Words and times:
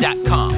yahoo.com. 0.00 0.52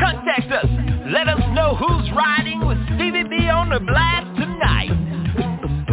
Contact 0.00 0.52
us. 0.52 0.66
Let 1.12 1.28
us 1.28 1.40
know 1.54 1.74
who's 1.74 2.10
riding 2.12 2.66
with 2.66 2.78
Stevie 2.96 3.24
B 3.24 3.48
on 3.48 3.70
the 3.70 3.80
blast 3.80 4.36
tonight. 4.38 4.90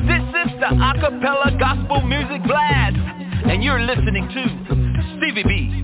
This 0.05 0.21
is 0.45 0.59
the 0.59 0.67
Acapella 0.75 1.57
Gospel 1.59 2.01
Music 2.01 2.43
Blast, 2.45 2.97
and 3.49 3.63
you're 3.63 3.81
listening 3.81 4.27
to 4.29 4.43
Stevie 5.17 5.43
B. 5.43 5.81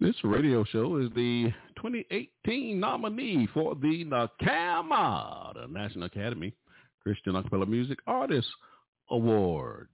This 0.00 0.16
radio 0.24 0.64
show 0.64 0.96
is 0.96 1.10
the 1.14 1.52
2018 1.76 2.80
nominee 2.80 3.46
for 3.52 3.74
the 3.74 4.04
NACAMA, 4.04 5.54
the 5.54 5.66
National 5.68 6.04
Academy 6.04 6.54
Christian 7.02 7.34
Acapella 7.34 7.68
Music 7.68 7.98
Artist 8.06 8.48
Award. 9.10 9.88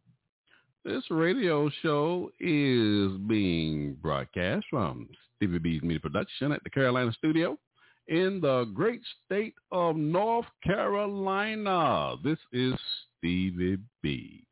This 0.87 1.03
radio 1.11 1.69
show 1.83 2.31
is 2.39 3.11
being 3.27 3.97
broadcast 4.01 4.67
from 4.71 5.09
Stevie 5.35 5.59
B's 5.59 5.83
Media 5.83 5.99
Production 5.99 6.53
at 6.53 6.63
the 6.63 6.71
Carolina 6.71 7.11
Studio 7.11 7.59
in 8.07 8.41
the 8.41 8.71
great 8.73 9.01
state 9.25 9.55
of 9.73 9.97
North 9.97 10.47
Carolina. 10.63 12.15
This 12.23 12.39
is 12.53 12.75
Stevie 13.19 13.79
B. 14.01 14.47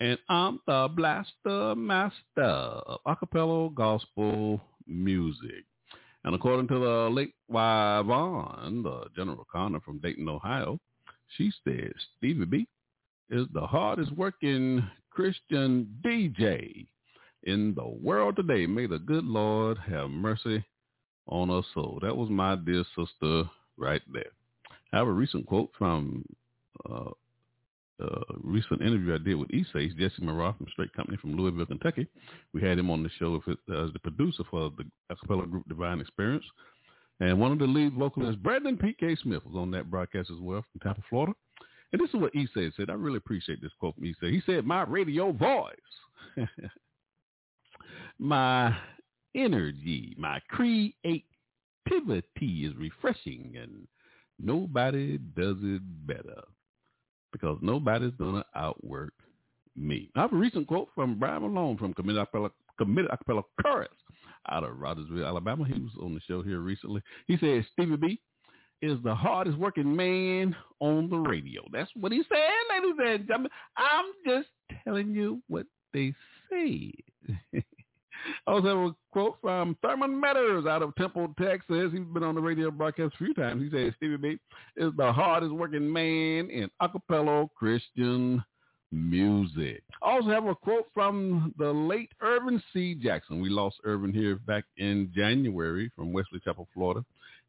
And 0.00 0.18
I'm 0.28 0.58
the 0.66 0.88
blaster 0.92 1.76
master 1.76 2.16
of 2.40 2.98
acapella 3.06 3.72
gospel 3.72 4.60
music. 4.88 5.64
And 6.24 6.34
according 6.34 6.66
to 6.66 6.80
the 6.80 7.10
late 7.14 7.34
Y. 7.48 8.02
Vaughn, 8.04 8.82
the 8.82 9.04
general 9.14 9.46
conner 9.52 9.78
from 9.78 10.00
Dayton, 10.00 10.28
Ohio, 10.28 10.80
she 11.36 11.52
said 11.62 11.92
Stevie 12.18 12.44
B 12.46 12.66
is 13.30 13.46
the 13.54 13.64
hardest 13.64 14.10
working 14.16 14.82
Christian 15.10 15.88
DJ 16.02 16.86
in 17.44 17.74
the 17.74 17.86
world 17.86 18.36
today. 18.36 18.66
May 18.66 18.86
the 18.86 18.98
good 18.98 19.24
Lord 19.24 19.78
have 19.78 20.10
mercy 20.10 20.64
on 21.26 21.50
us 21.50 21.64
soul. 21.74 21.98
That 22.02 22.16
was 22.16 22.30
my 22.30 22.56
dear 22.56 22.84
sister 22.96 23.48
right 23.76 24.02
there. 24.12 24.32
I 24.92 24.98
have 24.98 25.08
a 25.08 25.12
recent 25.12 25.46
quote 25.46 25.70
from 25.78 26.24
uh, 26.88 27.10
a 28.00 28.22
recent 28.42 28.80
interview 28.80 29.14
I 29.14 29.18
did 29.18 29.34
with 29.34 29.50
Esace, 29.50 29.96
Jesse 29.96 30.22
Murrah 30.22 30.56
from 30.56 30.66
Straight 30.72 30.92
Company 30.94 31.18
from 31.18 31.36
Louisville, 31.36 31.66
Kentucky. 31.66 32.06
We 32.54 32.62
had 32.62 32.78
him 32.78 32.90
on 32.90 33.02
the 33.02 33.10
show 33.18 33.36
as 33.46 33.92
the 33.92 33.98
producer 34.02 34.42
for 34.50 34.70
the 34.76 34.84
acapella 35.14 35.50
group 35.50 35.68
Divine 35.68 36.00
Experience. 36.00 36.44
And 37.20 37.38
one 37.38 37.52
of 37.52 37.58
the 37.58 37.66
lead 37.66 37.92
vocalists, 37.92 38.40
Brandon 38.42 38.78
P.K. 38.78 39.16
Smith, 39.22 39.44
was 39.44 39.54
on 39.54 39.70
that 39.72 39.90
broadcast 39.90 40.30
as 40.30 40.40
well 40.40 40.64
from 40.72 40.80
Tampa, 40.80 41.02
Florida. 41.10 41.34
And 41.92 42.00
this 42.00 42.08
is 42.10 42.20
what 42.20 42.32
Esace 42.34 42.72
said. 42.76 42.90
I 42.90 42.94
really 42.94 43.16
appreciate 43.16 43.60
this 43.60 43.72
quote 43.78 43.94
from 43.96 44.04
Esace. 44.04 44.32
He 44.32 44.42
said, 44.46 44.64
my 44.64 44.82
radio 44.82 45.32
voice, 45.32 45.74
my 48.18 48.76
energy, 49.34 50.14
my 50.18 50.40
creativity 50.48 51.24
is 52.64 52.74
refreshing 52.76 53.54
and 53.60 53.88
nobody 54.38 55.18
does 55.18 55.56
it 55.62 55.82
better 56.06 56.42
because 57.32 57.58
nobody's 57.60 58.14
going 58.18 58.34
to 58.34 58.44
outwork 58.54 59.14
me. 59.76 60.10
I 60.16 60.22
have 60.22 60.32
a 60.32 60.36
recent 60.36 60.66
quote 60.66 60.88
from 60.94 61.18
Brian 61.18 61.42
Malone 61.42 61.76
from 61.76 61.94
Committed 61.94 62.26
Acapella, 62.26 62.50
Committed 62.78 63.10
Acapella 63.10 63.42
Chorus 63.62 63.88
out 64.48 64.64
of 64.64 64.76
Rogersville, 64.78 65.26
Alabama. 65.26 65.64
He 65.64 65.80
was 65.80 65.92
on 66.00 66.14
the 66.14 66.20
show 66.26 66.42
here 66.42 66.60
recently. 66.60 67.02
He 67.26 67.36
said 67.38 67.64
Stevie 67.72 67.96
B 67.96 68.20
is 68.82 68.98
the 69.04 69.14
hardest 69.14 69.58
working 69.58 69.94
man 69.94 70.54
on 70.80 71.10
the 71.10 71.18
radio. 71.18 71.62
That's 71.72 71.90
what 71.94 72.12
he 72.12 72.22
said, 72.28 72.38
ladies 72.70 72.96
and 72.98 73.26
gentlemen. 73.26 73.50
I'm 73.76 74.06
just 74.26 74.48
telling 74.84 75.12
you 75.12 75.42
what 75.48 75.66
they 75.92 76.14
say. 76.50 76.92
I 78.46 78.50
also 78.50 78.68
have 78.68 78.78
a 78.78 78.94
quote 79.12 79.38
from 79.40 79.76
Thurman 79.82 80.18
Meadows 80.18 80.66
out 80.66 80.82
of 80.82 80.94
Temple, 80.96 81.34
Texas. 81.40 81.90
He's 81.92 82.00
been 82.12 82.22
on 82.22 82.34
the 82.34 82.40
radio 82.40 82.70
broadcast 82.70 83.14
a 83.14 83.18
few 83.18 83.34
times. 83.34 83.62
He 83.62 83.70
says 83.70 83.92
Stevie 83.96 84.16
B 84.16 84.38
is 84.76 84.92
the 84.96 85.12
hardest 85.12 85.52
working 85.52 85.90
man 85.90 86.50
in 86.50 86.70
acapella 86.82 87.48
Christian 87.54 88.42
music. 88.92 89.82
I 90.02 90.12
also 90.12 90.28
have 90.28 90.46
a 90.46 90.54
quote 90.54 90.88
from 90.92 91.54
the 91.58 91.70
late 91.70 92.10
Irvin 92.20 92.62
C. 92.72 92.94
Jackson. 92.94 93.40
We 93.40 93.48
lost 93.48 93.76
Irvin 93.84 94.12
here 94.12 94.36
back 94.36 94.64
in 94.76 95.10
January 95.14 95.90
from 95.94 96.12
Wesley 96.12 96.40
Chapel, 96.44 96.68
Florida. 96.74 97.04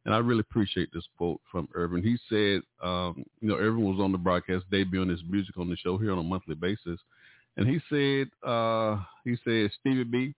And 0.06 0.16
I 0.16 0.18
really 0.18 0.40
appreciate 0.40 0.90
this 0.94 1.06
quote 1.18 1.40
from 1.52 1.70
Irvin. 1.76 2.02
He 2.02 2.18
said, 2.28 2.62
um, 2.84 3.24
you 3.40 3.50
know, 3.50 3.56
Irvin 3.56 3.84
was 3.84 4.00
on 4.00 4.12
the 4.12 4.18
broadcast 4.18 4.66
debuting 4.72 5.12
his 5.12 5.22
music 5.30 5.58
on 5.58 5.70
the 5.70 5.78
show 5.78 5.98
here 5.98 6.12
on 6.12 6.18
a 6.18 6.24
monthly 6.24 6.56
basis. 6.56 7.00
And 7.58 7.68
he 7.68 7.80
said, 7.90 8.30
uh, 8.50 8.98
he 9.24 9.38
said, 9.44 9.72
Stevie 9.80 10.04
B, 10.06 10.34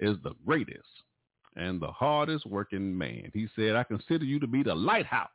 is 0.00 0.16
the 0.22 0.34
greatest 0.46 0.88
and 1.56 1.80
the 1.80 1.90
hardest 1.90 2.46
working 2.46 2.96
man. 2.96 3.30
He 3.32 3.48
said, 3.56 3.76
I 3.76 3.82
consider 3.82 4.24
you 4.24 4.38
to 4.40 4.46
be 4.46 4.62
the 4.62 4.74
lighthouse 4.74 5.28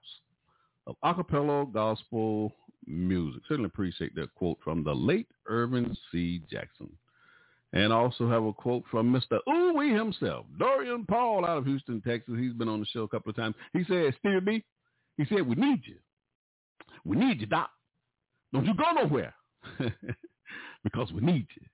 of 0.88 0.96
acapella 1.04 1.72
gospel 1.72 2.54
music. 2.86 3.42
Certainly 3.48 3.68
appreciate 3.68 4.16
that 4.16 4.34
quote 4.36 4.58
from 4.64 4.84
the 4.84 4.94
late 4.94 5.28
Irvin 5.48 5.96
C. 6.12 6.42
Jackson. 6.50 6.90
And 7.74 7.92
also 7.92 8.30
have 8.30 8.44
a 8.44 8.54
quote 8.54 8.84
from 8.92 9.12
Mr. 9.12 9.40
Ooh 9.52 9.80
himself, 9.80 10.46
Dorian 10.60 11.06
Paul 11.08 11.44
out 11.44 11.58
of 11.58 11.66
Houston, 11.66 12.02
Texas. 12.02 12.36
He's 12.38 12.54
been 12.54 12.70
on 12.70 12.80
the 12.80 12.86
show 12.86 13.02
a 13.02 13.08
couple 13.08 13.32
of 13.32 13.36
times. 13.36 13.56
He 13.74 13.84
said, 13.86 14.14
Stevie 14.20 14.40
B, 14.40 14.64
he 15.18 15.26
said, 15.26 15.48
we 15.48 15.56
need 15.56 15.82
you. 15.86 15.96
We 17.04 17.18
need 17.18 17.42
you, 17.42 17.48
Doc. 17.48 17.72
Don't 18.54 18.66
you 18.66 18.76
go 18.76 18.92
nowhere 18.94 19.34
because 20.84 21.12
we 21.12 21.22
need 21.22 21.48
you. 21.56 21.66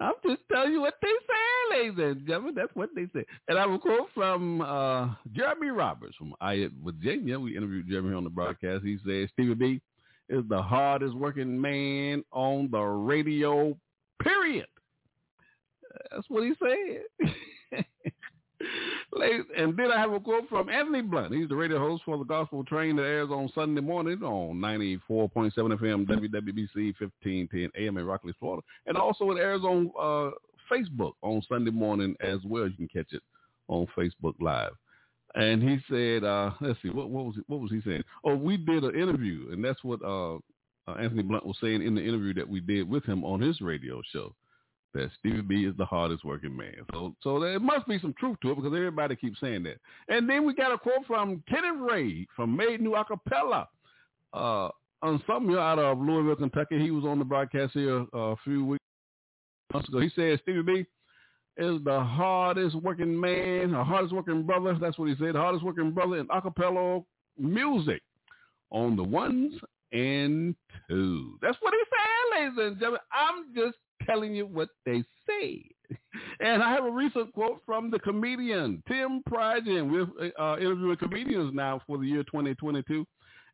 I'm 0.00 0.14
just 0.24 0.42
telling 0.50 0.72
you 0.72 0.80
what 0.80 0.94
they 1.02 1.08
say, 1.08 1.76
ladies 1.76 1.98
and 1.98 2.26
gentlemen. 2.26 2.54
That's 2.56 2.74
what 2.74 2.90
they 2.94 3.06
say. 3.14 3.26
And 3.48 3.58
I 3.58 3.62
have 3.62 3.70
a 3.70 3.78
quote 3.78 4.08
from 4.14 4.60
uh, 4.60 5.10
Jeremy 5.32 5.68
Roberts 5.68 6.16
from 6.16 6.34
Ayot, 6.42 6.70
Virginia. 6.84 7.38
We 7.38 7.56
interviewed 7.56 7.88
Jeremy 7.88 8.14
on 8.14 8.24
the 8.24 8.30
broadcast. 8.30 8.84
He 8.84 8.96
says, 9.04 9.28
Stevie 9.32 9.54
B 9.54 9.80
is 10.28 10.44
the 10.48 10.62
hardest 10.62 11.14
working 11.14 11.60
man 11.60 12.24
on 12.32 12.70
the 12.70 12.80
radio, 12.80 13.76
period. 14.22 14.66
That's 16.10 16.28
what 16.28 16.44
he 16.44 16.52
said. 16.58 17.34
and 19.56 19.76
then 19.76 19.90
I 19.90 19.98
have 19.98 20.12
a 20.12 20.20
quote 20.20 20.48
from 20.48 20.68
Anthony 20.68 21.02
Blunt. 21.02 21.34
He's 21.34 21.48
the 21.48 21.56
radio 21.56 21.78
host 21.78 22.02
for 22.04 22.18
the 22.18 22.24
Gospel 22.24 22.64
Train 22.64 22.96
that 22.96 23.02
airs 23.02 23.30
on 23.30 23.50
Sunday 23.54 23.80
morning 23.80 24.22
on 24.22 24.56
94.7 24.56 25.52
FM 25.56 26.06
WWBC 26.06 26.94
1510 26.98 27.70
AM 27.76 27.96
in 27.96 28.06
Rockledge, 28.06 28.36
Florida. 28.38 28.62
And 28.86 28.96
also 28.96 29.30
it 29.30 29.38
airs 29.38 29.62
on 29.62 29.90
uh, 29.98 30.30
Facebook 30.70 31.12
on 31.22 31.42
Sunday 31.48 31.70
morning 31.70 32.16
as 32.20 32.38
well. 32.44 32.68
You 32.68 32.76
can 32.76 32.88
catch 32.88 33.12
it 33.12 33.22
on 33.68 33.86
Facebook 33.96 34.34
Live. 34.40 34.72
And 35.34 35.62
he 35.62 35.78
said, 35.88 36.24
uh, 36.24 36.52
let's 36.60 36.80
see, 36.82 36.88
what, 36.88 37.10
what 37.10 37.26
was 37.26 37.34
what 37.48 37.60
was 37.60 37.70
he 37.70 37.82
saying? 37.84 38.02
Oh, 38.24 38.34
we 38.34 38.56
did 38.56 38.82
an 38.82 38.94
interview, 38.94 39.50
and 39.52 39.62
that's 39.62 39.84
what 39.84 40.02
uh, 40.02 40.36
uh, 40.36 40.94
Anthony 40.98 41.22
Blunt 41.22 41.44
was 41.44 41.56
saying 41.60 41.82
in 41.82 41.94
the 41.94 42.02
interview 42.02 42.32
that 42.34 42.48
we 42.48 42.60
did 42.60 42.88
with 42.88 43.04
him 43.04 43.24
on 43.24 43.40
his 43.40 43.60
radio 43.60 44.00
show 44.10 44.34
that 44.94 45.10
Stevie 45.18 45.42
B 45.42 45.54
is 45.64 45.76
the 45.76 45.84
hardest 45.84 46.24
working 46.24 46.56
man. 46.56 46.74
So 46.92 47.14
so 47.22 47.38
there 47.40 47.60
must 47.60 47.86
be 47.86 47.98
some 47.98 48.14
truth 48.18 48.38
to 48.42 48.52
it 48.52 48.56
because 48.56 48.72
everybody 48.74 49.16
keeps 49.16 49.40
saying 49.40 49.64
that. 49.64 49.78
And 50.08 50.28
then 50.28 50.44
we 50.44 50.54
got 50.54 50.72
a 50.72 50.78
quote 50.78 51.06
from 51.06 51.42
Kenneth 51.48 51.80
Ray 51.80 52.26
from 52.34 52.56
Made 52.56 52.80
New 52.80 52.92
Acapella. 52.92 53.66
Uh, 54.32 54.68
on 55.02 55.22
something 55.26 55.54
out 55.54 55.78
of 55.78 55.98
Louisville, 55.98 56.36
Kentucky. 56.36 56.78
He 56.80 56.90
was 56.90 57.04
on 57.04 57.18
the 57.18 57.24
broadcast 57.24 57.72
here 57.72 58.04
uh, 58.12 58.18
a 58.18 58.36
few 58.44 58.64
weeks 58.64 58.82
months 59.72 59.88
ago. 59.88 60.00
He 60.00 60.10
said 60.14 60.38
Stevie 60.42 60.62
B 60.62 60.86
is 61.56 61.82
the 61.84 62.00
hardest 62.00 62.76
working 62.76 63.18
man, 63.18 63.72
the 63.72 63.84
hardest 63.84 64.14
working 64.14 64.44
brother. 64.44 64.76
That's 64.80 64.98
what 64.98 65.08
he 65.08 65.14
said. 65.16 65.34
The 65.34 65.40
hardest 65.40 65.64
working 65.64 65.90
brother 65.92 66.16
in 66.16 66.26
acapella 66.28 67.04
music 67.38 68.02
on 68.70 68.96
the 68.96 69.02
ones 69.02 69.54
and 69.92 70.54
twos. 70.88 71.38
That's 71.40 71.56
what 71.60 71.74
he 71.74 71.80
said, 71.90 72.40
ladies 72.40 72.58
and 72.58 72.78
gentlemen. 72.78 73.00
I'm 73.12 73.54
just 73.54 73.76
telling 74.08 74.34
you 74.34 74.46
what 74.46 74.68
they 74.86 75.02
say. 75.28 75.64
And 76.40 76.62
I 76.62 76.70
have 76.70 76.84
a 76.84 76.90
recent 76.90 77.32
quote 77.32 77.62
from 77.64 77.90
the 77.90 77.98
comedian 77.98 78.82
Tim 78.88 79.22
Pridgen. 79.28 79.90
We're 79.90 80.32
uh, 80.38 80.58
interviewing 80.58 80.96
comedians 80.96 81.54
now 81.54 81.80
for 81.86 81.98
the 81.98 82.06
year 82.06 82.22
2022. 82.24 83.06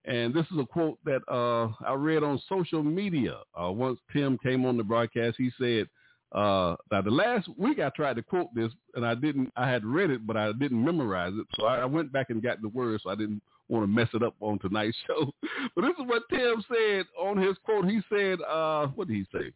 And 0.07 0.35
this 0.35 0.45
is 0.53 0.59
a 0.59 0.67
quote 0.67 0.99
that 1.05 1.23
uh, 1.31 1.73
I 1.87 1.95
read 1.95 2.23
on 2.23 2.41
social 2.49 2.83
media. 2.83 3.39
Uh, 3.61 3.71
once 3.71 3.99
Tim 4.13 4.37
came 4.39 4.67
on 4.67 4.77
the 4.77 4.83
broadcast, 4.83 5.37
he 5.39 5.51
said, 5.59 5.87
uh, 6.33 6.75
now 6.91 7.01
the 7.01 7.11
last 7.11 7.49
week 7.57 7.79
I 7.79 7.91
tried 7.91 8.17
to 8.17 8.23
quote 8.23 8.55
this 8.55 8.73
and 8.95 9.07
I 9.07 9.15
didn't, 9.15 9.53
I 9.57 9.71
had 9.71 9.85
read 9.85 10.11
it, 10.11 10.27
but 10.27 10.37
I 10.37 10.53
didn't 10.53 10.85
memorize 10.85 11.33
it. 11.35 11.47
So 11.59 11.67
I, 11.67 11.79
I 11.79 11.85
went 11.85 12.13
back 12.13 12.31
and 12.31 12.43
got 12.43 12.61
the 12.61 12.69
words 12.69 13.05
so 13.05 13.11
I 13.11 13.15
didn't 13.15 13.41
want 13.69 13.85
to 13.85 13.87
mess 13.87 14.09
it 14.13 14.23
up 14.23 14.35
on 14.41 14.59
tonight's 14.59 14.97
show. 15.07 15.31
But 15.75 15.83
this 15.83 15.95
is 15.99 16.07
what 16.07 16.25
Tim 16.31 16.63
said 16.69 17.07
on 17.19 17.39
his 17.39 17.57
quote. 17.65 17.87
He 17.87 18.01
said, 18.11 18.41
uh, 18.43 18.89
what 18.89 19.09
did 19.09 19.17
he 19.17 19.27
say? 19.33 19.53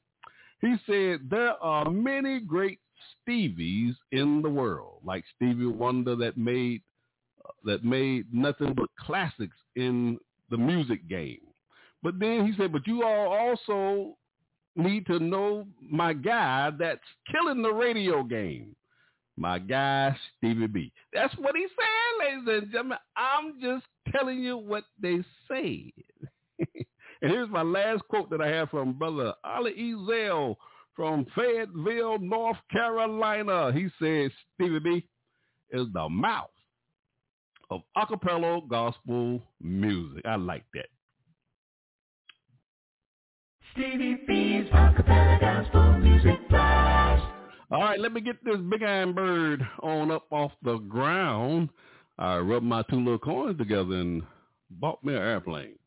He 0.60 0.74
said, 0.86 1.28
there 1.30 1.62
are 1.62 1.88
many 1.90 2.40
great 2.40 2.80
Stevies 3.28 3.94
in 4.12 4.42
the 4.42 4.48
world, 4.48 5.00
like 5.04 5.24
Stevie 5.36 5.66
Wonder 5.66 6.16
that 6.16 6.36
made 6.36 6.82
that 7.64 7.84
made 7.84 8.26
nothing 8.32 8.74
but 8.74 8.88
classics 8.98 9.56
in 9.76 10.18
the 10.50 10.56
music 10.56 11.08
game. 11.08 11.40
But 12.02 12.18
then 12.18 12.46
he 12.46 12.52
said, 12.56 12.72
but 12.72 12.86
you 12.86 13.04
all 13.04 13.28
also 13.32 14.16
need 14.76 15.06
to 15.06 15.18
know 15.18 15.66
my 15.80 16.12
guy 16.12 16.70
that's 16.78 17.00
killing 17.30 17.62
the 17.62 17.72
radio 17.72 18.22
game. 18.22 18.74
My 19.36 19.58
guy, 19.58 20.16
Stevie 20.36 20.66
B. 20.66 20.92
That's 21.12 21.34
what 21.38 21.54
he 21.56 21.66
said, 21.68 22.26
ladies 22.26 22.62
and 22.62 22.72
gentlemen. 22.72 22.98
I'm 23.16 23.60
just 23.60 23.86
telling 24.12 24.40
you 24.40 24.56
what 24.56 24.84
they 25.00 25.18
say. 25.50 25.92
and 27.22 27.30
here's 27.30 27.48
my 27.50 27.62
last 27.62 28.02
quote 28.08 28.30
that 28.30 28.40
I 28.40 28.48
have 28.48 28.70
from 28.70 28.92
Brother 28.94 29.34
Ali 29.44 29.72
Ezel 29.74 30.56
from 30.94 31.26
Fayetteville, 31.36 32.18
North 32.18 32.56
Carolina. 32.70 33.72
He 33.72 33.88
says, 34.00 34.30
Stevie 34.54 34.80
B 34.80 35.08
is 35.70 35.86
the 35.92 36.08
mouth 36.08 36.50
of 37.70 37.82
acapella 37.96 38.66
gospel 38.68 39.40
music. 39.60 40.22
I 40.24 40.36
like 40.36 40.64
that. 40.74 40.86
Stevie 43.72 44.18
B's 44.26 44.68
acapella 44.72 45.40
gospel 45.40 45.98
music 45.98 46.48
blast. 46.48 47.24
All 47.70 47.80
right, 47.80 48.00
let 48.00 48.12
me 48.12 48.20
get 48.20 48.42
this 48.44 48.56
big 48.70 48.82
iron 48.82 49.12
bird 49.12 49.62
on 49.82 50.10
up 50.10 50.24
off 50.30 50.52
the 50.62 50.78
ground. 50.78 51.68
I 52.18 52.38
rubbed 52.38 52.64
my 52.64 52.82
two 52.90 52.96
little 52.96 53.18
coins 53.18 53.58
together 53.58 53.94
and 53.94 54.22
bought 54.70 55.04
me 55.04 55.14
an 55.14 55.22
airplane. 55.22 55.78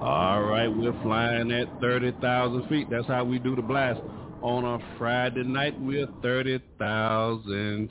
All 0.00 0.40
right, 0.42 0.66
we're 0.66 0.94
flying 1.20 1.52
at 1.52 1.68
30,000 1.80 2.68
feet. 2.68 2.88
That's 2.90 3.06
how 3.06 3.24
we 3.24 3.38
do 3.38 3.54
the 3.54 3.62
blast. 3.62 4.00
On 4.42 4.64
a 4.64 4.78
Friday 4.96 5.42
night, 5.42 5.78
we're 5.78 6.06
30,000 6.22 7.90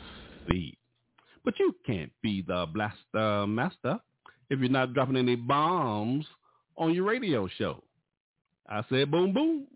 feet. 0.49 0.77
But 1.45 1.59
you 1.59 1.75
can't 1.85 2.11
be 2.23 2.41
the 2.41 2.65
blaster 2.73 3.45
master 3.45 3.99
if 4.49 4.59
you're 4.59 4.69
not 4.69 4.93
dropping 4.93 5.17
any 5.17 5.35
bombs 5.35 6.25
on 6.75 6.93
your 6.93 7.05
radio 7.05 7.47
show. 7.47 7.83
I 8.67 8.83
said 8.89 9.11
boom, 9.11 9.33
boom. 9.33 9.67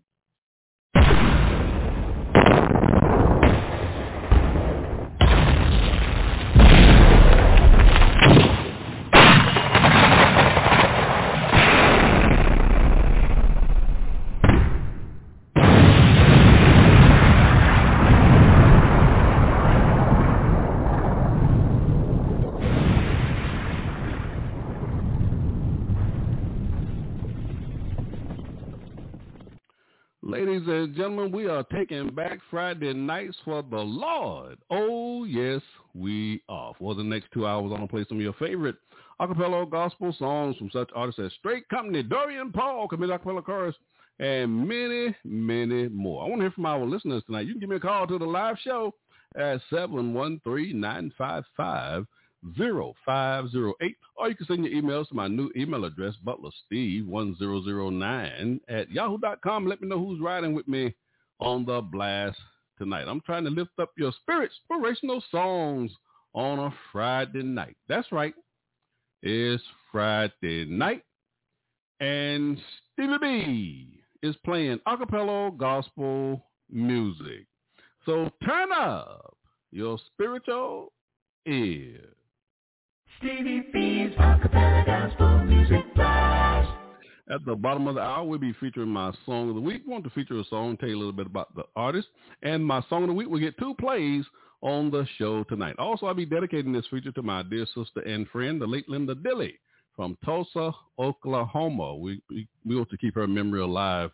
Ladies 30.26 30.66
gentlemen, 30.94 31.32
we 31.32 31.46
are 31.46 31.62
taking 31.64 32.10
back 32.10 32.38
Friday 32.50 32.92
nights 32.92 33.36
for 33.44 33.62
the 33.62 33.76
Lord. 33.76 34.58
Oh, 34.70 35.24
yes, 35.24 35.60
we 35.94 36.42
are. 36.48 36.72
For 36.78 36.94
the 36.94 37.02
next 37.02 37.28
two 37.32 37.46
hours, 37.46 37.64
I'm 37.64 37.76
going 37.76 37.82
to 37.82 37.88
play 37.88 38.04
some 38.08 38.18
of 38.18 38.22
your 38.22 38.34
favorite 38.34 38.76
acapella 39.20 39.70
gospel 39.70 40.14
songs 40.18 40.56
from 40.56 40.70
such 40.72 40.90
artists 40.94 41.20
as 41.20 41.32
Straight 41.38 41.68
Company, 41.68 42.02
Dorian 42.02 42.52
Paul, 42.52 42.88
committed 42.88 43.20
acapella 43.20 43.44
chorus, 43.44 43.76
and 44.18 44.68
many, 44.68 45.14
many 45.24 45.88
more. 45.88 46.24
I 46.24 46.28
want 46.28 46.40
to 46.40 46.44
hear 46.44 46.52
from 46.52 46.66
our 46.66 46.84
listeners 46.84 47.22
tonight. 47.26 47.46
You 47.46 47.52
can 47.52 47.60
give 47.60 47.70
me 47.70 47.76
a 47.76 47.80
call 47.80 48.06
to 48.06 48.18
the 48.18 48.24
live 48.24 48.56
show 48.62 48.94
at 49.36 49.60
713-955 49.72 52.06
0508 52.56 53.96
or 54.16 54.28
you 54.28 54.36
can 54.36 54.46
send 54.46 54.64
your 54.64 54.82
emails 54.82 55.08
to 55.08 55.14
my 55.14 55.28
new 55.28 55.50
email 55.56 55.84
address 55.84 56.14
butlersteve1009 56.26 58.60
at 58.68 58.90
yahoo.com 58.90 59.66
let 59.66 59.80
me 59.80 59.88
know 59.88 59.98
who's 59.98 60.20
riding 60.20 60.52
with 60.54 60.68
me 60.68 60.94
on 61.40 61.64
the 61.64 61.80
blast 61.80 62.38
tonight. 62.78 63.06
I'm 63.08 63.22
trying 63.22 63.44
to 63.44 63.50
lift 63.50 63.70
up 63.80 63.92
your 63.96 64.12
spirits 64.22 64.54
inspirational 64.70 65.24
songs 65.30 65.90
on 66.34 66.58
a 66.58 66.74
friday 66.92 67.42
night. 67.42 67.76
That's 67.88 68.12
right. 68.12 68.34
It's 69.22 69.62
friday 69.90 70.66
night 70.66 71.02
and 72.00 72.58
stevie 72.92 73.16
b 73.20 74.00
is 74.22 74.36
playing 74.44 74.80
acapella 74.86 75.56
gospel 75.56 76.44
music. 76.70 77.46
So 78.04 78.30
turn 78.44 78.70
up 78.72 79.36
your 79.70 79.98
spiritual 80.12 80.92
ear 81.46 82.00
Stevie 83.18 83.64
B's 83.72 84.14
acapella 84.16 84.84
gospel 84.84 85.44
music 85.44 85.94
blast. 85.94 86.70
At 87.30 87.44
the 87.46 87.54
bottom 87.54 87.86
of 87.86 87.94
the 87.94 88.00
hour, 88.00 88.24
we'll 88.24 88.38
be 88.38 88.52
featuring 88.54 88.88
my 88.88 89.12
song 89.24 89.48
of 89.48 89.54
the 89.54 89.60
week. 89.60 89.82
Want 89.86 90.04
to 90.04 90.10
feature 90.10 90.38
a 90.38 90.44
song, 90.44 90.76
tell 90.76 90.88
you 90.88 90.96
a 90.96 90.98
little 90.98 91.12
bit 91.12 91.26
about 91.26 91.54
the 91.54 91.64
artist. 91.74 92.08
And 92.42 92.64
my 92.64 92.82
song 92.90 93.02
of 93.02 93.08
the 93.08 93.14
week 93.14 93.28
will 93.28 93.38
get 93.38 93.58
two 93.58 93.74
plays 93.80 94.24
on 94.60 94.90
the 94.90 95.06
show 95.16 95.44
tonight. 95.44 95.76
Also, 95.78 96.06
I'll 96.06 96.14
be 96.14 96.26
dedicating 96.26 96.72
this 96.72 96.86
feature 96.90 97.12
to 97.12 97.22
my 97.22 97.42
dear 97.42 97.66
sister 97.74 98.00
and 98.00 98.28
friend, 98.28 98.60
the 98.60 98.66
late 98.66 98.88
Linda 98.88 99.14
Dilly 99.14 99.58
from 99.96 100.18
Tulsa, 100.24 100.72
Oklahoma. 100.98 101.94
We, 101.96 102.20
we, 102.28 102.48
we 102.66 102.76
want 102.76 102.90
to 102.90 102.98
keep 102.98 103.14
her 103.14 103.26
memory 103.26 103.60
alive 103.60 104.10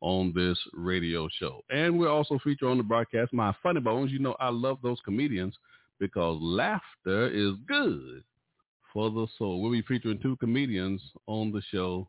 on 0.00 0.32
this 0.34 0.58
radio 0.72 1.28
show. 1.38 1.62
And 1.70 1.98
we'll 1.98 2.10
also 2.10 2.38
feature 2.42 2.68
on 2.68 2.78
the 2.78 2.82
broadcast 2.82 3.32
my 3.32 3.54
funny 3.62 3.80
bones. 3.80 4.12
You 4.12 4.20
know, 4.20 4.36
I 4.40 4.48
love 4.50 4.78
those 4.82 4.98
comedians 5.04 5.54
because 5.98 6.38
laughter 6.40 7.28
is 7.30 7.52
good 7.66 8.22
for 8.94 9.10
the 9.10 9.26
soul. 9.36 9.60
We'll 9.60 9.72
be 9.72 9.82
featuring 9.82 10.20
two 10.20 10.36
comedians 10.36 11.02
on 11.26 11.52
the 11.52 11.60
show 11.70 12.08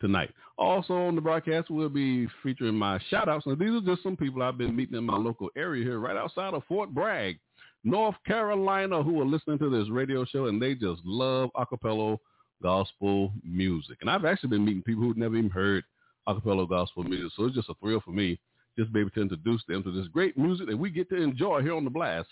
tonight. 0.00 0.30
Also 0.58 0.94
on 0.94 1.14
the 1.14 1.20
broadcast, 1.20 1.70
we'll 1.70 1.88
be 1.88 2.26
featuring 2.42 2.74
my 2.74 2.98
shout 3.08 3.28
outs. 3.28 3.46
Now, 3.46 3.54
these 3.54 3.70
are 3.70 3.80
just 3.80 4.02
some 4.02 4.16
people 4.16 4.42
I've 4.42 4.58
been 4.58 4.74
meeting 4.74 4.98
in 4.98 5.04
my 5.04 5.16
local 5.16 5.48
area 5.56 5.84
here, 5.84 6.00
right 6.00 6.16
outside 6.16 6.54
of 6.54 6.64
Fort 6.64 6.92
Bragg, 6.92 7.38
North 7.84 8.16
Carolina, 8.26 9.02
who 9.02 9.20
are 9.20 9.26
listening 9.26 9.58
to 9.58 9.70
this 9.70 9.88
radio 9.90 10.24
show, 10.24 10.46
and 10.46 10.60
they 10.60 10.74
just 10.74 11.02
love 11.04 11.50
acapella 11.54 12.18
gospel 12.62 13.32
music. 13.44 13.98
And 14.00 14.10
I've 14.10 14.24
actually 14.24 14.50
been 14.50 14.64
meeting 14.64 14.82
people 14.82 15.04
who've 15.04 15.16
never 15.16 15.36
even 15.36 15.50
heard 15.50 15.84
acapella 16.28 16.68
gospel 16.68 17.04
music. 17.04 17.32
So 17.36 17.44
it's 17.44 17.54
just 17.54 17.68
a 17.68 17.74
thrill 17.74 18.00
for 18.04 18.12
me 18.12 18.40
just 18.78 18.92
be 18.92 19.00
able 19.00 19.10
to 19.10 19.20
introduce 19.20 19.62
them 19.68 19.82
to 19.82 19.92
this 19.92 20.08
great 20.08 20.38
music 20.38 20.66
that 20.66 20.78
we 20.78 20.90
get 20.90 21.08
to 21.10 21.16
enjoy 21.16 21.60
here 21.60 21.74
on 21.74 21.84
the 21.84 21.90
blast 21.90 22.28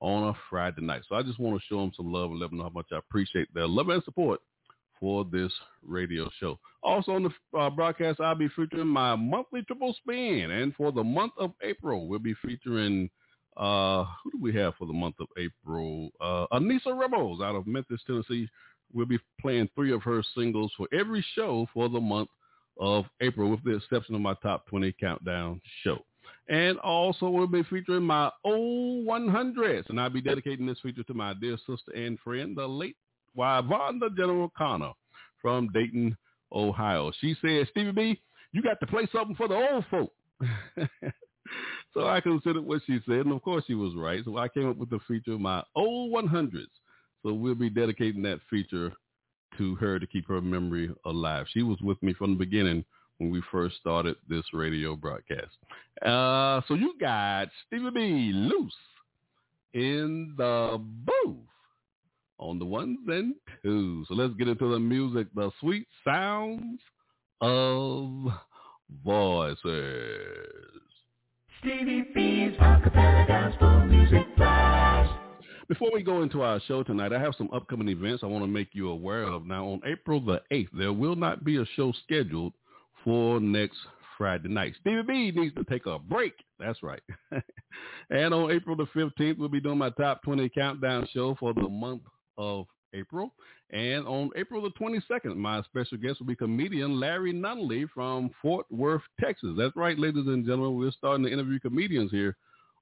on 0.00 0.28
a 0.28 0.34
Friday 0.50 0.82
night. 0.82 1.02
So 1.08 1.16
I 1.16 1.22
just 1.22 1.38
want 1.38 1.60
to 1.60 1.66
show 1.66 1.80
them 1.80 1.92
some 1.96 2.12
love 2.12 2.30
and 2.30 2.40
let 2.40 2.50
them 2.50 2.58
know 2.58 2.64
how 2.64 2.70
much 2.70 2.88
I 2.92 2.98
appreciate 2.98 3.52
their 3.54 3.66
love 3.66 3.88
and 3.88 4.02
support 4.04 4.40
for 4.98 5.24
this 5.24 5.52
radio 5.86 6.30
show. 6.40 6.58
Also 6.82 7.12
on 7.12 7.24
the 7.24 7.58
uh, 7.58 7.70
broadcast, 7.70 8.20
I'll 8.20 8.34
be 8.34 8.48
featuring 8.48 8.86
my 8.86 9.14
monthly 9.16 9.62
triple 9.62 9.94
spin. 9.94 10.50
And 10.50 10.74
for 10.74 10.92
the 10.92 11.04
month 11.04 11.32
of 11.38 11.52
April, 11.62 12.06
we'll 12.08 12.18
be 12.18 12.34
featuring, 12.44 13.10
uh, 13.56 14.04
who 14.22 14.30
do 14.32 14.38
we 14.40 14.54
have 14.54 14.74
for 14.76 14.86
the 14.86 14.92
month 14.92 15.16
of 15.20 15.28
April? 15.38 16.10
Uh, 16.20 16.46
Anissa 16.52 16.98
Revels 16.98 17.40
out 17.40 17.56
of 17.56 17.66
Memphis, 17.66 18.00
Tennessee. 18.06 18.48
We'll 18.92 19.06
be 19.06 19.18
playing 19.40 19.68
three 19.74 19.92
of 19.92 20.02
her 20.02 20.22
singles 20.34 20.72
for 20.76 20.86
every 20.92 21.24
show 21.34 21.66
for 21.74 21.88
the 21.88 22.00
month 22.00 22.28
of 22.78 23.06
April, 23.20 23.50
with 23.50 23.64
the 23.64 23.76
exception 23.76 24.14
of 24.14 24.20
my 24.20 24.34
top 24.42 24.66
20 24.68 24.94
countdown 25.00 25.60
show. 25.82 25.98
And 26.48 26.78
also 26.78 27.28
we'll 27.28 27.48
be 27.48 27.64
featuring 27.64 28.04
my 28.04 28.30
old 28.44 29.06
100s. 29.06 29.88
And 29.88 30.00
I'll 30.00 30.10
be 30.10 30.20
dedicating 30.20 30.66
this 30.66 30.78
feature 30.80 31.02
to 31.02 31.14
my 31.14 31.34
dear 31.34 31.56
sister 31.66 31.92
and 31.94 32.18
friend, 32.20 32.56
the 32.56 32.66
late 32.66 32.96
Wivanda 33.36 34.14
General 34.16 34.52
Connor 34.56 34.92
from 35.42 35.68
Dayton, 35.74 36.16
Ohio. 36.52 37.12
She 37.20 37.34
said, 37.40 37.66
Stevie 37.70 37.92
B, 37.92 38.20
you 38.52 38.62
got 38.62 38.78
to 38.80 38.86
play 38.86 39.08
something 39.12 39.36
for 39.36 39.48
the 39.48 39.54
old 39.54 39.84
folk. 39.90 40.12
so 41.94 42.06
I 42.06 42.20
considered 42.20 42.64
what 42.64 42.82
she 42.86 43.00
said, 43.06 43.20
and 43.26 43.32
of 43.32 43.42
course 43.42 43.64
she 43.66 43.74
was 43.74 43.94
right. 43.96 44.24
So 44.24 44.38
I 44.38 44.48
came 44.48 44.68
up 44.68 44.76
with 44.76 44.90
the 44.90 45.00
feature 45.08 45.32
of 45.32 45.40
my 45.40 45.62
old 45.74 46.12
100s. 46.12 46.66
So 47.22 47.32
we'll 47.32 47.54
be 47.54 47.70
dedicating 47.70 48.22
that 48.22 48.38
feature 48.48 48.92
to 49.58 49.74
her 49.76 49.98
to 49.98 50.06
keep 50.06 50.28
her 50.28 50.40
memory 50.40 50.90
alive. 51.04 51.46
She 51.52 51.62
was 51.62 51.78
with 51.82 52.00
me 52.02 52.14
from 52.14 52.32
the 52.32 52.38
beginning 52.38 52.84
when 53.18 53.30
we 53.30 53.42
first 53.50 53.76
started 53.76 54.16
this 54.28 54.44
radio 54.52 54.96
broadcast. 54.96 55.56
Uh, 56.04 56.60
so 56.68 56.74
you 56.74 56.94
got 57.00 57.48
Stevie 57.66 57.90
B 57.90 58.30
loose 58.34 58.72
in 59.74 60.34
the 60.36 60.78
booth 60.80 61.36
on 62.38 62.58
the 62.58 62.64
ones 62.64 62.98
and 63.08 63.34
twos. 63.62 64.08
So 64.08 64.14
let's 64.14 64.34
get 64.34 64.48
into 64.48 64.70
the 64.70 64.78
music, 64.78 65.28
the 65.34 65.50
sweet 65.60 65.86
sounds 66.04 66.80
of 67.40 68.08
voices. 69.04 69.62
Stevie 71.60 72.04
B's 72.14 72.56
Acapella 72.58 73.26
Gospel 73.26 73.86
Music 73.86 74.36
Blast. 74.36 75.12
Before 75.68 75.90
we 75.92 76.02
go 76.02 76.22
into 76.22 76.42
our 76.42 76.60
show 76.68 76.84
tonight, 76.84 77.12
I 77.12 77.18
have 77.18 77.34
some 77.36 77.48
upcoming 77.52 77.88
events 77.88 78.22
I 78.22 78.26
want 78.26 78.44
to 78.44 78.48
make 78.50 78.68
you 78.72 78.90
aware 78.90 79.24
of. 79.24 79.46
Now, 79.46 79.66
on 79.66 79.80
April 79.84 80.20
the 80.20 80.40
8th, 80.52 80.68
there 80.78 80.92
will 80.92 81.16
not 81.16 81.44
be 81.44 81.56
a 81.56 81.64
show 81.74 81.92
scheduled 82.04 82.52
for 83.06 83.38
next 83.38 83.78
Friday 84.18 84.48
night. 84.48 84.74
Stevie 84.80 85.02
B 85.02 85.32
needs 85.34 85.54
to 85.54 85.64
take 85.64 85.86
a 85.86 85.98
break. 85.98 86.34
That's 86.58 86.82
right. 86.82 87.02
and 88.10 88.34
on 88.34 88.50
April 88.50 88.74
the 88.74 88.86
15th, 88.86 89.38
we'll 89.38 89.48
be 89.48 89.60
doing 89.60 89.78
my 89.78 89.90
top 89.90 90.22
20 90.24 90.48
countdown 90.48 91.06
show 91.14 91.36
for 91.38 91.54
the 91.54 91.68
month 91.68 92.02
of 92.36 92.66
April. 92.92 93.32
And 93.70 94.06
on 94.06 94.30
April 94.36 94.60
the 94.62 94.70
22nd, 94.70 95.36
my 95.36 95.62
special 95.62 95.98
guest 95.98 96.18
will 96.18 96.26
be 96.26 96.34
comedian 96.34 96.98
Larry 96.98 97.32
Nunley 97.32 97.86
from 97.94 98.30
Fort 98.42 98.66
Worth, 98.70 99.02
Texas. 99.20 99.50
That's 99.56 99.76
right, 99.76 99.98
ladies 99.98 100.26
and 100.26 100.44
gentlemen. 100.44 100.76
We're 100.76 100.90
starting 100.90 101.24
to 101.26 101.32
interview 101.32 101.60
comedians 101.60 102.10
here 102.10 102.36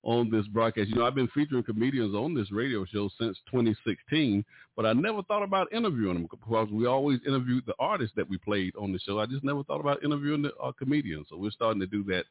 on 0.05 0.31
this 0.31 0.47
broadcast. 0.47 0.91
You 0.91 0.97
know, 0.97 1.07
I've 1.07 1.15
been 1.15 1.29
featuring 1.29 1.63
comedians 1.63 2.15
on 2.15 2.35
this 2.35 2.53
radio 2.53 2.85
show 2.85 3.09
since 3.19 3.39
2016, 3.51 4.45
but 4.77 4.87
I 4.87 4.93
never 4.93 5.23
thought 5.23 5.43
about 5.43 5.73
interviewing 5.73 6.15
them 6.15 6.29
because 6.31 6.69
we 6.71 6.87
always 6.87 7.21
interviewed 7.27 7.65
the 7.67 7.75
artists 7.79 8.15
that 8.17 8.29
we 8.29 8.39
played 8.39 8.75
on 8.77 8.93
the 8.93 8.99
show. 9.01 9.19
I 9.19 9.27
just 9.27 9.45
never 9.45 9.65
thought 9.65 9.81
about 9.81 10.05
interviewing 10.05 10.43
the 10.43 10.55
uh, 10.57 10.73
comedians. 10.73 11.27
So 11.31 11.37
we're 11.37 11.51
starting 11.51 11.81
to 11.81 11.87
do 11.87 12.05
that 12.05 12.25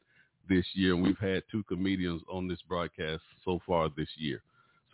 this 0.48 0.64
year, 0.74 0.94
and 0.94 1.02
we've 1.02 1.18
had 1.18 1.42
two 1.50 1.64
comedians 1.64 2.22
on 2.30 2.48
this 2.48 2.60
broadcast 2.68 3.22
so 3.44 3.60
far 3.66 3.88
this 3.96 4.08
year. 4.16 4.40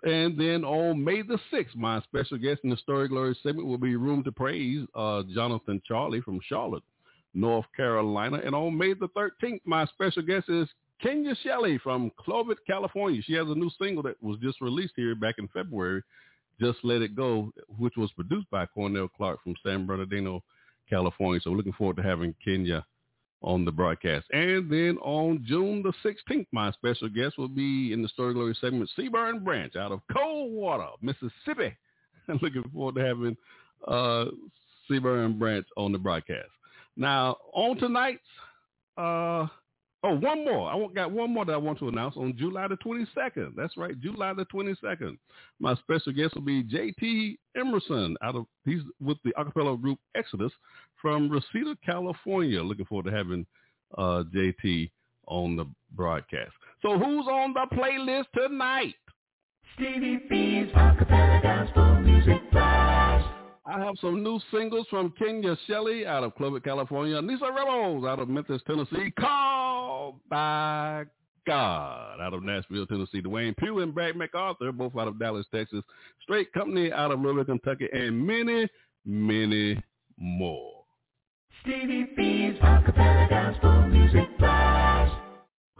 And 0.02 0.38
then 0.40 0.64
on 0.64 1.04
May 1.04 1.20
the 1.20 1.38
6th, 1.52 1.76
my 1.76 2.00
special 2.02 2.38
guest 2.38 2.60
in 2.64 2.70
the 2.70 2.76
Story 2.78 3.08
Glory 3.08 3.36
segment 3.42 3.68
will 3.68 3.78
be 3.78 3.96
Room 3.96 4.24
to 4.24 4.32
Praise, 4.32 4.86
uh, 4.94 5.22
Jonathan 5.34 5.82
Charlie 5.86 6.22
from 6.22 6.40
Charlotte, 6.48 6.82
North 7.34 7.66
Carolina. 7.76 8.40
And 8.42 8.54
on 8.54 8.78
May 8.78 8.94
the 8.94 9.08
13th, 9.08 9.60
my 9.66 9.84
special 9.86 10.22
guest 10.22 10.48
is 10.48 10.66
Kenya 11.02 11.34
Shelley 11.42 11.78
from 11.78 12.10
Clovis, 12.18 12.58
California. 12.66 13.22
She 13.24 13.34
has 13.34 13.48
a 13.48 13.54
new 13.54 13.70
single 13.80 14.02
that 14.04 14.22
was 14.22 14.38
just 14.40 14.60
released 14.60 14.94
here 14.96 15.14
back 15.14 15.36
in 15.38 15.48
February, 15.48 16.02
Just 16.60 16.78
Let 16.82 17.02
It 17.02 17.16
Go, 17.16 17.52
which 17.78 17.94
was 17.96 18.12
produced 18.12 18.50
by 18.50 18.66
Cornell 18.66 19.08
Clark 19.08 19.42
from 19.42 19.54
San 19.64 19.86
Bernardino, 19.86 20.42
California. 20.88 21.40
So 21.42 21.50
looking 21.50 21.72
forward 21.72 21.96
to 21.96 22.02
having 22.02 22.34
Kenya 22.44 22.84
on 23.42 23.64
the 23.64 23.72
broadcast. 23.72 24.26
And 24.32 24.70
then 24.70 24.98
on 25.00 25.44
June 25.46 25.82
the 25.82 25.92
16th, 26.04 26.46
my 26.52 26.70
special 26.72 27.08
guest 27.08 27.38
will 27.38 27.48
be 27.48 27.92
in 27.92 28.02
the 28.02 28.08
Story 28.08 28.34
Glory 28.34 28.56
segment, 28.60 28.90
Seaburn 28.98 29.42
Branch 29.42 29.74
out 29.76 29.92
of 29.92 30.00
Coldwater, 30.12 30.88
Mississippi. 31.00 31.76
Looking 32.28 32.64
forward 32.72 32.96
to 32.96 33.06
having 33.06 33.36
uh, 33.88 34.26
Seaburn 34.88 35.38
Branch 35.38 35.66
on 35.76 35.92
the 35.92 35.98
broadcast. 35.98 36.50
Now, 36.96 37.38
on 37.54 37.78
tonight's, 37.78 38.20
uh, 38.98 39.46
oh, 40.04 40.16
one 40.16 40.44
more. 40.44 40.70
I 40.70 40.94
got 40.94 41.10
one 41.10 41.32
more 41.32 41.44
that 41.44 41.52
I 41.52 41.58
want 41.58 41.78
to 41.80 41.88
announce 41.88 42.16
on 42.16 42.36
July 42.36 42.68
the 42.68 42.76
22nd. 42.76 43.54
That's 43.56 43.76
right, 43.76 43.98
July 44.00 44.32
the 44.34 44.46
22nd. 44.46 45.18
My 45.58 45.74
special 45.76 46.12
guest 46.12 46.34
will 46.34 46.42
be 46.42 46.62
J.T. 46.62 47.38
Emerson 47.56 48.16
out 48.22 48.36
of, 48.36 48.46
he's 48.64 48.82
with 49.00 49.18
the 49.24 49.32
acapella 49.38 49.80
group 49.80 49.98
Exodus 50.14 50.52
from 51.00 51.30
Reseda, 51.30 51.76
California. 51.84 52.62
Looking 52.62 52.86
forward 52.86 53.10
to 53.10 53.16
having 53.16 53.46
uh, 53.96 54.24
JT 54.34 54.90
on 55.26 55.56
the 55.56 55.66
broadcast. 55.92 56.52
So 56.82 56.98
who's 56.98 57.26
on 57.26 57.54
the 57.54 57.66
playlist 57.76 58.26
tonight? 58.34 58.94
Stevie 59.74 60.20
B's 60.28 60.72
Acapella 60.74 61.42
Gospel 61.42 62.00
Music 62.00 62.50
Blast. 62.50 63.26
I 63.66 63.78
have 63.78 63.94
some 64.00 64.22
new 64.22 64.40
singles 64.52 64.86
from 64.90 65.12
Kenya 65.18 65.56
Shelley 65.66 66.04
out 66.04 66.24
of 66.24 66.34
Clovis, 66.34 66.62
California. 66.64 67.22
Nisa 67.22 67.44
Revels 67.44 68.04
out 68.04 68.18
of 68.18 68.28
Memphis, 68.28 68.60
Tennessee. 68.66 69.12
By 70.28 71.04
God 71.46 72.20
out 72.20 72.34
of 72.34 72.42
Nashville, 72.42 72.86
Tennessee. 72.86 73.22
Dwayne 73.22 73.56
Pugh 73.56 73.80
and 73.80 73.94
Brad 73.94 74.16
MacArthur, 74.16 74.72
both 74.72 74.96
out 74.96 75.08
of 75.08 75.18
Dallas, 75.18 75.46
Texas. 75.52 75.82
Straight 76.22 76.52
Company 76.52 76.92
out 76.92 77.10
of 77.10 77.20
Louisville, 77.20 77.44
Kentucky, 77.44 77.88
and 77.92 78.26
many, 78.26 78.68
many 79.04 79.82
more. 80.16 80.84
Stevie 81.62 82.08
B's 82.16 82.58
Acapella 82.60 83.28
Gospel 83.28 83.88
Music 83.88 84.38
Blast. 84.38 85.14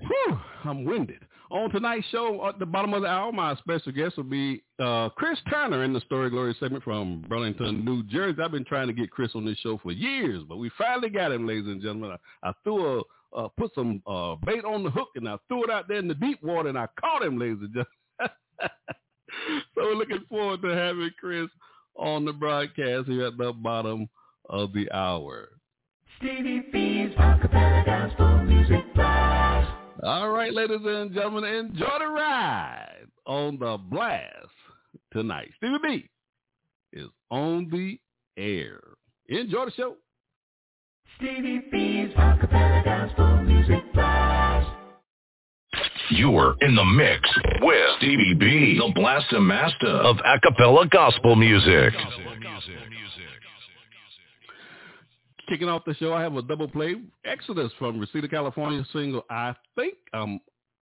Whew, 0.01 0.39
I'm 0.65 0.85
winded. 0.85 1.25
On 1.51 1.69
tonight's 1.71 2.07
show, 2.09 2.47
at 2.49 2.59
the 2.61 2.67
bottom 2.67 2.95
of 2.95 3.03
the 3.03 3.09
hour, 3.09 3.33
my 3.33 3.57
special 3.57 3.91
guest 3.91 4.17
will 4.17 4.25
be 4.25 4.63
uh, 4.79 5.09
Chris 5.11 5.39
Turner 5.51 5.83
in 5.83 5.93
the 5.93 6.01
Story 6.01 6.31
Glory 6.31 6.55
segment 6.61 6.85
from 6.85 7.25
Burlington, 7.29 7.85
New 7.85 8.05
Jersey. 8.05 8.41
I've 8.41 8.53
been 8.53 8.65
trying 8.65 8.87
to 8.87 8.93
get 8.93 9.11
Chris 9.11 9.33
on 9.35 9.45
this 9.45 9.59
show 9.59 9.79
for 9.79 9.91
years, 9.91 10.45
but 10.49 10.59
we 10.59 10.71
finally 10.79 11.09
got 11.11 11.33
him, 11.33 11.49
ladies 11.49 11.67
and 11.67 11.83
gentlemen. 11.83 12.17
I, 12.43 12.51
I 12.51 12.53
threw 12.63 13.01
a 13.01 13.03
uh, 13.37 13.49
put 13.57 13.73
some 13.75 14.03
uh, 14.07 14.37
bait 14.45 14.65
on 14.65 14.83
the 14.83 14.91
hook 14.91 15.09
and 15.17 15.29
I 15.29 15.37
threw 15.49 15.65
it 15.65 15.71
out 15.71 15.89
there 15.89 15.99
in 15.99 16.09
the 16.09 16.15
deep 16.15 16.43
water 16.43 16.69
and 16.69 16.79
I 16.79 16.87
caught 16.99 17.23
him, 17.23 17.39
ladies 17.39 17.59
and 17.61 17.75
gentlemen. 17.75 17.87
so 19.75 19.83
we're 19.83 19.95
looking 19.95 20.25
forward 20.29 20.63
to 20.63 20.69
having 20.69 21.11
Chris 21.19 21.49
on 21.97 22.25
the 22.25 22.33
broadcast 22.33 23.09
here 23.09 23.27
at 23.27 23.37
the 23.37 23.53
bottom 23.53 24.09
of 24.49 24.73
the 24.73 24.91
hour. 24.93 25.49
Stevie 26.19 26.67
B's 26.73 27.15
Acapella 27.17 27.85
Gospel 27.85 28.45
Music 28.45 28.95
Blast. 28.95 29.71
All 30.03 30.31
right, 30.31 30.53
ladies 30.53 30.81
and 30.85 31.15
gentlemen, 31.15 31.45
enjoy 31.45 31.99
the 31.99 32.07
ride 32.07 33.07
on 33.27 33.59
the 33.59 33.79
blast 33.79 34.49
tonight. 35.13 35.51
Stevie 35.57 35.79
B 35.83 36.09
is 36.93 37.09
on 37.31 37.69
the 37.71 37.99
air. 38.37 38.81
Enjoy 39.29 39.67
the 39.67 39.73
show. 39.73 39.97
Stevie 41.21 41.61
B's 41.71 42.15
Acapella 42.17 42.83
Gospel 42.83 43.43
Music 43.43 43.93
Blast. 43.93 44.71
You're 46.09 46.57
in 46.63 46.75
the 46.75 46.85
mix 46.85 47.29
with 47.61 47.77
Stevie 47.99 48.33
B, 48.41 48.79
the 48.79 48.91
Blaster 48.95 49.39
Master 49.39 49.87
of 49.87 50.17
acapella 50.17 50.89
gospel 50.89 51.37
music. 51.37 51.93
Kicking 55.47 55.69
off 55.69 55.83
the 55.85 55.93
show, 55.97 56.15
I 56.15 56.23
have 56.23 56.35
a 56.37 56.43
double 56.43 56.69
play. 56.69 56.95
Exodus 57.27 57.71
from 57.79 58.01
Reseda, 58.01 58.27
California 58.27 58.83
single, 58.91 59.27
I 59.29 59.55
Think 59.77 59.97
I'm 60.15 60.41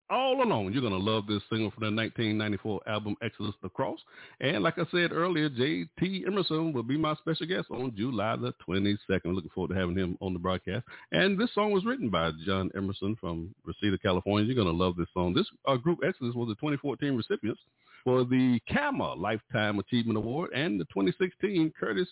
All 0.09 0.41
Alone. 0.41 0.71
You're 0.71 0.81
going 0.81 0.93
to 0.93 0.99
love 0.99 1.27
this 1.27 1.41
single 1.49 1.71
from 1.71 1.83
the 1.83 2.01
1994 2.01 2.81
album 2.87 3.15
Exodus 3.21 3.55
the 3.61 3.69
Cross. 3.69 3.99
And 4.39 4.63
like 4.63 4.77
I 4.77 4.85
said 4.91 5.11
earlier, 5.11 5.49
J.T. 5.49 6.23
Emerson 6.25 6.71
will 6.73 6.83
be 6.83 6.97
my 6.97 7.15
special 7.15 7.45
guest 7.45 7.67
on 7.69 7.93
July 7.95 8.35
the 8.37 8.53
22nd. 8.67 9.35
Looking 9.35 9.49
forward 9.53 9.73
to 9.73 9.79
having 9.79 9.97
him 9.97 10.17
on 10.21 10.33
the 10.33 10.39
broadcast. 10.39 10.85
And 11.11 11.37
this 11.37 11.53
song 11.53 11.71
was 11.71 11.85
written 11.85 12.09
by 12.09 12.31
John 12.45 12.71
Emerson 12.75 13.17
from 13.19 13.53
Reseda, 13.65 13.97
California. 13.97 14.45
You're 14.45 14.63
going 14.63 14.75
to 14.75 14.83
love 14.83 14.95
this 14.95 15.07
song. 15.13 15.33
This 15.33 15.47
uh, 15.67 15.75
group 15.75 15.99
Exodus 16.05 16.35
was 16.35 16.47
the 16.47 16.55
2014 16.55 17.15
recipients 17.15 17.61
for 18.03 18.23
the 18.23 18.59
CAMA 18.69 19.15
Lifetime 19.15 19.79
Achievement 19.79 20.17
Award 20.17 20.51
and 20.53 20.79
the 20.79 20.85
2016 20.85 21.73
Curtis 21.77 22.07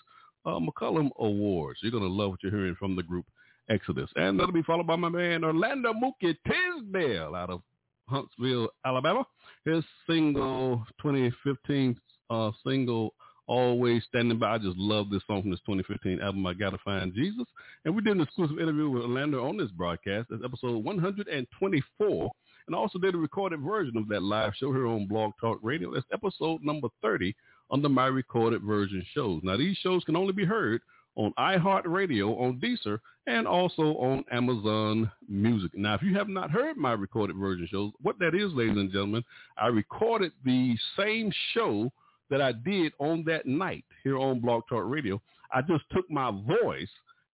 uh, 0.46 0.60
McCullum 0.60 1.10
Awards. 1.20 1.80
You're 1.82 1.92
going 1.92 2.04
to 2.04 2.10
love 2.10 2.32
what 2.32 2.44
you're 2.44 2.52
hearing 2.52 2.76
from 2.76 2.96
the 2.96 3.04
group 3.04 3.26
Exodus. 3.70 4.10
And 4.16 4.40
that'll 4.40 4.52
be 4.52 4.64
followed 4.64 4.88
by 4.88 4.96
my 4.96 5.10
man 5.10 5.44
Orlando 5.44 5.94
Mookie 5.94 6.36
Tisdale 6.46 7.36
out 7.36 7.50
of 7.50 7.62
Huntsville, 8.08 8.70
Alabama. 8.86 9.26
His 9.66 9.84
single 10.08 10.86
2015 11.02 11.98
uh, 12.30 12.52
single 12.66 13.14
always 13.48 14.04
standing 14.06 14.40
by. 14.40 14.56
I 14.56 14.58
just 14.58 14.78
love 14.78 15.10
this 15.10 15.22
song 15.28 15.42
from 15.42 15.52
this 15.52 15.60
2015 15.62 16.22
album, 16.22 16.46
I 16.46 16.54
Gotta 16.54 16.78
Find 16.84 17.14
Jesus. 17.14 17.46
And 17.84 17.96
we 17.96 18.02
did 18.02 18.16
an 18.16 18.22
exclusive 18.22 18.60
interview 18.60 18.90
with 18.90 19.04
Orlando 19.04 19.48
on 19.48 19.58
this 19.58 19.72
broadcast. 19.72 20.28
That's 20.30 20.44
episode 20.44 20.84
124. 20.84 22.32
And 22.68 22.76
I 22.76 22.80
also 22.80 22.98
did 22.98 23.14
a 23.14 23.18
recorded 23.18 23.60
version 23.62 23.96
of 23.98 24.08
that 24.08 24.24
live 24.24 24.54
show 24.56 24.72
here 24.72 24.88
on 24.88 25.08
Blog 25.08 25.34
Talk 25.40 25.60
Radio. 25.62 25.94
That's 25.94 26.06
episode 26.12 26.64
number 26.64 26.88
30 27.04 27.36
under 27.70 27.90
My 27.90 28.08
Recorded 28.08 28.64
Version 28.64 29.06
shows. 29.14 29.42
Now, 29.44 29.58
these 29.58 29.78
shows 29.78 30.04
can 30.04 30.16
only 30.16 30.34
be 30.34 30.46
heard 30.46 30.82
on 31.16 31.34
iHeartRadio, 31.38 32.40
on 32.40 32.60
Deezer, 32.60 33.00
and 33.28 33.48
also 33.48 33.96
on 33.98 34.24
Amazon 34.32 35.12
Music. 35.28 35.72
Now, 35.76 35.96
if 35.96 36.04
you 36.04 36.16
have 36.16 36.30
not 36.30 36.52
heard 36.52 36.78
my 36.78 36.94
recorded 36.94 37.36
version 37.38 37.68
shows, 37.72 37.92
what 38.02 38.20
that 38.20 38.36
is, 38.36 38.54
ladies 38.54 38.78
and 38.78 38.92
gentlemen, 38.92 39.24
I 39.58 39.68
recorded 39.68 40.32
the 40.44 40.76
same 40.98 41.32
show 41.54 41.92
that 42.30 42.42
I 42.42 42.52
did 42.52 42.94
on 43.00 43.24
that 43.26 43.46
night 43.46 43.86
here 44.04 44.18
on 44.18 44.40
Blog 44.40 44.64
Talk 44.68 44.84
Radio. 44.86 45.22
I 45.54 45.62
just 45.62 45.84
took 45.94 46.10
my 46.10 46.32
voice 46.32 46.90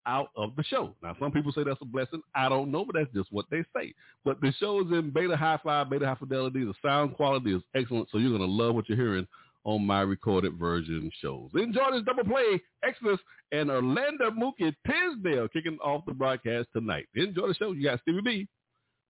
out 0.05 0.29
of 0.35 0.55
the 0.55 0.63
show. 0.63 0.95
Now, 1.03 1.15
some 1.19 1.31
people 1.31 1.51
say 1.51 1.63
that's 1.63 1.81
a 1.81 1.85
blessing. 1.85 2.21
I 2.33 2.49
don't 2.49 2.71
know, 2.71 2.85
but 2.85 2.95
that's 2.95 3.13
just 3.13 3.31
what 3.31 3.45
they 3.51 3.63
say. 3.75 3.93
But 4.25 4.41
the 4.41 4.51
show 4.59 4.81
is 4.81 4.91
in 4.91 5.11
beta 5.11 5.37
hi-fi, 5.37 5.83
beta 5.85 6.05
high 6.05 6.15
fidelity. 6.15 6.63
The 6.63 6.73
sound 6.83 7.15
quality 7.15 7.55
is 7.55 7.61
excellent, 7.75 8.09
so 8.11 8.17
you're 8.17 8.35
going 8.35 8.41
to 8.41 8.47
love 8.47 8.75
what 8.75 8.89
you're 8.89 8.97
hearing 8.97 9.27
on 9.63 9.85
my 9.85 10.01
recorded 10.01 10.57
version 10.57 11.11
shows. 11.21 11.49
Enjoy 11.53 11.91
this 11.91 12.03
double 12.03 12.23
play, 12.23 12.61
Exodus 12.83 13.19
and 13.51 13.69
Orlando 13.69 14.31
Mookie 14.31 14.73
Tisdale 14.85 15.47
kicking 15.49 15.77
off 15.83 16.05
the 16.05 16.13
broadcast 16.13 16.69
tonight. 16.73 17.07
Enjoy 17.15 17.47
the 17.47 17.53
show. 17.53 17.71
You 17.71 17.83
got 17.83 17.99
Stevie 18.01 18.21
B 18.23 18.47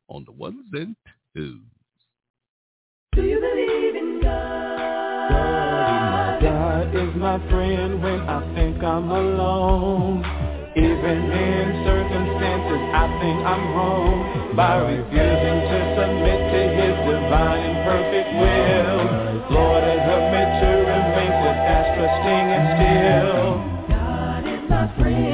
on 0.08 0.26
the 0.26 0.32
ones 0.32 0.66
and 0.74 0.96
twos. 1.36 1.62
Do 3.14 3.22
you 3.24 3.40
believe 3.40 3.96
in 3.96 4.20
God? 4.22 5.32
God 6.42 6.96
is 6.96 7.16
my 7.16 7.38
friend 7.50 8.02
when 8.02 8.20
I 8.22 8.56
think 8.56 8.84
I'm 8.84 9.10
alone. 9.10 10.24
Even 10.76 11.32
in 11.32 11.84
circumstances 11.86 12.82
I 12.96 13.08
think 13.20 13.46
I'm 13.46 13.76
wrong 13.76 14.56
by 14.56 14.78
refusing 14.78 15.60
to 15.68 15.80
submit 16.00 16.40
to 16.52 16.62
his 16.80 16.96
divine 17.12 17.60
and 17.60 17.78
perfect 17.84 18.30
will. 18.40 19.21
Is 25.08 25.31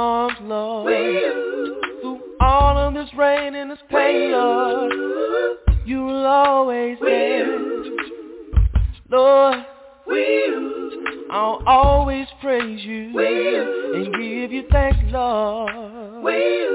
storms, 0.00 0.36
Lord. 0.42 0.86
Through 2.00 2.20
all 2.40 2.78
of 2.78 2.94
this 2.94 3.08
rain 3.16 3.54
and 3.54 3.70
this 3.70 3.78
pain, 3.90 4.32
Lord. 4.32 4.92
You 5.84 6.04
will 6.04 6.26
always 6.26 6.96
there. 7.00 7.58
Lord, 9.10 9.66
I'll 11.32 11.62
always 11.66 12.26
praise 12.40 12.80
you 12.84 13.18
and 13.18 14.12
give 14.14 14.52
you 14.52 14.64
thanks, 14.70 14.98
Lord. 15.12 15.70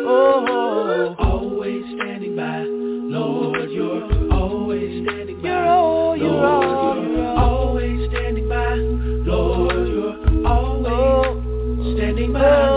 Oh, 0.07 1.15
always 1.19 1.83
standing 1.95 2.35
by. 2.35 2.63
Lord, 2.63 3.71
you're 3.71 4.33
always 4.33 5.05
standing 5.07 5.41
by. 5.41 5.47
You're 5.47 5.65
all, 5.65 6.17
you're 6.17 6.45
all, 6.45 7.03
you're 7.03 7.37
always 7.37 8.11
standing 8.11 8.47
by. 8.47 8.75
Lord, 8.75 9.87
you're 9.87 10.47
always 10.47 10.87
oh. 10.87 11.95
standing 11.97 12.33
by 12.33 12.74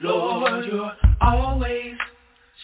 Lord, 0.00 0.64
you're 0.66 0.92
always 1.20 1.94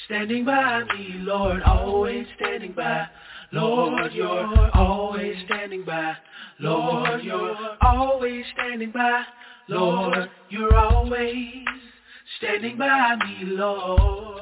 standing 0.06 0.44
by 0.44 0.84
me, 0.84 1.16
Lord, 1.18 1.62
always 1.62 2.26
standing 2.36 2.72
by. 2.72 3.06
Lord, 3.52 4.12
you're 4.12 4.70
always 4.74 5.36
standing 5.44 5.84
by. 5.84 6.16
Lord, 6.60 7.22
you're 7.22 7.76
always 7.82 8.44
standing 8.54 8.90
by. 8.90 9.22
Lord, 9.68 10.30
you're 10.48 10.74
always 10.74 11.64
standing 12.38 12.78
by 12.78 13.16
me, 13.16 13.56
Lord. 13.56 14.40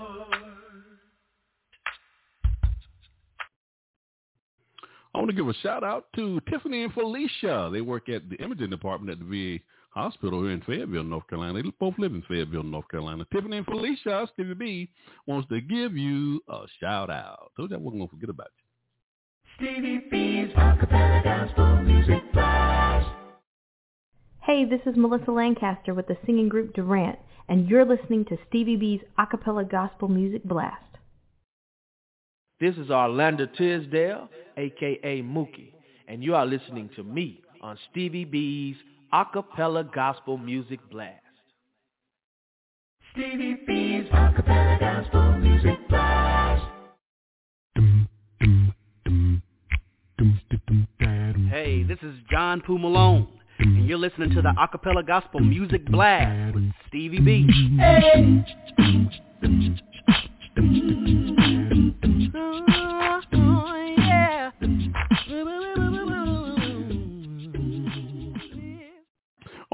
I 5.14 5.18
want 5.18 5.30
to 5.30 5.37
give 5.37 5.48
a 5.48 5.54
shout 5.54 5.84
out 5.84 6.06
to 6.16 6.40
Tiffany 6.50 6.84
and 6.84 6.92
Felicia. 6.92 7.70
They 7.72 7.80
work 7.80 8.08
at 8.08 8.28
the 8.28 8.37
imaging 8.37 8.70
department 8.70 9.12
at 9.12 9.18
the 9.20 9.58
VA 9.58 9.62
hospital 9.94 10.42
here 10.42 10.50
in 10.50 10.61
Fayetteville, 10.62 11.04
North 11.04 11.26
Carolina. 11.28 11.62
They 11.62 11.70
both 11.78 11.94
live 11.98 12.12
in 12.12 12.22
Fayetteville, 12.22 12.64
North 12.64 12.88
Carolina. 12.90 13.24
Tiffany 13.33 13.59
and 13.59 13.66
Felicia, 13.66 14.28
Stevie 14.33 14.54
B 14.54 14.90
wants 15.26 15.48
to 15.48 15.61
give 15.61 15.96
you 15.96 16.40
a 16.48 16.62
shout 16.80 17.11
out. 17.11 17.52
Told 17.57 17.70
you 17.70 17.76
I 17.76 17.80
wasn't 17.80 18.00
going 18.00 18.09
to 18.09 18.14
forget 18.16 18.30
about 18.30 18.48
you. 18.59 18.64
Stevie 19.57 20.04
B's 20.11 20.52
Acapella 20.57 21.22
Gospel 21.22 21.76
Music 21.83 22.33
Blast. 22.33 23.09
Hey, 24.42 24.64
this 24.64 24.80
is 24.85 24.96
Melissa 24.96 25.30
Lancaster 25.30 25.94
with 25.94 26.09
the 26.09 26.16
singing 26.26 26.48
group 26.48 26.74
Durant, 26.74 27.18
and 27.48 27.68
you're 27.68 27.85
listening 27.85 28.24
to 28.26 28.37
Stevie 28.48 28.76
B's 28.76 29.00
Acapella 29.18 29.70
Gospel 29.70 30.09
Music 30.09 30.42
Blast. 30.44 30.83
This 32.61 32.74
is 32.76 32.90
Orlando 32.90 33.46
Tisdale, 33.46 34.28
aka 34.57 35.22
Mookie, 35.22 35.72
and 36.09 36.22
you 36.22 36.35
are 36.35 36.46
listening 36.46 36.90
to 36.96 37.04
me 37.04 37.42
on 37.62 37.78
Stevie 37.90 38.24
B's 38.24 38.76
Acapella 39.14 39.85
Gospel 39.94 40.37
Music 40.37 40.81
Blast. 40.90 41.22
Stevie 43.12 43.55
B's 43.64 44.11
Acapella 44.11 44.81
Gospel 44.81 45.38
Music 45.38 45.79
Blast. 45.88 46.64
Hey, 51.48 51.85
this 51.85 51.98
is 52.03 52.16
John 52.29 52.61
Poo 52.61 52.77
Malone, 52.77 53.29
and 53.61 53.87
you're 53.87 53.98
listening 53.98 54.31
to 54.31 54.42
the 54.42 54.53
Acapella 54.59 55.07
Gospel 55.07 55.38
Music 55.38 55.87
Blast 55.87 56.53
with 56.53 56.72
Stevie 56.88 57.20
B. 57.20 57.48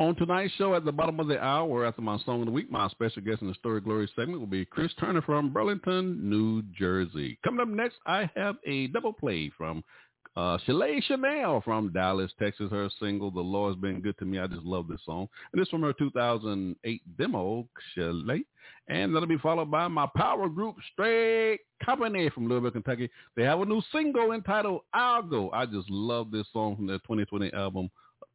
On 0.00 0.14
tonight's 0.16 0.54
show, 0.54 0.74
at 0.74 0.86
the 0.86 0.92
bottom 0.92 1.20
of 1.20 1.26
the 1.26 1.38
hour, 1.44 1.84
after 1.84 2.00
my 2.00 2.16
song 2.24 2.40
of 2.40 2.46
the 2.46 2.52
week, 2.52 2.70
my 2.70 2.88
special 2.88 3.20
guest 3.20 3.42
in 3.42 3.48
the 3.48 3.54
Story 3.56 3.82
Glory 3.82 4.10
segment 4.16 4.40
will 4.40 4.46
be 4.46 4.64
Chris 4.64 4.90
Turner 4.98 5.20
from 5.20 5.52
Burlington, 5.52 6.18
New 6.26 6.62
Jersey. 6.72 7.38
Coming 7.44 7.60
up 7.60 7.68
next, 7.68 7.96
I 8.06 8.30
have 8.34 8.56
a 8.66 8.86
double 8.86 9.12
play 9.12 9.50
from 9.58 9.84
Uh, 10.36 10.56
Shalay 10.66 11.02
Chanel 11.02 11.60
from 11.60 11.92
Dallas, 11.92 12.32
Texas. 12.38 12.70
Her 12.70 12.88
single, 12.98 13.30
The 13.30 13.40
Lord's 13.40 13.78
Been 13.78 14.00
Good 14.00 14.16
to 14.18 14.24
Me. 14.24 14.38
I 14.38 14.46
just 14.46 14.62
love 14.62 14.88
this 14.88 15.04
song. 15.04 15.28
And 15.52 15.60
this 15.60 15.68
from 15.68 15.82
her 15.82 15.92
2008 15.92 17.02
demo, 17.18 17.68
Shalay. 17.94 18.44
And 18.88 19.14
that'll 19.14 19.28
be 19.28 19.36
followed 19.36 19.70
by 19.70 19.86
my 19.88 20.08
power 20.16 20.48
group, 20.48 20.76
Straight 20.92 21.60
Company 21.84 22.30
from 22.30 22.48
Louisville, 22.48 22.70
Kentucky. 22.70 23.10
They 23.36 23.42
have 23.42 23.60
a 23.60 23.66
new 23.66 23.82
single 23.92 24.32
entitled 24.32 24.82
I'll 24.94 25.22
Go. 25.22 25.50
I 25.50 25.66
just 25.66 25.90
love 25.90 26.30
this 26.30 26.46
song 26.54 26.76
from 26.76 26.86
their 26.86 26.98
2020 27.00 27.52
album, 27.52 27.90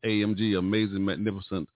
AMG, 0.06 0.58
Amazing, 0.58 1.04
Magnificent, 1.04 1.68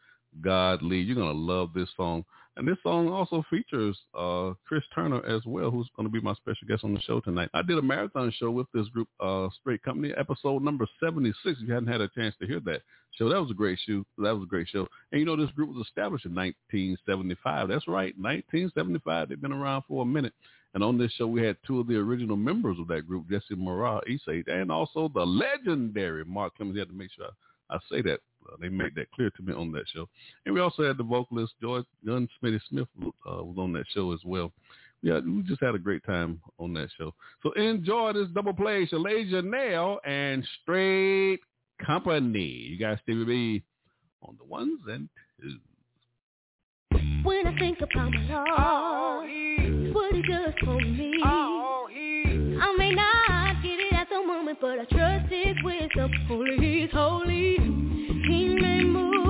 God 0.42 0.82
Lead. 0.82 1.08
You're 1.08 1.16
going 1.16 1.36
to 1.36 1.42
love 1.42 1.72
this 1.74 1.90
song. 1.98 2.24
And 2.58 2.68
this 2.68 2.78
song 2.84 3.08
also 3.08 3.42
features 3.50 3.98
uh, 4.18 4.52
Chris 4.68 4.84
Turner 4.94 5.26
as 5.26 5.42
well, 5.46 5.72
who's 5.72 5.88
going 5.96 6.08
to 6.08 6.12
be 6.12 6.20
my 6.20 6.34
special 6.34 6.68
guest 6.68 6.84
on 6.84 6.94
the 6.94 7.00
show 7.00 7.22
tonight. 7.22 7.50
I 7.54 7.62
did 7.62 7.78
a 7.78 7.82
marathon 7.82 8.34
show 8.38 8.52
with 8.52 8.68
this 8.74 8.88
group, 8.90 9.08
uh, 9.22 9.48
Straight 9.62 9.82
Company, 9.82 10.14
episode 10.18 10.62
number 10.62 10.86
76. 11.02 11.38
If 11.46 11.68
you 11.68 11.74
hadn't 11.74 11.88
had 11.88 12.02
a 12.02 12.10
chance 12.10 12.36
to 12.42 12.48
hear 12.48 12.60
that 12.66 12.82
show, 13.12 13.30
that 13.30 13.40
was 13.40 13.52
a 13.52 13.54
great 13.54 13.80
show. 13.88 14.04
That 14.18 14.36
was 14.36 14.44
a 14.44 14.50
great 14.50 14.68
show. 14.68 14.88
And 15.14 15.22
you 15.22 15.26
know, 15.26 15.38
this 15.38 15.52
group 15.52 15.74
was 15.74 15.88
established 15.88 16.26
in 16.26 16.36
1975. 16.36 17.70
That's 17.70 17.88
right, 17.88 18.14
1975. 18.18 19.30
They've 19.30 19.40
been 19.42 19.54
around 19.54 19.84
for 19.88 20.04
a 20.04 20.06
minute. 20.06 20.34
And 20.74 20.84
on 20.84 20.98
this 20.98 21.12
show, 21.14 21.28
we 21.28 21.42
had 21.42 21.58
two 21.66 21.80
of 21.80 21.88
the 21.88 21.96
original 21.96 22.36
members 22.36 22.78
of 22.78 22.88
that 22.90 23.08
group, 23.08 23.30
Jesse 23.30 23.56
Morale, 23.56 24.02
Isay, 24.10 24.44
and 24.48 24.70
also 24.70 25.10
the 25.14 25.26
legendary 25.26 26.26
Mark 26.26 26.58
Clemens. 26.58 26.76
You 26.76 26.82
had 26.82 26.90
to 26.90 26.94
make 26.94 27.12
sure 27.12 27.26
I, 27.26 27.30
I 27.70 27.78
say 27.92 28.02
that. 28.04 28.20
Uh, 28.48 28.56
they 28.60 28.70
made 28.70 28.96
that 28.96 29.12
clear 29.12 29.30
to 29.30 29.44
me 29.44 29.54
on 29.54 29.72
that 29.74 29.84
show. 29.94 30.08
And 30.46 30.56
we 30.56 30.62
also 30.62 30.84
had 30.84 30.98
the 30.98 31.04
vocalist 31.04 31.54
George 31.62 31.86
Gunn 32.06 32.28
Smitty 32.42 32.60
Smith 32.70 32.88
uh, 33.06 33.44
was 33.44 33.58
on 33.58 33.74
that 33.74 33.86
show 33.94 34.14
as 34.14 34.20
well. 34.26 34.52
Yeah, 35.02 35.20
we 35.20 35.44
just 35.44 35.62
had 35.62 35.76
a 35.76 35.80
great 35.80 36.04
time 36.04 36.42
on 36.58 36.74
that 36.74 36.90
show. 36.98 37.14
So 37.42 37.52
enjoy 37.54 38.14
this 38.14 38.28
double 38.34 38.54
play, 38.54 38.88
Shalasia 38.88 39.44
Nail 39.44 40.00
and 40.06 40.46
Straight 40.62 41.40
Company. 41.86 42.68
You 42.70 42.78
guys 42.78 42.98
Stevie 43.04 43.26
B 43.26 43.64
on 44.22 44.36
the 44.38 44.46
ones 44.46 44.80
and 44.88 45.08
twos. 45.42 45.60
When 47.24 47.48
I 47.48 47.58
think 47.60 47.80
about 47.80 48.12
my 48.12 49.20
Lord, 49.28 49.94
what 49.94 50.16
he 50.16 50.22
does 50.24 50.54
for 50.64 50.80
me. 50.82 51.22
I 52.62 52.76
may 52.78 52.94
not 52.94 53.39
moment, 54.50 54.60
but 54.62 54.80
I 54.80 54.86
trust 54.86 55.32
his 55.32 55.56
wisdom. 55.64 56.12
Holy, 56.28 56.58
he's 56.58 56.92
holy. 56.92 57.58
He 58.28 58.56
may 58.56 58.84
move 58.84 59.29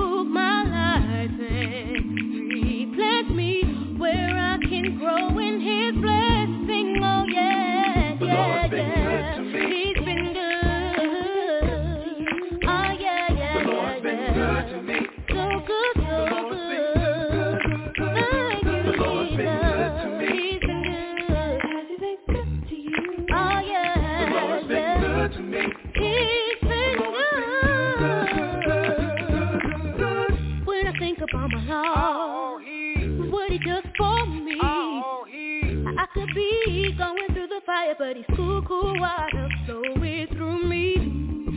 be 36.34 36.94
going 36.96 37.28
through 37.32 37.48
the 37.48 37.60
fire, 37.66 37.94
but 37.98 38.16
he's 38.16 38.24
cool, 38.36 38.62
cool 38.62 38.98
water 39.00 39.48
flowing 39.66 40.26
through 40.32 40.62
me. 40.68 40.94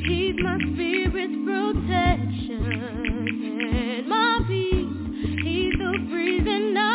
He's 0.05 0.35
my 0.43 0.57
spirit's 0.73 1.33
protection 1.45 2.63
and 3.99 4.07
my 4.07 4.39
peace. 4.47 5.43
He's 5.43 5.73
the 5.77 5.91
reason 6.11 6.77
I 6.77 6.92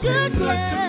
Good, 0.00 0.32
good, 0.38 0.87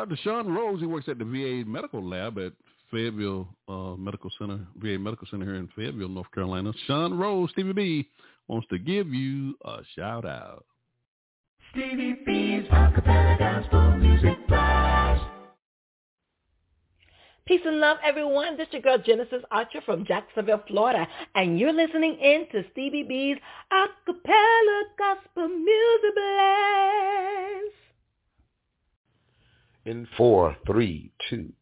out 0.00 0.08
to 0.08 0.16
Sean 0.16 0.48
Rose. 0.52 0.80
He 0.80 0.86
works 0.86 1.08
at 1.08 1.18
the 1.18 1.24
VA 1.24 1.68
Medical 1.68 2.02
Lab 2.02 2.38
at 2.38 2.52
Fayetteville 2.90 3.46
uh, 3.68 3.94
Medical 3.96 4.30
Center, 4.38 4.58
VA 4.76 4.98
Medical 4.98 5.26
Center 5.30 5.44
here 5.44 5.56
in 5.56 5.68
Fayetteville, 5.76 6.08
North 6.08 6.30
Carolina. 6.32 6.72
Sean 6.86 7.18
Rose, 7.18 7.50
Stevie 7.52 7.72
B, 7.74 8.08
wants 8.48 8.66
to 8.68 8.78
give 8.78 9.08
you 9.08 9.54
a 9.64 9.78
shout 9.94 10.24
out. 10.24 10.64
Stevie 11.72 12.16
B's 12.24 12.64
Acapella 12.70 13.38
Gospel 13.38 13.98
Music 13.98 14.48
Blast. 14.48 15.22
Peace 17.44 17.60
and 17.66 17.80
love, 17.80 17.98
everyone. 18.02 18.56
This 18.56 18.68
is 18.68 18.74
your 18.74 18.82
girl 18.82 18.98
Genesis 19.04 19.42
Archer 19.50 19.82
from 19.84 20.06
Jacksonville, 20.06 20.62
Florida, 20.66 21.06
and 21.34 21.60
you're 21.60 21.72
listening 21.74 22.16
in 22.20 22.46
to 22.52 22.64
Stevie 22.72 23.02
B's 23.02 23.36
Acapella 23.70 24.82
Gospel 24.98 25.48
Music 25.48 26.14
Blast. 26.14 27.79
In 29.90 30.06
four, 30.16 30.56
three, 30.66 31.10
two. 31.28 31.52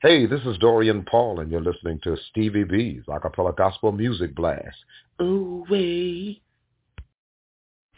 Hey, 0.00 0.26
this 0.26 0.40
is 0.42 0.56
Dorian 0.58 1.04
Paul, 1.04 1.40
and 1.40 1.50
you're 1.50 1.60
listening 1.60 1.98
to 2.04 2.16
Stevie 2.30 2.64
B's 2.64 3.02
Acapella 3.08 3.56
Gospel 3.56 3.90
Music 3.90 4.34
Blast. 4.34 4.76
Ooh 5.20 5.64
wee. 5.68 6.40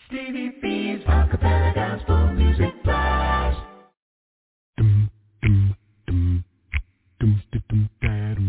Stevie 0.06 0.52
B's 0.62 1.04
Acapella 1.06 1.74
Gospel 1.74 2.32
Music 2.32 2.72
Blast. 2.84 3.60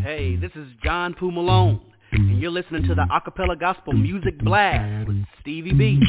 Hey, 0.03 0.38
this 0.38 0.51
is 0.55 0.67
John 0.84 1.13
Poo 1.13 1.32
Malone, 1.32 1.82
and 2.13 2.39
you're 2.39 2.51
listening 2.51 2.84
to 2.84 2.95
the 2.95 3.05
Acapella 3.11 3.59
Gospel 3.59 3.91
Music 3.93 4.39
Blast 4.39 5.07
with 5.07 5.25
Stevie 5.41 5.73
B. 5.73 5.99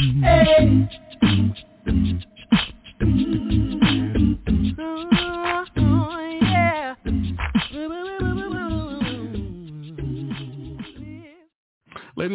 Ladies 3.00 3.14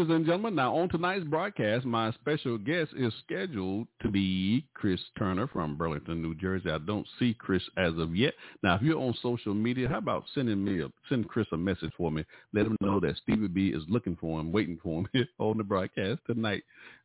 and 0.09 0.25
gentlemen, 0.25 0.55
now 0.55 0.73
on 0.77 0.87
tonight's 0.87 1.25
broadcast, 1.25 1.83
my 1.83 2.13
special 2.13 2.57
guest 2.57 2.91
is 2.95 3.13
scheduled 3.25 3.89
to 4.01 4.09
be 4.09 4.65
Chris 4.73 5.01
Turner 5.19 5.47
from 5.47 5.75
Burlington, 5.75 6.21
New 6.21 6.33
Jersey. 6.35 6.69
I 6.69 6.77
don't 6.77 7.05
see 7.19 7.35
Chris 7.37 7.63
as 7.75 7.91
of 7.97 8.15
yet. 8.15 8.33
Now, 8.63 8.75
if 8.75 8.81
you're 8.83 8.97
on 8.97 9.13
social 9.21 9.53
media, 9.53 9.89
how 9.89 9.97
about 9.97 10.23
sending 10.33 10.63
me 10.63 10.81
a 10.81 10.87
send 11.09 11.27
Chris 11.27 11.47
a 11.51 11.57
message 11.57 11.91
for 11.97 12.09
me? 12.09 12.23
Let 12.53 12.67
him 12.67 12.77
know 12.79 13.01
that 13.01 13.17
Stevie 13.17 13.47
B 13.47 13.67
is 13.75 13.83
looking 13.89 14.15
for 14.15 14.39
him, 14.39 14.53
waiting 14.53 14.79
for 14.81 15.03
him 15.13 15.27
on 15.39 15.57
the 15.57 15.65
broadcast 15.65 16.21
tonight. 16.25 16.63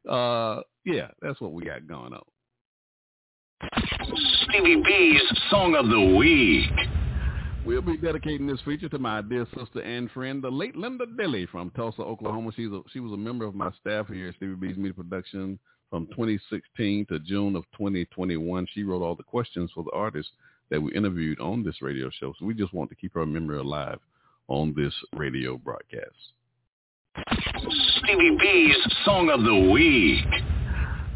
Uh, 0.09 0.61
yeah, 0.84 1.09
that's 1.20 1.40
what 1.40 1.52
we 1.52 1.64
got 1.64 1.88
going 1.88 2.12
on. 2.12 2.22
Stevie 4.42 4.82
B's 4.84 5.22
Song 5.50 5.74
of 5.74 5.88
the 5.88 6.16
Week. 6.16 6.70
We'll 7.66 7.82
be 7.82 7.96
dedicating 7.96 8.46
this 8.46 8.61
feature 8.64 8.88
to 8.88 8.98
my 8.98 9.20
dear 9.20 9.46
sister 9.56 9.80
and 9.80 10.11
friend, 10.12 10.42
the 10.42 10.50
late 10.50 10.76
Linda 10.76 11.04
Dilly 11.18 11.46
from 11.46 11.70
Tulsa, 11.70 12.02
Oklahoma. 12.02 12.52
She's 12.54 12.70
a, 12.70 12.80
she 12.92 13.00
was 13.00 13.12
a 13.12 13.16
member 13.16 13.44
of 13.44 13.54
my 13.54 13.70
staff 13.80 14.06
here 14.09 14.28
at 14.28 14.36
Stevie 14.36 14.54
B's 14.54 14.76
Media 14.76 14.94
Production 14.94 15.59
from 15.90 16.06
2016 16.09 17.06
to 17.06 17.18
June 17.18 17.56
of 17.56 17.64
2021. 17.76 18.66
She 18.72 18.84
wrote 18.84 19.02
all 19.02 19.16
the 19.16 19.22
questions 19.22 19.70
for 19.74 19.82
the 19.84 19.92
artists 19.92 20.32
that 20.70 20.80
we 20.80 20.94
interviewed 20.94 21.40
on 21.40 21.64
this 21.64 21.82
radio 21.82 22.11
show. 22.11 22.32
So 22.38 22.46
we 22.46 22.54
just 22.54 22.72
want 22.72 22.90
to 22.90 22.96
keep 22.96 23.14
her 23.14 23.26
memory 23.26 23.59
alive 23.59 23.98
on 24.46 24.72
this 24.76 24.94
radio 25.14 25.59
broadcast. 25.59 26.14
Stevie 27.98 28.36
B's 28.40 28.76
Song 29.04 29.30
of 29.30 29.42
the 29.42 29.70
Week. 29.70 30.57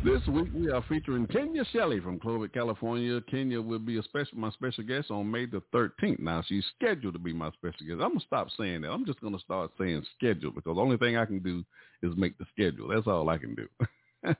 This 0.05 0.27
week 0.27 0.49
we 0.53 0.69
are 0.69 0.83
featuring 0.89 1.29
Kenya 1.29 1.65
Shelley 1.73 2.01
from 2.01 2.19
Clovis, 2.19 2.51
California. 2.53 3.21
Kenya 3.31 3.63
will 3.63 3.79
be 3.79 3.99
a 3.99 4.03
special 4.03 4.37
my 4.37 4.51
special 4.51 4.83
guest 4.83 5.13
on 5.13 5.31
May 5.31 5.47
the 5.47 5.63
13th. 5.73 6.19
Now 6.19 6.43
she's 6.45 6.65
scheduled 6.77 7.15
to 7.15 7.21
be 7.21 7.33
my 7.33 7.53
special 7.53 7.87
guest. 7.87 8.01
I'm 8.01 8.09
gonna 8.09 8.21
stop 8.27 8.49
saying 8.59 8.81
that. 8.81 8.91
I'm 8.91 9.07
just 9.07 9.21
gonna 9.21 9.39
start 9.39 9.71
saying 9.79 10.05
schedule 10.19 10.51
because 10.51 10.75
the 10.75 10.81
only 10.81 10.97
thing 10.97 11.17
I 11.17 11.25
can 11.25 11.39
do 11.39 11.65
is 12.03 12.17
make 12.17 12.37
the 12.39 12.47
schedule. 12.53 12.89
That's 12.89 13.07
all 13.07 13.29
I 13.29 13.39
can 13.39 13.55
do. 13.55 13.69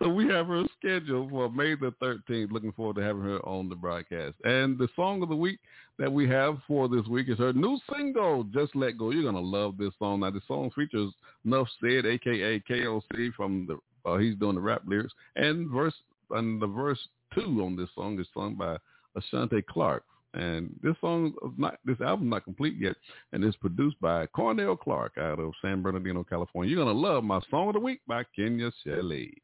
so 0.00 0.08
we 0.08 0.28
have 0.28 0.46
her 0.46 0.64
scheduled 0.78 1.30
for 1.30 1.50
May 1.50 1.74
the 1.74 1.92
13th. 2.00 2.52
Looking 2.52 2.72
forward 2.72 2.96
to 2.96 3.02
having 3.02 3.22
her 3.22 3.40
on 3.40 3.68
the 3.68 3.74
broadcast. 3.74 4.36
And 4.44 4.78
the 4.78 4.88
song 4.94 5.24
of 5.24 5.28
the 5.28 5.34
week 5.34 5.58
that 5.98 6.12
we 6.12 6.28
have 6.28 6.58
for 6.68 6.88
this 6.88 7.06
week 7.08 7.28
is 7.28 7.38
her 7.38 7.52
new 7.52 7.80
single, 7.92 8.44
Just 8.44 8.76
Let 8.76 8.96
Go. 8.96 9.10
You're 9.10 9.24
gonna 9.24 9.44
love 9.44 9.76
this 9.76 9.92
song. 9.98 10.20
Now 10.20 10.30
the 10.30 10.40
song 10.46 10.70
features 10.76 11.12
Nuff 11.44 11.66
Said, 11.80 12.06
aka 12.06 12.60
KOC 12.60 13.34
from 13.34 13.66
the 13.66 13.76
uh, 14.04 14.16
he's 14.16 14.36
doing 14.36 14.54
the 14.54 14.60
rap 14.60 14.82
lyrics, 14.86 15.12
and 15.36 15.68
verse 15.70 15.94
and 16.30 16.60
the 16.60 16.66
verse 16.66 16.98
two 17.34 17.62
on 17.64 17.76
this 17.76 17.88
song 17.94 18.18
is 18.20 18.26
sung 18.34 18.54
by 18.54 18.76
Ashante 19.16 19.64
Clark. 19.66 20.04
And 20.34 20.74
this 20.82 20.96
song 21.02 21.34
is 21.44 21.50
not 21.58 21.78
this 21.84 22.00
album 22.00 22.30
not 22.30 22.44
complete 22.44 22.76
yet, 22.78 22.96
and 23.32 23.44
it's 23.44 23.56
produced 23.56 24.00
by 24.00 24.26
Cornell 24.28 24.76
Clark 24.76 25.18
out 25.18 25.38
of 25.38 25.52
San 25.60 25.82
Bernardino, 25.82 26.24
California. 26.24 26.74
You're 26.74 26.84
gonna 26.84 26.98
love 26.98 27.22
my 27.22 27.40
song 27.50 27.68
of 27.68 27.74
the 27.74 27.80
week 27.80 28.00
by 28.06 28.24
Kenya 28.34 28.70
Shelley. 28.82 29.34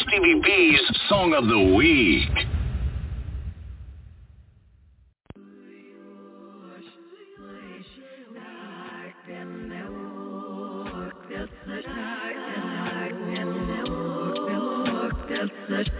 Stevie 0.00 0.40
B's 0.42 0.80
Song 1.08 1.34
of 1.34 1.46
the 1.48 1.74
Week. 1.74 2.55
Just 15.68 15.90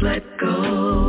let 0.00 0.22
go 0.40 1.03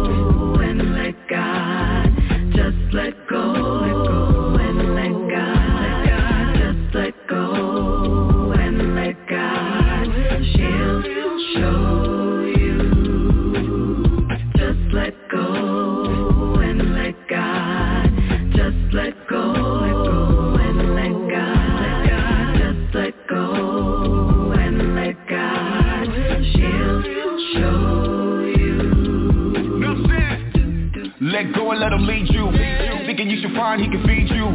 Find 33.75 33.91
he 33.91 33.97
can 33.97 34.07
feed 34.07 34.31
you. 34.31 34.47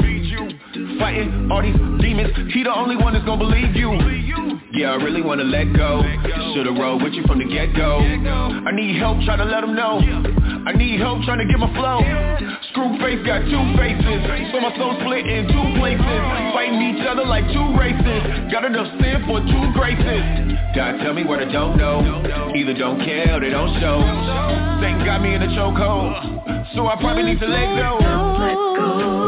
Fighting 0.99 1.49
all 1.53 1.61
these 1.61 1.77
demons, 2.01 2.33
he 2.55 2.63
the 2.65 2.73
only 2.73 2.97
one 2.97 3.13
that's 3.13 3.25
gonna 3.27 3.37
believe 3.37 3.77
you. 3.77 3.93
Yeah, 4.73 4.93
I 4.93 4.97
really 4.97 5.21
wanna 5.21 5.45
let 5.45 5.77
go. 5.77 6.01
Should've 6.55 6.77
rolled 6.77 7.03
with 7.03 7.13
you 7.13 7.23
from 7.27 7.39
the 7.39 7.45
get-go. 7.45 8.01
I 8.01 8.73
need 8.73 8.97
help 8.97 9.21
trying 9.25 9.39
to 9.39 9.45
let 9.45 9.65
him 9.65 9.75
know. 9.75 10.01
I 10.65 10.73
need 10.73 11.01
help 11.01 11.23
trying 11.25 11.39
to 11.39 11.45
get 11.45 11.59
my 11.59 11.69
flow. 11.77 12.01
Screw 12.73 12.97
face 12.97 13.21
got 13.27 13.45
two 13.45 13.61
faces, 13.77 14.25
so 14.53 14.61
my 14.61 14.73
soul 14.81 14.97
split 15.05 15.27
in 15.27 15.49
two 15.53 15.67
places. 15.77 16.21
Fighting 16.57 16.81
each 16.81 17.05
other 17.05 17.25
like 17.27 17.45
two 17.53 17.69
races. 17.77 18.49
Got 18.49 18.65
enough 18.65 18.89
sin 19.05 19.21
for 19.29 19.45
two 19.45 19.65
graces. 19.77 20.25
God 20.73 20.97
tell 21.05 21.13
me 21.13 21.25
what 21.25 21.41
I 21.41 21.51
don't 21.53 21.77
know. 21.77 22.01
Either 22.57 22.73
don't 22.73 23.05
care 23.05 23.37
or 23.37 23.41
they 23.41 23.51
don't 23.51 23.75
show. 23.81 24.01
Satan 24.81 25.05
got 25.05 25.21
me 25.21 25.35
in 25.35 25.43
a 25.43 25.49
chokehold, 25.53 26.73
so 26.75 26.87
I 26.87 26.97
probably 26.97 27.25
need 27.25 27.41
to 27.41 27.49
let 27.49 27.77
go. 27.77 28.20
Go 28.81 29.20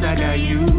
got 0.00 0.38
you 0.38 0.77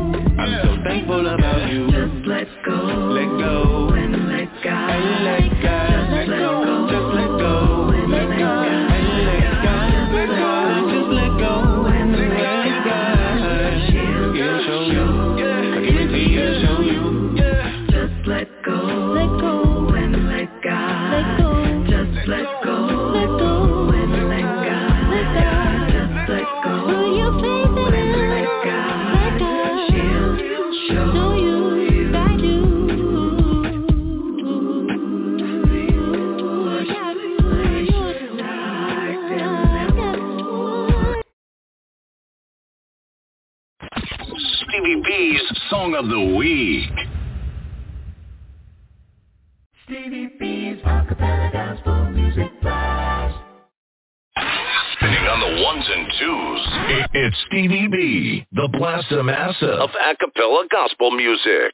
of 59.62 59.89
acapella 59.91 60.70
gospel 60.70 61.12
music. 61.12 61.74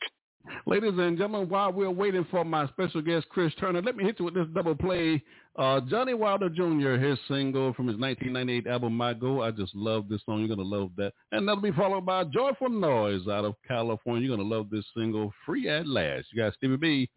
Ladies 0.65 0.93
and 0.97 1.17
gentlemen, 1.17 1.49
while 1.49 1.71
we're 1.71 1.89
waiting 1.89 2.25
for 2.29 2.43
my 2.45 2.67
special 2.67 3.01
guest, 3.01 3.27
Chris 3.29 3.53
Turner, 3.59 3.81
let 3.81 3.95
me 3.95 4.03
hit 4.03 4.19
you 4.19 4.25
with 4.25 4.36
this 4.36 4.47
double 4.53 4.75
play. 4.75 5.23
Uh, 5.57 5.81
Johnny 5.81 6.13
Wilder 6.13 6.49
Jr., 6.49 6.97
his 7.03 7.17
single 7.27 7.73
from 7.73 7.88
his 7.88 7.97
1998 7.97 8.67
album, 8.67 8.95
My 8.95 9.13
Go. 9.13 9.41
I 9.41 9.51
just 9.51 9.75
love 9.75 10.07
this 10.09 10.21
song. 10.25 10.39
You're 10.39 10.55
going 10.55 10.69
to 10.69 10.75
love 10.75 10.91
that. 10.97 11.13
And 11.31 11.47
that'll 11.47 11.61
be 11.61 11.71
followed 11.71 12.05
by 12.05 12.23
Joyful 12.25 12.69
Noise 12.69 13.27
out 13.27 13.45
of 13.45 13.55
California. 13.67 14.27
You're 14.27 14.38
going 14.38 14.49
to 14.49 14.55
love 14.55 14.69
this 14.69 14.86
single, 14.95 15.33
Free 15.45 15.69
at 15.69 15.88
Last. 15.88 16.27
You 16.31 16.43
got 16.43 16.53
Stevie 16.53 16.77
B 16.77 17.09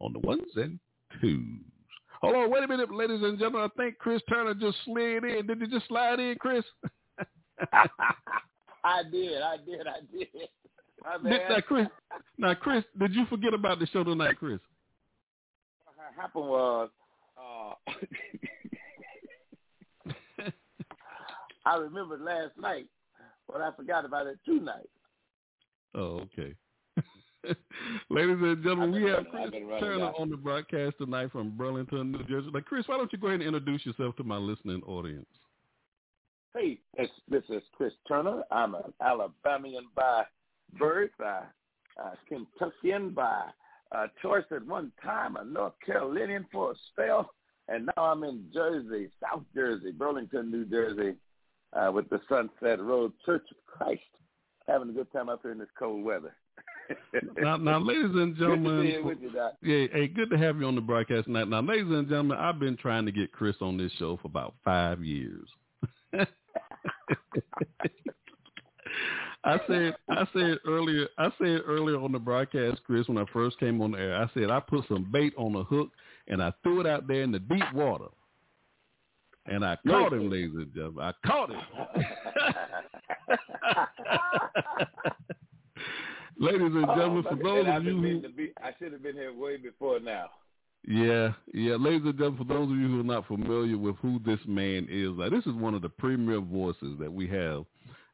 on 0.00 0.12
the 0.12 0.20
ones 0.20 0.42
and 0.56 0.78
twos. 1.20 1.60
Hold 2.20 2.36
on, 2.36 2.50
wait 2.50 2.64
a 2.64 2.68
minute, 2.68 2.92
ladies 2.94 3.22
and 3.22 3.38
gentlemen. 3.38 3.70
I 3.70 3.82
think 3.82 3.98
Chris 3.98 4.22
Turner 4.28 4.54
just 4.54 4.78
slid 4.84 5.24
in. 5.24 5.46
Did 5.46 5.60
you 5.60 5.66
just 5.66 5.88
slide 5.88 6.20
in, 6.20 6.36
Chris? 6.38 6.64
I 8.84 9.02
did, 9.10 9.40
I 9.42 9.56
did, 9.56 9.86
I 9.86 10.00
did. 10.12 10.28
My 11.04 11.30
Did, 11.30 11.40
now, 11.50 11.60
Chris, 11.60 11.86
now, 12.38 12.54
Chris, 12.54 12.84
did 12.98 13.14
you 13.14 13.26
forget 13.26 13.52
about 13.52 13.78
the 13.78 13.86
show 13.86 14.04
tonight, 14.04 14.36
Chris? 14.38 14.58
What 15.84 15.96
happened 16.16 16.48
was, 16.48 16.88
uh, 17.36 17.74
I 21.66 21.76
remembered 21.76 22.22
last 22.22 22.52
night, 22.58 22.86
but 23.46 23.60
I 23.60 23.70
forgot 23.76 24.06
about 24.06 24.26
it 24.28 24.38
tonight. 24.46 24.88
Oh, 25.94 26.20
okay. 26.22 26.54
Ladies 28.08 28.36
and 28.40 28.62
gentlemen, 28.62 28.92
we 28.92 29.02
have 29.10 29.24
running- 29.26 29.30
Chris 29.30 29.42
I've 29.44 29.50
been 29.52 29.66
running 29.66 29.80
Turner 29.84 30.12
on 30.18 30.30
the 30.30 30.36
broadcast 30.38 30.96
tonight 30.98 31.32
from 31.32 31.50
Burlington, 31.56 32.12
New 32.12 32.24
Jersey. 32.24 32.48
Now, 32.52 32.60
Chris, 32.60 32.88
why 32.88 32.96
don't 32.96 33.12
you 33.12 33.18
go 33.18 33.26
ahead 33.28 33.40
and 33.40 33.54
introduce 33.54 33.84
yourself 33.84 34.16
to 34.16 34.24
my 34.24 34.36
listening 34.36 34.82
audience? 34.86 35.26
Hey, 36.56 36.78
this, 36.96 37.08
this 37.28 37.42
is 37.48 37.62
Chris 37.76 37.92
Turner. 38.06 38.42
I'm 38.52 38.76
an 38.76 38.92
Alabamian 39.02 39.86
by 39.96 40.22
birth, 40.78 41.10
a, 41.18 41.42
uh, 42.00 42.10
Kentuckian 42.28 43.10
by 43.10 43.46
uh, 43.90 44.06
choice 44.22 44.44
at 44.52 44.64
one 44.64 44.92
time, 45.02 45.34
a 45.34 45.44
North 45.44 45.72
Carolinian 45.84 46.46
for 46.52 46.70
a 46.70 46.74
spell, 46.92 47.30
and 47.68 47.86
now 47.96 48.04
I'm 48.04 48.22
in 48.22 48.44
Jersey, 48.54 49.10
South 49.20 49.42
Jersey, 49.52 49.90
Burlington, 49.90 50.52
New 50.52 50.64
Jersey, 50.64 51.16
uh, 51.72 51.90
with 51.92 52.08
the 52.10 52.20
Sunset 52.28 52.80
Road 52.80 53.12
Church 53.26 53.46
of 53.50 53.56
Christ, 53.66 54.02
having 54.68 54.90
a 54.90 54.92
good 54.92 55.10
time 55.12 55.28
up 55.28 55.40
here 55.42 55.50
in 55.50 55.58
this 55.58 55.68
cold 55.76 56.04
weather. 56.04 56.34
Now, 57.40 57.56
now, 57.56 57.78
ladies 57.78 58.10
and 58.14 58.36
gentlemen, 58.36 58.82
Good 58.82 58.92
you 58.92 59.04
with 59.04 59.18
you, 59.22 59.30
Doc. 59.30 59.54
yeah, 59.62 59.86
hey, 59.90 60.06
good 60.06 60.28
to 60.28 60.36
have 60.36 60.58
you 60.58 60.66
on 60.66 60.74
the 60.74 60.82
broadcast 60.82 61.24
tonight. 61.24 61.48
Now, 61.48 61.62
ladies 61.62 61.86
and 61.88 62.06
gentlemen, 62.06 62.36
I've 62.36 62.60
been 62.60 62.76
trying 62.76 63.06
to 63.06 63.12
get 63.12 63.32
Chris 63.32 63.56
on 63.62 63.78
this 63.78 63.90
show 63.98 64.18
for 64.18 64.26
about 64.26 64.54
five 64.62 65.02
years. 65.02 65.48
I 69.44 69.58
said, 69.66 69.94
I 70.08 70.26
said 70.32 70.58
earlier, 70.66 71.06
I 71.18 71.28
said 71.38 71.60
earlier 71.66 72.00
on 72.00 72.12
the 72.12 72.18
broadcast, 72.18 72.80
Chris, 72.86 73.06
when 73.08 73.18
I 73.18 73.26
first 73.32 73.58
came 73.60 73.82
on 73.82 73.92
the 73.92 73.98
air, 73.98 74.16
I 74.16 74.26
said 74.32 74.48
I 74.50 74.58
put 74.60 74.88
some 74.88 75.10
bait 75.12 75.34
on 75.36 75.54
a 75.54 75.64
hook 75.64 75.90
and 76.28 76.42
I 76.42 76.50
threw 76.62 76.80
it 76.80 76.86
out 76.86 77.06
there 77.06 77.22
in 77.22 77.30
the 77.30 77.40
deep 77.40 77.70
water, 77.74 78.06
and 79.46 79.62
I 79.64 79.76
caught 79.86 80.12
him, 80.14 80.30
ladies 80.30 80.54
and 80.54 80.72
gentlemen. 80.74 81.04
I 81.04 81.12
caught 81.26 81.50
him. 81.50 81.60
ladies 86.38 86.60
and 86.60 86.84
oh, 86.88 86.94
gentlemen, 86.96 87.22
for 87.24 87.32
Oh, 87.32 87.36
those 87.64 87.66
of 87.68 87.84
you 87.84 87.90
who 87.90 88.00
meaning 88.00 88.22
to 88.22 88.28
be, 88.30 88.52
I 88.62 88.70
should 88.78 88.92
have 88.92 89.02
been 89.02 89.14
here 89.14 89.34
way 89.34 89.56
before 89.56 89.98
now. 90.00 90.26
Yeah, 90.86 91.32
yeah. 91.52 91.76
Ladies 91.76 92.02
and 92.04 92.18
gentlemen, 92.18 92.38
for 92.38 92.44
those 92.44 92.70
of 92.70 92.76
you 92.76 92.88
who 92.88 93.00
are 93.00 93.04
not 93.04 93.26
familiar 93.26 93.78
with 93.78 93.96
who 93.96 94.20
this 94.24 94.40
man 94.46 94.86
is, 94.90 95.10
like, 95.10 95.30
this 95.30 95.46
is 95.46 95.54
one 95.54 95.74
of 95.74 95.82
the 95.82 95.88
premier 95.88 96.40
voices 96.40 96.98
that 97.00 97.12
we 97.12 97.26
have 97.28 97.64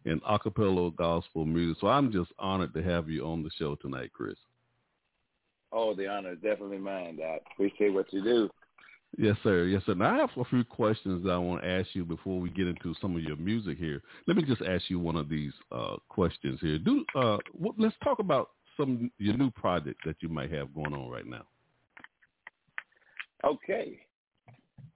in 0.05 0.21
acapella 0.21 0.95
gospel 0.95 1.45
music. 1.45 1.79
So 1.81 1.89
I'm 1.89 2.13
just 2.13 2.31
honored 2.39 2.73
to 2.75 2.83
have 2.83 3.09
you 3.11 3.27
on 3.27 3.43
the 3.43 3.51
show 3.59 3.75
tonight, 3.75 4.11
Chris. 4.15 4.37
Oh, 5.73 5.95
the 5.95 6.07
honor 6.07 6.33
is 6.33 6.39
definitely 6.39 6.79
mine, 6.79 7.17
Doc. 7.17 7.41
Appreciate 7.53 7.93
what 7.93 8.13
you 8.13 8.23
do. 8.23 8.51
Yes, 9.19 9.37
sir. 9.43 9.65
Yes, 9.65 9.83
sir. 9.87 9.95
Now 9.95 10.15
I 10.15 10.19
have 10.19 10.31
a 10.37 10.45
few 10.45 10.63
questions 10.63 11.25
that 11.25 11.31
I 11.31 11.39
want 11.39 11.63
to 11.63 11.69
ask 11.69 11.89
you 11.95 12.05
before 12.05 12.41
we 12.41 12.51
get 12.51 12.69
into 12.69 12.95
some 13.01 13.17
of 13.17 13.23
your 13.23 13.37
music 13.37 13.79
here. 13.79 14.01
Let 14.29 14.37
me 14.37 14.45
just 14.45 14.63
ask 14.63 14.89
you 14.89 15.01
one 15.01 15.17
of 15.17 15.29
these 15.29 15.53
uh, 15.73 15.97
questions 16.09 16.61
here. 16.61 16.79
Do 16.79 17.05
uh, 17.17 17.39
what, 17.53 17.75
let's 17.79 17.97
talk 18.05 18.21
about 18.21 18.51
some 18.77 19.11
your 19.19 19.37
new 19.37 19.51
projects 19.51 20.01
that 20.07 20.17
you 20.21 20.29
might 20.29 20.53
have 20.53 20.73
going 20.75 20.95
on 20.95 21.11
right 21.11 21.27
now. 21.27 21.43
Okay. 23.45 23.99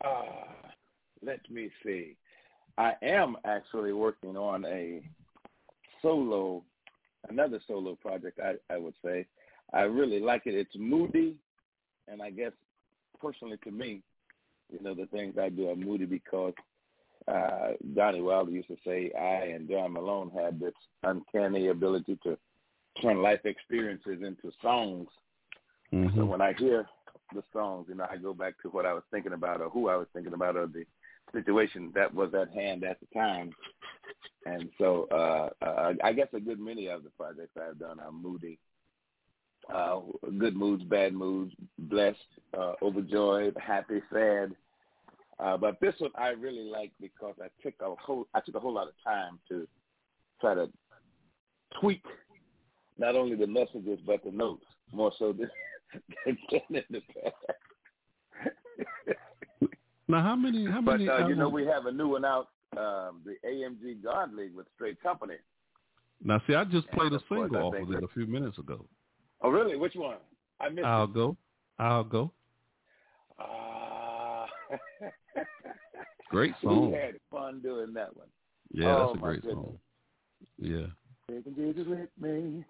Uh, 0.05 0.45
let 1.25 1.41
me 1.51 1.71
see. 1.85 2.17
I 2.77 2.93
am 3.03 3.37
actually 3.45 3.93
working 3.93 4.37
on 4.37 4.65
a 4.65 5.01
solo, 6.03 6.63
another 7.29 7.61
solo 7.67 7.95
project, 7.95 8.41
I, 8.43 8.55
I 8.73 8.79
would 8.79 8.95
say. 9.05 9.27
I 9.73 9.83
really 9.83 10.21
like 10.21 10.43
it. 10.47 10.55
It's 10.55 10.77
moody, 10.77 11.37
and 12.09 12.21
I 12.21 12.31
guess 12.31 12.53
personally 13.21 13.57
to 13.65 13.71
me, 13.71 14.03
you 14.71 14.83
know, 14.83 14.95
the 14.95 15.07
things 15.07 15.37
I 15.41 15.49
do 15.49 15.69
are 15.71 15.77
moody 15.77 16.05
because 16.05 16.55
uh, 17.29 17.69
Johnny 17.95 18.21
Wilder 18.21 18.51
used 18.51 18.69
to 18.69 18.77
say 18.85 19.11
I 19.19 19.47
and 19.55 19.69
John 19.69 19.93
Malone 19.93 20.31
had 20.31 20.61
this 20.61 20.75
uncanny 21.03 21.69
ability 21.69 22.19
to 22.25 22.37
turn 23.01 23.23
life 23.23 23.41
experiences 23.45 24.23
into 24.23 24.53
songs. 24.61 25.09
Mm-hmm. 25.93 26.19
So 26.19 26.25
when 26.25 26.41
I 26.41 26.55
hear 26.59 26.87
the 27.33 27.43
songs, 27.53 27.87
you 27.89 27.95
know, 27.95 28.07
I 28.11 28.17
go 28.17 28.35
back 28.35 28.55
to 28.63 28.69
what 28.69 28.87
I 28.87 28.93
was 28.93 29.03
thinking 29.11 29.33
about 29.33 29.61
or 29.61 29.71
who 29.71 29.89
I 29.89 29.97
was 29.97 30.07
thinking 30.13 30.35
about 30.35 30.57
or 30.57 30.67
the 30.67 30.85
situation 31.33 31.91
that 31.95 32.15
was 32.15 32.35
at 32.35 32.53
hand 32.53 32.85
at 32.85 32.99
the 33.01 33.07
time. 33.19 33.53
And 34.47 34.69
so 34.79 35.09
uh, 35.11 35.65
uh, 35.65 35.93
I 36.03 36.13
guess 36.13 36.29
a 36.35 36.41
good 36.41 36.61
many 36.61 36.89
of 36.89 37.03
the 37.03 37.11
projects 37.11 37.57
I've 37.57 37.79
done 37.79 38.01
are 38.01 38.13
moody. 38.13 38.59
Uh, 39.73 40.01
good 40.39 40.55
moods, 40.55 40.85
bad 40.85 41.15
moods, 41.15 41.55
blessed, 41.79 42.19
uh, 42.59 42.75
overjoyed, 42.83 43.57
happy, 43.59 44.03
sad. 44.13 44.55
Uh, 45.39 45.57
but 45.57 45.81
this 45.81 45.95
one 45.99 46.11
I 46.17 46.29
really 46.29 46.65
like 46.65 46.93
because 47.01 47.35
I 47.43 47.49
took 47.63 47.75
a 47.81 47.95
whole 48.01 48.27
I 48.35 48.41
took 48.41 48.55
a 48.55 48.61
whole 48.61 48.75
lot 48.75 48.89
of 48.89 48.95
time 49.03 49.39
to 49.49 49.67
try 50.41 50.55
to 50.55 50.69
tweak 51.81 52.05
not 52.99 53.17
only 53.17 53.35
the 53.35 53.47
messages 53.47 53.99
but 54.07 54.23
the 54.23 54.31
notes 54.31 54.65
more 54.93 55.13
so 55.19 55.33
in 56.27 56.37
the 56.91 57.01
past. 57.01 57.35
Now, 60.07 60.23
how 60.23 60.37
many? 60.37 60.67
How 60.67 60.81
But 60.83 60.99
many? 60.99 61.09
uh, 61.09 61.27
you 61.29 61.35
know 61.35 61.49
we 61.49 61.65
have 61.67 61.87
a 61.87 61.93
new 61.93 62.09
one 62.09 62.25
out, 62.25 62.49
um, 62.77 63.23
the 63.25 63.37
AMG 63.47 64.03
God 64.03 64.35
League 64.35 64.55
with 64.55 64.67
Straight 64.75 65.01
Company. 65.03 65.37
Now, 66.23 66.41
see, 66.47 66.55
I 66.55 66.65
just 66.65 66.89
played 66.91 67.13
And 67.13 67.21
a 67.21 67.25
single 67.29 67.57
off 67.57 67.75
of 67.75 67.91
it 67.91 68.03
a 68.05 68.09
few 68.09 68.27
minutes 68.27 68.59
ago. 68.59 68.85
Oh, 69.43 69.51
really? 69.51 69.77
Which 69.77 69.95
one? 69.95 70.17
I 70.61 70.69
missed 70.69 70.87
I'll 70.87 71.05
it. 71.05 71.15
go. 71.15 71.37
I'll 71.79 72.05
go. 72.05 72.33
Ah. 73.39 74.47
Great 76.31 76.55
song. 76.63 76.91
We 76.93 76.97
had 76.97 77.15
fun 77.31 77.61
doing 77.61 77.93
that 77.95 78.17
one. 78.17 78.29
Yeah, 78.73 78.95
oh, 78.95 79.07
that's 79.07 79.19
a 79.19 79.21
great 79.21 79.43
goodness. 79.43 79.55
song. 79.65 79.79
Yeah. 80.59 80.87
Taking 81.31 81.55
Jesus 81.55 81.87
with 81.87 82.09
me. 82.21 82.65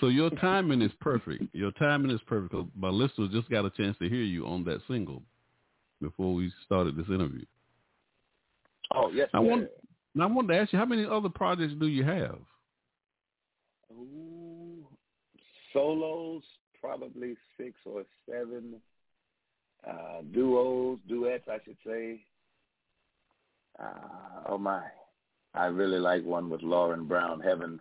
So 0.00 0.08
your 0.08 0.30
timing 0.30 0.82
is 0.82 0.92
perfect. 1.00 1.44
Your 1.54 1.70
timing 1.72 2.10
is 2.10 2.20
perfect. 2.26 2.54
My 2.76 2.88
listeners 2.88 3.30
just 3.32 3.48
got 3.48 3.64
a 3.64 3.70
chance 3.70 3.96
to 3.98 4.08
hear 4.08 4.22
you 4.22 4.46
on 4.46 4.62
that 4.64 4.80
single 4.88 5.22
before 6.02 6.34
we 6.34 6.52
started 6.64 6.96
this 6.96 7.08
interview. 7.08 7.44
Oh, 8.94 9.10
yes, 9.10 9.28
I 9.32 9.40
want. 9.40 9.68
Now 10.14 10.24
I 10.24 10.32
wanted 10.32 10.54
to 10.54 10.60
ask 10.60 10.72
you, 10.72 10.78
how 10.78 10.84
many 10.84 11.04
other 11.04 11.28
projects 11.28 11.74
do 11.78 11.86
you 11.86 12.04
have? 12.04 12.38
Ooh, 13.90 14.86
solos, 15.72 16.42
probably 16.80 17.36
six 17.56 17.74
or 17.84 18.04
seven. 18.28 18.74
Uh, 19.86 20.22
duos, 20.32 20.98
duets, 21.08 21.44
I 21.48 21.58
should 21.64 21.76
say. 21.86 22.20
Uh, 23.78 24.48
oh 24.48 24.58
my, 24.58 24.82
I 25.54 25.66
really 25.66 25.98
like 25.98 26.24
one 26.24 26.50
with 26.50 26.62
Lauren 26.62 27.06
Brown. 27.06 27.40
Heaven 27.40 27.80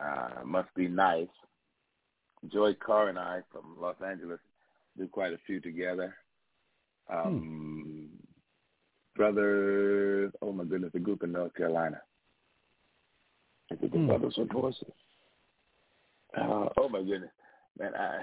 uh, 0.00 0.44
must 0.44 0.72
be 0.74 0.88
nice. 0.88 1.28
Joy 2.52 2.74
Carr 2.74 3.08
and 3.08 3.18
I 3.18 3.40
from 3.50 3.76
Los 3.80 3.96
Angeles 4.06 4.40
do 4.96 5.08
quite 5.08 5.32
a 5.32 5.38
few 5.46 5.60
together. 5.60 6.14
Um, 7.12 8.08
Brothers, 9.14 10.32
oh 10.42 10.52
my 10.52 10.64
goodness, 10.64 10.92
a 10.94 10.98
group 10.98 11.22
in 11.22 11.32
North 11.32 11.54
Carolina. 11.54 12.00
Is 13.70 13.78
it 13.80 13.92
the 13.92 13.98
Brothers 13.98 14.34
with 14.36 14.50
Horses? 14.50 14.92
Uh, 16.36 16.68
oh 16.76 16.88
my 16.88 17.02
goodness, 17.02 17.30
man! 17.78 17.94
I 17.94 18.20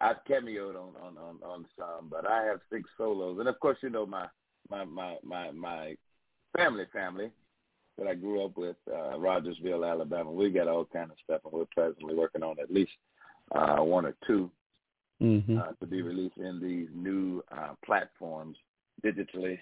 I've 0.00 0.22
cameoed 0.28 0.76
on 0.76 0.92
on 1.02 1.16
on 1.16 1.38
on 1.42 1.64
some, 1.78 2.08
but 2.10 2.28
I 2.28 2.44
have 2.44 2.60
six 2.70 2.88
solos, 2.98 3.38
and 3.38 3.48
of 3.48 3.58
course, 3.60 3.78
you 3.82 3.88
know 3.88 4.04
my 4.04 4.26
my 4.68 4.84
my 4.84 5.16
my 5.24 5.50
my 5.52 5.96
family 6.54 6.84
family 6.92 7.30
that 7.98 8.06
I 8.06 8.14
grew 8.14 8.44
up 8.44 8.56
with, 8.56 8.76
uh, 8.92 9.18
Rogersville, 9.18 9.84
Alabama. 9.84 10.30
We 10.30 10.50
got 10.50 10.68
all 10.68 10.84
kind 10.84 11.10
of 11.10 11.16
stuff, 11.24 11.40
and 11.44 11.52
we're 11.52 11.64
presently 11.74 12.14
working 12.14 12.42
on 12.42 12.58
at 12.60 12.72
least 12.72 12.92
uh, 13.54 13.78
one 13.78 14.06
or 14.06 14.14
two 14.26 14.50
Mm-hmm. 15.22 15.56
uh, 15.56 15.72
to 15.80 15.86
be 15.86 16.02
released 16.02 16.36
in 16.36 16.60
these 16.60 16.88
new 16.94 17.42
uh, 17.50 17.72
platforms 17.86 18.58
digitally. 19.02 19.58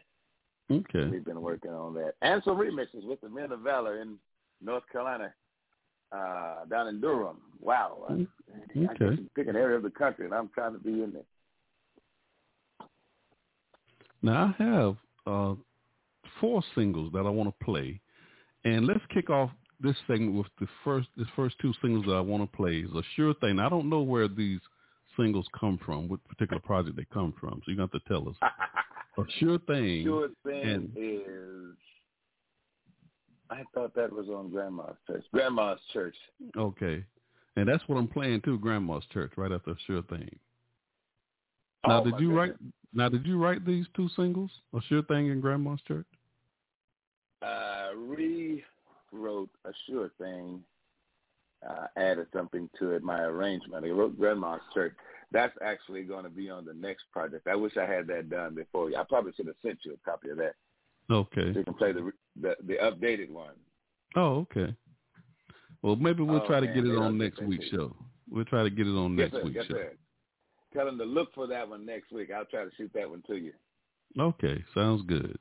Okay. 0.68 1.08
We've 1.08 1.24
been 1.24 1.42
working 1.42 1.70
on 1.70 1.94
that, 1.94 2.14
and 2.22 2.42
some 2.44 2.56
remixes 2.56 3.06
with 3.06 3.20
the 3.20 3.28
Men 3.28 3.52
of 3.52 3.60
Valor 3.60 4.02
in 4.02 4.16
North 4.60 4.82
Carolina, 4.90 5.32
uh, 6.10 6.64
down 6.68 6.88
in 6.88 7.00
Durham. 7.00 7.36
Wow, 7.60 7.98
I, 8.08 8.12
I 8.12 8.16
Okay. 8.16 8.98
guess 8.98 9.18
you 9.18 9.30
pick 9.36 9.46
an 9.46 9.54
area 9.54 9.76
of 9.76 9.84
the 9.84 9.90
country, 9.90 10.24
and 10.24 10.34
I'm 10.34 10.48
trying 10.52 10.72
to 10.72 10.80
be 10.80 11.04
in 11.04 11.12
there. 11.12 11.22
Now 14.22 14.52
I 14.58 14.62
have 14.62 14.96
uh, 15.24 15.54
four 16.40 16.64
singles 16.74 17.12
that 17.12 17.26
I 17.26 17.30
want 17.30 17.48
to 17.48 17.64
play, 17.64 18.00
and 18.64 18.86
let's 18.86 19.00
kick 19.12 19.30
off 19.30 19.50
this 19.80 19.96
segment 20.06 20.34
with 20.34 20.46
the 20.60 20.66
first. 20.84 21.08
This 21.16 21.26
first 21.36 21.56
two 21.60 21.72
singles 21.82 22.06
that 22.06 22.12
I 22.12 22.20
want 22.20 22.50
to 22.50 22.56
play 22.56 22.78
is 22.78 22.90
a 22.92 23.02
sure 23.16 23.34
thing. 23.34 23.58
I 23.58 23.68
don't 23.68 23.88
know 23.90 24.00
where 24.02 24.28
these 24.28 24.60
singles 25.16 25.46
come 25.58 25.78
from, 25.84 26.08
what 26.08 26.24
particular 26.24 26.60
project 26.60 26.96
they 26.96 27.06
come 27.12 27.34
from, 27.38 27.60
so 27.60 27.62
you're 27.70 27.76
going 27.76 27.88
to 27.88 27.94
have 27.94 28.02
to 28.02 28.08
tell 28.08 28.28
us. 28.28 28.36
a 29.18 29.22
sure 29.38 29.58
thing. 29.60 30.04
Sure 30.04 30.28
thing 30.44 30.62
and 30.62 30.90
is, 30.96 31.76
I 33.50 33.62
thought 33.74 33.94
that 33.94 34.12
was 34.12 34.28
on 34.28 34.50
Grandma's 34.50 34.96
Church. 35.06 35.24
Grandma's 35.32 35.78
Church. 35.92 36.16
okay, 36.56 37.04
and 37.56 37.68
that's 37.68 37.82
what 37.86 37.96
I'm 37.96 38.08
playing 38.08 38.40
too. 38.42 38.58
Grandma's 38.58 39.04
Church, 39.12 39.32
right 39.36 39.52
after 39.52 39.76
sure 39.86 40.02
thing. 40.02 40.34
Now, 41.86 42.00
Oh, 42.00 42.04
did 42.10 42.18
you 42.18 42.32
write? 42.32 42.54
Now, 42.94 43.08
did 43.08 43.26
you 43.26 43.38
write 43.42 43.66
these 43.66 43.86
two 43.94 44.08
singles? 44.16 44.50
A 44.74 44.80
sure 44.88 45.02
thing 45.02 45.28
in 45.28 45.40
Grandma's 45.40 45.80
Church. 45.86 46.06
Uh, 47.44 47.90
rewrote 47.96 49.50
a 49.64 49.70
sure 49.86 50.10
thing, 50.18 50.62
uh, 51.68 51.86
added 51.96 52.26
something 52.32 52.68
to 52.78 52.92
it, 52.92 53.02
my 53.02 53.20
arrangement. 53.22 53.84
I 53.84 53.88
wrote 53.90 54.18
Grandma's 54.18 54.60
Church. 54.72 54.94
That's 55.32 55.56
actually 55.64 56.02
going 56.02 56.24
to 56.24 56.30
be 56.30 56.48
on 56.50 56.64
the 56.64 56.74
next 56.74 57.04
project. 57.12 57.46
I 57.48 57.56
wish 57.56 57.76
I 57.76 57.86
had 57.86 58.06
that 58.08 58.30
done 58.30 58.54
before. 58.54 58.90
I 58.96 59.02
probably 59.08 59.32
should 59.36 59.46
have 59.46 59.56
sent 59.62 59.78
you 59.84 59.94
a 59.94 60.10
copy 60.10 60.30
of 60.30 60.36
that 60.38 60.54
Okay. 61.10 61.52
so 61.52 61.58
you 61.58 61.64
can 61.64 61.74
play 61.74 61.92
the 61.92 62.12
the, 62.40 62.54
the 62.66 62.74
updated 62.74 63.30
one. 63.30 63.54
Oh, 64.16 64.46
okay. 64.50 64.74
Well, 65.82 65.96
maybe 65.96 66.22
we'll 66.22 66.40
Oh, 66.42 66.46
try 66.46 66.60
to 66.60 66.66
get 66.66 66.84
it 66.86 66.96
on 66.96 67.18
next 67.18 67.42
week's 67.42 67.66
show. 67.66 67.94
We'll 68.30 68.44
try 68.46 68.62
to 68.62 68.70
get 68.70 68.86
it 68.86 68.90
on 68.96 69.16
Yes, 69.18 69.30
next 69.32 69.34
sir. 69.34 69.44
week's 69.44 69.56
Yes, 69.56 69.66
show. 69.66 69.74
sir. 69.74 69.92
Tell 70.72 70.86
them 70.86 70.98
to 70.98 71.04
look 71.04 71.32
for 71.34 71.46
that 71.48 71.68
one 71.68 71.84
next 71.84 72.10
week. 72.12 72.30
I'll 72.30 72.44
try 72.46 72.64
to 72.64 72.70
shoot 72.76 72.90
that 72.94 73.08
one 73.08 73.22
to 73.28 73.36
you. 73.36 73.52
Okay, 74.18 74.64
sounds 74.74 75.02
good. 75.06 75.36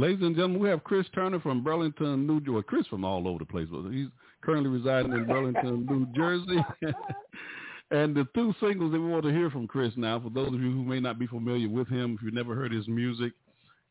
Ladies 0.00 0.22
and 0.22 0.34
gentlemen, 0.34 0.62
we 0.62 0.68
have 0.70 0.82
Chris 0.82 1.06
Turner 1.14 1.40
from 1.40 1.62
Burlington, 1.62 2.26
New 2.26 2.40
Jersey. 2.40 2.64
Chris 2.66 2.86
from 2.86 3.04
all 3.04 3.28
over 3.28 3.40
the 3.40 3.44
place, 3.44 3.68
but 3.70 3.90
he's 3.90 4.06
currently 4.40 4.70
residing 4.70 5.12
in 5.12 5.26
Burlington, 5.26 5.84
New 5.84 6.06
Jersey. 6.16 6.56
and 7.90 8.16
the 8.16 8.26
two 8.34 8.54
singles 8.60 8.92
that 8.92 8.98
we 8.98 9.06
want 9.06 9.24
to 9.24 9.30
hear 9.30 9.50
from 9.50 9.66
Chris 9.66 9.92
now, 9.98 10.18
for 10.18 10.30
those 10.30 10.54
of 10.54 10.54
you 10.54 10.72
who 10.72 10.84
may 10.84 11.00
not 11.00 11.18
be 11.18 11.26
familiar 11.26 11.68
with 11.68 11.86
him, 11.88 12.14
if 12.14 12.24
you've 12.24 12.32
never 12.32 12.54
heard 12.54 12.72
his 12.72 12.88
music, 12.88 13.34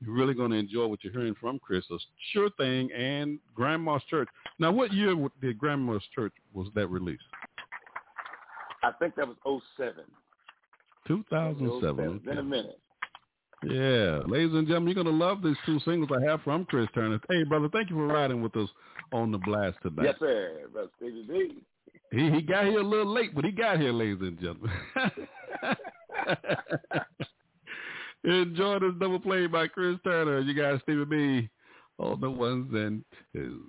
you're 0.01 0.15
really 0.15 0.33
going 0.33 0.49
to 0.49 0.57
enjoy 0.57 0.87
what 0.87 1.03
you're 1.03 1.13
hearing 1.13 1.35
from 1.39 1.59
Chris. 1.59 1.85
A 1.91 1.97
sure 2.33 2.49
thing 2.57 2.91
and 2.91 3.37
Grandma's 3.53 4.01
Church. 4.09 4.29
Now, 4.57 4.71
what 4.71 4.91
year 4.91 5.13
did 5.43 5.59
Grandma's 5.59 6.01
Church 6.15 6.33
was 6.55 6.69
that 6.73 6.87
released? 6.87 7.21
I 8.81 8.93
think 8.93 9.13
that 9.15 9.27
was 9.27 9.61
07. 9.77 10.05
2007. 11.07 12.15
It's 12.15 12.25
been 12.25 12.39
a 12.39 12.43
minute. 12.43 12.79
Yeah, 13.63 14.21
ladies 14.25 14.53
and 14.53 14.67
gentlemen, 14.67 14.95
you're 14.95 15.03
gonna 15.03 15.15
love 15.15 15.41
these 15.41 15.57
two 15.65 15.79
singles 15.81 16.09
I 16.15 16.21
have 16.29 16.41
from 16.43 16.63
Chris 16.65 16.87
Turner. 16.93 17.19
Hey, 17.29 17.43
brother, 17.43 17.67
thank 17.71 17.89
you 17.89 17.95
for 17.97 18.07
riding 18.07 18.41
with 18.41 18.55
us 18.55 18.69
on 19.11 19.31
the 19.31 19.37
blast 19.37 19.77
today. 19.83 20.03
Yes, 20.05 20.15
sir. 20.19 20.61
Brother 20.71 20.89
Stevie 20.97 21.25
B. 21.27 21.63
He 22.11 22.31
he 22.31 22.41
got 22.41 22.65
here 22.65 22.79
a 22.79 22.83
little 22.83 23.13
late, 23.13 23.35
but 23.35 23.43
he 23.43 23.51
got 23.51 23.79
here, 23.79 23.91
ladies 23.91 24.21
and 24.21 24.39
gentlemen. 24.39 24.71
Enjoy 28.23 28.79
this 28.79 28.93
double 28.99 29.19
play 29.19 29.47
by 29.47 29.67
Chris 29.67 29.97
Turner. 30.03 30.39
You 30.39 30.53
guys, 30.53 30.79
Stevie 30.83 31.05
B, 31.05 31.49
on 31.97 32.21
the 32.21 32.29
ones 32.29 32.73
and 32.73 33.03
twos. 33.33 33.61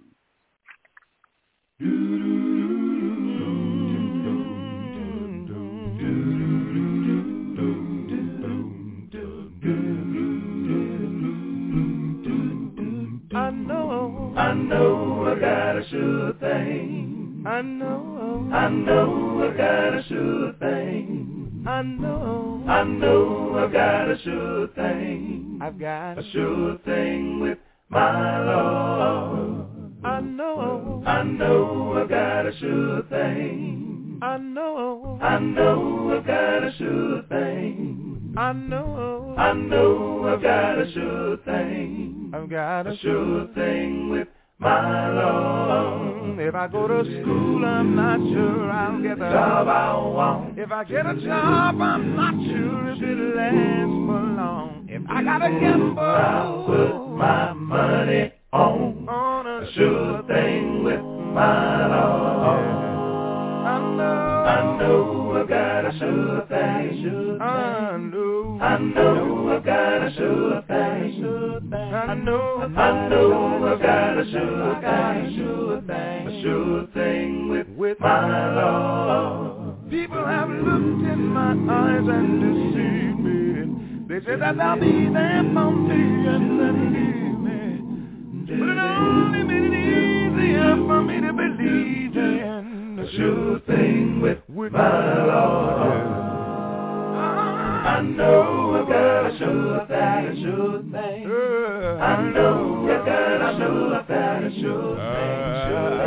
Know, 14.70 15.24
I 15.26 15.34
know 15.34 15.36
I 15.36 15.40
got 15.40 15.76
a 15.76 15.88
sure 15.90 16.32
thing. 16.34 17.44
I 17.46 17.62
know, 17.62 18.48
I 18.52 18.68
know 18.68 19.50
I 19.50 19.56
got 19.56 19.94
a 19.94 20.02
sure 20.08 20.52
thing. 20.54 21.64
I 21.66 21.82
know, 21.82 22.64
I 22.68 22.84
know 22.84 23.58
I 23.58 23.72
got 23.72 24.10
a 24.10 24.18
sure 24.22 24.68
thing. 24.68 25.58
I've 25.60 25.78
got 25.78 26.18
A 26.18 26.22
sure 26.32 26.78
thing 26.84 27.40
with 27.40 27.58
my 27.88 28.44
Lord. 28.44 29.66
I 30.04 30.20
know, 30.20 31.02
I 31.06 31.22
know 31.22 32.02
I 32.02 32.06
got 32.06 32.46
a 32.46 32.52
sure 32.58 33.02
thing. 33.02 34.18
I 34.22 34.38
know, 34.38 35.18
I 35.20 35.38
know 35.38 36.18
I 36.18 36.26
got 36.26 36.64
a 36.64 36.72
sure 36.78 37.22
thing. 37.22 38.34
I 38.36 38.52
know, 38.52 39.34
I 39.36 39.52
know 39.52 40.24
I 40.26 40.40
got 40.40 40.78
a 40.78 40.92
sure 40.92 41.36
thing. 41.38 42.30
I've 42.32 42.48
got 42.48 42.86
A 42.86 42.96
sure 42.98 43.48
thing 43.54 44.08
with 44.10 44.28
my 44.60 45.12
Lord. 45.12 46.38
If 46.38 46.54
I 46.54 46.68
go 46.68 46.86
to 46.88 47.22
school, 47.22 47.64
I'm 47.64 47.94
not 47.96 48.18
sure 48.18 48.70
I'll 48.70 49.02
get 49.02 49.18
the 49.18 49.30
Job 49.30 49.68
I 49.68 49.94
want. 49.96 50.58
If 50.58 50.70
I 50.70 50.84
get 50.84 51.06
a 51.06 51.14
job, 51.14 51.80
I'm 51.80 52.16
not 52.16 52.34
sure 52.34 52.90
if 52.90 53.02
it 53.02 53.36
lasts 53.36 53.90
for 54.06 54.20
long. 54.36 54.86
If 54.88 55.02
I 55.08 55.22
gotta 55.22 55.48
gamble, 55.60 55.98
I'll 55.98 56.64
put 56.66 57.16
my 57.16 57.52
money 57.52 58.32
on 58.52 59.08
on 59.08 59.46
a 59.46 59.72
sure 59.72 60.22
thing 60.24 60.82
with 60.84 61.00
my 61.00 61.86
Lord. 61.86 62.80
I 63.66 63.78
know, 63.96 64.04
I 64.04 64.78
know 64.78 65.42
I 65.42 65.46
got 65.46 65.84
a 65.86 65.98
sure 65.98 66.46
thing. 66.48 67.38
I 67.40 67.96
know, 67.96 68.19
I 68.60 68.76
know 68.76 69.56
I've 69.56 69.64
got 69.64 70.02
a 70.06 70.12
sure 70.14 70.62
thing. 70.68 71.72
I 71.72 72.14
know, 72.14 72.60
I 72.76 73.08
know 73.08 73.66
I 73.66 73.82
got 73.82 74.18
a 74.18 74.30
sure 74.30 75.80
thing. 75.80 76.26
A 76.28 76.42
sure 76.42 76.86
thing 76.92 77.48
with, 77.48 77.66
with 77.68 77.98
my 78.00 78.54
Lord. 78.54 79.90
People 79.90 80.24
have 80.26 80.50
looked 80.50 81.08
in 81.10 81.26
my 81.28 81.52
eyes 81.52 82.06
and 82.06 82.40
deceived 82.40 83.18
me. 83.18 84.06
They 84.08 84.24
said 84.26 84.42
that 84.42 84.56
they'll 84.58 84.76
be 84.76 85.08
there 85.10 85.42
for 85.54 85.70
me 85.72 86.28
and 86.28 86.60
then 86.60 86.92
leave 86.92 87.38
me. 87.40 88.60
But 88.60 88.68
it 88.68 88.78
only 88.78 89.42
made 89.42 89.72
it 89.72 89.74
easier 89.74 90.76
for 90.86 91.02
me 91.02 91.20
to 91.22 91.32
believe 91.32 92.14
in. 92.14 92.98
a 92.98 93.10
sure 93.16 93.58
thing 93.60 94.20
with 94.20 94.72
my 94.72 95.24
Lord. 95.24 96.09
I 97.82 98.00
know 98.02 98.74
I 98.74 98.88
got 98.88 99.26
a 99.26 99.38
sure 99.38 99.86
thing, 99.86 100.42
sure 100.42 100.82
thing. 100.82 101.26
I 102.00 102.30
know 102.34 102.86
I 102.90 102.92
got 103.06 103.40
a 103.42 103.56
sure 103.56 104.04
thing, 104.04 104.60
sure 104.60 104.96
thing. 104.96 105.40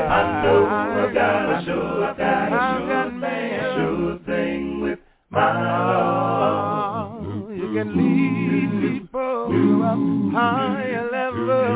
I 0.10 0.44
know 0.44 0.60
I 0.68 1.14
got 1.14 1.50
a 1.50 1.66
sure 1.66 2.14
thing, 2.16 2.52
sure 2.70 3.10
thing, 3.22 3.60
sure 3.76 4.18
thing 4.26 4.62
with 4.82 5.00
my 5.32 5.50
Lord. 5.92 7.58
You 7.58 7.68
can 7.74 7.90
lead 7.98 8.70
people 8.94 9.48
to 9.50 9.84
a 9.84 9.86
higher 10.32 11.06
level, 11.12 11.76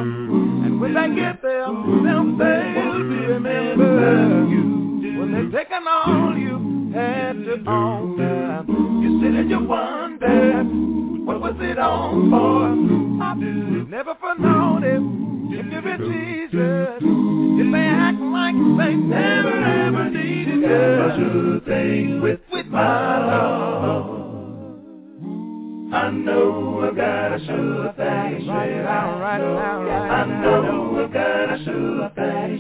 and 0.66 0.80
when 0.80 0.94
they 0.94 1.10
get 1.16 1.42
there, 1.42 1.66
they'll 1.66 2.38
fail 2.38 2.94
to 2.94 3.18
remember 3.34 4.46
you. 4.48 4.64
When 5.20 5.30
they've 5.34 5.52
taken 5.52 5.88
all 5.88 6.38
you 6.38 6.92
had 6.94 7.34
to 7.34 7.64
offer, 7.66 8.66
you 9.02 9.22
sit 9.22 9.34
and 9.34 9.50
you 9.50 9.60
wonder, 9.64 10.64
what 11.26 11.42
was 11.42 11.56
it 11.60 11.78
all 11.80 12.12
for? 12.30 13.24
I 13.24 13.36
do 13.40 13.86
never 13.90 14.16
for 14.20 14.36
known 14.36 14.84
it. 14.84 15.02
If 15.50 15.66
you 15.72 15.82
be 15.82 15.98
Jesus, 15.98 17.02
if 17.02 17.72
they 17.72 17.88
act 17.88 18.20
like 18.20 18.56
they 18.56 18.96
never 18.96 19.50
ever 19.50 20.10
needed 20.10 20.60
you. 20.60 20.66
A 20.68 21.16
sure 21.18 21.60
thing 21.62 22.22
with, 22.22 22.40
with 22.52 22.66
my 22.68 23.26
Lord. 23.26 24.17
I 25.90 26.12
know 26.12 26.82
I 26.82 26.96
got 26.96 27.34
a 27.34 27.46
sure 27.46 27.94
thing. 27.94 28.48
Right 28.48 28.84
now, 28.84 29.22
right 29.22 29.40
now, 29.40 29.84
right 29.84 30.12
I 30.12 30.42
know 30.42 31.06
I 31.06 31.14
got 31.14 31.54
a 31.54 31.64
sure 31.64 32.10
thing. 32.10 32.58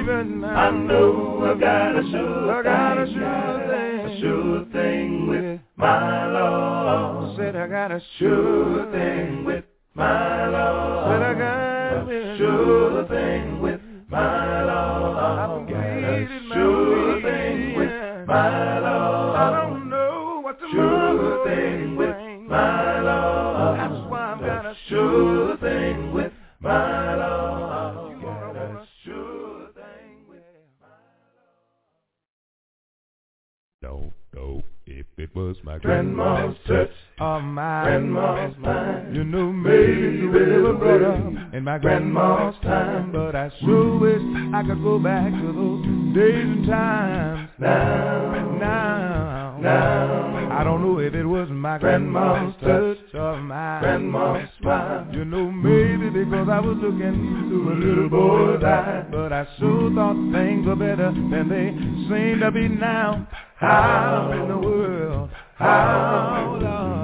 Even 0.00 0.40
now, 0.40 0.48
I 0.48 0.70
know 0.70 1.44
I 1.44 1.60
got 1.60 1.96
a 1.96 2.10
sure 2.10 2.50
I 2.50 2.62
got 2.62 2.98
a 2.98 3.06
thing. 3.06 3.14
sure 3.14 3.68
thing. 3.68 4.06
A 4.06 4.20
sure 4.20 4.64
thing 4.72 5.28
with 5.28 5.60
my 5.76 6.26
Lord. 6.32 7.36
Said 7.36 7.54
I 7.54 7.66
got 7.68 7.92
a 7.92 8.02
Sure 8.18 8.90
thing 8.90 9.44
with 9.44 9.64
my 9.94 10.48
Lord. 10.48 11.20
Said 11.20 11.22
I 11.22 11.34
got 11.38 12.10
a 12.10 12.36
sure 12.36 13.04
thing 13.06 13.60
with 13.60 13.80
my 14.08 14.47
it 35.18 35.34
was 35.34 35.56
my 35.64 35.78
Grandma's 35.78 36.56
touch. 36.66 36.90
of 37.18 37.20
oh, 37.20 37.40
my 37.40 37.82
Grandma's 37.84 38.56
mind. 38.58 39.16
You 39.16 39.24
know, 39.24 39.52
me, 39.52 40.20
you 40.20 40.30
were 40.30 40.74
brought 40.74 41.02
up 41.02 41.54
in 41.54 41.64
my 41.64 41.78
grandma's 41.78 42.54
time, 42.62 43.10
time. 43.10 43.12
but 43.12 43.34
I 43.34 43.50
sure 43.60 43.84
mm. 43.84 44.00
wish 44.00 44.54
I 44.54 44.62
could 44.62 44.82
go 44.82 44.98
back 44.98 45.32
to 45.32 45.52
those 45.52 46.14
days 46.14 46.44
and 46.44 46.66
times. 46.66 47.50
Now, 47.58 48.56
Now, 48.60 49.37
now, 49.60 50.48
I 50.58 50.64
don't 50.64 50.82
know 50.82 50.98
if 50.98 51.14
it 51.14 51.24
was 51.24 51.48
my 51.50 51.78
Grandma's 51.78 52.54
touch 52.60 53.14
or 53.14 53.40
my 53.40 53.80
Grandma's 53.80 54.48
smile. 54.60 55.06
You 55.12 55.24
know, 55.24 55.50
maybe 55.50 56.10
because 56.10 56.48
I 56.48 56.60
was 56.60 56.76
looking 56.80 57.46
through 57.48 57.72
a 57.72 57.76
little 57.76 58.08
boy's 58.08 58.62
eyes, 58.64 59.06
but 59.10 59.32
I 59.32 59.46
sure 59.58 59.94
thought 59.94 60.16
things 60.32 60.66
were 60.66 60.76
better 60.76 61.12
than 61.12 61.48
they 61.48 61.70
seem 62.08 62.40
to 62.40 62.50
be 62.50 62.68
now. 62.68 63.28
How 63.56 64.30
in 64.32 64.48
the 64.48 64.58
world? 64.58 65.30
How, 65.56 66.58
Lord? 66.60 66.98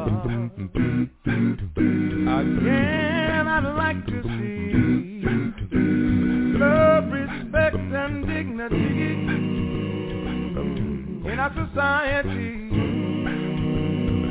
Again, 2.27 3.47
I'd 3.49 3.75
like 3.77 4.07
to 4.07 4.23
see 4.23 4.75
love, 6.59 7.05
respect, 7.13 7.77
and 7.77 8.27
dignity 8.27 9.54
in 11.35 11.41
our 11.41 11.51
society. 11.67 12.71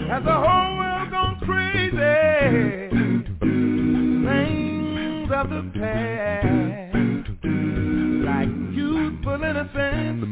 Has 0.08 0.24
the 0.24 0.32
whole 0.32 0.78
world 0.78 1.12
gone 1.12 1.38
crazy? 1.44 2.00
Things 4.24 5.30
of 5.36 5.50
the 5.50 5.64
past, 5.78 6.96
like 8.24 8.48
youthful 8.74 9.44
innocence. 9.44 10.24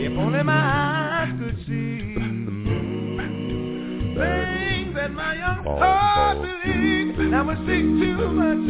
If 0.00 0.12
only 0.16 0.42
my 0.42 0.54
eyes 0.54 1.34
could 1.38 1.58
see 1.66 2.14
things 4.16 4.94
that 4.94 5.10
my 5.12 5.34
young 5.34 5.62
heart 5.64 6.38
oh. 6.38 6.40
believes. 6.40 7.18
Now 7.30 7.44
we 7.46 7.54
see 7.66 7.82
too 7.82 8.32
much 8.32 8.64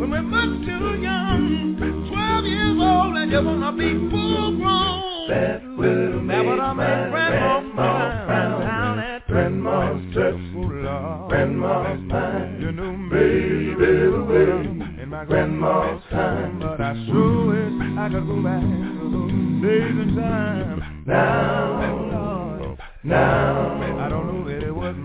when 0.00 0.10
we're 0.10 0.22
much 0.22 0.64
too 0.64 1.02
young. 1.02 1.76
Twelve 2.08 2.46
years 2.46 2.78
old 2.80 3.14
and 3.18 3.30
you 3.30 3.42
wanna 3.44 3.72
be 3.72 3.92
full 4.10 4.56
grown. 4.56 5.11
That 5.32 5.62
will 5.78 6.20
make 6.20 6.44
my 6.44 7.08
grandma 7.10 8.26
frown 8.26 9.22
Grandma's 9.28 10.14
touch. 10.14 10.34
Oh 10.54 11.26
Grandma's 11.28 12.00
mind. 12.02 12.60
you 12.60 12.72
know 12.72 12.92
Maybe 12.92 13.74
maybe 13.74 14.10
the 14.12 14.24
way 14.28 15.02
in 15.02 15.08
my 15.08 15.24
grandma's 15.24 16.02
time. 16.10 16.58
but 16.60 16.80
I 16.80 16.92
sure 17.06 17.46
wish 17.46 17.98
I 17.98 18.08
could 18.10 18.26
go 18.26 18.42
back 18.42 18.60
to 18.60 19.04
those 19.14 19.32
days 19.62 19.96
and 20.02 20.16
times. 20.16 20.82
Now, 21.06 22.76
now, 23.04 23.98
I 24.04 24.08
don't 24.08 24.26
know 24.26 24.31
if 24.31 24.31
it 24.31 24.31
was 24.31 24.31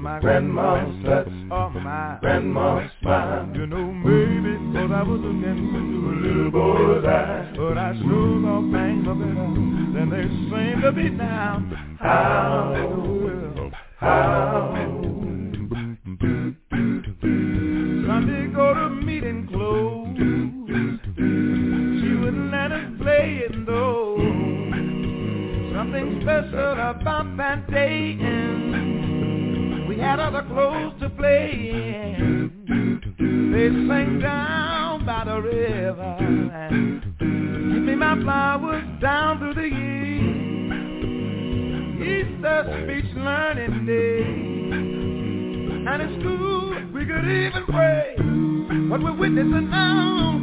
my 0.08 0.20
Grandma's 0.22 1.04
touch. 1.04 1.28
or 1.52 1.70
my 1.70 2.18
grandma's 2.22 2.90
smile. 3.02 3.50
You 3.54 3.68
know, 3.68 3.92
maybe 3.92 4.56
cause 4.72 4.90
I 4.90 5.04
was 5.04 5.20
looking 5.20 5.70
through 5.70 6.12
a 6.12 6.16
little 6.24 6.52
boy's 6.52 7.04
eyes. 7.04 7.54
But 7.58 7.78
I 7.78 7.94
sure 8.00 8.42
thought 8.42 8.72
things 8.72 9.06
were 9.06 9.16
better 9.16 9.50
than 9.96 10.10
they 10.10 10.24
seem 10.24 10.82
to 10.82 10.92
be 10.94 11.10
now. 11.10 11.60
How 12.00 12.72
world? 12.96 13.74
How? 13.98 14.72
Sunday 18.08 18.48
go 18.56 18.74
to 18.74 18.90
meeting 18.90 19.48
close. 19.52 20.08
She 21.18 22.16
wouldn't 22.16 22.52
let 22.52 22.72
us 22.72 22.92
play 23.02 23.42
it 23.44 23.66
though. 23.66 24.16
Something 25.76 26.22
special 26.22 26.72
about 26.72 27.36
that 27.36 27.70
day 27.70 28.18
and 28.22 29.17
we 29.98 30.04
had 30.04 30.20
other 30.20 30.44
clothes 30.44 30.94
to 31.02 31.10
play 31.10 31.50
in. 31.98 32.52
They 33.18 33.70
sang 33.88 34.20
down 34.20 35.04
by 35.08 35.24
the 35.26 35.42
river 35.42 36.18
give 37.74 37.84
me 37.84 37.96
my 37.96 38.14
flowers 38.22 38.84
down 39.02 39.40
through 39.40 39.56
the 39.56 39.68
year. 39.68 40.22
Easter 42.14 42.64
speech 42.84 43.12
learning 43.16 43.88
day. 43.88 44.22
And 45.90 46.02
in 46.04 46.20
school 46.20 46.76
we 46.94 47.04
could 47.04 47.26
even 47.26 47.66
pray. 47.66 48.14
What 48.92 49.02
we're 49.02 49.18
witnessing 49.18 49.72
now 49.72 50.38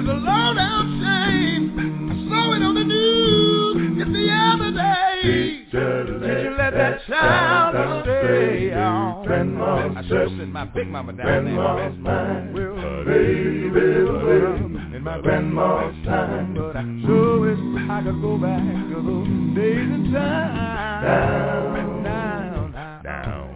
is 0.00 0.08
a 0.08 0.14
low 0.14 0.54
down 0.54 1.00
shame. 1.04 1.76
I 2.10 2.14
saw 2.30 2.54
it 2.54 2.62
on 2.62 2.74
the 2.74 2.84
news 2.84 3.53
just 3.74 4.12
the 4.12 4.30
other 4.30 4.70
day. 4.72 5.66
Did 5.72 6.44
you 6.44 6.54
let 6.56 6.72
that 6.74 7.00
child 7.06 8.04
stay 8.04 8.72
on? 8.72 9.24
Grandma's 9.26 9.96
I 9.96 10.02
just 10.02 10.36
sent 10.36 10.52
my 10.52 10.64
big 10.66 10.88
mama 10.88 11.12
down 11.12 11.26
Grandma's 11.26 11.98
mind. 11.98 12.56
there. 12.56 12.72
Well, 12.72 13.04
Baby, 13.04 14.96
in 14.96 15.02
my 15.02 15.20
grandma's 15.20 15.94
time. 16.06 16.54
but 16.54 16.76
I 16.76 16.82
sure 17.04 17.40
wish 17.40 17.58
I 17.90 18.02
could 18.04 18.20
go 18.22 18.38
back 18.38 18.62
to 18.62 19.02
those 19.02 19.56
days 19.56 19.90
and 19.90 20.12
times. 20.12 21.04
Down, 21.04 22.02
down, 22.04 23.02
down. 23.02 23.50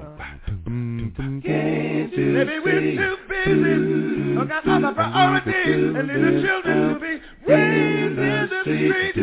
Can't 1.43 2.13
you 2.13 2.25
Maybe 2.33 2.59
we're 2.65 2.81
too 2.97 3.17
busy, 3.29 4.37
or 4.39 4.45
got 4.45 4.67
other 4.69 4.93
priorities, 4.95 5.97
and 5.97 6.09
the 6.11 6.43
children 6.47 6.95
to 6.95 7.01
be 7.01 7.13
raised 7.51 8.19
in 8.19 8.49
the 8.51 8.61
streets 8.63 9.19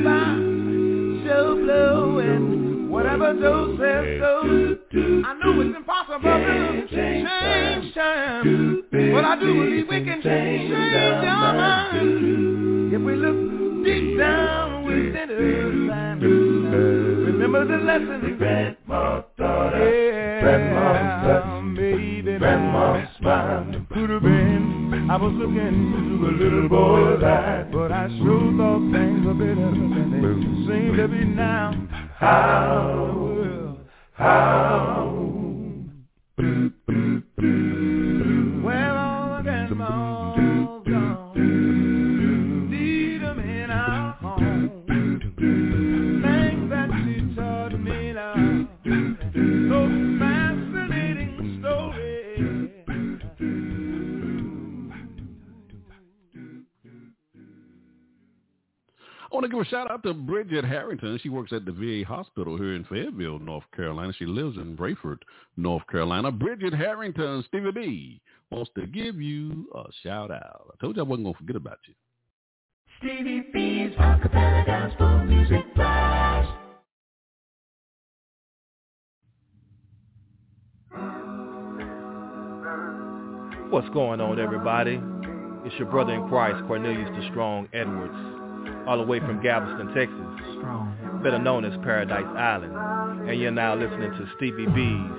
whatever 3.18 3.40
those 3.40 3.80
says 3.80 4.20
goes. 4.20 4.78
I 5.26 5.34
know 5.34 5.62
it's 5.62 5.76
impossible 5.76 6.20
to 6.22 6.88
change 6.90 7.94
time, 7.94 8.84
but 8.92 9.26
I 9.26 9.40
do 9.40 9.54
believe 9.54 9.88
we 9.90 10.04
can 10.04 10.22
change 10.22 10.74
our 10.74 11.54
minds 11.54 12.94
if 12.94 13.02
we 13.02 13.16
look 13.16 13.86
deep 13.86 14.18
down 14.18 14.84
within 14.84 15.30
us 15.32 16.66
remember 17.48 17.66
the 17.66 17.84
lesson. 17.84 18.38
Grandma 18.38 19.22
taught 19.38 19.74
us. 19.74 19.82
Yeah, 19.82 20.42
Grandma's 20.42 21.44
touch. 21.44 21.64
maybe 21.64 22.38
Grandma's 22.38 23.08
smile. 23.20 23.86
could 23.94 24.10
have 24.10 24.22
been. 24.24 25.08
I 25.10 25.18
was 25.18 25.34
looking 25.34 25.92
through 25.92 26.30
a 26.30 26.34
little 26.42 26.70
boy's 26.70 27.24
eyes, 27.24 27.68
but 27.72 27.92
I 27.92 28.08
sure 28.18 28.58
thought 28.58 28.92
things 28.92 29.05
seem 29.38 30.96
to 30.96 31.08
be 31.08 31.26
now. 31.26 31.74
How, 32.18 33.78
how, 34.14 35.55
shout 59.66 59.90
out 59.90 60.04
to 60.04 60.14
Bridget 60.14 60.66
Harrington. 60.66 61.20
She 61.22 61.30
works 61.30 61.54
at 61.54 61.66
the 61.66 61.72
VA 61.72 62.08
hospital 62.08 62.58
here 62.58 62.76
in 62.76 62.84
Fayetteville, 62.86 63.40
North 63.40 63.64
Carolina. 63.76 64.14
She 64.18 64.26
lives 64.26 64.58
in 64.58 64.76
Brayford, 64.76 65.20
North 65.58 65.86
Carolina. 65.88 66.32
Bridget 66.32 66.74
Harrington, 66.74 67.44
Stevie 67.48 67.72
B, 67.72 68.22
wants 68.52 68.72
to 68.76 68.88
give 68.88 69.22
you 69.22 69.68
a 69.76 69.84
shout 70.04 70.32
out. 70.32 70.68
I 70.74 70.82
told 70.82 70.96
you 70.96 71.04
I 71.04 71.06
wasn't 71.06 71.26
going 71.26 71.34
to 71.34 71.40
forget 71.40 71.56
about 71.56 71.80
you. 71.88 71.94
Stevie 73.00 73.46
B's 73.54 73.96
Acapella 73.98 74.66
Gospel 74.66 75.26
Music 75.26 75.76
Blast. 75.76 76.50
What's 83.70 83.90
going 83.90 84.22
on, 84.22 84.40
everybody? 84.40 85.02
It's 85.66 85.76
your 85.80 85.90
brother 85.90 86.14
in 86.14 86.30
Christ, 86.30 86.64
Cornelius 86.68 87.10
the 87.10 87.28
Strong 87.32 87.68
Edwards, 87.74 88.14
all 88.88 88.98
the 88.98 89.04
way 89.04 89.20
from 89.20 89.42
Galveston, 89.42 89.88
Texas, 89.94 91.24
better 91.24 91.40
known 91.40 91.66
as 91.66 91.74
Paradise 91.84 92.26
Island. 92.38 93.30
And 93.30 93.40
you're 93.40 93.52
now 93.52 93.76
listening 93.76 94.12
to 94.12 94.30
Stevie 94.38 94.68
B's 94.68 95.12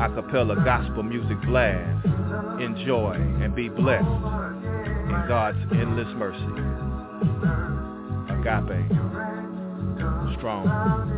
acapella 0.00 0.64
gospel 0.64 1.02
music 1.02 1.40
blast. 1.42 2.06
Enjoy 2.60 3.12
and 3.14 3.54
be 3.54 3.68
blessed 3.68 4.04
in 4.04 5.24
God's 5.28 5.58
endless 5.72 6.08
mercy. 6.16 6.52
Agape. 8.32 8.88
Strong. 10.38 11.10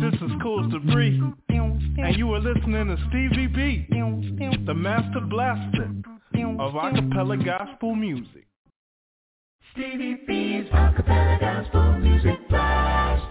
This 0.00 0.14
is 0.22 0.30
Cool 0.42 0.68
Debris, 0.68 1.20
and 1.48 2.16
you 2.16 2.32
are 2.32 2.40
listening 2.40 2.88
to 2.88 2.96
Stevie 3.08 3.46
B, 3.46 3.86
the 4.66 4.74
master 4.74 5.20
blaster 5.20 5.90
of 6.58 6.72
acapella 6.74 7.44
gospel 7.44 7.94
music. 7.94 8.46
Stevie 9.72 10.16
B's 10.26 10.68
Acapella 10.72 11.38
Gospel 11.38 11.92
Music 12.00 12.48
Blast. 12.48 13.22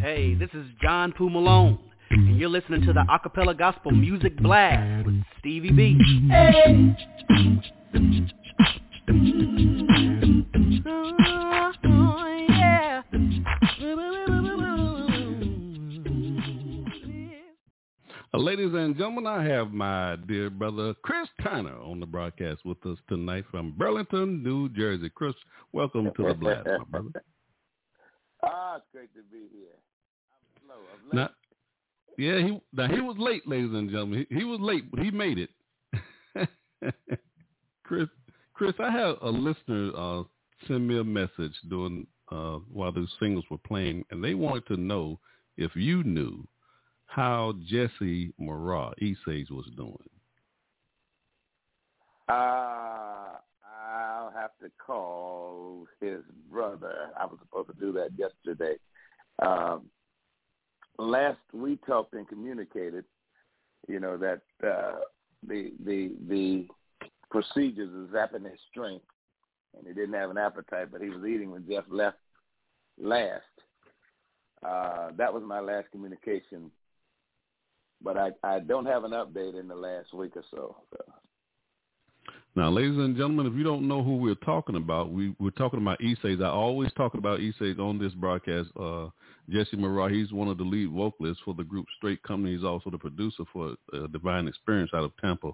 Hey, 0.00 0.34
this 0.34 0.50
is 0.54 0.66
John 0.82 1.12
Poo 1.12 1.30
Malone, 1.30 1.78
and 2.10 2.36
you're 2.36 2.48
listening 2.48 2.82
to 2.82 2.92
the 2.92 3.04
Acapella 3.08 3.56
Gospel 3.56 3.92
Music 3.92 4.36
Blast 4.38 5.06
with 5.06 5.22
Stevie 5.38 5.70
B. 5.70 5.98
Uh, 6.32 6.52
ladies 18.38 18.72
and 18.72 18.96
gentlemen, 18.96 19.26
I 19.26 19.44
have 19.44 19.72
my 19.72 20.16
dear 20.26 20.48
brother 20.48 20.94
Chris 21.02 21.28
Turner 21.42 21.76
on 21.76 22.00
the 22.00 22.06
broadcast 22.06 22.64
with 22.64 22.84
us 22.86 22.98
tonight 23.08 23.44
from 23.50 23.74
Burlington, 23.76 24.42
New 24.42 24.70
Jersey. 24.70 25.10
Chris, 25.14 25.34
welcome 25.72 26.10
to 26.16 26.28
the 26.28 26.34
blast, 26.34 26.66
my 26.66 26.84
brother. 26.90 27.22
Ah, 28.44 28.74
it's 28.74 28.86
great 28.92 29.14
to 29.14 29.22
be 29.30 29.46
here. 29.52 29.68
I'm 30.34 30.66
slow. 30.66 30.74
I'm 30.74 31.16
late. 31.16 31.22
Now, 31.22 31.30
yeah, 32.18 32.44
he 32.44 32.60
now 32.72 32.92
he 32.92 33.00
was 33.00 33.16
late, 33.16 33.46
ladies 33.46 33.70
and 33.72 33.88
gentlemen. 33.88 34.26
He, 34.28 34.38
he 34.38 34.44
was 34.44 34.58
late, 34.58 34.90
but 34.90 34.98
he 34.98 35.12
made 35.12 35.38
it. 35.38 35.50
Chris, 37.84 38.08
Chris, 38.52 38.72
I 38.80 38.90
had 38.90 39.14
a 39.22 39.28
listener 39.28 39.92
uh, 39.96 40.22
send 40.66 40.88
me 40.88 40.98
a 40.98 41.04
message 41.04 41.54
during 41.68 42.04
uh, 42.32 42.58
while 42.72 42.90
those 42.90 43.14
singles 43.20 43.44
were 43.48 43.58
playing, 43.58 44.04
and 44.10 44.24
they 44.24 44.34
wanted 44.34 44.66
to 44.66 44.76
know 44.76 45.20
if 45.56 45.70
you 45.76 46.02
knew 46.02 46.44
how 47.14 47.52
Jesse 47.66 48.32
Murrah 48.40 48.92
Esage 49.02 49.50
was 49.50 49.68
doing. 49.76 49.96
Uh, 52.28 53.36
I'll 53.92 54.32
have 54.34 54.52
to 54.62 54.70
call 54.84 55.86
his 56.00 56.20
brother. 56.50 57.10
I 57.20 57.26
was 57.26 57.38
supposed 57.40 57.68
to 57.68 57.74
do 57.78 57.92
that 57.92 58.10
yesterday. 58.16 58.76
Um, 59.40 59.86
last 60.98 61.38
we 61.52 61.76
talked 61.86 62.14
and 62.14 62.26
communicated, 62.26 63.04
you 63.88 64.00
know 64.00 64.16
that 64.16 64.40
uh, 64.66 65.00
the 65.46 65.72
the 65.84 66.12
the 66.28 66.66
procedures 67.30 67.90
is 67.90 68.14
zapping 68.14 68.48
his 68.48 68.60
strength, 68.70 69.04
and 69.76 69.86
he 69.86 69.92
didn't 69.92 70.14
have 70.14 70.30
an 70.30 70.38
appetite, 70.38 70.90
but 70.90 71.02
he 71.02 71.10
was 71.10 71.26
eating 71.26 71.50
when 71.50 71.66
Jeff 71.68 71.84
left 71.90 72.18
last. 72.98 73.42
Uh, 74.66 75.10
that 75.16 75.34
was 75.34 75.42
my 75.44 75.60
last 75.60 75.90
communication, 75.90 76.70
but 78.02 78.16
I 78.16 78.30
I 78.42 78.60
don't 78.60 78.86
have 78.86 79.04
an 79.04 79.12
update 79.12 79.58
in 79.58 79.68
the 79.68 79.74
last 79.74 80.12
week 80.12 80.36
or 80.36 80.44
so. 80.50 80.76
so. 80.90 81.12
Now, 82.54 82.68
ladies 82.68 82.98
and 82.98 83.16
gentlemen, 83.16 83.46
if 83.46 83.54
you 83.54 83.64
don't 83.64 83.88
know 83.88 84.02
who 84.02 84.18
we're 84.18 84.34
talking 84.34 84.76
about, 84.76 85.10
we, 85.10 85.34
we're 85.38 85.50
talking 85.50 85.80
about 85.80 85.98
Esage. 86.00 86.44
I 86.44 86.50
always 86.50 86.92
talk 86.92 87.14
about 87.14 87.40
Esage 87.40 87.78
on 87.78 87.98
this 87.98 88.12
broadcast. 88.12 88.68
Uh, 88.78 89.08
Jesse 89.48 89.76
Murrah, 89.76 90.12
he's 90.12 90.32
one 90.32 90.48
of 90.48 90.58
the 90.58 90.64
lead 90.64 90.90
vocalists 90.90 91.42
for 91.46 91.54
the 91.54 91.64
group 91.64 91.86
Straight 91.96 92.22
Company. 92.22 92.54
He's 92.54 92.64
also 92.64 92.90
the 92.90 92.98
producer 92.98 93.44
for 93.54 93.74
uh, 93.94 94.06
Divine 94.08 94.48
Experience 94.48 94.90
out 94.92 95.02
of 95.02 95.16
Tampa, 95.18 95.52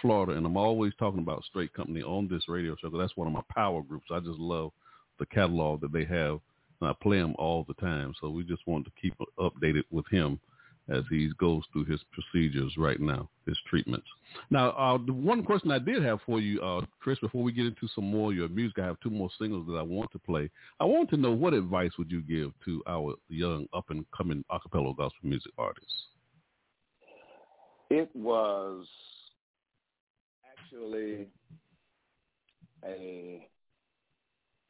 Florida. 0.00 0.32
And 0.32 0.46
I'm 0.46 0.56
always 0.56 0.94
talking 0.98 1.20
about 1.20 1.44
Straight 1.44 1.74
Company 1.74 2.02
on 2.02 2.28
this 2.28 2.48
radio 2.48 2.74
show 2.76 2.88
because 2.88 3.00
that's 3.00 3.16
one 3.16 3.26
of 3.26 3.34
my 3.34 3.42
power 3.54 3.82
groups. 3.82 4.06
I 4.10 4.20
just 4.20 4.38
love 4.38 4.72
the 5.18 5.26
catalog 5.26 5.82
that 5.82 5.92
they 5.92 6.06
have. 6.06 6.40
And 6.80 6.88
I 6.88 6.94
play 7.02 7.18
them 7.18 7.34
all 7.38 7.66
the 7.68 7.74
time. 7.74 8.14
So 8.22 8.30
we 8.30 8.42
just 8.44 8.66
wanted 8.66 8.86
to 8.86 9.00
keep 9.02 9.14
updated 9.38 9.82
with 9.90 10.06
him 10.10 10.40
as 10.88 11.04
he 11.10 11.30
goes 11.38 11.62
through 11.72 11.84
his 11.84 12.00
procedures 12.12 12.74
right 12.78 13.00
now, 13.00 13.28
his 13.46 13.58
treatments. 13.68 14.06
Now, 14.50 14.70
uh, 14.70 14.98
the 15.04 15.12
one 15.12 15.42
question 15.42 15.70
I 15.70 15.78
did 15.78 16.02
have 16.02 16.20
for 16.24 16.40
you, 16.40 16.60
uh, 16.62 16.84
Chris, 17.00 17.18
before 17.18 17.42
we 17.42 17.52
get 17.52 17.66
into 17.66 17.88
some 17.94 18.10
more 18.10 18.30
of 18.30 18.36
your 18.36 18.48
music, 18.48 18.78
I 18.78 18.86
have 18.86 19.00
two 19.00 19.10
more 19.10 19.30
singles 19.38 19.66
that 19.66 19.74
I 19.74 19.82
want 19.82 20.10
to 20.12 20.18
play. 20.18 20.50
I 20.80 20.84
want 20.84 21.10
to 21.10 21.16
know 21.16 21.32
what 21.32 21.52
advice 21.54 21.92
would 21.98 22.10
you 22.10 22.22
give 22.22 22.52
to 22.64 22.82
our 22.86 23.14
young 23.28 23.66
up 23.74 23.86
and 23.90 24.04
coming 24.16 24.44
acapella 24.50 24.96
gospel 24.96 25.20
music 25.22 25.52
artists? 25.58 25.92
It 27.90 28.10
was 28.14 28.86
actually 30.50 31.28
a 32.84 33.48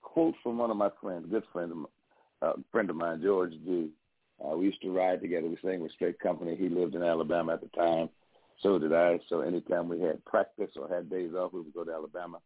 quote 0.03 0.35
from 0.43 0.59
one 0.59 0.71
of 0.71 0.77
my 0.77 0.91
friends, 1.01 1.27
good 1.31 1.43
friend, 1.53 1.73
of 1.73 1.79
uh, 2.41 2.53
friend 2.71 2.89
of 2.91 2.97
mine, 2.97 3.21
George 3.23 3.53
G. 3.64 3.91
Uh, 4.45 4.57
we 4.57 4.66
used 4.66 4.82
to 4.82 4.93
ride 4.93 5.20
together. 5.20 5.49
We 5.49 5.59
sang 5.62 5.80
with 5.80 5.93
Straight 5.93 6.18
Company. 6.20 6.57
He 6.57 6.68
lived 6.68 6.95
in 6.95 7.03
Alabama 7.03 7.55
at 7.55 7.61
the 7.61 7.68
time. 7.68 8.09
So 8.62 8.78
did 8.78 8.93
I. 8.93 9.18
So 9.28 9.41
anytime 9.41 9.89
we 9.89 10.01
had 10.01 10.24
practice 10.24 10.70
or 10.76 10.89
had 10.89 11.11
days 11.11 11.32
off, 11.34 11.53
we 11.53 11.61
would 11.61 11.74
go 11.74 11.84
to 11.84 11.93
Alabama. 11.93 12.39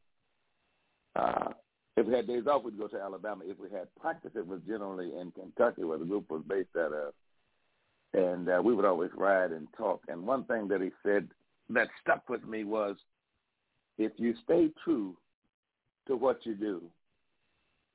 Uh, 1.17 1.51
if 1.97 2.07
we 2.07 2.15
had 2.15 2.27
days 2.27 2.47
off, 2.47 2.65
we'd 2.65 2.79
go 2.79 2.89
to 2.89 3.01
Alabama. 3.01 3.45
If 3.47 3.59
we 3.59 3.69
had 3.71 3.95
practice, 4.01 4.31
it 4.35 4.47
was 4.47 4.61
generally 4.67 5.13
in 5.19 5.31
Kentucky, 5.33 5.85
where 5.85 5.99
the 5.99 6.05
group 6.05 6.31
was 6.31 6.43
based 6.49 6.77
out 6.79 6.93
of. 6.93 7.15
And 8.15 8.49
uh, 8.49 8.61
we 8.63 8.75
would 8.75 8.85
always 8.85 9.11
ride 9.17 9.53
and 9.53 9.69
talk. 9.77 10.03
And 10.09 10.27
one 10.27 10.45
thing 10.45 10.69
that 10.69 10.81
he 10.81 10.91
said 11.03 11.29
that 11.71 11.89
stuck 12.01 12.29
with 12.29 12.45
me 12.45 12.65
was, 12.65 12.97
if 13.99 14.13
you 14.17 14.35
stay 14.45 14.71
true 14.85 15.17
to 16.07 16.17
what 16.17 16.45
you 16.45 16.55
do, 16.55 16.83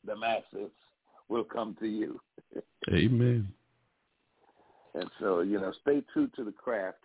the 0.06 0.16
masses 0.16 0.72
will 1.28 1.44
come 1.44 1.76
to 1.80 1.88
you. 1.88 2.20
Amen. 2.92 3.48
And 5.00 5.10
so, 5.20 5.42
you 5.42 5.60
know, 5.60 5.72
stay 5.82 6.02
true 6.12 6.28
to 6.36 6.44
the 6.44 6.52
craft. 6.52 6.98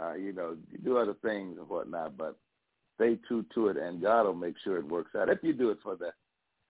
Uh, 0.00 0.14
you 0.14 0.32
know, 0.32 0.56
you 0.70 0.78
do 0.78 0.98
other 0.98 1.14
things 1.22 1.56
and 1.58 1.68
whatnot, 1.68 2.16
but 2.18 2.36
stay 2.96 3.16
true 3.26 3.44
to 3.54 3.68
it, 3.68 3.76
and 3.76 4.02
God 4.02 4.24
will 4.24 4.34
make 4.34 4.56
sure 4.62 4.76
it 4.76 4.88
works 4.88 5.14
out 5.16 5.28
if 5.28 5.38
you 5.42 5.52
do 5.52 5.70
it 5.70 5.78
for 5.82 5.96
the 5.96 6.10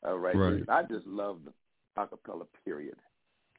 uh, 0.07 0.15
right, 0.15 0.37
Right. 0.37 0.53
reason. 0.53 0.69
I 0.69 0.83
just 0.83 1.07
love 1.07 1.39
the 1.45 1.53
acapella. 1.99 2.47
Period. 2.65 2.97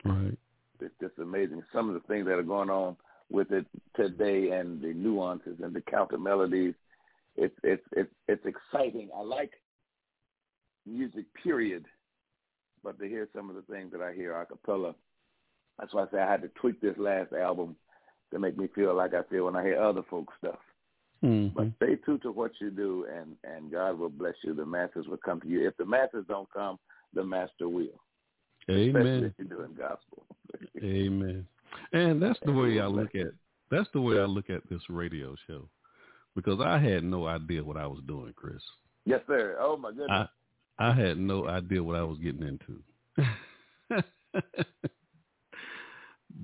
Right. 0.04 0.38
It's 0.80 0.94
just 1.02 1.18
amazing. 1.20 1.64
Some 1.74 1.88
of 1.90 1.96
the 1.96 2.08
things 2.08 2.26
that 2.28 2.34
are 2.38 2.44
going 2.44 2.70
on 2.70 2.96
with 3.32 3.52
it 3.52 3.66
today, 3.96 4.52
and 4.52 4.82
the 4.82 4.94
nuances 4.94 5.58
and 5.64 5.74
the 5.74 5.82
counter 5.82 6.18
melodies. 6.18 6.76
It's 7.36 7.56
it's 7.64 7.84
it's 7.94 8.14
it's 8.28 8.46
exciting. 8.46 9.10
I 9.16 9.22
like 9.22 9.52
music. 10.86 11.26
Period. 11.44 11.86
But 12.84 13.00
to 13.00 13.08
hear 13.08 13.28
some 13.36 13.50
of 13.50 13.56
the 13.56 13.64
things 13.64 13.92
that 13.94 14.02
I 14.02 14.14
hear 14.14 14.40
a 14.40 14.46
cappella, 14.46 14.94
that's 15.80 15.94
why 15.94 16.04
I 16.04 16.12
say 16.12 16.20
I 16.20 16.32
had 16.32 16.42
to 16.42 16.50
tweak 16.60 16.82
this 16.82 16.98
last 16.98 17.34
album 17.34 17.76
to 18.32 18.40
make 18.40 18.58
me 18.58 18.68
feel 18.74 18.96
like 18.96 19.14
I 19.14 19.24
feel 19.24 19.46
when 19.46 19.56
I 19.56 19.64
hear 19.64 19.82
other 19.82 20.04
folks' 20.10 20.34
stuff. 20.40 20.60
Mm-hmm. 21.24 21.56
But 21.56 21.68
stay 21.78 21.96
true 21.96 22.18
to 22.20 22.32
what 22.32 22.52
you 22.60 22.70
do, 22.70 23.06
and 23.12 23.36
and 23.44 23.72
God 23.72 23.98
will 23.98 24.10
bless 24.10 24.36
you. 24.44 24.54
The 24.54 24.66
masters 24.66 25.08
will 25.08 25.18
come 25.18 25.42
to 25.42 25.48
you. 25.48 25.68
If 25.68 25.78
the 25.78 25.86
masters 25.86 26.26
don't 26.28 26.52
come, 26.52 26.78
the 27.14 27.24
master 27.24 27.70
will. 27.70 28.02
Especially 28.68 28.90
Amen. 28.90 29.24
if 29.24 29.34
you're 29.38 29.58
doing 29.58 29.76
gospel. 29.78 30.26
Amen. 30.84 31.46
And 31.94 32.22
that's 32.22 32.40
the 32.46 32.52
way 32.52 32.80
I 32.80 32.88
look 32.88 33.16
at 33.16 33.28
that's 33.72 33.90
the 33.94 34.02
way 34.02 34.20
I 34.20 34.26
look 34.26 34.50
at 34.50 34.68
this 34.70 34.82
radio 34.90 35.36
show. 35.48 35.68
Because 36.36 36.60
I 36.60 36.78
had 36.78 37.04
no 37.04 37.28
idea 37.28 37.64
what 37.64 37.78
I 37.78 37.88
was 37.88 38.02
doing, 38.08 38.34
Chris. 38.36 38.62
Yes, 39.06 39.22
sir. 39.28 39.58
Oh 39.60 39.78
my 39.78 39.90
goodness. 39.90 40.10
I 40.10 40.28
I 40.78 40.94
had 40.94 41.18
no 41.18 41.48
idea 41.48 41.82
what 41.82 41.96
I 41.96 42.04
was 42.04 42.18
getting 42.20 42.44
into. 42.44 44.04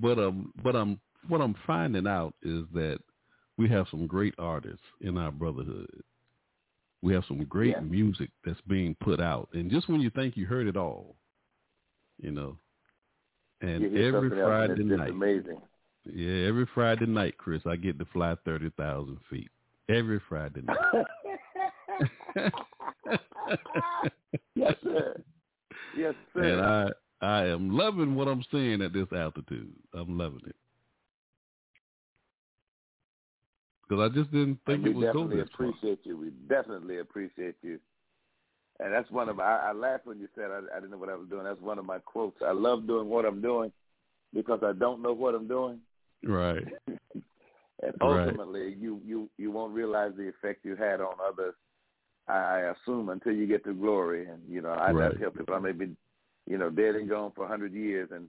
but 0.01 0.17
um 0.19 0.51
but 0.63 0.75
I'm 0.75 0.99
what 1.27 1.41
I'm 1.41 1.55
finding 1.67 2.07
out 2.07 2.33
is 2.41 2.65
that 2.73 2.99
we 3.57 3.69
have 3.69 3.85
some 3.91 4.07
great 4.07 4.33
artists 4.39 4.85
in 5.01 5.17
our 5.17 5.31
brotherhood. 5.31 6.01
We 7.03 7.13
have 7.13 7.23
some 7.27 7.43
great 7.45 7.71
Yeah. 7.71 7.81
music 7.81 8.29
that's 8.43 8.61
being 8.61 8.95
put 8.95 9.19
out. 9.19 9.49
And 9.53 9.69
just 9.71 9.87
when 9.89 10.01
you 10.01 10.09
think 10.09 10.35
you 10.37 10.45
heard 10.45 10.67
it 10.67 10.77
all, 10.77 11.15
you 12.19 12.31
know. 12.31 12.57
And 13.61 13.83
You 13.83 14.07
every 14.07 14.29
Friday 14.29 14.73
it's 14.73 14.81
night 14.97 15.09
amazing. 15.11 15.61
yeah, 16.05 16.47
every 16.47 16.65
Friday 16.73 17.05
night, 17.05 17.37
Chris, 17.37 17.61
I 17.67 17.75
get 17.75 17.99
to 17.99 18.05
fly 18.05 18.35
thirty 18.45 18.69
thousand 18.71 19.19
feet. 19.29 19.49
Every 19.89 20.19
Friday 20.27 20.61
night. 20.61 20.77
yes, 24.55 24.75
sir. 24.83 25.21
Yes, 25.97 26.15
sir. 26.33 26.43
and 26.43 26.61
I 26.61 26.89
I 27.22 27.45
am 27.45 27.76
loving 27.76 28.15
what 28.15 28.28
I'm 28.28 28.43
seeing 28.51 28.82
at 28.82 28.93
this 28.93 29.07
altitude. 29.15 29.72
I'm 29.93 30.17
loving 30.17 30.41
it. 30.47 30.55
Because 33.88 34.09
I 34.09 34.15
just 34.15 34.32
didn't 34.32 34.59
think 34.65 34.86
it 34.86 34.93
go 34.93 35.01
definitely 35.01 35.38
far. 35.57 35.67
appreciate 35.67 35.99
you. 36.03 36.17
We 36.17 36.30
definitely 36.47 36.99
appreciate 36.99 37.55
you. 37.61 37.80
And 38.80 38.91
that's 38.91 39.11
one 39.11 39.30
of 39.30 39.36
my, 39.36 39.43
I, 39.43 39.69
I 39.69 39.72
laughed 39.74 40.07
when 40.07 40.19
you 40.19 40.28
said 40.34 40.45
I, 40.49 40.61
I 40.76 40.80
didn't 40.80 40.91
know 40.91 40.97
what 40.97 41.09
I 41.09 41.15
was 41.15 41.28
doing. 41.30 41.43
That's 41.43 41.61
one 41.61 41.78
of 41.78 41.86
my 41.86 41.99
quotes. 41.99 42.38
I 42.45 42.51
love 42.51 42.88
doing 42.88 43.07
what 43.09 43.26
I'm 43.26 43.41
doing 43.41 43.72
because 44.34 44.61
I 44.63 44.72
don't 44.72 45.03
know 45.03 45.13
what 45.13 45.36
I'm 45.36 45.47
doing. 45.47 45.80
Right. 46.24 46.63
And 47.84 47.95
Right. 47.99 48.28
ultimately, 48.28 48.76
you, 48.80 49.01
you, 49.03 49.28
you 49.39 49.49
won't 49.49 49.74
realize 49.74 50.11
the 50.15 50.30
effect 50.30 50.63
you 50.63 50.76
had 50.76 51.01
on 51.01 51.15
others, 51.28 51.55
I, 52.28 52.34
I 52.34 52.74
assume, 52.74 53.09
until 53.09 53.32
you 53.34 53.47
get 53.47 53.63
to 53.65 53.74
glory. 53.74 54.28
And, 54.28 54.39
you 54.47 54.61
know, 54.61 54.69
I, 54.69 54.91
Right. 54.91 55.11
I 55.11 55.19
tell 55.19 55.32
people 55.32 55.55
I 55.55 55.59
may 55.59 55.72
be, 55.72 55.95
you 56.47 56.57
know, 56.57 56.69
dead 56.69 56.95
and 56.95 57.09
gone 57.09 57.31
for 57.35 57.41
a 57.45 57.49
100 57.49 57.73
years 57.73 58.09
and 58.11 58.27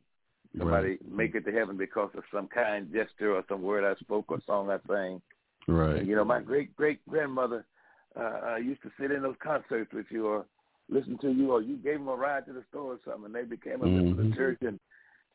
somebody 0.58 0.98
make 1.10 1.34
it 1.34 1.44
to 1.44 1.52
heaven 1.52 1.76
because 1.76 2.10
of 2.16 2.24
some 2.32 2.46
kind 2.48 2.92
gesture 2.92 3.34
or 3.34 3.44
some 3.48 3.62
word 3.62 3.84
I 3.84 3.98
spoke 4.00 4.30
or 4.30 4.40
song 4.46 4.70
I 4.70 4.78
sang. 4.86 5.22
Right. 5.66 5.98
And, 5.98 6.08
you 6.08 6.14
know, 6.16 6.24
my 6.24 6.40
great 6.40 6.76
great 6.76 7.06
grandmother 7.08 7.64
uh, 8.18 8.52
uh, 8.52 8.56
used 8.56 8.82
to 8.82 8.90
sit 9.00 9.10
in 9.10 9.22
those 9.22 9.36
concerts 9.42 9.92
with 9.92 10.06
you 10.10 10.26
or 10.26 10.44
listen 10.90 11.16
to 11.18 11.30
you, 11.30 11.52
or 11.52 11.62
you 11.62 11.76
gave 11.76 11.98
them 11.98 12.08
a 12.08 12.14
ride 12.14 12.44
to 12.46 12.52
the 12.52 12.64
store 12.68 12.94
or 12.94 12.98
something, 13.04 13.26
and 13.26 13.34
they 13.34 13.44
became 13.44 13.82
a 13.82 13.88
member 13.88 13.98
of 13.98 14.18
Mhm. 14.18 14.30
the 14.30 14.36
church, 14.36 14.58
and 14.62 14.78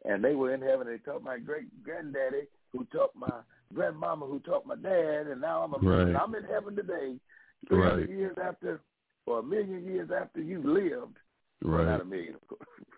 and 0.05 0.23
they 0.23 0.35
were 0.35 0.53
in 0.53 0.61
heaven. 0.61 0.85
They 0.85 0.99
taught 0.99 1.23
my 1.23 1.39
great 1.39 1.83
granddaddy, 1.83 2.47
who 2.71 2.85
taught 2.85 3.15
my 3.15 3.41
grandmama, 3.73 4.27
who 4.27 4.39
taught 4.41 4.67
my 4.67 4.75
dad, 4.75 5.27
and 5.27 5.41
now 5.41 5.63
I'm 5.63 5.73
a 5.73 5.79
Right. 5.79 6.15
I'm 6.15 6.35
in 6.35 6.43
heaven 6.43 6.75
today, 6.75 7.19
three 7.67 7.81
hundred 7.81 8.09
Right. 8.09 8.09
years 8.09 8.37
after, 8.37 8.81
or 9.25 9.39
a 9.39 9.43
million 9.43 9.83
years 9.85 10.11
after 10.11 10.41
you 10.41 10.61
lived. 10.61 11.17
Well, 11.63 11.83
not 11.83 11.91
Right. 11.91 12.01
a 12.01 12.05
million, 12.05 12.35
of 12.35 12.47
course. 12.47 12.61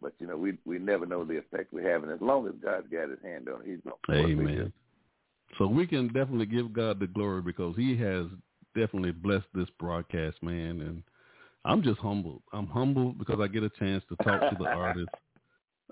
But 0.00 0.12
you 0.20 0.28
know, 0.28 0.36
we 0.36 0.56
we 0.64 0.78
never 0.78 1.06
know 1.06 1.24
the 1.24 1.38
effect 1.38 1.72
we 1.72 1.82
have, 1.82 2.04
and 2.04 2.12
as 2.12 2.20
long 2.20 2.46
as 2.46 2.54
God's 2.62 2.86
got 2.88 3.10
His 3.10 3.18
hand 3.20 3.48
on 3.48 3.62
it, 3.62 3.66
He's 3.66 3.80
going. 3.82 4.30
Amen. 4.30 4.72
So 5.58 5.66
we 5.66 5.88
can 5.88 6.06
definitely 6.06 6.46
give 6.46 6.72
God 6.72 7.00
the 7.00 7.08
glory 7.08 7.42
because 7.42 7.74
He 7.74 7.96
has 7.96 8.26
definitely 8.76 9.10
blessed 9.10 9.48
this 9.54 9.68
broadcast, 9.80 10.40
man. 10.40 10.80
And 10.82 11.02
I'm 11.64 11.82
just 11.82 11.98
humbled. 11.98 12.42
I'm 12.52 12.68
humbled 12.68 13.18
because 13.18 13.40
I 13.40 13.48
get 13.48 13.64
a 13.64 13.70
chance 13.70 14.04
to 14.08 14.16
talk 14.24 14.48
to 14.50 14.56
the 14.56 14.66
artists. 14.72 15.14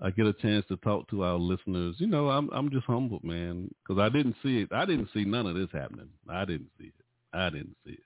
I 0.00 0.10
get 0.10 0.26
a 0.26 0.32
chance 0.34 0.64
to 0.68 0.76
talk 0.76 1.08
to 1.10 1.24
our 1.24 1.38
listeners. 1.38 1.96
You 1.98 2.06
know, 2.06 2.28
I'm 2.28 2.48
I'm 2.52 2.70
just 2.70 2.86
humbled, 2.86 3.24
man, 3.24 3.74
because 3.82 4.00
I 4.00 4.08
didn't 4.08 4.36
see 4.42 4.58
it. 4.60 4.68
I 4.72 4.84
didn't 4.84 5.08
see 5.14 5.24
none 5.24 5.46
of 5.46 5.56
this 5.56 5.68
happening. 5.72 6.10
I 6.28 6.44
didn't 6.44 6.70
see 6.78 6.86
it. 6.86 7.04
I 7.32 7.50
didn't 7.50 7.76
see 7.84 7.92
it. 7.92 8.05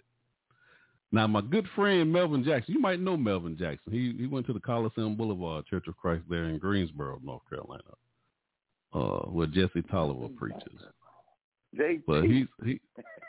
Now, 1.13 1.27
my 1.27 1.41
good 1.41 1.67
friend 1.75 2.13
Melvin 2.13 2.45
Jackson, 2.45 2.75
you 2.75 2.81
might 2.81 3.01
know 3.01 3.17
Melvin 3.17 3.57
Jackson. 3.57 3.93
He 3.93 4.15
he 4.19 4.27
went 4.27 4.47
to 4.47 4.53
the 4.53 4.61
Coliseum 4.61 5.17
Boulevard 5.17 5.67
Church 5.67 5.87
of 5.89 5.97
Christ 5.97 6.23
there 6.29 6.45
in 6.45 6.59
Greensboro, 6.59 7.21
North 7.23 7.43
Carolina, 7.49 7.83
uh, 8.93 9.29
where 9.29 9.49
Jesse 9.49 9.83
Tolliver 9.91 10.29
preaches. 10.37 10.81
JT. 11.77 12.03
But 12.07 12.25
he's 12.25 12.47
he, 12.65 12.81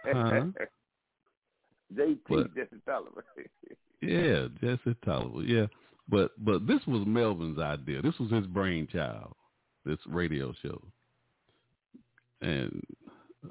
huh? 0.06 0.12
JT 1.96 2.18
But- 2.30 2.56
Jesse 2.56 2.82
Tolliver. 2.86 3.26
yeah, 4.02 4.48
Jesse 4.62 4.96
Tolliver, 5.04 5.44
yeah. 5.44 5.66
But 6.08 6.32
but 6.44 6.68
this 6.68 6.82
was 6.88 7.04
Melvin's 7.08 7.58
idea. 7.60 8.02
This 8.02 8.18
was 8.20 8.32
his 8.32 8.46
brainchild. 8.46 9.34
This 9.86 9.98
radio 10.06 10.54
show, 10.62 10.80
and 12.42 12.84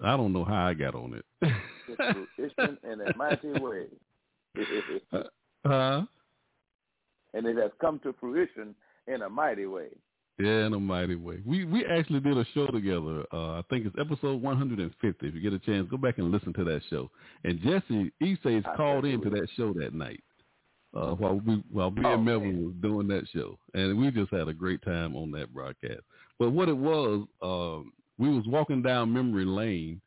I 0.05 0.17
don't 0.17 0.33
know 0.33 0.45
how 0.45 0.67
I 0.67 0.75
got 0.75 0.95
on 0.95 1.15
it. 1.15 1.53
it's 2.39 2.55
been 2.55 2.79
in 2.85 3.01
a 3.01 3.17
mighty 3.17 3.49
way. 3.49 3.87
huh? 5.67 6.03
and 7.35 7.47
it 7.47 7.57
has 7.57 7.71
come 7.81 8.01
to 8.01 8.15
fruition 8.19 8.75
in 9.07 9.23
a 9.23 9.29
mighty 9.29 9.67
way. 9.67 9.89
Yeah, 10.39 10.67
in 10.67 10.73
a 10.73 10.81
mighty 10.81 11.17
way. 11.17 11.41
We 11.45 11.65
we 11.67 11.85
actually 11.85 12.21
did 12.21 12.39
a 12.39 12.47
show 12.55 12.67
together. 12.69 13.25
Uh, 13.33 13.59
I 13.59 13.63
think 13.69 13.85
it's 13.87 13.97
episode 14.01 14.41
150. 14.41 15.27
If 15.27 15.35
you 15.35 15.41
get 15.41 15.53
a 15.53 15.59
chance, 15.59 15.87
go 15.91 15.99
back 15.99 16.17
and 16.19 16.31
listen 16.33 16.55
to 16.55 16.65
that 16.65 16.81
show. 16.89 17.11
And 17.45 17.61
Jesse 17.61 18.11
Esays 18.23 18.65
called 18.77 19.05
into 19.05 19.29
that 19.31 19.47
show 19.57 19.75
that 19.75 19.93
night 19.93 20.23
uh, 20.95 21.11
while 21.11 21.41
we 21.45 21.63
while 21.71 21.91
me 21.91 22.03
and 22.05 22.25
Melvin 22.25 22.65
was 22.65 22.75
doing 22.81 23.07
that 23.09 23.25
show, 23.35 23.59
and 23.75 23.99
we 23.99 24.11
just 24.11 24.33
had 24.33 24.49
a 24.49 24.55
great 24.55 24.83
time 24.83 25.15
on 25.15 25.31
that 25.33 25.53
broadcast. 25.53 26.01
But 26.39 26.51
what 26.51 26.69
it 26.69 26.77
was, 26.77 27.27
um, 27.43 27.93
we 28.19 28.29
was 28.29 28.45
walking 28.47 28.83
down 28.83 29.13
memory 29.13 29.45
lane 29.45 30.01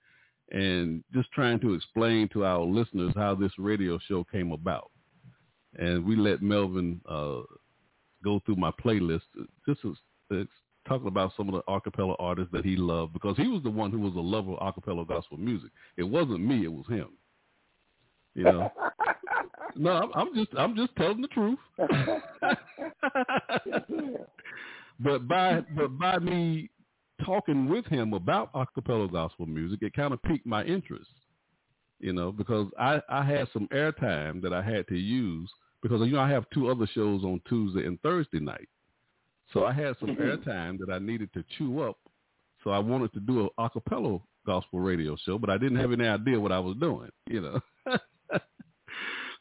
and 0.53 1.03
just 1.13 1.31
trying 1.31 1.59
to 1.59 1.73
explain 1.73 2.29
to 2.29 2.45
our 2.45 2.61
listeners 2.61 3.11
how 3.15 3.35
this 3.35 3.51
radio 3.57 3.99
show 4.07 4.23
came 4.31 4.51
about. 4.51 4.91
And 5.77 6.05
we 6.05 6.15
let 6.15 6.43
Melvin 6.43 7.01
uh, 7.09 7.41
go 8.23 8.39
through 8.45 8.57
my 8.57 8.71
playlist. 8.83 9.21
This 9.65 9.77
is 9.83 9.97
talking 10.87 11.07
about 11.07 11.31
some 11.35 11.49
of 11.49 11.55
the 11.55 11.63
acapella 11.71 12.15
artists 12.19 12.51
that 12.53 12.65
he 12.65 12.75
loved 12.75 13.13
because 13.13 13.35
he 13.37 13.47
was 13.47 13.63
the 13.63 13.69
one 13.69 13.91
who 13.91 13.99
was 13.99 14.15
a 14.15 14.19
lover 14.19 14.53
of 14.53 14.73
acapella 14.73 15.07
gospel 15.07 15.37
music. 15.37 15.69
It 15.97 16.03
wasn't 16.03 16.45
me; 16.45 16.63
it 16.63 16.71
was 16.71 16.85
him. 16.87 17.09
You 18.35 18.43
know. 18.43 18.71
no, 19.75 19.91
I'm, 19.91 20.11
I'm 20.13 20.35
just 20.35 20.49
I'm 20.57 20.75
just 20.75 20.95
telling 20.95 21.21
the 21.21 21.27
truth. 21.29 21.57
but 24.99 25.27
by 25.27 25.61
but 25.75 25.97
by 25.97 26.19
me 26.19 26.69
talking 27.25 27.69
with 27.69 27.85
him 27.85 28.13
about 28.13 28.53
acapella 28.53 29.11
gospel 29.11 29.45
music, 29.45 29.79
it 29.81 29.93
kind 29.93 30.13
of 30.13 30.21
piqued 30.23 30.45
my 30.45 30.63
interest. 30.63 31.09
You 31.99 32.13
know, 32.13 32.31
because 32.31 32.67
I 32.77 33.01
I 33.09 33.23
had 33.23 33.47
some 33.53 33.67
airtime 33.69 34.41
that 34.41 34.53
I 34.53 34.61
had 34.61 34.87
to 34.89 34.97
use 34.97 35.49
because 35.81 36.01
you 36.01 36.13
know 36.13 36.19
I 36.19 36.29
have 36.29 36.45
two 36.53 36.69
other 36.69 36.87
shows 36.93 37.23
on 37.23 37.41
Tuesday 37.47 37.85
and 37.85 38.01
Thursday 38.01 38.39
night. 38.39 38.67
So 39.53 39.65
I 39.65 39.73
had 39.73 39.95
some 39.99 40.09
mm-hmm. 40.09 40.21
airtime 40.21 40.79
that 40.79 40.91
I 40.91 40.99
needed 40.99 41.31
to 41.33 41.43
chew 41.57 41.81
up. 41.81 41.97
So 42.63 42.71
I 42.71 42.79
wanted 42.79 43.13
to 43.13 43.19
do 43.19 43.45
a 43.45 43.61
acapella 43.61 44.21
gospel 44.45 44.79
radio 44.79 45.15
show, 45.25 45.37
but 45.37 45.49
I 45.49 45.57
didn't 45.57 45.77
have 45.77 45.91
any 45.91 46.07
idea 46.07 46.39
what 46.39 46.51
I 46.51 46.59
was 46.59 46.75
doing, 46.77 47.09
you 47.27 47.41
know. 47.41 47.59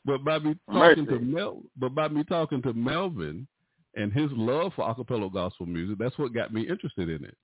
but 0.05 0.25
by 0.25 0.39
me 0.39 0.57
talking 0.71 1.07
to 1.07 1.19
Mel, 1.19 1.63
but 1.77 1.95
by 1.95 2.09
me 2.09 2.25
talking 2.25 2.63
to 2.63 2.73
Melvin 2.73 3.47
and 3.95 4.13
his 4.13 4.31
love 4.33 4.73
for 4.75 4.85
acapella 4.85 5.33
gospel 5.33 5.67
music, 5.67 5.99
that's 5.99 6.19
what 6.19 6.35
got 6.35 6.53
me 6.53 6.63
interested 6.63 7.09
in 7.09 7.25
it. 7.25 7.37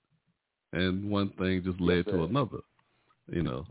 And 0.71 1.09
one 1.09 1.29
thing 1.31 1.63
just 1.63 1.81
led 1.81 2.05
to 2.05 2.23
another, 2.23 2.59
you 3.31 3.41
know. 3.41 3.65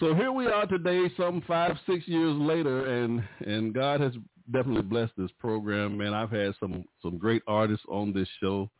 So 0.00 0.14
here 0.14 0.32
we 0.32 0.46
are 0.46 0.66
today, 0.66 1.10
some 1.16 1.42
five, 1.46 1.76
six 1.86 2.06
years 2.06 2.36
later, 2.36 3.02
and 3.02 3.22
and 3.40 3.74
God 3.74 4.00
has 4.00 4.12
definitely 4.52 4.82
blessed 4.82 5.12
this 5.16 5.30
program. 5.38 5.96
Man, 5.96 6.14
I've 6.14 6.30
had 6.30 6.54
some 6.60 6.84
some 7.02 7.18
great 7.18 7.42
artists 7.46 7.84
on 7.88 8.12
this 8.12 8.28
show 8.40 8.70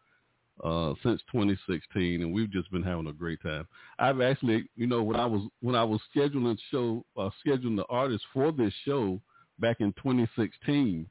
uh, 0.65 0.95
since 1.03 1.21
2016, 1.33 2.23
and 2.23 2.33
we've 2.33 2.51
just 2.51 2.71
been 2.71 2.83
having 2.83 3.07
a 3.07 3.13
great 3.13 3.43
time. 3.43 3.67
I've 3.99 4.21
actually, 4.21 4.69
you 4.77 4.87
know, 4.87 5.03
when 5.03 5.19
I 5.19 5.27
was 5.27 5.43
when 5.61 5.75
I 5.75 5.85
was 5.85 6.01
scheduling 6.15 6.59
show, 6.71 7.05
uh, 7.17 7.31
scheduling 7.47 7.77
the 7.77 7.87
artists 7.89 8.27
for 8.33 8.53
this 8.53 8.73
show 8.85 9.21
back 9.59 9.79
in 9.81 9.93
2016, 9.95 11.07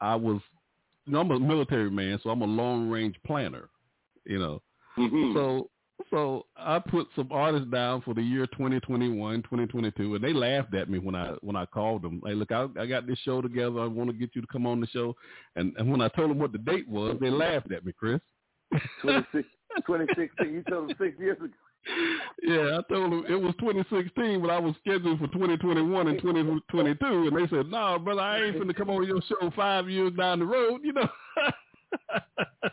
I 0.00 0.14
was, 0.14 0.40
you 1.06 1.12
know, 1.12 1.20
I'm 1.20 1.30
a 1.30 1.38
military 1.38 1.90
man, 1.90 2.18
so 2.22 2.30
I'm 2.30 2.42
a 2.42 2.46
long 2.46 2.88
range 2.88 3.16
planner, 3.26 3.68
you 4.24 4.38
know. 4.38 4.62
Mm-hmm. 4.98 5.32
So 5.34 5.70
so 6.10 6.46
I 6.56 6.78
put 6.78 7.06
some 7.14 7.28
artists 7.30 7.68
down 7.70 8.02
for 8.02 8.14
the 8.14 8.22
year 8.22 8.46
2021, 8.48 9.42
2022, 9.42 10.14
and 10.14 10.24
they 10.24 10.32
laughed 10.32 10.74
at 10.74 10.90
me 10.90 10.98
when 10.98 11.14
I 11.14 11.32
when 11.40 11.56
I 11.56 11.66
called 11.66 12.02
them. 12.02 12.20
Hey, 12.24 12.34
look, 12.34 12.52
I, 12.52 12.66
I 12.78 12.86
got 12.86 13.06
this 13.06 13.18
show 13.24 13.40
together. 13.40 13.80
I 13.80 13.86
want 13.86 14.10
to 14.10 14.16
get 14.16 14.30
you 14.34 14.40
to 14.40 14.46
come 14.48 14.66
on 14.66 14.80
the 14.80 14.86
show. 14.88 15.14
And 15.56 15.72
and 15.76 15.90
when 15.90 16.00
I 16.00 16.08
told 16.08 16.30
them 16.30 16.38
what 16.38 16.52
the 16.52 16.58
date 16.58 16.88
was, 16.88 17.16
they 17.20 17.30
laughed 17.30 17.72
at 17.72 17.84
me, 17.84 17.92
Chris. 17.92 18.20
26 19.02 19.46
2016, 19.86 20.52
you 20.52 20.62
told 20.68 20.90
them 20.90 20.96
six 21.00 21.18
years 21.18 21.38
ago. 21.38 21.52
Yeah, 22.42 22.78
I 22.78 22.92
told 22.92 23.12
them 23.12 23.24
it 23.28 23.34
was 23.34 23.54
2016, 23.60 24.40
but 24.40 24.50
I 24.50 24.58
was 24.58 24.74
scheduled 24.80 25.18
for 25.18 25.26
2021 25.28 26.08
and 26.08 26.20
2022, 26.20 27.06
and 27.06 27.36
they 27.36 27.46
said, 27.54 27.70
"No, 27.70 27.98
brother, 27.98 28.20
I 28.20 28.42
ain't 28.42 28.56
finna 28.56 28.74
come 28.74 28.90
on 28.90 29.06
your 29.06 29.20
show 29.22 29.50
five 29.54 29.88
years 29.88 30.12
down 30.14 30.40
the 30.40 30.46
road." 30.46 30.80
You 30.82 30.94
know. 30.94 31.08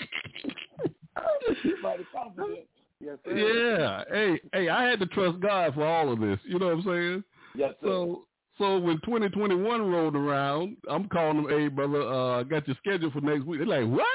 Mighty 1.82 2.04
confident. 2.14 2.60
Yes, 3.00 3.16
yeah. 3.26 4.04
Hey, 4.10 4.40
hey, 4.52 4.68
I 4.68 4.88
had 4.88 5.00
to 5.00 5.06
trust 5.06 5.40
God 5.40 5.74
for 5.74 5.86
all 5.86 6.12
of 6.12 6.20
this. 6.20 6.38
You 6.44 6.58
know 6.58 6.66
what 6.66 6.74
I'm 6.74 6.82
saying? 6.82 7.24
Yes, 7.54 7.70
sir. 7.80 7.86
So, 7.86 8.26
so 8.58 8.78
when 8.78 9.00
2021 9.00 9.90
rolled 9.90 10.16
around, 10.16 10.76
I'm 10.88 11.08
calling 11.08 11.42
them, 11.42 11.48
"Hey, 11.48 11.68
brother, 11.68 12.02
uh, 12.02 12.40
I 12.40 12.42
got 12.42 12.68
your 12.68 12.76
schedule 12.76 13.10
for 13.10 13.22
next 13.22 13.46
week." 13.46 13.60
They're 13.60 13.66
like, 13.66 13.90
"What?" 13.90 14.06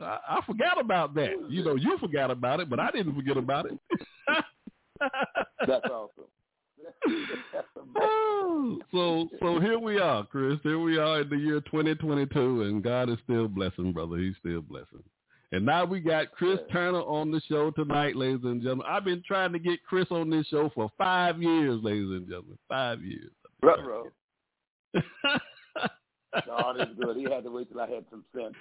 I, 0.00 0.18
I 0.28 0.40
forgot 0.46 0.80
about 0.80 1.14
that. 1.14 1.32
You 1.48 1.64
know, 1.64 1.74
you 1.74 1.98
forgot 1.98 2.30
about 2.30 2.60
it, 2.60 2.70
but 2.70 2.78
I 2.78 2.90
didn't 2.92 3.16
forget 3.16 3.36
about 3.36 3.66
it. 3.66 3.78
That's 5.66 5.84
awesome. 5.86 6.24
Oh, 7.96 8.78
so 8.92 9.28
so 9.40 9.60
here 9.60 9.78
we 9.78 9.98
are, 9.98 10.24
Chris. 10.24 10.58
Here 10.62 10.78
we 10.78 10.98
are 10.98 11.22
in 11.22 11.28
the 11.28 11.36
year 11.36 11.60
2022, 11.60 12.62
and 12.62 12.82
God 12.82 13.10
is 13.10 13.18
still 13.24 13.48
blessing, 13.48 13.92
brother. 13.92 14.16
He's 14.16 14.34
still 14.40 14.62
blessing. 14.62 15.02
And 15.50 15.64
now 15.64 15.84
we 15.84 16.00
got 16.00 16.32
Chris 16.32 16.58
Turner 16.70 17.00
on 17.00 17.30
the 17.30 17.40
show 17.48 17.70
tonight, 17.70 18.16
ladies 18.16 18.44
and 18.44 18.60
gentlemen. 18.60 18.86
I've 18.88 19.04
been 19.04 19.22
trying 19.26 19.52
to 19.52 19.58
get 19.58 19.82
Chris 19.82 20.06
on 20.10 20.28
this 20.28 20.46
show 20.48 20.70
for 20.74 20.90
five 20.98 21.40
years, 21.40 21.80
ladies 21.82 22.10
and 22.10 22.28
gentlemen. 22.28 22.58
Five 22.68 23.02
years. 23.02 23.30
Ruh-roh. 23.62 24.10
God 26.46 26.80
is 26.80 26.88
good. 27.00 27.16
He 27.16 27.24
had 27.24 27.44
to 27.44 27.50
wait 27.50 27.70
till 27.70 27.80
I 27.80 27.88
had 27.88 28.04
some 28.10 28.24
sense. 28.36 28.54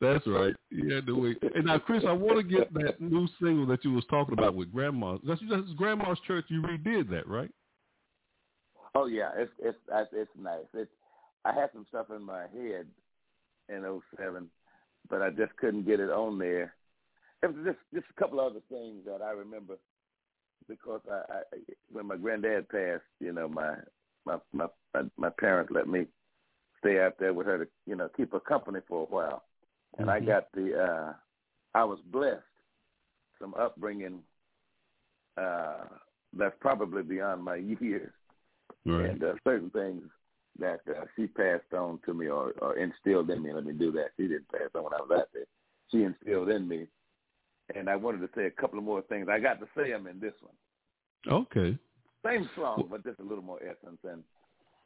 That's 0.00 0.26
right. 0.26 0.54
He 0.70 0.92
had 0.92 1.06
to 1.06 1.20
wait. 1.20 1.38
And 1.54 1.66
now, 1.66 1.78
Chris, 1.78 2.04
I 2.06 2.12
want 2.12 2.36
to 2.38 2.42
get 2.42 2.72
that 2.74 3.00
new 3.00 3.28
single 3.40 3.66
that 3.66 3.84
you 3.84 3.92
was 3.92 4.04
talking 4.08 4.34
about 4.34 4.54
with 4.54 4.72
Grandma. 4.72 5.18
That's, 5.26 5.40
that's 5.50 5.70
Grandma's 5.76 6.18
Church. 6.26 6.44
You 6.48 6.62
redid 6.62 7.10
that, 7.10 7.26
right? 7.26 7.50
Oh 8.94 9.06
yeah, 9.06 9.30
it's 9.36 9.52
it's 9.60 9.78
it's 9.92 10.10
it's 10.12 10.30
nice. 10.40 10.64
It's 10.72 10.90
I 11.44 11.52
had 11.52 11.70
some 11.72 11.86
stuff 11.88 12.06
in 12.14 12.22
my 12.22 12.42
head 12.42 12.86
in 13.68 14.00
'07, 14.16 14.48
but 15.08 15.22
I 15.22 15.30
just 15.30 15.54
couldn't 15.56 15.86
get 15.86 16.00
it 16.00 16.10
on 16.10 16.38
there. 16.38 16.74
It 17.42 17.54
was 17.54 17.64
just 17.64 17.78
just 17.94 18.06
a 18.16 18.20
couple 18.20 18.40
other 18.40 18.60
things 18.68 19.04
that 19.06 19.22
I 19.22 19.30
remember 19.30 19.76
because 20.68 21.00
I, 21.10 21.14
I 21.14 21.42
when 21.92 22.06
my 22.06 22.16
granddad 22.16 22.68
passed, 22.68 23.04
you 23.20 23.32
know, 23.32 23.48
my 23.48 23.74
my 24.24 24.38
my 24.52 24.66
my, 25.16 25.30
parents 25.30 25.72
let 25.72 25.88
me 25.88 26.06
stay 26.80 27.00
out 27.00 27.14
there 27.18 27.32
with 27.32 27.46
her 27.46 27.64
to 27.64 27.70
you 27.86 27.96
know 27.96 28.08
keep 28.16 28.32
her 28.32 28.40
company 28.40 28.80
for 28.88 29.02
a 29.02 29.06
while, 29.06 29.44
and 29.98 30.10
I 30.10 30.20
Mhm. 30.20 30.26
got 30.26 30.52
the 30.52 30.82
uh 30.82 31.12
I 31.74 31.84
was 31.84 32.00
blessed 32.06 32.42
some 33.40 33.54
upbringing 33.54 34.22
uh 35.36 35.84
that's 36.32 36.56
probably 36.60 37.02
beyond 37.02 37.42
my 37.42 37.56
years 37.80 38.12
Right. 38.84 39.10
and 39.10 39.22
uh, 39.22 39.34
certain 39.44 39.70
things 39.70 40.02
that 40.58 40.80
uh, 40.88 41.04
she 41.16 41.26
passed 41.26 41.72
on 41.76 41.98
to 42.06 42.14
me 42.14 42.28
or, 42.28 42.52
or 42.60 42.76
instilled 42.76 43.30
in 43.30 43.42
me. 43.42 43.52
Let 43.52 43.64
me 43.64 43.72
do 43.72 43.92
that. 43.92 44.10
She 44.16 44.24
didn't 44.24 44.48
pass 44.48 44.68
on 44.74 44.84
when 44.84 44.94
I 44.94 45.00
was 45.00 45.10
out 45.20 45.28
there. 45.32 45.44
She 45.90 46.02
instilled 46.02 46.50
in 46.50 46.68
me, 46.68 46.86
and 47.74 47.88
I 47.88 47.96
wanted 47.96 48.20
to 48.20 48.28
say 48.34 48.46
a 48.46 48.50
couple 48.50 48.78
of 48.78 48.84
more 48.84 49.02
things. 49.02 49.28
I 49.30 49.38
got 49.38 49.60
to 49.60 49.66
say 49.76 49.90
them 49.90 50.06
in 50.06 50.20
this 50.20 50.34
one. 50.40 51.42
Okay. 51.42 51.78
Same 52.26 52.48
song, 52.56 52.88
but 52.90 53.04
just 53.04 53.20
a 53.20 53.22
little 53.22 53.44
more 53.44 53.60
essence 53.62 53.98
and 54.04 54.22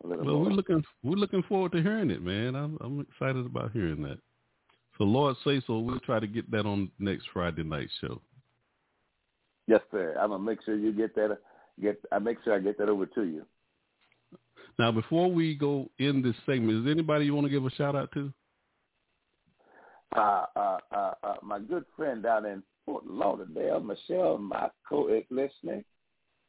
a 0.05 0.07
little 0.07 0.25
Well, 0.25 0.35
more. 0.35 0.45
we're 0.45 0.51
looking 0.53 0.85
we're 1.03 1.17
looking 1.17 1.43
forward 1.45 1.73
to 1.73 1.83
hearing 1.83 2.11
it, 2.11 2.23
man. 2.23 2.55
I'm 2.55 2.77
I'm 2.81 3.01
excited 3.01 3.47
about 3.47 3.73
hearing 3.73 4.03
that. 4.03 4.19
So, 4.99 5.05
Lord 5.05 5.37
say 5.45 5.61
so. 5.67 5.79
We'll 5.79 6.01
try 6.01 6.21
to 6.21 6.27
get 6.27 6.51
that 6.51 6.67
on 6.67 6.91
next 6.99 7.25
Friday 7.33 7.63
night 7.65 7.89
show. 8.01 8.21
Yes, 9.67 9.81
sir. 9.91 10.17
I'm 10.21 10.31
gonna 10.31 10.43
make 10.43 10.63
sure 10.65 10.77
you 10.77 10.93
get 10.93 11.15
that. 11.15 11.39
Get 11.81 11.99
I 12.13 12.19
make 12.19 12.39
sure 12.45 12.55
I 12.55 12.59
get 12.59 12.79
that 12.79 12.89
over 12.89 13.07
to 13.07 13.23
you. 13.23 13.47
Now, 14.79 14.91
before 14.91 15.31
we 15.31 15.55
go 15.55 15.91
in 15.99 16.23
this 16.23 16.35
segment, 16.47 16.79
is 16.79 16.85
there 16.85 16.93
anybody 16.93 17.25
you 17.25 17.35
want 17.35 17.47
to 17.47 17.51
give 17.51 17.65
a 17.65 17.71
shout 17.71 17.95
out 17.95 18.11
to? 18.13 18.33
Uh, 20.17 20.45
uh, 20.57 20.79
uh, 20.95 21.15
uh, 21.23 21.35
my 21.43 21.59
good 21.59 21.85
friend 21.97 22.23
down 22.23 22.45
in 22.45 22.63
Fort 22.85 23.07
Lauderdale, 23.07 23.81
Michelle 23.81 24.39
Marco, 24.39 25.09
is 25.09 25.25
listening. 25.31 25.85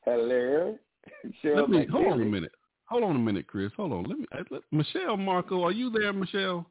Hello, 0.04 0.78
Michelle 1.24 1.62
Let 1.62 1.70
me 1.70 1.86
hold 1.90 2.08
on 2.08 2.22
a 2.22 2.26
minute. 2.26 2.52
Hold 2.86 3.04
on 3.04 3.16
a 3.16 3.20
minute, 3.20 3.48
Chris. 3.48 3.72
Hold 3.78 3.94
on. 3.94 4.04
Let 4.04 4.20
me. 4.20 4.26
uh, 4.38 4.44
Let, 4.52 4.62
Michelle 4.72 5.18
Marco, 5.18 5.64
are 5.64 5.72
you 5.72 5.90
there, 5.90 6.12
Michelle? 6.12 6.66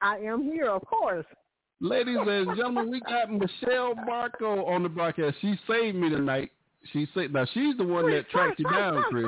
I 0.00 0.18
am 0.18 0.44
here, 0.44 0.70
of 0.70 0.84
course. 0.86 1.26
Ladies 1.80 2.16
and 2.18 2.56
gentlemen, 2.56 2.90
we 2.90 3.00
got 3.00 3.30
Michelle 3.30 3.94
Marco 3.94 4.64
on 4.64 4.82
the 4.82 4.88
broadcast. 4.88 5.36
She 5.40 5.58
saved 5.68 5.96
me 5.96 6.08
tonight. 6.08 6.52
She 6.92 7.06
said, 7.14 7.32
now 7.32 7.46
she's 7.54 7.76
the 7.76 7.84
one 7.84 8.10
that 8.10 8.28
tracked 8.30 8.58
you 8.58 8.68
down, 8.70 9.02
Chris. 9.10 9.26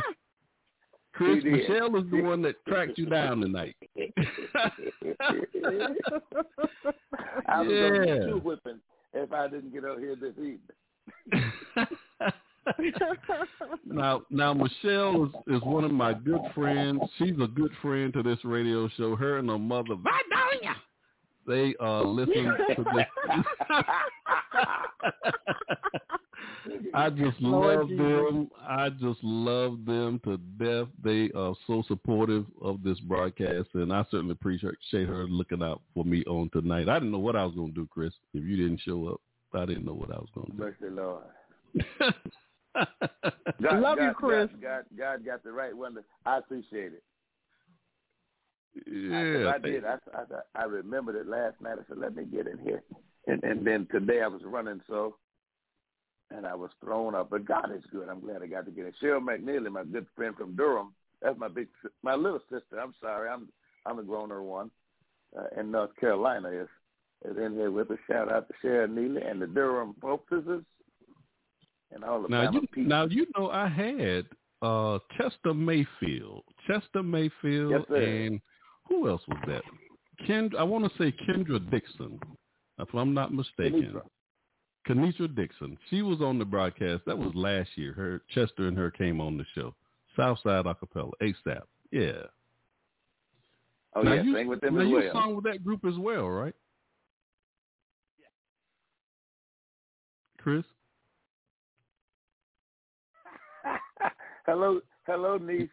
Chris, 1.13 1.43
Michelle 1.45 1.97
is 1.97 2.05
the 2.11 2.21
one 2.23 2.43
that 2.43 2.55
tracked 2.69 2.97
you 2.99 3.07
down 3.07 3.41
tonight. 3.41 3.75
I 7.49 7.63
was 7.63 7.69
Yeah. 7.71 7.89
gonna 7.89 8.07
get 8.07 8.27
two 8.27 8.41
whipping 8.45 8.81
if 9.15 9.33
I 9.33 9.49
didn't 9.49 9.73
get 9.73 9.85
out 9.85 9.99
here 9.99 10.15
this 10.17 10.35
evening. 10.39 10.61
Now, 13.87 14.23
now 14.31 14.53
Michelle 14.53 15.25
is, 15.25 15.31
is 15.57 15.63
one 15.63 15.85
of 15.85 15.91
my 15.91 16.13
good 16.13 16.41
friends. 16.55 17.01
She's 17.17 17.35
a 17.41 17.47
good 17.47 17.73
friend 17.81 18.13
to 18.13 18.23
this 18.23 18.39
radio 18.45 18.89
show. 18.97 19.17
Her 19.17 19.39
and 19.39 19.49
her 19.49 19.59
mother, 19.59 19.95
Vidalia, 19.97 20.77
they 21.47 21.75
uh 21.81 22.03
listen 22.03 22.45
to 22.77 22.85
this. 22.95 23.07
I 26.95 27.11
just 27.11 27.39
Lord 27.41 27.79
love 27.79 27.89
Jesus. 27.89 28.05
them. 28.07 28.51
I 28.61 28.91
just 28.91 29.19
love 29.23 29.85
them 29.85 30.21
to 30.25 30.37
death. 30.59 30.89
They 31.03 31.31
are 31.35 31.55
so 31.67 31.83
supportive 31.89 32.47
of 32.61 32.83
this 32.83 32.99
broadcast, 33.01 33.69
and 33.75 33.93
I 33.93 34.05
certainly 34.11 34.33
appreciate 34.33 35.09
her 35.09 35.27
looking 35.27 35.63
out 35.63 35.83
for 35.95 36.05
me 36.05 36.25
on 36.25 36.51
tonight. 36.51 36.89
I 36.89 36.95
didn't 36.95 37.13
know 37.13 37.19
what 37.19 37.37
I 37.37 37.45
was 37.45 37.55
going 37.55 37.75
to 37.75 37.81
do, 37.81 37.89
Chris. 37.91 38.13
If 38.35 38.45
you 38.45 38.57
didn't 38.57 38.81
show 38.81 39.09
up, 39.09 39.21
I 39.55 39.67
didn't 39.67 39.85
know 39.85 39.95
what 39.95 40.11
I 40.11 40.19
was 40.19 40.29
going 40.35 40.47
to 40.47 40.53
do. 40.53 40.59
Mercy 40.59 40.89
Lord. 40.91 41.25
Love 43.61 43.99
you, 44.01 44.13
Chris. 44.15 44.49
God, 44.61 44.61
God, 44.61 44.85
God 44.97 45.25
got 45.25 45.45
the 45.45 45.53
right 45.53 45.77
one. 45.77 45.95
To, 45.95 46.05
I 46.27 46.39
appreciate 46.39 46.93
it. 46.93 47.03
Yeah, 48.87 49.49
I, 49.51 49.55
I 49.55 49.59
did. 49.59 49.85
I, 49.85 49.97
I 50.15 50.25
I 50.55 50.65
remembered 50.65 51.17
it 51.17 51.27
last 51.27 51.61
night. 51.61 51.79
I 51.81 51.89
said, 51.89 51.99
"Let 51.99 52.15
me 52.15 52.25
get 52.25 52.47
in 52.47 52.59
here," 52.59 52.83
and 53.27 53.43
and 53.43 53.67
then 53.67 53.89
today 53.91 54.23
I 54.23 54.29
was 54.29 54.43
running 54.45 54.81
so, 54.89 55.17
and 56.31 56.47
I 56.47 56.55
was 56.55 56.71
thrown 56.83 57.15
up. 57.15 57.31
But 57.31 57.47
God 57.47 57.71
is 57.75 57.83
good. 57.91 58.09
I'm 58.09 58.21
glad 58.21 58.43
I 58.43 58.47
got 58.47 58.67
to 58.67 58.71
get 58.71 58.87
in. 58.87 58.93
Cheryl 59.03 59.21
McNeely, 59.21 59.71
my 59.71 59.85
good 59.85 60.07
friend 60.15 60.35
from 60.37 60.57
Durham. 60.57 60.93
That's 61.23 61.39
my 61.39 61.49
big, 61.49 61.69
my 62.03 62.15
little 62.15 62.41
sister. 62.51 62.79
I'm 62.81 62.95
sorry. 63.01 63.29
I'm 63.29 63.49
I'm 63.87 63.97
the 63.97 64.03
growner 64.03 64.43
one, 64.43 64.71
uh, 65.37 65.61
in 65.61 65.71
North 65.71 65.91
Carolina 65.99 66.49
is 66.51 66.69
is 67.25 67.37
in 67.37 67.55
here 67.55 67.71
with 67.71 67.91
us. 67.91 67.99
Shout 68.07 68.31
out 68.31 68.47
to 68.49 68.55
Cheryl 68.63 68.91
Neely 68.91 69.23
and 69.23 69.41
the 69.43 69.47
Durham 69.47 69.95
focuses 70.01 70.63
and 71.93 72.05
all 72.05 72.23
the 72.23 72.29
Now 72.29 72.51
you 72.51 72.61
people. 72.61 72.85
now 72.85 73.07
you 73.07 73.27
know 73.37 73.51
I 73.51 73.69
had 73.69 74.27
uh 74.63 74.99
Chester 75.17 75.55
Mayfield, 75.55 76.45
Chester 76.67 77.03
Mayfield, 77.03 77.73
Yes, 77.73 77.99
and 77.99 78.41
who 78.89 79.09
else 79.09 79.23
was 79.29 79.39
that? 79.47 79.63
Kend 80.27 80.55
I 80.59 80.63
want 80.63 80.85
to 80.85 80.99
say 80.99 81.15
Kendra 81.27 81.59
Dixon, 81.71 82.21
if 82.79 82.95
I'm 82.95 83.15
not 83.15 83.33
mistaken. 83.33 83.83
Kenitra 83.83 84.03
Dixon. 84.87 85.79
She 85.91 86.03
was 86.03 86.21
on 86.21 86.39
the 86.39 86.45
broadcast. 86.45 87.03
That 87.07 87.19
was 87.19 87.35
last 87.35 87.71
year. 87.77 87.93
Her 87.93 88.23
Chester 88.35 88.69
and 88.69 88.77
her 88.77 88.91
came 88.91 89.21
on 89.21 89.37
the 89.37 89.45
show. 89.55 89.75
Southside 90.17 90.65
Acapella, 90.65 91.13
ASAP. 91.23 91.63
Yeah. 91.91 92.23
Oh 93.95 94.03
now 94.03 94.15
yeah, 94.15 94.23
you, 94.23 94.35
sing 94.35 94.49
with 94.49 94.61
them 94.61 94.75
now 94.75 94.83
as 94.83 94.89
you 94.89 94.95
well. 94.95 95.13
sung 95.13 95.37
with 95.37 95.45
that 95.45 95.65
group 95.65 95.85
as 95.85 95.97
well, 95.99 96.29
right? 96.29 96.55
Chris? 100.39 100.65
hello, 104.47 104.81
hello, 105.07 105.37
niece 105.39 105.69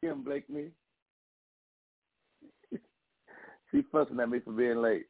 Kim 0.00 0.22
Blakeney. 0.22 0.68
She's 3.70 3.84
fussing 3.90 4.20
at 4.20 4.28
me 4.28 4.40
for 4.40 4.52
being 4.52 4.82
late. 4.82 5.06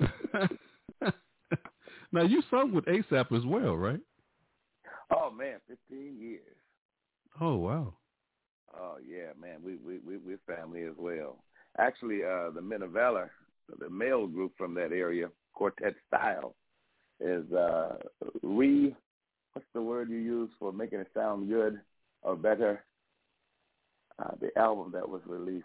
now 2.12 2.22
you 2.22 2.42
sung 2.50 2.72
with 2.72 2.84
ASAP 2.84 3.36
as 3.36 3.44
well, 3.44 3.76
right? 3.76 4.00
Oh 5.14 5.30
man, 5.30 5.58
fifteen 5.66 6.16
years. 6.20 6.56
Oh 7.40 7.56
wow. 7.56 7.94
Oh 8.74 8.96
yeah, 9.06 9.32
man, 9.40 9.60
we 9.64 9.76
we 9.76 9.98
we 9.98 10.18
we're 10.18 10.38
family 10.46 10.82
as 10.84 10.94
well. 10.96 11.38
Actually, 11.78 12.22
uh, 12.22 12.50
the 12.50 12.62
Men 12.62 12.82
of 12.82 12.90
Valor, 12.90 13.30
the 13.78 13.90
male 13.90 14.26
group 14.26 14.52
from 14.56 14.74
that 14.74 14.92
area, 14.92 15.28
Quartet 15.54 15.94
Style, 16.08 16.54
is 17.20 17.50
uh, 17.52 17.96
re. 18.42 18.94
What's 19.52 19.68
the 19.74 19.82
word 19.82 20.08
you 20.08 20.16
use 20.16 20.50
for 20.58 20.72
making 20.72 21.00
it 21.00 21.10
sound 21.14 21.48
good 21.48 21.80
or 22.22 22.36
better? 22.36 22.84
Uh, 24.18 24.32
the 24.40 24.56
album 24.58 24.92
that 24.92 25.08
was 25.08 25.20
released. 25.26 25.64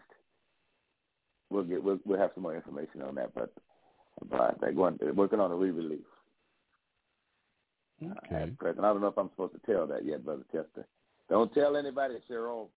We'll 1.49 1.63
get 1.63 1.83
we'll, 1.83 1.99
we'll 2.05 2.19
have 2.19 2.31
some 2.33 2.43
more 2.43 2.55
information 2.55 3.01
on 3.01 3.15
that, 3.15 3.33
but 3.33 3.51
But 4.29 4.57
they're 4.59 4.73
going 4.73 4.97
they're 4.99 5.13
working 5.13 5.39
on 5.39 5.51
a 5.51 5.55
re-release. 5.55 6.01
Okay. 8.03 8.15
Uh, 8.31 8.35
at 8.37 8.57
present, 8.57 8.85
I 8.85 8.89
don't 8.93 9.01
know 9.01 9.07
if 9.07 9.17
I'm 9.17 9.29
supposed 9.31 9.53
to 9.53 9.71
tell 9.71 9.87
that 9.87 10.05
yet, 10.05 10.23
Brother 10.23 10.43
Chester. 10.51 10.85
Don't 11.29 11.53
tell 11.53 11.75
anybody, 11.75 12.15
Cheryl. 12.29 12.67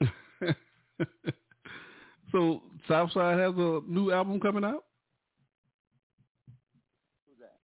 so 2.32 2.62
Southside 2.88 3.38
has 3.38 3.54
a 3.56 3.80
new 3.86 4.10
album 4.12 4.40
coming 4.40 4.64
out. 4.64 4.84
Who's 7.26 7.38
that? 7.40 7.58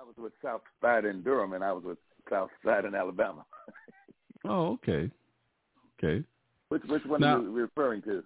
I 0.00 0.04
was 0.04 0.14
with 0.16 0.32
Southside 0.42 1.04
in 1.04 1.22
Durham, 1.22 1.52
and 1.54 1.64
I 1.64 1.72
was 1.72 1.84
with 1.84 1.98
Southside 2.30 2.84
in 2.84 2.94
Alabama. 2.94 3.44
Oh, 4.44 4.74
okay, 4.74 5.10
okay. 5.98 6.24
Which 6.68 6.82
which 6.84 7.04
one 7.06 7.20
Now- 7.20 7.38
are 7.38 7.42
you 7.42 7.50
referring 7.50 8.02
to? 8.02 8.22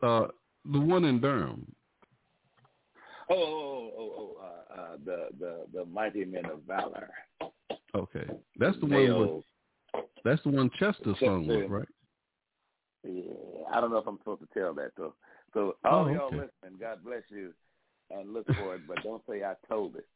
Uh, 0.00 0.28
the 0.72 0.80
one 0.80 1.04
in 1.04 1.20
Durham. 1.20 1.70
Oh, 3.30 3.34
oh, 3.36 3.92
oh, 3.98 4.14
oh, 4.18 4.36
uh, 4.42 4.80
uh, 4.80 4.96
the 5.04 5.26
the 5.38 5.66
the 5.72 5.84
mighty 5.84 6.24
men 6.24 6.46
of 6.46 6.60
valor. 6.66 7.10
Okay, 7.94 8.26
that's 8.58 8.76
the 8.80 8.86
one. 8.86 9.18
With, 9.18 9.44
that's 10.24 10.42
the 10.42 10.50
one 10.50 10.70
Chester 10.78 11.14
sung 11.20 11.46
with, 11.46 11.70
right? 11.70 11.88
Yeah, 13.04 13.32
I 13.72 13.80
don't 13.80 13.90
know 13.90 13.98
if 13.98 14.06
I'm 14.06 14.18
supposed 14.18 14.40
to 14.40 14.48
tell 14.58 14.74
that 14.74 14.92
though. 14.96 15.14
So 15.54 15.76
all 15.84 16.04
Oh, 16.06 16.08
y'all 16.08 16.26
okay. 16.26 16.36
listening, 16.62 16.80
God 16.80 16.98
bless 17.04 17.22
you, 17.30 17.52
and 18.10 18.32
look 18.32 18.46
for 18.46 18.74
it, 18.74 18.82
but 18.86 19.02
don't 19.02 19.22
say 19.28 19.42
I 19.44 19.54
told 19.68 19.96
it. 19.96 20.06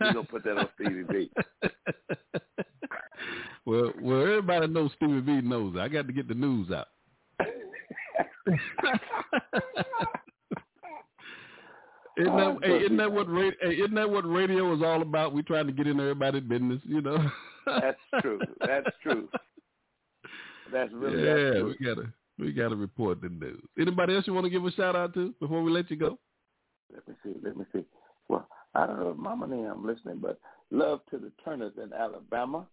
We're 0.00 0.12
gonna 0.12 0.24
put 0.24 0.44
that 0.44 0.56
on 0.56 0.68
Stevie 0.76 1.04
B. 1.04 1.30
Well, 3.66 3.92
well, 4.00 4.22
everybody 4.22 4.66
knows 4.66 4.90
Stevie 4.96 5.20
B 5.20 5.40
knows. 5.42 5.74
it. 5.76 5.80
I 5.80 5.88
got 5.88 6.06
to 6.06 6.12
get 6.12 6.26
the 6.26 6.34
news 6.34 6.70
out. 6.72 6.88
Isn't 12.16 12.36
that, 12.36 12.46
oh, 12.46 12.58
hey, 12.62 12.78
isn't 12.84 12.96
that 12.96 13.10
what 13.10 13.28
ra- 13.30 13.50
hey, 13.62 13.74
isn't 13.76 13.94
that 13.94 14.10
what 14.10 14.30
radio 14.30 14.74
is 14.74 14.82
all 14.82 15.00
about? 15.00 15.32
We 15.32 15.42
trying 15.42 15.66
to 15.66 15.72
get 15.72 15.86
in 15.86 15.98
everybody's 15.98 16.42
business, 16.42 16.80
you 16.84 17.00
know. 17.00 17.30
That's 17.66 18.00
true. 18.20 18.40
That's 18.66 18.88
true. 19.02 19.28
That's 20.70 20.92
really 20.92 21.24
yeah, 21.24 21.34
that's 21.34 21.56
true. 21.56 21.74
we 21.78 21.86
gotta 21.86 22.12
we 22.38 22.52
gotta 22.52 22.76
report 22.76 23.20
the 23.22 23.28
news. 23.28 23.62
Anybody 23.78 24.14
else 24.14 24.26
you 24.26 24.34
want 24.34 24.44
to 24.44 24.50
give 24.50 24.64
a 24.64 24.72
shout 24.72 24.96
out 24.96 25.14
to 25.14 25.34
before 25.40 25.62
we 25.62 25.70
let 25.70 25.90
you 25.90 25.96
go? 25.96 26.18
Let 26.92 27.08
me 27.08 27.14
see. 27.22 27.36
Let 27.42 27.56
me 27.56 27.64
see. 27.72 27.84
Well, 28.28 28.48
I 28.74 28.86
don't 28.86 29.00
know 29.00 29.10
if 29.10 29.16
Mama 29.16 29.46
and 29.46 29.66
I'm 29.66 29.86
listening, 29.86 30.18
but 30.20 30.38
love 30.70 31.00
to 31.10 31.18
the 31.18 31.32
Turners 31.44 31.72
in 31.82 31.92
Alabama, 31.92 32.66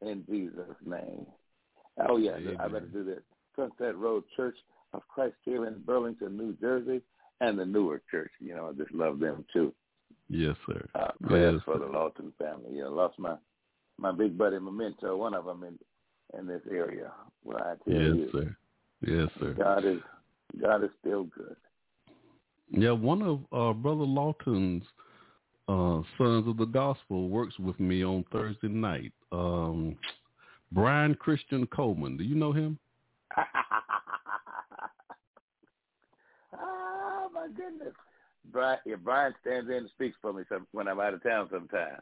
in 0.00 0.24
Jesus' 0.28 0.76
name. 0.84 1.26
Oh 2.08 2.16
yeah, 2.16 2.36
I 2.58 2.68
better 2.68 2.86
do 2.86 3.04
this. 3.04 3.20
Sunset 3.56 3.96
Road 3.96 4.24
Church 4.36 4.56
of 4.92 5.02
Christ 5.08 5.36
here 5.44 5.66
in 5.66 5.80
Burlington, 5.84 6.36
New 6.36 6.54
Jersey, 6.60 7.02
and 7.40 7.58
the 7.58 7.64
Newark 7.64 8.02
Church. 8.10 8.30
You 8.40 8.54
know, 8.54 8.68
I 8.68 8.72
just 8.72 8.92
love 8.92 9.20
them 9.20 9.44
too. 9.52 9.72
Yes, 10.28 10.56
sir. 10.66 10.86
Uh, 10.94 11.08
prayers 11.22 11.54
Yes, 11.54 11.62
for 11.64 11.74
sir. 11.74 11.86
the 11.86 11.92
Lawton 11.92 12.32
family. 12.38 12.76
You 12.76 12.84
know, 12.84 12.90
lost 12.92 13.18
my 13.18 13.36
my 13.98 14.12
big 14.12 14.38
buddy 14.38 14.58
Memento, 14.58 15.16
one 15.16 15.34
of 15.34 15.44
them 15.44 15.64
in 15.64 15.78
in 16.38 16.46
this 16.46 16.62
area. 16.70 17.12
Well, 17.44 17.58
I 17.58 17.74
tell 17.84 18.00
Yes, 18.00 18.16
you, 18.16 18.28
sir. 18.32 18.56
Yes, 19.02 19.28
sir. 19.40 19.54
God 19.54 19.84
is 19.84 20.00
God 20.60 20.84
is 20.84 20.90
still 21.00 21.24
good. 21.24 21.56
Yeah, 22.70 22.92
one 22.92 23.22
of 23.22 23.40
uh, 23.52 23.72
Brother 23.72 24.04
Lawton's 24.04 24.84
uh, 25.68 26.02
sons 26.18 26.46
of 26.46 26.56
the 26.56 26.66
gospel 26.66 27.28
works 27.28 27.58
with 27.58 27.78
me 27.80 28.04
on 28.04 28.24
Thursday 28.30 28.68
night. 28.68 29.12
Um, 29.32 29.96
Brian 30.72 31.14
Christian 31.16 31.66
Coleman. 31.66 32.16
Do 32.16 32.22
you 32.24 32.36
know 32.36 32.52
him 32.52 32.78
my 37.32 37.46
goodness. 37.48 37.94
Brian, 38.50 38.78
yeah, 38.86 38.96
Brian 39.02 39.34
stands 39.40 39.68
in 39.68 39.76
and 39.76 39.90
speaks 39.90 40.16
for 40.20 40.32
me 40.32 40.42
some, 40.48 40.66
when 40.72 40.88
I'm 40.88 41.00
out 41.00 41.14
of 41.14 41.22
town 41.22 41.48
sometime. 41.50 41.98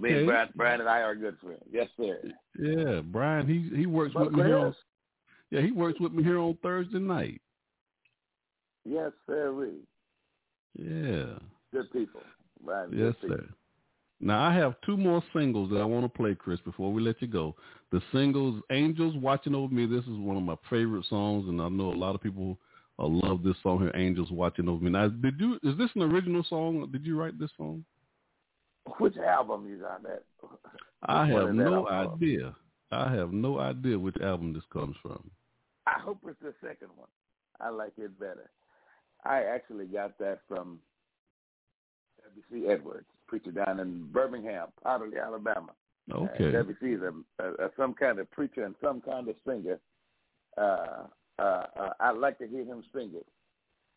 Me 0.00 0.12
and 0.12 0.26
Brian, 0.26 0.48
Brian 0.54 0.80
and 0.80 0.88
I 0.88 1.00
are 1.00 1.14
good 1.14 1.38
friends. 1.42 1.62
Yes, 1.70 1.88
sir. 1.96 2.20
Yeah, 2.58 3.00
Brian. 3.00 3.46
He 3.46 3.74
he 3.74 3.86
works 3.86 4.12
But 4.12 4.26
with 4.26 4.34
me 4.34 4.42
here. 4.44 4.58
On, 4.58 4.74
yeah, 5.50 5.62
he 5.62 5.70
works 5.72 5.98
with 5.98 6.12
me 6.12 6.22
here 6.22 6.38
on 6.38 6.58
Thursday 6.62 6.98
night. 6.98 7.40
Yes, 8.84 9.12
sir. 9.26 9.52
We 9.52 9.70
Yeah. 10.76 11.38
good 11.72 11.90
people. 11.92 12.20
Brian, 12.62 12.90
Yes, 12.92 13.14
people. 13.22 13.38
sir. 13.38 13.48
Now 14.20 14.42
I 14.42 14.52
have 14.52 14.78
two 14.82 14.98
more 14.98 15.22
singles 15.32 15.70
that 15.70 15.80
I 15.80 15.84
want 15.84 16.04
to 16.04 16.08
play, 16.10 16.34
Chris, 16.34 16.60
before 16.60 16.92
we 16.92 17.00
let 17.00 17.22
you 17.22 17.28
go. 17.28 17.56
The 17.90 18.02
singles 18.12 18.62
"Angels 18.70 19.16
Watching 19.16 19.54
Over 19.54 19.72
Me." 19.72 19.86
This 19.86 20.04
is 20.04 20.18
one 20.18 20.36
of 20.36 20.42
my 20.42 20.56
favorite 20.68 21.06
songs, 21.06 21.48
and 21.48 21.60
I 21.60 21.70
know 21.70 21.90
a 21.90 21.94
lot 21.94 22.14
of 22.14 22.20
people 22.20 22.58
uh, 23.00 23.06
love 23.06 23.42
this 23.42 23.56
song 23.62 23.80
here, 23.80 23.92
"Angels 23.94 24.30
Watching 24.30 24.68
Over 24.68 24.84
Me." 24.84 24.90
Now, 24.90 25.08
did 25.08 25.38
you? 25.40 25.54
Is 25.62 25.76
this 25.78 25.90
an 25.94 26.02
original 26.02 26.44
song? 26.48 26.88
Did 26.92 27.06
you 27.06 27.18
write 27.18 27.38
this 27.38 27.50
song? 27.56 27.84
Which 28.98 29.16
album 29.16 29.72
is 29.72 29.82
on 29.82 30.02
that? 30.04 30.24
I 31.02 31.26
Which 31.26 31.34
have 31.34 31.54
no 31.54 31.86
of? 31.86 32.14
idea. 32.14 32.54
I 32.92 33.12
have 33.14 33.32
no 33.32 33.58
idea 33.60 33.98
which 33.98 34.16
album 34.22 34.52
this 34.52 34.64
comes 34.72 34.96
from. 35.02 35.30
I 35.86 35.98
hope 36.00 36.18
it's 36.26 36.40
the 36.42 36.54
second 36.60 36.88
one. 36.96 37.08
I 37.60 37.68
like 37.70 37.92
it 37.98 38.18
better. 38.18 38.50
I 39.24 39.42
actually 39.42 39.86
got 39.86 40.18
that 40.18 40.40
from 40.48 40.78
W.C. 42.24 42.68
Edwards, 42.68 43.06
preacher 43.26 43.52
down 43.52 43.80
in 43.80 44.08
Birmingham, 44.12 44.68
Powderly, 44.82 45.18
Alabama. 45.18 45.72
Okay. 46.12 46.48
Uh, 46.48 46.52
W.C. 46.52 46.86
is 46.86 47.00
a, 47.02 47.44
a, 47.44 47.66
a 47.66 47.70
some 47.76 47.94
kind 47.94 48.18
of 48.18 48.30
preacher 48.30 48.64
and 48.64 48.74
some 48.82 49.00
kind 49.00 49.28
of 49.28 49.36
singer. 49.46 49.78
Uh, 50.58 51.04
uh, 51.40 51.66
uh, 51.80 51.90
I 52.00 52.10
like 52.12 52.38
to 52.38 52.46
hear 52.48 52.64
him 52.64 52.84
sing 52.94 53.12
it, 53.14 53.26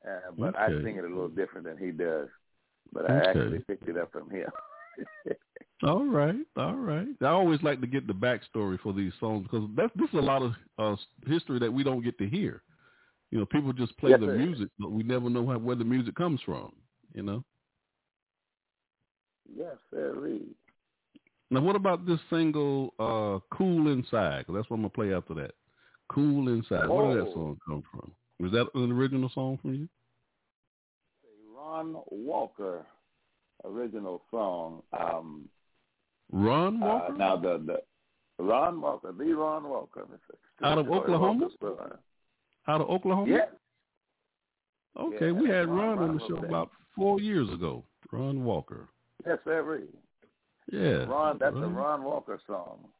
uh, 0.07 0.32
but 0.38 0.56
I 0.57 0.70
sing 0.84 0.98
it 0.98 1.06
a 1.06 1.07
little 1.07 1.30
different 1.30 1.65
than 1.68 1.78
he 1.78 1.91
does. 1.91 2.30
But 2.94 3.06
I 3.06 3.14
Okay. 3.20 3.30
actually 3.32 3.60
picked 3.60 3.88
it 3.90 3.98
up 3.98 4.11
from 4.11 4.30
him. 4.30 4.49
All 5.84 6.06
right, 6.06 6.36
all 6.56 6.76
right. 6.76 7.07
I 7.22 7.26
always 7.26 7.61
like 7.61 7.82
to 7.82 7.88
get 7.88 8.07
the 8.07 8.14
backstory 8.14 8.80
for 8.80 8.94
these 8.94 9.11
songs 9.20 9.44
because 9.44 9.68
that's 9.76 9.91
this 9.95 10.07
is 10.10 10.20
a 10.20 10.22
lot 10.22 10.41
of 10.41 10.53
uh, 10.80 10.95
history 11.28 11.60
that 11.60 11.74
we 11.74 11.84
don't 11.84 12.03
get 12.03 12.18
to 12.20 12.30
hear. 12.30 12.61
You 13.32 13.40
know, 13.40 13.45
people 13.45 13.74
just 13.74 13.98
play 13.98 14.11
Yes, 14.11 14.22
the 14.22 14.28
sir. 14.28 14.36
music, 14.38 14.70
but 14.80 14.91
we 14.91 15.03
never 15.03 15.30
know 15.30 15.45
how, 15.45 15.57
where 15.57 15.76
the 15.76 15.84
music 15.84 16.15
comes 16.15 16.40
from. 16.45 16.72
You 17.14 17.24
know. 17.24 17.44
yes, 19.57 19.76
sir. 19.91 20.14
Reed. 20.15 20.56
Now, 21.52 21.61
what 21.61 21.76
about 21.76 22.06
this 22.06 22.20
single, 22.30 22.94
uh, 22.99 23.40
"Cool 23.56 23.90
Inside"? 23.91 24.45
'Cause 24.45 24.56
that's 24.56 24.70
what 24.70 24.78
I'm 24.78 24.84
gonna 24.84 24.90
play 24.90 25.14
after 25.14 25.34
that. 25.36 25.53
"Cool 26.10 26.50
Inside." 26.50 26.88
Where 26.90 27.16
did 27.16 27.26
that 27.26 27.30
Oh. 27.32 27.34
song 27.34 27.60
come 27.66 27.82
from? 27.92 28.12
Was 28.40 28.52
that 28.52 28.68
an 28.76 28.92
original 28.92 29.30
song 29.30 29.58
from 29.58 29.74
you? 29.76 29.90
Ron 31.56 31.96
Walker, 32.12 32.86
original 33.64 34.22
song. 34.32 34.84
Um, 34.94 35.50
Ron 36.32 36.82
Uh, 36.82 36.86
Walker 36.88 37.14
now 37.14 37.36
the 37.38 37.58
the 38.38 38.44
Ron 38.44 38.82
Walker, 38.82 39.12
the 39.12 39.34
Ron 39.34 39.70
Walker, 39.70 40.08
Out 40.62 40.78
of 40.78 40.90
Oklahoma? 40.90 41.50
Out 42.68 42.82
of 42.82 42.90
Oklahoma. 42.90 43.30
Yeah, 43.32 43.50
Okay, 44.96 45.28
Yeah, 45.28 45.32
we 45.32 45.50
had 45.50 45.68
Ron- 45.70 45.98
Ron 45.98 46.10
on 46.10 46.18
the 46.18 46.28
show 46.28 46.38
about 46.44 46.72
four 46.96 47.20
years 47.20 47.50
ago. 47.52 47.84
Ron 48.12 48.44
Walker. 48.44 48.88
yes, 49.26 49.40
sir. 49.44 49.88
Yeah. 50.72 51.06
Ron, 51.06 51.38
that's 51.40 51.56
a 51.56 51.60
Ron. 51.60 51.76
Ron 51.76 52.04
Walker 52.04 52.40
song. 52.46 52.92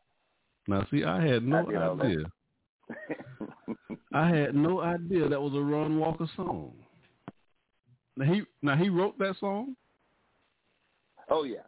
Now, 0.68 0.86
see, 0.86 1.04
I 1.04 1.22
had 1.26 1.44
no 1.44 1.68
idea. 2.02 2.32
I 4.14 4.28
had 4.30 4.56
no 4.56 4.82
idea 4.82 5.28
that 5.28 5.42
was 5.42 5.54
a 5.54 5.62
Ron 5.62 6.00
Walker 6.00 6.28
song. 6.36 6.74
Now 8.16 8.32
he 8.32 8.44
now 8.62 8.76
he 8.76 8.90
wrote 8.90 9.18
that 9.20 9.36
song. 9.40 9.76
oh 11.30 11.44
yeah, 11.44 11.64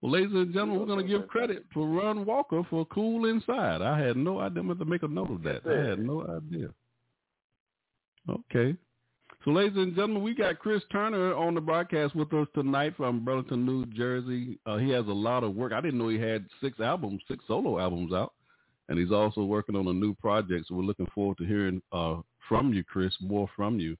Well, 0.00 0.12
ladies 0.12 0.32
and 0.32 0.52
gentlemen, 0.52 0.80
we're 0.80 0.86
going 0.86 1.06
to 1.06 1.12
give 1.12 1.28
credit 1.28 1.64
to 1.74 1.84
Ron 1.84 2.24
Walker 2.26 2.62
for 2.68 2.84
"Cool 2.86 3.26
Inside." 3.26 3.80
I 3.82 3.98
had 3.98 4.16
no 4.16 4.40
idea. 4.40 4.62
I'm 4.62 4.76
to 4.76 4.84
make 4.84 5.02
a 5.04 5.08
note 5.08 5.30
of 5.30 5.42
that. 5.44 5.62
I 5.66 5.90
had 5.90 6.00
no 6.00 6.22
idea. 6.22 6.70
Okay. 8.28 8.76
So, 9.44 9.52
ladies 9.52 9.76
and 9.76 9.94
gentlemen, 9.94 10.22
we 10.22 10.34
got 10.34 10.58
Chris 10.58 10.82
Turner 10.90 11.32
on 11.34 11.54
the 11.54 11.60
broadcast 11.60 12.16
with 12.16 12.32
us 12.34 12.48
tonight 12.54 12.94
from 12.96 13.24
Burlington, 13.24 13.64
New 13.64 13.86
Jersey. 13.86 14.58
Uh, 14.66 14.78
he 14.78 14.90
has 14.90 15.06
a 15.06 15.12
lot 15.12 15.44
of 15.44 15.54
work. 15.54 15.72
I 15.72 15.80
didn't 15.80 15.98
know 15.98 16.08
he 16.08 16.18
had 16.18 16.44
six 16.60 16.80
albums, 16.80 17.22
six 17.28 17.44
solo 17.46 17.78
albums 17.78 18.12
out, 18.12 18.32
and 18.88 18.98
he's 18.98 19.12
also 19.12 19.42
working 19.42 19.76
on 19.76 19.86
a 19.86 19.92
new 19.92 20.14
project. 20.14 20.66
So 20.68 20.74
we're 20.74 20.82
looking 20.82 21.08
forward 21.14 21.38
to 21.38 21.44
hearing 21.44 21.82
uh, 21.92 22.16
from 22.48 22.72
you, 22.72 22.84
Chris, 22.84 23.12
more 23.20 23.48
from 23.54 23.78
you. 23.78 23.96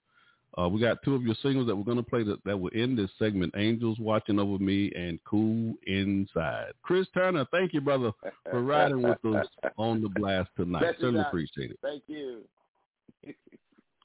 Uh, 0.57 0.69
we 0.69 0.81
got 0.81 1.03
two 1.05 1.15
of 1.15 1.23
your 1.23 1.37
singles 1.43 1.67
that 1.67 1.77
we're 1.77 1.85
going 1.85 1.99
to 1.99 2.03
play 2.03 2.25
that, 2.25 2.43
that 2.45 2.59
will 2.59 2.71
end 2.75 2.99
this 2.99 3.11
segment, 3.19 3.55
Angels 3.57 3.99
Watching 4.01 4.39
Over 4.41 4.59
Me 4.59 4.91
and 4.97 5.21
Cool 5.25 5.75
Inside. 5.87 6.73
Chris 6.83 7.07
Turner, 7.15 7.47
thank 7.53 7.75
you, 7.75 7.81
brother, 7.81 8.11
for 8.51 8.63
riding 8.63 9.03
with 9.03 9.25
us 9.25 9.47
on 9.77 10.03
the 10.03 10.09
blast 10.09 10.49
tonight. 10.57 10.83
You, 10.83 10.93
Certainly 11.01 11.21
appreciate 11.21 11.71
it. 11.71 11.79
Thank 11.83 12.03
you. 12.07 12.43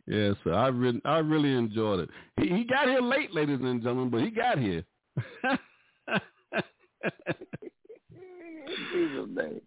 Yes, 0.05 0.35
sir. 0.43 0.53
I 0.53 0.68
really, 0.68 1.01
I 1.05 1.19
really 1.19 1.53
enjoyed 1.53 2.01
it. 2.01 2.10
He, 2.38 2.49
he 2.49 2.65
got 2.65 2.89
here 2.89 2.99
late, 2.99 3.34
ladies 3.34 3.60
and 3.61 3.81
gentlemen, 3.81 4.10
but 4.10 4.19
he 4.19 4.31
got 4.31 4.60
here. 4.60 4.84
Jesus' 8.91 9.30
name. 9.34 9.61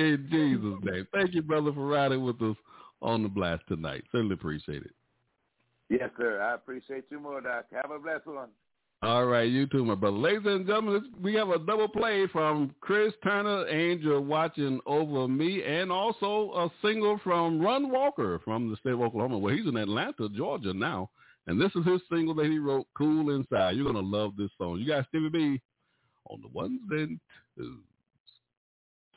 In 0.00 0.28
Jesus' 0.30 0.78
name. 0.82 1.06
Thank 1.12 1.34
you, 1.34 1.42
brother, 1.42 1.72
for 1.72 1.86
riding 1.86 2.24
with 2.24 2.40
us 2.42 2.56
on 3.02 3.22
the 3.22 3.28
blast 3.28 3.62
tonight. 3.68 4.02
Certainly 4.12 4.34
appreciate 4.34 4.82
it. 4.82 4.92
Yes, 5.90 6.10
sir. 6.16 6.40
I 6.40 6.54
appreciate 6.54 7.04
you 7.10 7.20
more, 7.20 7.40
Doc. 7.40 7.66
Have 7.72 7.90
a 7.90 7.98
blessed 7.98 8.26
one. 8.26 8.48
All 9.02 9.24
right, 9.24 9.50
you 9.50 9.66
too, 9.66 9.84
my 9.84 9.94
brother. 9.94 10.18
Ladies 10.18 10.42
and 10.44 10.66
gentlemen, 10.66 11.10
we 11.22 11.34
have 11.34 11.48
a 11.48 11.58
double 11.58 11.88
play 11.88 12.26
from 12.30 12.74
Chris 12.80 13.14
Turner, 13.24 13.66
Angel 13.66 14.22
Watching 14.22 14.78
Over 14.84 15.26
Me, 15.26 15.62
and 15.64 15.90
also 15.90 16.52
a 16.52 16.86
single 16.86 17.18
from 17.24 17.60
Ron 17.62 17.90
Walker 17.90 18.40
from 18.44 18.70
the 18.70 18.76
state 18.76 18.92
of 18.92 19.00
Oklahoma. 19.00 19.38
Well, 19.38 19.54
he's 19.54 19.66
in 19.66 19.78
Atlanta, 19.78 20.28
Georgia 20.28 20.74
now, 20.74 21.08
and 21.46 21.58
this 21.58 21.72
is 21.76 21.86
his 21.86 22.02
single 22.12 22.34
that 22.34 22.46
he 22.46 22.58
wrote, 22.58 22.86
Cool 22.96 23.34
Inside. 23.34 23.74
You're 23.76 23.90
going 23.90 23.94
to 23.94 24.16
love 24.16 24.36
this 24.36 24.50
song. 24.58 24.78
You 24.78 24.86
got 24.86 25.08
Stevie 25.08 25.30
B 25.30 25.60
on 26.28 26.42
the 26.42 26.48
ones 26.48 26.80
and 26.90 27.18
twos 27.56 27.78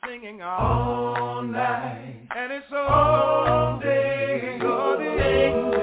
singing 0.06 0.42
all, 0.42 1.16
all 1.16 1.42
night, 1.42 2.26
and 2.36 2.52
it's 2.52 2.66
all, 2.72 2.88
all 2.88 3.80
day, 3.80 4.58
all 4.62 4.98
day. 4.98 5.73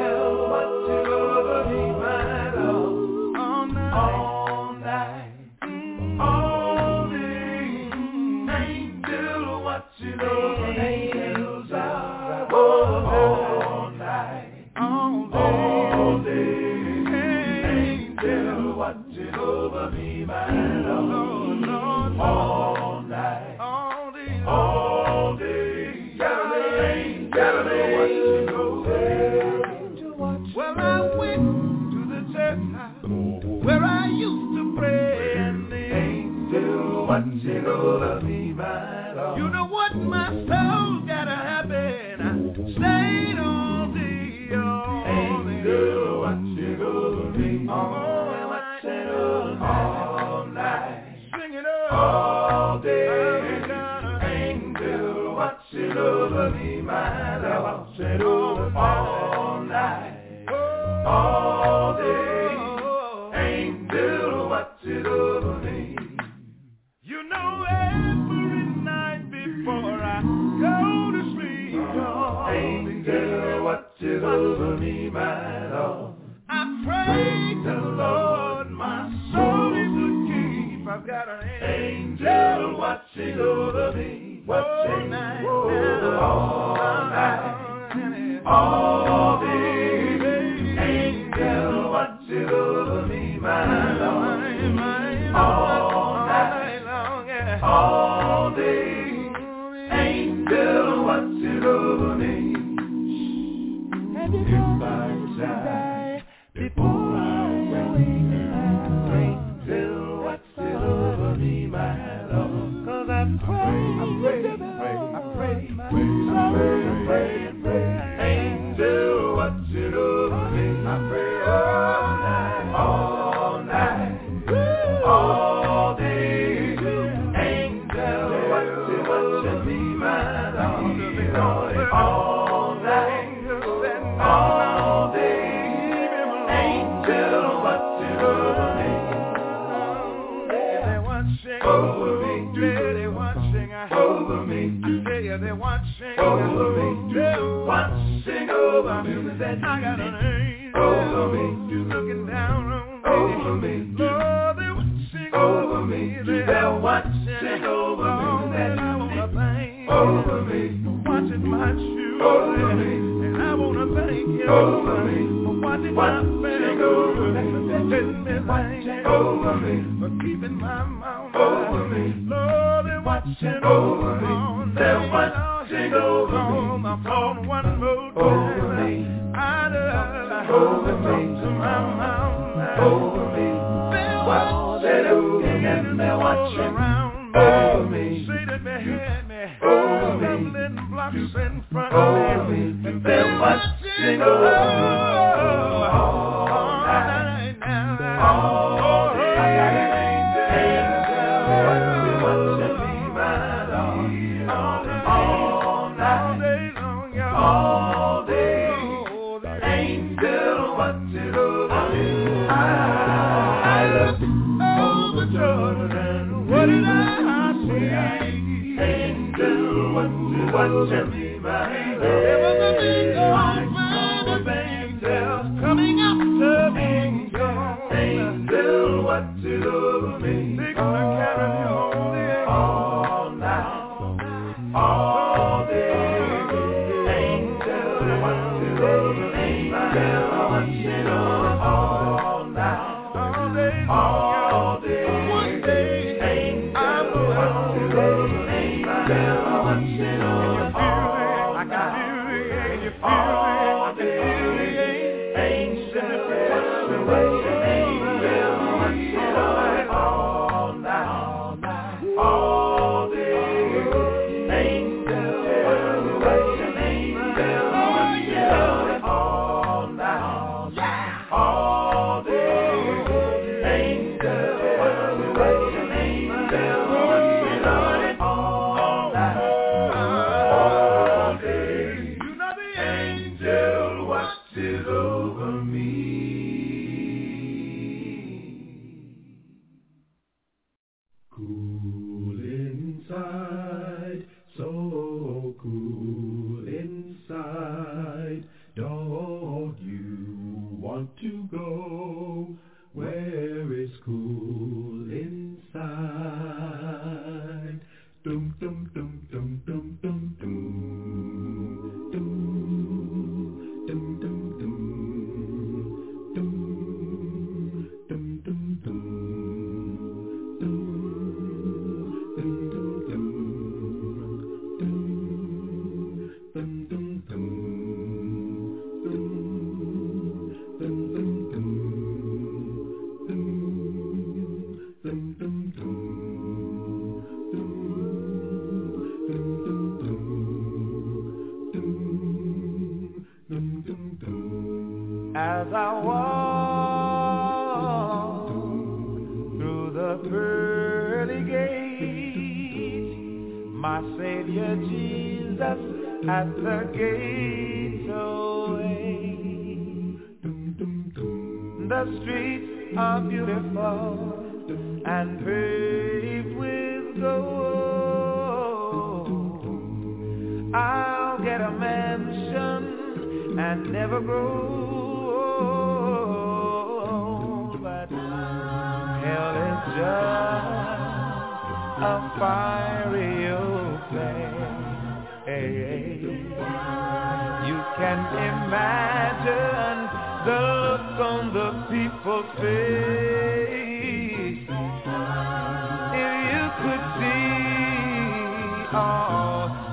mad 75.12 75.74
all 75.74 76.11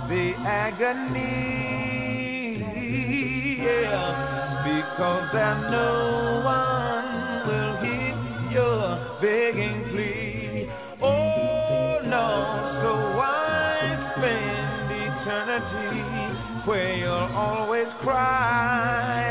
the 0.08 0.34
agony. 0.46 1.58
Yeah, 3.62 4.64
because 4.64 5.28
there's 5.32 5.70
no 5.70 6.40
one 6.44 7.46
will 7.48 7.74
hear 7.82 8.14
your 8.52 8.82
begging 9.20 9.78
plea. 9.90 10.70
Oh 11.02 12.00
no, 12.04 12.28
so 12.82 12.90
why 13.16 13.76
spend 14.16 14.90
eternity 15.06 16.00
where 16.68 16.94
you'll 16.96 17.32
always 17.36 17.88
cry 18.00 19.28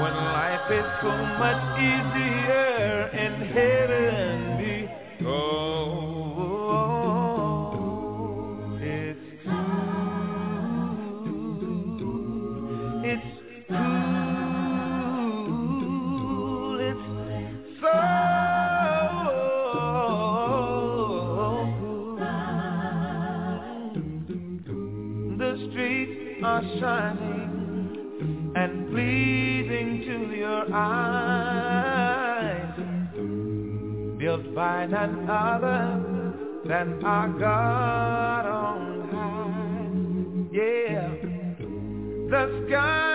when 0.00 0.14
life 0.14 0.70
is 0.70 0.86
so 1.02 1.12
much 1.38 1.62
easier? 1.80 2.73
Find 34.54 34.94
another 34.94 35.66
other 35.66 36.34
than 36.64 37.04
our 37.04 37.28
God 37.28 38.46
on 38.46 39.08
high. 39.10 40.56
Yeah, 40.56 41.08
the 42.30 42.66
sky. 42.68 43.13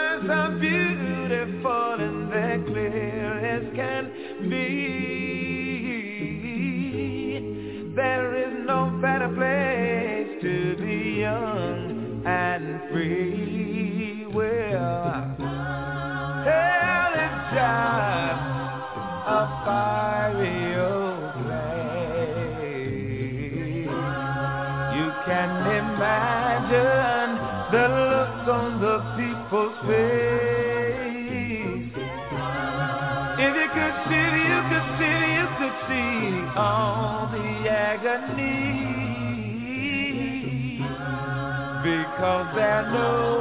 face. 29.87 31.39
If 33.39 33.53
you 33.55 33.69
could 33.75 33.95
see, 34.07 34.29
you 34.51 34.61
could 34.69 34.87
see, 34.99 35.19
you 35.37 35.47
could 35.59 35.77
see 35.87 36.19
all 36.55 37.29
the 37.31 37.49
agony. 37.69 38.99
Because 41.83 42.47
there's 42.55 42.87
no. 42.93 43.38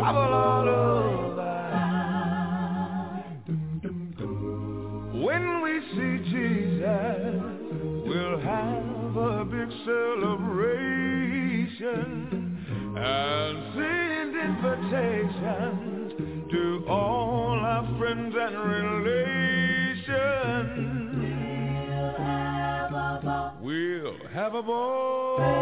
trouble 0.00 0.34
all 0.34 0.68
over. 0.68 1.50
When 5.24 5.62
we 5.62 5.80
see 5.92 6.18
Jesus, 6.30 7.42
we'll 8.06 8.40
have 8.40 9.16
a 9.16 9.44
big 9.44 9.70
celebration 9.84 10.56
and 12.96 13.74
send 13.74 14.36
invitations 14.36 16.12
to 16.50 16.62
all 16.88 17.60
our 17.60 17.84
friends 17.98 18.34
and 18.38 18.56
relations. 18.58 19.20
We'll 23.60 24.16
have 24.32 24.54
a 24.54 24.62
ball. 24.62 25.59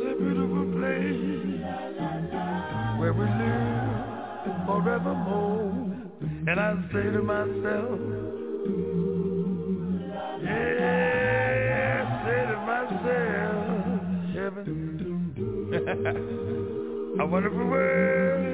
Grow. 0.00 0.10
A 0.10 0.14
beautiful 0.16 0.66
place 0.78 1.60
where 2.98 3.12
we 3.12 3.24
live 3.24 4.66
forevermore. 4.66 5.72
And 6.46 6.60
I 6.60 6.74
say 6.92 7.10
to 7.10 7.22
myself, 7.22 8.00
yeah, 10.42 12.04
I 12.04 12.24
say 12.24 12.40
to 12.50 12.56
myself, 12.66 13.64
heaven, 14.34 14.68
a 17.20 17.26
wonderful 17.26 17.66
world. 17.66 18.46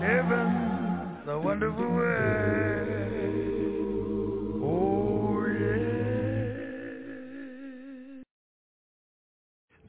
Heaven, 0.00 0.48
a 1.28 1.38
wonderful 1.38 1.88
world. 1.88 2.99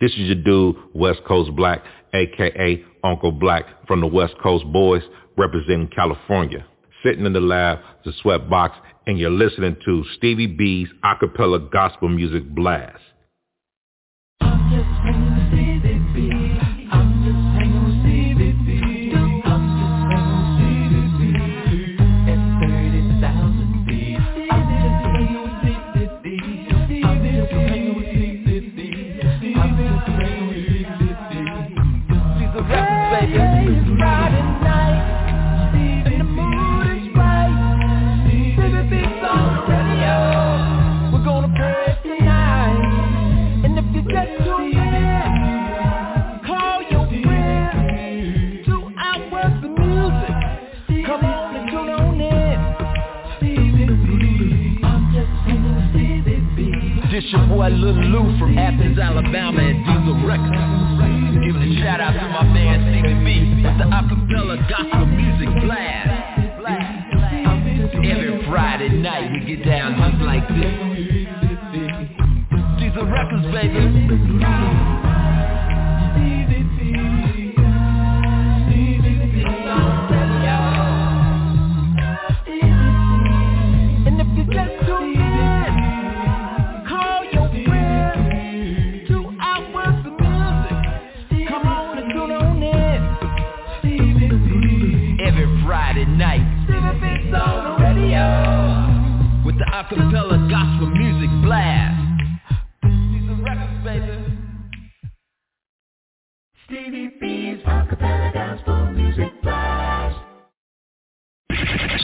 This 0.01 0.13
is 0.13 0.21
your 0.21 0.35
dude, 0.35 0.77
West 0.95 1.21
Coast 1.27 1.55
Black, 1.55 1.83
aka 2.15 2.83
Uncle 3.03 3.31
Black 3.31 3.65
from 3.85 4.01
the 4.01 4.07
West 4.07 4.33
Coast 4.41 4.65
Boys, 4.73 5.03
representing 5.37 5.89
California. 5.89 6.65
Sitting 7.03 7.23
in 7.27 7.33
the 7.33 7.39
lab, 7.39 7.77
the 8.03 8.11
sweatbox, 8.23 8.71
and 9.05 9.19
you're 9.19 9.29
listening 9.29 9.77
to 9.85 10.03
Stevie 10.17 10.47
B's 10.47 10.87
acapella 11.03 11.71
gospel 11.71 12.09
music 12.09 12.49
blast. 12.49 12.97
Lil 57.77 57.95
Lou 58.11 58.37
from 58.39 58.57
Athens, 58.57 58.99
Alabama 58.99 59.61
and 59.61 59.85
Diesel 59.85 60.27
Records. 60.27 61.45
Giving 61.45 61.61
a 61.61 61.81
shout 61.81 62.01
out 62.01 62.13
to 62.13 62.27
my 62.29 62.43
man 62.43 62.79
CBB. 62.91 63.65
It's 63.65 63.77
the 63.77 63.85
acapella 63.85 64.57
gospel 64.69 65.05
music 65.05 65.49
blast. 65.63 66.09
Every 68.03 68.45
Friday 68.47 68.89
night 68.89 69.31
we 69.31 69.55
get 69.55 69.65
down 69.65 69.95
just 69.95 70.21
like 70.23 70.47
this. 70.49 70.73
Diesel 72.79 73.05
Records, 73.05 73.45
baby. 73.53 74.90
Acapella 99.91 100.39
gospel 100.49 100.87
music 100.87 101.29
blast. 101.43 101.99
Stevie 106.65 107.11
B's 107.19 107.59
acapella 107.65 108.33
gospel 108.33 108.85
music 108.91 109.29
blast. 109.41 110.17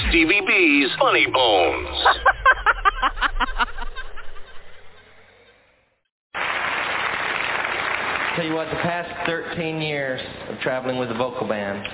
Stevie 0.09 0.41
B's 0.45 0.89
Funny 0.99 1.27
Bones. 1.31 1.97
Tell 8.35 8.45
you 8.45 8.53
what, 8.53 8.69
the 8.69 8.76
past 8.84 9.09
13 9.27 9.81
years 9.81 10.19
of 10.49 10.59
traveling 10.59 10.97
with 10.97 11.07
the 11.07 11.15
vocal 11.15 11.47
band, 11.47 11.88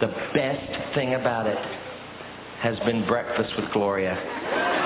the 0.00 0.06
best 0.34 0.94
thing 0.94 1.14
about 1.14 1.48
it 1.48 1.58
has 2.60 2.78
been 2.86 3.04
breakfast 3.06 3.52
with 3.58 3.72
Gloria. 3.72 4.83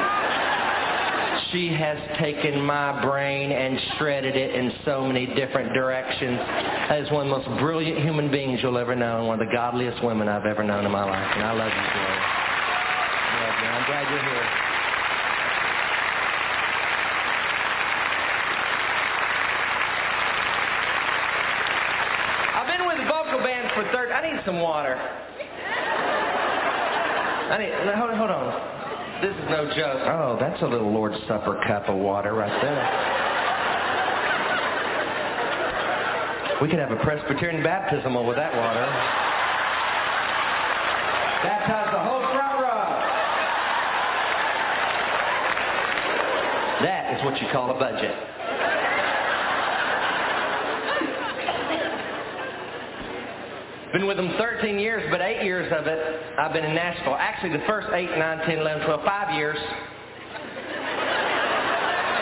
She 1.52 1.68
has 1.68 1.96
taken 2.20 2.60
my 2.60 3.00
brain 3.02 3.52
and 3.52 3.80
shredded 3.96 4.36
it 4.36 4.54
in 4.54 4.70
so 4.84 5.06
many 5.06 5.24
different 5.34 5.72
directions. 5.72 6.38
as 6.90 7.10
one 7.10 7.26
of 7.26 7.42
the 7.42 7.48
most 7.48 7.60
brilliant 7.60 8.04
human 8.04 8.30
beings 8.30 8.60
you'll 8.62 8.76
ever 8.76 8.94
know 8.94 9.18
and 9.18 9.26
one 9.26 9.40
of 9.40 9.46
the 9.46 9.52
godliest 9.52 10.04
women 10.04 10.28
I've 10.28 10.44
ever 10.44 10.62
known 10.62 10.84
in 10.84 10.92
my 10.92 11.04
life. 11.04 11.32
And 11.36 11.44
I 11.44 11.52
love 11.52 11.72
you, 11.72 11.84
Joy. 11.88 12.12
I 13.24 13.48
love 13.48 13.56
you. 13.62 13.68
I'm 13.68 13.86
glad 13.88 14.10
you're 14.12 14.24
here. 14.28 14.48
I've 22.60 22.68
been 22.68 22.86
with 22.86 22.98
the 22.98 23.08
vocal 23.08 23.38
band 23.40 23.72
for 23.74 23.90
30. 23.90 24.12
I 24.12 24.32
need 24.34 24.44
some 24.44 24.60
water. 24.60 24.96
I 27.48 27.56
need. 27.56 27.72
Hold, 27.96 28.14
hold 28.18 28.30
on. 28.30 28.77
This 29.20 29.34
is 29.34 29.50
no 29.50 29.66
joke. 29.74 29.98
Oh, 30.06 30.36
that's 30.38 30.62
a 30.62 30.66
little 30.66 30.92
Lord's 30.92 31.18
Supper 31.26 31.60
cup 31.66 31.88
of 31.88 31.96
water 31.96 32.34
right 32.34 32.62
there. 32.62 33.18
We 36.62 36.68
could 36.68 36.78
have 36.78 36.92
a 36.92 37.02
Presbyterian 37.02 37.64
baptism 37.64 38.14
with 38.14 38.36
that 38.36 38.54
water. 38.54 38.86
Baptize 41.42 41.90
the 41.90 41.98
whole 41.98 42.22
front 42.30 42.62
row. 42.62 42.94
That 46.86 47.18
is 47.18 47.24
what 47.24 47.42
you 47.42 47.48
call 47.50 47.74
a 47.74 47.78
budget. 47.78 48.14
Been 53.93 54.06
with 54.06 54.19
them 54.19 54.35
13 54.36 54.78
years, 54.78 55.09
but 55.10 55.23
eight 55.23 55.43
years 55.44 55.73
of 55.73 55.86
it, 55.86 55.98
I've 56.39 56.52
been 56.52 56.65
in 56.65 56.74
Nashville. 56.74 57.16
Actually, 57.16 57.56
the 57.56 57.65
first 57.66 57.89
8, 57.90 58.19
9, 58.19 58.39
10, 58.47 58.59
11, 58.59 58.85
12, 58.85 59.05
5 59.05 59.35
years, 59.35 59.56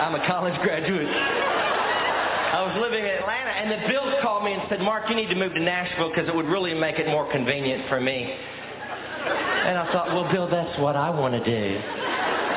I'm 0.07 0.15
a 0.15 0.25
college 0.29 0.55
graduate. 0.63 1.09
I 1.11 2.63
was 2.63 2.79
living 2.81 3.03
in 3.03 3.11
Atlanta, 3.11 3.51
and 3.51 3.71
the 3.73 3.89
Bills 3.89 4.15
called 4.23 4.45
me 4.45 4.53
and 4.53 4.63
said, 4.69 4.81
Mark, 4.81 5.11
you 5.11 5.17
need 5.17 5.29
to 5.29 5.35
move 5.35 5.55
to 5.55 5.61
Nashville 5.61 6.11
because 6.11 6.29
it 6.29 6.35
would 6.35 6.47
really 6.47 6.73
make 6.73 7.01
it 7.01 7.09
more 7.09 7.31
convenient 7.33 7.89
for 7.89 8.01
me. 8.01 8.23
And 9.67 9.77
I 9.77 9.91
thought, 9.93 10.15
well, 10.15 10.31
Bill, 10.31 10.49
that's 10.49 10.79
what 10.79 10.95
I 10.95 11.11
want 11.11 11.35
to 11.35 11.43
do. 11.43 11.81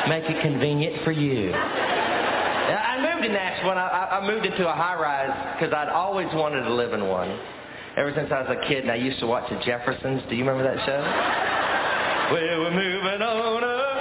Make 0.08 0.30
it 0.30 0.40
convenient 0.44 1.04
for 1.04 1.12
you. 1.12 1.52
I 1.52 3.02
moved 3.02 3.24
to 3.24 3.34
Nashville, 3.34 3.72
I, 3.72 4.22
I 4.22 4.28
moved 4.28 4.46
into 4.46 4.70
a 4.70 4.74
high-rise 4.74 5.58
because 5.58 5.74
I'd 5.74 5.90
always 5.90 6.28
wanted 6.34 6.62
to 6.62 6.74
live 6.74 6.94
in 6.94 7.08
one. 7.08 7.40
Ever 8.00 8.14
since 8.16 8.32
I 8.32 8.40
was 8.48 8.56
a 8.56 8.62
kid, 8.66 8.84
and 8.88 8.92
I 8.92 8.96
used 8.96 9.20
to 9.20 9.28
watch 9.28 9.50
the 9.52 9.60
Jeffersons. 9.60 10.24
Do 10.30 10.36
you 10.36 10.48
remember 10.48 10.64
that 10.64 10.80
show? 10.88 11.04
Well, 12.32 12.64
we're 12.64 12.72
moving 12.72 13.20
on 13.20 13.60
up 13.60 14.00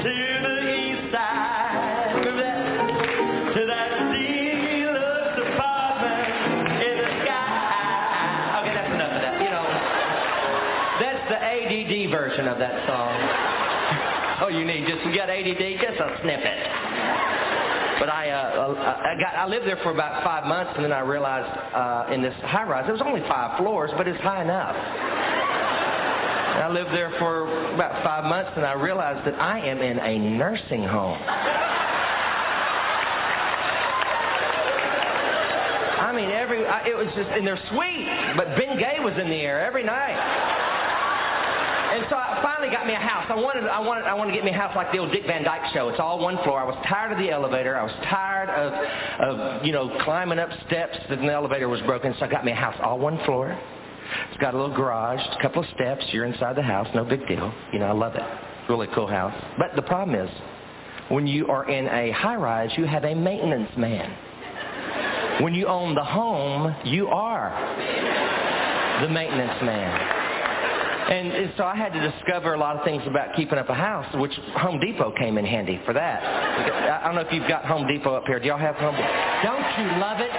to 0.00 0.08
the 0.08 0.64
east 0.64 1.12
side. 1.12 2.24
Remember 2.24 2.40
that? 2.40 2.56
To 3.52 3.60
that 3.68 3.90
deluxe 4.16 5.44
apartment 5.44 6.80
in 6.88 6.94
the 7.04 7.10
sky. 7.20 7.52
Okay, 8.64 8.72
that's 8.72 8.88
enough 8.88 9.12
of 9.12 9.20
that. 9.20 9.44
You 9.44 9.52
know, 9.52 9.68
that's 11.04 11.20
the 11.28 11.36
ADD 11.36 12.08
version 12.08 12.48
of 12.48 12.56
that 12.64 12.80
song. 12.88 13.12
Oh, 14.40 14.48
you 14.48 14.64
need 14.64 14.88
just 14.88 15.04
you 15.04 15.12
got 15.14 15.28
ADD? 15.28 15.60
Just 15.84 16.00
a 16.00 16.16
snippet. 16.24 17.43
But 17.98 18.08
I, 18.08 18.30
uh, 18.30 18.74
I 19.04 19.14
got, 19.20 19.34
I 19.34 19.46
lived 19.46 19.66
there 19.66 19.78
for 19.82 19.90
about 19.90 20.24
five 20.24 20.44
months, 20.46 20.72
and 20.74 20.84
then 20.84 20.92
I 20.92 21.00
realized 21.00 21.46
uh, 21.74 22.12
in 22.12 22.22
this 22.22 22.34
high 22.42 22.64
rise, 22.64 22.88
it 22.88 22.92
was 22.92 23.02
only 23.04 23.20
five 23.28 23.58
floors, 23.58 23.90
but 23.96 24.08
it's 24.08 24.20
high 24.20 24.42
enough. 24.42 24.74
I 26.54 26.68
lived 26.70 26.90
there 26.90 27.10
for 27.18 27.74
about 27.74 28.02
five 28.02 28.24
months, 28.24 28.50
and 28.56 28.64
I 28.64 28.72
realized 28.72 29.26
that 29.26 29.34
I 29.40 29.60
am 29.60 29.80
in 29.82 29.98
a 29.98 30.18
nursing 30.18 30.82
home. 30.82 31.18
I 36.00 36.12
mean, 36.16 36.30
every 36.30 36.64
I, 36.64 36.86
it 36.86 36.96
was 36.96 37.08
just, 37.14 37.28
and 37.30 37.46
they're 37.46 37.60
sweet, 37.70 38.34
but 38.36 38.56
Ben 38.56 38.78
Gay 38.78 38.98
was 39.00 39.14
in 39.18 39.28
the 39.28 39.36
air 39.36 39.64
every 39.64 39.82
night. 39.82 40.16
And 41.94 42.04
so 42.10 42.16
I 42.16 42.40
finally 42.42 42.74
got 42.74 42.88
me 42.88 42.94
a 42.94 42.98
house. 42.98 43.26
I 43.28 43.36
wanted, 43.36 43.68
I 43.68 43.78
wanted, 43.78 44.02
I 44.02 44.14
wanted 44.14 44.32
to 44.32 44.36
get 44.36 44.44
me 44.44 44.50
a 44.50 44.54
house 44.54 44.74
like 44.74 44.90
the 44.90 44.98
old 44.98 45.12
Dick 45.12 45.26
Van 45.28 45.44
Dyke 45.44 45.72
show. 45.72 45.88
It's 45.90 46.00
all 46.00 46.18
one 46.18 46.42
floor. 46.42 46.58
I 46.58 46.64
was 46.64 46.74
tired 46.88 47.12
of 47.12 47.18
the 47.18 47.30
elevator. 47.30 47.78
I 47.78 47.84
was 47.84 47.94
tired 48.10 48.50
of, 48.50 48.72
of 49.22 49.64
you 49.64 49.70
know, 49.70 49.96
climbing 50.02 50.40
up 50.40 50.48
steps 50.66 50.98
the 51.08 51.16
elevator 51.30 51.68
was 51.68 51.80
broken. 51.82 52.12
So 52.18 52.24
I 52.24 52.28
got 52.28 52.44
me 52.44 52.50
a 52.50 52.56
house, 52.56 52.74
all 52.82 52.98
one 52.98 53.24
floor. 53.24 53.56
It's 54.28 54.40
got 54.40 54.54
a 54.54 54.56
little 54.58 54.74
garage, 54.74 55.20
a 55.38 55.40
couple 55.40 55.62
of 55.62 55.68
steps. 55.76 56.04
You're 56.10 56.24
inside 56.24 56.56
the 56.56 56.62
house, 56.62 56.88
no 56.96 57.04
big 57.04 57.28
deal. 57.28 57.54
You 57.72 57.78
know, 57.78 57.86
I 57.86 57.92
love 57.92 58.16
it. 58.16 58.22
Really 58.68 58.88
cool 58.92 59.06
house. 59.06 59.34
But 59.56 59.76
the 59.76 59.82
problem 59.82 60.18
is, 60.18 60.30
when 61.10 61.28
you 61.28 61.46
are 61.46 61.70
in 61.70 61.86
a 61.86 62.10
high 62.10 62.34
rise, 62.34 62.70
you 62.76 62.86
have 62.86 63.04
a 63.04 63.14
maintenance 63.14 63.70
man. 63.76 65.42
When 65.44 65.54
you 65.54 65.68
own 65.68 65.94
the 65.94 66.02
home, 66.02 66.74
you 66.84 67.06
are 67.06 67.50
the 69.00 69.08
maintenance 69.08 69.62
man. 69.62 70.23
And, 71.04 71.32
and 71.32 71.52
so 71.56 71.64
I 71.64 71.76
had 71.76 71.92
to 71.92 72.10
discover 72.10 72.54
a 72.54 72.58
lot 72.58 72.76
of 72.76 72.84
things 72.84 73.02
about 73.06 73.36
keeping 73.36 73.58
up 73.58 73.68
a 73.68 73.74
house, 73.74 74.06
which 74.14 74.32
Home 74.56 74.80
Depot 74.80 75.12
came 75.18 75.36
in 75.36 75.44
handy 75.44 75.80
for 75.84 75.92
that. 75.92 76.24
I 76.24 77.06
don't 77.06 77.14
know 77.14 77.20
if 77.20 77.32
you've 77.32 77.48
got 77.48 77.66
Home 77.66 77.86
Depot 77.86 78.14
up 78.14 78.24
here. 78.26 78.40
Do 78.40 78.46
y'all 78.46 78.58
have 78.58 78.76
Home 78.76 78.94
Depot? 78.96 79.44
Don't 79.44 79.68
you 79.78 80.00
love 80.00 80.20
it? 80.20 80.32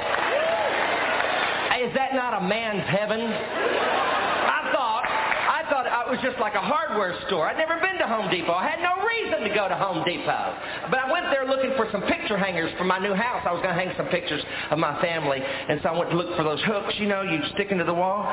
Is 1.85 1.93
that 1.93 2.15
not 2.15 2.33
a 2.33 2.41
man's 2.41 2.87
heaven? 2.89 3.21
I 3.21 4.71
thought 4.73 5.05
I 5.05 5.61
thought 5.69 5.85
it 5.85 6.09
was 6.09 6.19
just 6.23 6.39
like 6.39 6.55
a 6.55 6.61
hardware 6.61 7.13
store. 7.27 7.45
I'd 7.45 7.57
never 7.57 7.79
been 7.79 7.99
to 7.99 8.07
Home 8.07 8.31
Depot. 8.31 8.53
I 8.53 8.65
had 8.67 8.81
no 8.81 9.05
reason 9.05 9.45
to 9.45 9.53
go 9.53 9.69
to 9.69 9.75
Home 9.75 10.01
Depot. 10.03 10.57
But 10.89 10.97
I 10.97 11.11
went 11.11 11.27
there 11.29 11.45
looking 11.45 11.77
for 11.77 11.85
some 11.91 12.01
picture 12.09 12.37
hangers 12.37 12.71
for 12.77 12.85
my 12.85 12.97
new 12.97 13.13
house. 13.13 13.45
I 13.45 13.51
was 13.51 13.61
going 13.61 13.75
to 13.75 13.79
hang 13.79 13.93
some 13.97 14.07
pictures 14.07 14.41
of 14.71 14.79
my 14.79 14.99
family. 15.01 15.41
And 15.43 15.79
so 15.83 15.89
I 15.89 15.97
went 15.97 16.09
to 16.09 16.17
look 16.17 16.35
for 16.35 16.43
those 16.43 16.61
hooks, 16.63 16.95
you 16.97 17.07
know, 17.07 17.21
you 17.21 17.37
stick 17.53 17.69
into 17.69 17.83
the 17.83 17.93
wall. 17.93 18.25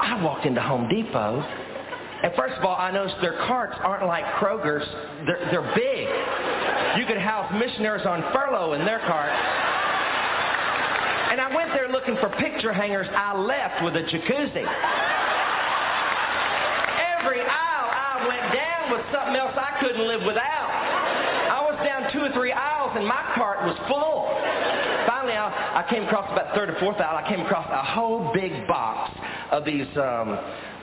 I 0.00 0.22
walked 0.22 0.46
into 0.46 0.60
Home 0.60 0.88
Depot, 0.88 1.40
and 2.24 2.32
first 2.34 2.56
of 2.56 2.64
all, 2.64 2.76
I 2.76 2.90
noticed 2.90 3.16
their 3.20 3.36
carts 3.46 3.76
aren't 3.84 4.06
like 4.06 4.24
Kroger's. 4.40 4.88
They're, 5.26 5.44
they're 5.52 5.74
big. 5.76 6.08
You 6.96 7.04
could 7.06 7.18
house 7.18 7.52
missionaries 7.52 8.06
on 8.06 8.22
furlough 8.32 8.72
in 8.72 8.84
their 8.86 9.00
cart. 9.00 9.28
And 11.30 11.40
I 11.40 11.54
went 11.54 11.70
there 11.74 11.90
looking 11.90 12.16
for 12.16 12.30
picture 12.40 12.72
hangers. 12.72 13.06
I 13.10 13.36
left 13.36 13.84
with 13.84 13.96
a 13.96 14.02
jacuzzi. 14.08 14.64
Every 17.20 17.40
aisle 17.44 17.90
I 17.92 18.24
went 18.24 18.54
down 18.54 18.90
was 18.90 19.04
something 19.12 19.36
else 19.36 19.52
I 19.52 19.76
couldn't 19.80 20.06
live 20.06 20.22
without. 20.24 20.70
I 21.52 21.60
was 21.60 21.76
down 21.84 22.10
two 22.12 22.20
or 22.20 22.32
three 22.32 22.52
aisles, 22.52 22.92
and 22.96 23.06
my 23.06 23.20
cart 23.34 23.66
was 23.66 23.76
full. 23.84 24.30
Finally, 25.24 25.38
I, 25.40 25.80
I 25.80 25.90
came 25.90 26.02
across 26.04 26.30
about 26.30 26.54
third 26.54 26.68
or 26.68 26.78
fourth 26.80 27.00
aisle. 27.00 27.16
I 27.16 27.26
came 27.26 27.40
across 27.40 27.66
a 27.70 27.82
whole 27.82 28.30
big 28.34 28.68
box 28.68 29.10
of 29.52 29.64
these 29.64 29.86
um, 29.96 30.36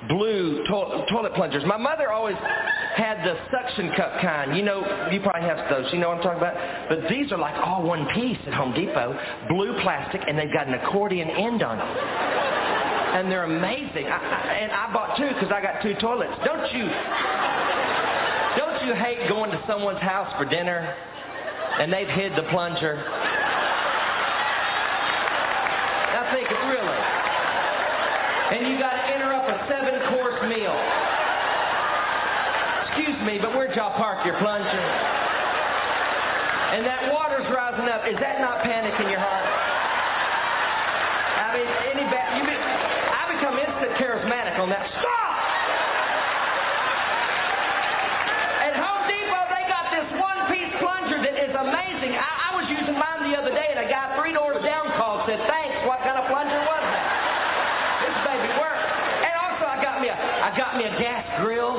blue 0.09 0.63
to- 0.65 1.05
toilet 1.11 1.35
plungers. 1.35 1.63
My 1.67 1.77
mother 1.77 2.11
always 2.11 2.35
had 2.95 3.21
the 3.21 3.37
suction 3.53 3.91
cup 3.95 4.19
kind. 4.19 4.57
You 4.57 4.63
know, 4.63 4.81
you 5.11 5.21
probably 5.21 5.43
have 5.43 5.69
those. 5.69 5.93
You 5.93 5.99
know 5.99 6.09
what 6.09 6.17
I'm 6.17 6.23
talking 6.23 6.39
about? 6.41 6.89
But 6.89 7.07
these 7.07 7.31
are 7.31 7.37
like 7.37 7.53
all 7.61 7.83
one 7.83 8.07
piece 8.15 8.39
at 8.47 8.53
Home 8.55 8.73
Depot, 8.73 9.13
blue 9.47 9.79
plastic, 9.83 10.21
and 10.27 10.39
they've 10.39 10.51
got 10.51 10.67
an 10.67 10.73
accordion 10.73 11.29
end 11.29 11.61
on 11.61 11.77
them. 11.77 11.87
And 11.87 13.31
they're 13.31 13.43
amazing. 13.43 14.07
I, 14.07 14.17
I, 14.17 14.53
and 14.57 14.71
I 14.71 14.91
bought 14.91 15.17
two 15.17 15.27
because 15.35 15.51
I 15.53 15.61
got 15.61 15.83
two 15.83 15.93
toilets. 16.01 16.33
Don't 16.43 16.65
you? 16.73 16.89
Don't 18.57 18.87
you 18.89 18.95
hate 18.95 19.29
going 19.29 19.51
to 19.51 19.63
someone's 19.67 20.01
house 20.01 20.33
for 20.35 20.49
dinner 20.49 20.95
and 21.79 21.93
they've 21.93 22.07
hid 22.09 22.33
the 22.35 22.49
plunger? 22.49 22.97
It's 26.31 26.65
really. 26.67 27.01
And 28.55 28.67
you 28.67 28.79
got 28.79 28.95
to 28.95 29.03
enter 29.11 29.31
up 29.33 29.47
a 29.47 29.57
seven-course 29.67 30.39
meal. 30.47 30.75
Excuse 32.87 33.19
me, 33.23 33.39
but 33.39 33.55
where'd 33.55 33.75
y'all 33.75 33.95
park 33.95 34.25
your 34.25 34.35
plunger? 34.39 34.83
And 36.75 36.85
that 36.87 37.11
water's 37.11 37.47
rising 37.51 37.87
up. 37.87 38.07
Is 38.07 38.19
that 38.19 38.39
not 38.39 38.63
panic 38.63 38.95
in 38.99 39.07
your 39.11 39.19
heart? 39.19 39.47
I 41.39 41.47
mean, 41.55 41.67
any 41.91 42.05
ba- 42.07 42.31
you 42.39 42.43
be, 42.47 42.55
I 42.55 43.27
become 43.35 43.59
instant 43.59 43.91
charismatic 43.99 44.55
on 44.59 44.69
that. 44.71 44.87
Stop! 44.87 45.35
At 48.67 48.75
Home 48.79 49.03
Depot, 49.07 49.45
they 49.51 49.63
got 49.67 49.85
this 49.91 50.07
one-piece 50.15 50.73
plunger 50.79 51.19
that 51.27 51.35
is 51.39 51.51
amazing. 51.55 52.15
I, 52.15 52.51
I 52.51 52.55
was 52.55 52.67
using 52.71 52.95
mine 52.95 53.31
the 53.31 53.35
other 53.39 53.51
day, 53.51 53.67
and 53.75 53.79
a 53.83 53.89
guy 53.91 54.15
three 54.19 54.31
doors 54.31 54.63
down 54.63 54.91
called 54.95 55.27
said, 55.27 55.39
"Thanks. 55.43 55.75
What 55.83 55.99
kind 56.07 56.15
of 56.19 56.29
plunger 56.31 56.61
was 56.61 56.83
that?" 56.87 57.07
This 58.05 58.15
baby 58.23 58.51
works. 58.55 58.83
And 59.27 59.33
also, 59.43 59.65
I 59.67 59.75
got 59.83 59.99
me 59.99 60.07
a 60.07 60.15
I 60.15 60.55
got 60.55 60.69
me 60.81 60.87
a 60.87 60.99
gas 60.99 61.41
grill. 61.41 61.75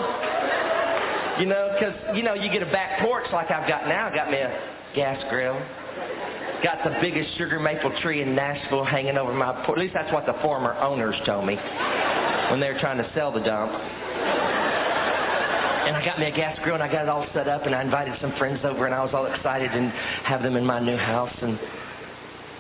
You 1.41 1.47
know, 1.47 1.71
because 1.75 1.95
you 2.17 2.23
know 2.23 2.35
you 2.35 2.53
get 2.53 2.63
a 2.63 2.71
back 2.71 3.01
porch 3.01 3.25
like 3.33 3.51
I've 3.51 3.67
got 3.69 3.89
now. 3.89 4.15
Got 4.15 4.31
me 4.31 4.37
a 4.39 4.71
gas 4.95 5.21
grill. 5.31 5.55
Got 6.63 6.85
the 6.85 6.97
biggest 7.01 7.37
sugar 7.37 7.59
maple 7.59 7.91
tree 8.03 8.23
in 8.23 8.37
Nashville 8.37 8.85
hanging 8.85 9.17
over 9.17 9.33
my 9.33 9.65
porch. 9.65 9.79
At 9.79 9.79
least 9.79 9.95
that's 9.95 10.13
what 10.13 10.27
the 10.27 10.35
former 10.43 10.75
owners 10.75 11.17
told 11.27 11.47
me 11.47 11.57
when 12.51 12.61
they 12.61 12.71
were 12.71 12.79
trying 12.79 12.99
to 12.99 13.11
sell 13.15 13.33
the 13.33 13.41
dump. 13.41 13.73
and 13.73 13.81
I 15.97 16.05
got 16.05 16.21
me 16.21 16.27
a 16.27 16.31
gas 16.31 16.59
grill 16.63 16.75
and 16.75 16.83
I 16.83 16.93
got 16.93 17.03
it 17.03 17.09
all 17.09 17.27
set 17.35 17.49
up 17.49 17.67
and 17.67 17.75
I 17.75 17.83
invited 17.83 18.17
some 18.21 18.37
friends 18.37 18.61
over 18.65 18.87
and 18.87 18.95
I 18.95 19.03
was 19.03 19.13
all 19.15 19.27
excited 19.27 19.73
and 19.73 19.91
have 20.25 20.43
them 20.43 20.57
in 20.57 20.65
my 20.65 20.79
new 20.79 20.97
house 20.97 21.35
and 21.41 21.59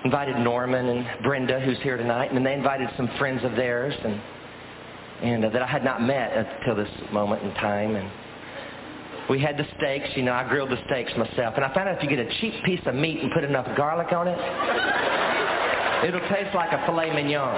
invited 0.04 0.36
Norman 0.38 0.88
and 0.88 1.06
Brenda 1.22 1.60
who's 1.60 1.78
here 1.82 1.96
tonight 1.96 2.26
and 2.26 2.36
then 2.36 2.42
they 2.42 2.54
invited 2.54 2.90
some 2.96 3.08
friends 3.18 3.44
of 3.44 3.52
theirs 3.52 3.94
and 4.02 4.20
and 5.22 5.44
uh, 5.44 5.50
that 5.50 5.62
I 5.62 5.66
had 5.66 5.84
not 5.84 6.02
met 6.02 6.32
until 6.36 6.74
this 6.74 6.90
moment 7.12 7.42
in 7.42 7.54
time 7.54 7.96
and 7.96 8.10
we 9.30 9.38
had 9.38 9.56
the 9.56 9.64
steaks, 9.76 10.10
you 10.16 10.22
know, 10.22 10.32
I 10.32 10.48
grilled 10.48 10.70
the 10.70 10.82
steaks 10.86 11.12
myself 11.16 11.54
and 11.56 11.64
I 11.64 11.72
found 11.72 11.88
out 11.88 11.96
if 11.96 12.02
you 12.02 12.08
get 12.08 12.18
a 12.18 12.28
cheap 12.40 12.64
piece 12.64 12.80
of 12.86 12.94
meat 12.94 13.20
and 13.20 13.30
put 13.32 13.44
enough 13.44 13.66
garlic 13.76 14.12
on 14.12 14.26
it, 14.28 14.38
it'll 16.08 16.28
taste 16.28 16.54
like 16.54 16.72
a 16.72 16.84
filet 16.86 17.14
mignon. 17.14 17.54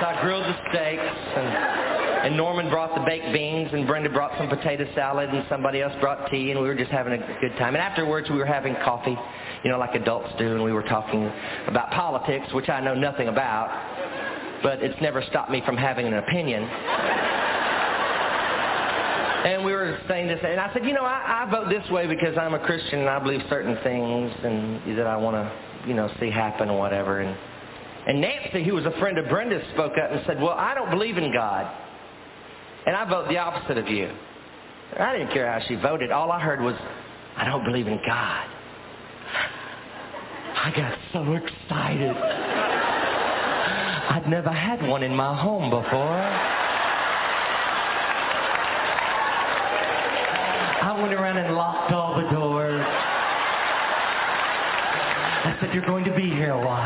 So 0.00 0.06
I 0.06 0.18
grilled 0.22 0.44
the 0.44 0.56
steaks 0.70 1.02
and 1.36 1.92
and 2.22 2.36
Norman 2.36 2.70
brought 2.70 2.94
the 2.94 3.00
baked 3.00 3.32
beans, 3.32 3.70
and 3.72 3.84
Brenda 3.84 4.08
brought 4.08 4.38
some 4.38 4.48
potato 4.48 4.86
salad, 4.94 5.28
and 5.30 5.44
somebody 5.48 5.82
else 5.82 5.92
brought 6.00 6.30
tea, 6.30 6.52
and 6.52 6.60
we 6.60 6.68
were 6.68 6.74
just 6.76 6.92
having 6.92 7.14
a 7.14 7.40
good 7.40 7.50
time. 7.58 7.74
And 7.74 7.78
afterwards, 7.78 8.30
we 8.30 8.36
were 8.36 8.46
having 8.46 8.76
coffee, 8.84 9.18
you 9.64 9.70
know, 9.70 9.76
like 9.76 9.96
adults 9.96 10.28
do, 10.38 10.54
and 10.54 10.62
we 10.62 10.72
were 10.72 10.84
talking 10.84 11.28
about 11.66 11.90
politics, 11.90 12.46
which 12.54 12.68
I 12.68 12.80
know 12.80 12.94
nothing 12.94 13.26
about, 13.26 13.70
but 14.62 14.82
it's 14.82 15.00
never 15.00 15.22
stopped 15.22 15.50
me 15.50 15.62
from 15.64 15.76
having 15.76 16.06
an 16.06 16.14
opinion. 16.14 16.62
And 19.44 19.64
we 19.64 19.72
were 19.72 19.98
saying 20.06 20.28
this, 20.28 20.38
and 20.44 20.60
I 20.60 20.72
said, 20.72 20.84
you 20.84 20.92
know, 20.92 21.04
I, 21.04 21.42
I 21.44 21.50
vote 21.50 21.68
this 21.68 21.88
way 21.90 22.06
because 22.06 22.38
I'm 22.38 22.54
a 22.54 22.60
Christian 22.60 23.00
and 23.00 23.08
I 23.08 23.18
believe 23.18 23.40
certain 23.50 23.76
things 23.82 24.32
and 24.44 24.96
that 24.96 25.06
I 25.08 25.16
want 25.16 25.34
to, 25.34 25.88
you 25.88 25.94
know, 25.94 26.08
see 26.20 26.30
happen 26.30 26.70
or 26.70 26.78
whatever. 26.78 27.20
And, 27.20 27.36
and 28.06 28.20
Nancy, 28.20 28.62
who 28.64 28.74
was 28.74 28.86
a 28.86 28.96
friend 29.00 29.18
of 29.18 29.28
Brenda's, 29.28 29.62
spoke 29.74 29.94
up 29.98 30.12
and 30.12 30.22
said, 30.26 30.40
well, 30.40 30.54
I 30.56 30.74
don't 30.74 30.90
believe 30.90 31.18
in 31.18 31.32
God. 31.32 31.68
And 32.86 32.94
I 32.94 33.08
vote 33.08 33.28
the 33.28 33.38
opposite 33.38 33.78
of 33.78 33.88
you. 33.88 34.12
I 34.98 35.16
didn't 35.16 35.32
care 35.32 35.50
how 35.50 35.66
she 35.66 35.74
voted. 35.74 36.12
All 36.12 36.30
I 36.30 36.40
heard 36.40 36.60
was, 36.60 36.76
I 37.36 37.44
don't 37.44 37.64
believe 37.64 37.88
in 37.88 37.98
God. 38.06 38.46
I 40.54 40.72
got 40.76 40.96
so 41.12 41.32
excited. 41.32 42.91
I'd 44.12 44.28
never 44.28 44.50
had 44.50 44.86
one 44.86 45.02
in 45.02 45.16
my 45.16 45.34
home 45.34 45.70
before. 45.70 46.20
I 50.84 51.00
went 51.00 51.14
around 51.14 51.38
and 51.38 51.54
locked 51.54 51.92
all 51.92 52.20
the 52.20 52.28
doors. 52.28 52.84
I 55.48 55.56
said, 55.58 55.72
you're 55.72 55.86
going 55.86 56.04
to 56.04 56.14
be 56.14 56.28
here 56.28 56.52
a 56.52 56.60
while. 56.60 56.84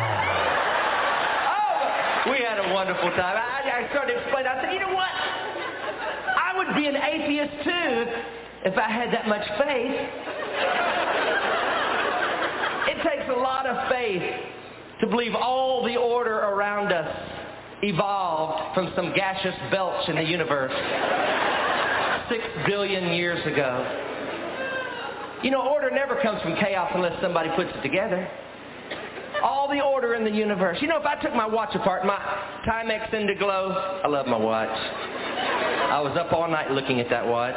Oh, 1.50 2.30
we 2.30 2.38
had 2.46 2.62
a 2.62 2.72
wonderful 2.72 3.10
time. 3.10 3.42
I, 3.42 3.74
I 3.74 3.90
started 3.90 4.18
explaining. 4.22 4.46
I 4.46 4.62
said, 4.62 4.72
you 4.72 4.78
know 4.78 4.94
what? 4.94 5.10
I 5.10 6.54
would 6.56 6.76
be 6.76 6.86
an 6.86 6.94
atheist 6.94 7.64
too 7.64 8.06
if 8.70 8.78
I 8.78 8.88
had 8.88 9.10
that 9.12 9.26
much 9.26 9.42
faith. 9.58 9.98
It 12.94 13.02
takes 13.02 13.26
a 13.34 13.38
lot 13.42 13.66
of 13.66 13.88
faith 13.90 14.55
to 15.00 15.06
believe 15.06 15.34
all 15.34 15.84
the 15.84 15.96
order 15.96 16.34
around 16.34 16.92
us 16.92 17.14
evolved 17.82 18.74
from 18.74 18.92
some 18.96 19.12
gaseous 19.14 19.54
belch 19.70 20.08
in 20.08 20.16
the 20.16 20.22
universe 20.22 20.72
six 22.30 22.42
billion 22.66 23.12
years 23.12 23.44
ago. 23.46 24.12
You 25.42 25.50
know, 25.50 25.60
order 25.60 25.90
never 25.90 26.20
comes 26.22 26.40
from 26.42 26.56
chaos 26.56 26.90
unless 26.94 27.20
somebody 27.20 27.50
puts 27.54 27.70
it 27.74 27.82
together. 27.82 28.28
All 29.42 29.68
the 29.68 29.80
order 29.80 30.14
in 30.14 30.24
the 30.24 30.30
universe. 30.30 30.78
You 30.80 30.88
know, 30.88 30.98
if 30.98 31.04
I 31.04 31.20
took 31.20 31.34
my 31.34 31.46
watch 31.46 31.74
apart, 31.74 32.06
my 32.06 32.18
Timex 32.66 33.10
Indiglo, 33.10 34.02
I 34.02 34.08
love 34.08 34.26
my 34.26 34.38
watch. 34.38 34.68
I 34.68 36.00
was 36.00 36.16
up 36.16 36.32
all 36.32 36.48
night 36.48 36.70
looking 36.70 37.00
at 37.00 37.10
that 37.10 37.26
watch. 37.26 37.54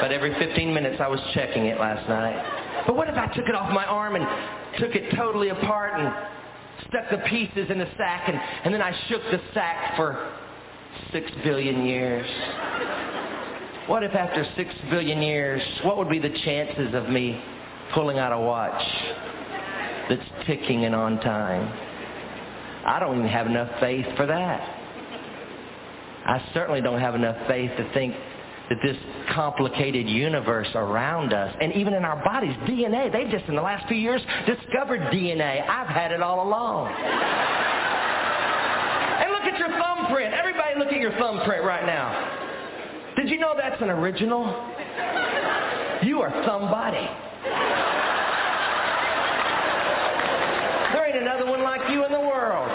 But 0.00 0.10
every 0.10 0.34
15 0.38 0.72
minutes 0.72 1.00
I 1.00 1.06
was 1.06 1.20
checking 1.34 1.66
it 1.66 1.78
last 1.78 2.08
night. 2.08 2.61
But 2.86 2.96
what 2.96 3.08
if 3.08 3.16
I 3.16 3.26
took 3.34 3.48
it 3.48 3.54
off 3.54 3.72
my 3.72 3.84
arm 3.84 4.16
and 4.16 4.26
took 4.78 4.94
it 4.94 5.14
totally 5.16 5.50
apart 5.50 5.92
and 5.98 6.12
stuck 6.88 7.10
the 7.10 7.18
pieces 7.28 7.70
in 7.70 7.80
a 7.80 7.96
sack 7.96 8.28
and, 8.28 8.38
and 8.64 8.74
then 8.74 8.82
I 8.82 8.92
shook 9.08 9.22
the 9.30 9.40
sack 9.54 9.96
for 9.96 10.32
six 11.12 11.30
billion 11.44 11.86
years? 11.86 12.26
What 13.88 14.02
if 14.02 14.14
after 14.14 14.46
six 14.56 14.72
billion 14.90 15.22
years, 15.22 15.62
what 15.84 15.96
would 15.98 16.08
be 16.08 16.18
the 16.18 16.34
chances 16.44 16.94
of 16.94 17.08
me 17.08 17.42
pulling 17.94 18.18
out 18.18 18.32
a 18.32 18.38
watch 18.38 18.82
that's 20.08 20.46
ticking 20.46 20.84
and 20.84 20.94
on 20.94 21.18
time? 21.20 21.66
I 22.86 22.98
don't 22.98 23.18
even 23.18 23.30
have 23.30 23.46
enough 23.46 23.68
faith 23.80 24.06
for 24.16 24.26
that. 24.26 24.78
I 26.24 26.50
certainly 26.54 26.80
don't 26.80 27.00
have 27.00 27.14
enough 27.14 27.36
faith 27.48 27.70
to 27.76 27.92
think 27.92 28.14
that 28.72 28.80
this 28.82 28.96
complicated 29.34 30.08
universe 30.08 30.68
around 30.74 31.34
us, 31.34 31.54
and 31.60 31.74
even 31.74 31.92
in 31.92 32.06
our 32.06 32.24
bodies, 32.24 32.56
DNA, 32.66 33.12
they've 33.12 33.28
just 33.30 33.44
in 33.44 33.54
the 33.54 33.60
last 33.60 33.86
few 33.86 33.98
years 33.98 34.22
discovered 34.46 35.00
DNA. 35.12 35.68
I've 35.68 35.88
had 35.88 36.10
it 36.10 36.22
all 36.22 36.48
along. 36.48 36.88
and 39.20 39.30
look 39.30 39.42
at 39.42 39.58
your 39.58 39.68
thumbprint. 39.68 40.32
Everybody 40.32 40.78
look 40.78 40.88
at 40.88 41.00
your 41.00 41.12
thumbprint 41.18 41.64
right 41.64 41.84
now. 41.84 43.12
Did 43.16 43.28
you 43.28 43.38
know 43.38 43.54
that's 43.54 43.82
an 43.82 43.90
original? 43.90 44.46
You 46.02 46.22
are 46.22 46.32
somebody. 46.46 47.06
There 50.94 51.06
ain't 51.06 51.18
another 51.18 51.44
one 51.44 51.62
like 51.62 51.90
you 51.90 52.06
in 52.06 52.12
the 52.12 52.20
world. 52.20 52.70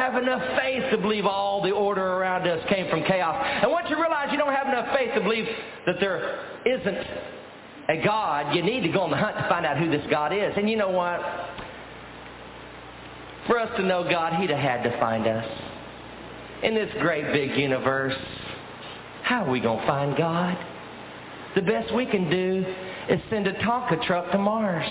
Have 0.00 0.16
enough 0.16 0.40
faith 0.58 0.84
to 0.92 0.96
believe 0.96 1.26
all 1.26 1.62
the 1.62 1.72
order 1.72 2.02
around 2.02 2.48
us 2.48 2.66
came 2.70 2.88
from 2.88 3.04
chaos. 3.04 3.36
And 3.60 3.70
once 3.70 3.86
you 3.90 4.00
realize 4.00 4.28
you 4.32 4.38
don't 4.38 4.54
have 4.54 4.66
enough 4.66 4.96
faith 4.96 5.12
to 5.12 5.20
believe 5.20 5.44
that 5.84 5.96
there 6.00 6.40
isn't 6.64 7.06
a 7.90 8.02
God, 8.02 8.56
you 8.56 8.62
need 8.62 8.80
to 8.80 8.88
go 8.88 9.00
on 9.00 9.10
the 9.10 9.18
hunt 9.18 9.36
to 9.36 9.46
find 9.46 9.66
out 9.66 9.76
who 9.76 9.90
this 9.90 10.02
God 10.08 10.32
is. 10.32 10.54
And 10.56 10.70
you 10.70 10.78
know 10.78 10.88
what? 10.88 11.20
For 13.46 13.58
us 13.58 13.68
to 13.76 13.84
know 13.84 14.02
God, 14.10 14.40
He'd 14.40 14.48
have 14.48 14.58
had 14.58 14.82
to 14.84 14.98
find 14.98 15.26
us. 15.26 15.44
In 16.62 16.74
this 16.74 16.90
great 17.00 17.30
big 17.34 17.58
universe, 17.58 18.16
how 19.22 19.44
are 19.44 19.50
we 19.50 19.60
going 19.60 19.80
to 19.80 19.86
find 19.86 20.16
God? 20.16 20.56
The 21.56 21.62
best 21.62 21.94
we 21.94 22.06
can 22.06 22.30
do 22.30 22.64
is 23.10 23.20
send 23.28 23.46
a 23.46 23.52
Tonka 23.52 24.02
truck 24.06 24.32
to 24.32 24.38
Mars. 24.38 24.90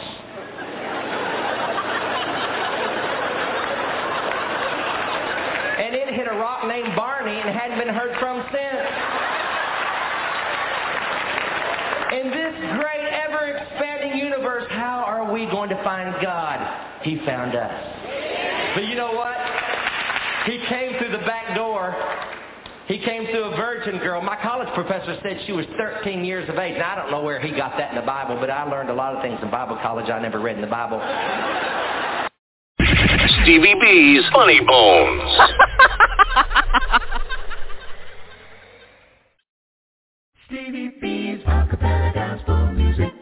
and 5.90 5.95
it 5.95 6.14
hit 6.14 6.27
a 6.39 6.41
rock 6.41 6.65
named 6.67 6.95
Barney 6.95 7.35
and 7.35 7.49
hadn't 7.49 7.79
been 7.79 7.93
heard 7.93 8.17
from 8.19 8.43
since. 8.51 8.87
In 12.15 12.31
this 12.31 12.55
great, 12.79 13.05
ever-expanding 13.27 14.17
universe, 14.17 14.65
how 14.69 15.03
are 15.05 15.31
we 15.31 15.45
going 15.45 15.69
to 15.69 15.83
find 15.83 16.15
God? 16.21 16.59
He 17.03 17.19
found 17.25 17.55
us. 17.55 17.71
But 18.75 18.85
you 18.85 18.95
know 18.95 19.13
what? 19.13 19.37
He 20.45 20.63
came 20.69 20.97
through 20.97 21.11
the 21.11 21.25
back 21.25 21.55
door. 21.55 21.95
He 22.87 22.99
came 22.99 23.25
through 23.25 23.43
a 23.43 23.55
virgin 23.55 23.99
girl. 23.99 24.21
My 24.21 24.37
college 24.41 24.69
professor 24.73 25.19
said 25.21 25.41
she 25.45 25.51
was 25.51 25.65
13 25.77 26.25
years 26.25 26.49
of 26.49 26.57
age. 26.57 26.77
Now, 26.77 26.93
I 26.93 26.95
don't 26.95 27.11
know 27.11 27.21
where 27.21 27.39
he 27.39 27.51
got 27.51 27.77
that 27.77 27.91
in 27.91 27.95
the 27.95 28.05
Bible, 28.05 28.37
but 28.39 28.49
I 28.49 28.63
learned 28.63 28.89
a 28.89 28.95
lot 28.95 29.13
of 29.13 29.21
things 29.21 29.37
in 29.43 29.51
Bible 29.51 29.77
college 29.83 30.09
I 30.09 30.19
never 30.19 30.39
read 30.39 30.55
in 30.55 30.61
the 30.61 30.67
Bible. 30.67 30.99
Stevie 33.43 33.75
B's 33.79 34.23
Funny 34.33 34.59
Bones. 34.65 35.39
Stevie 40.45 40.91
B's 41.01 41.43
Acapella 41.45 42.14
Gospel 42.14 42.72
Music. 42.73 43.14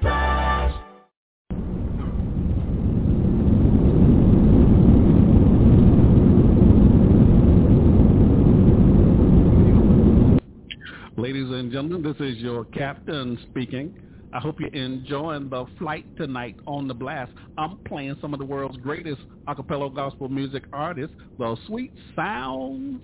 Ladies 11.18 11.50
and 11.50 11.72
gentlemen, 11.72 12.04
this 12.04 12.16
is 12.20 12.38
your 12.38 12.64
captain 12.66 13.38
speaking. 13.50 14.00
I 14.38 14.40
hope 14.40 14.60
you're 14.60 14.70
enjoying 14.70 15.50
the 15.50 15.66
flight 15.80 16.06
tonight 16.16 16.58
on 16.68 16.88
the 16.88 16.94
blast. 16.94 17.32
I'm 17.58 17.80
playing 17.88 18.18
some 18.22 18.36
of 18.36 18.40
the 18.40 18.46
world's 18.46 18.78
greatest 18.78 19.20
a 19.48 19.56
cappella 19.56 19.90
gospel 19.90 20.30
music 20.30 20.66
artists, 20.72 21.16
the 21.40 21.58
sweet 21.66 21.92
sounds 22.16 23.04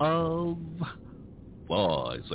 of 0.00 0.56
voices. 1.68 2.32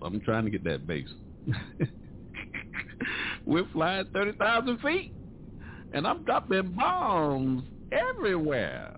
I'm 0.00 0.22
trying 0.22 0.46
to 0.46 0.50
get 0.50 0.64
that 0.64 0.86
bass. 0.86 1.10
We're 3.44 3.68
flying 3.70 4.06
30,000 4.14 4.78
feet, 4.78 5.12
and 5.92 6.06
I'm 6.06 6.24
dropping 6.24 6.72
bombs 6.72 7.64
everywhere. 7.92 8.94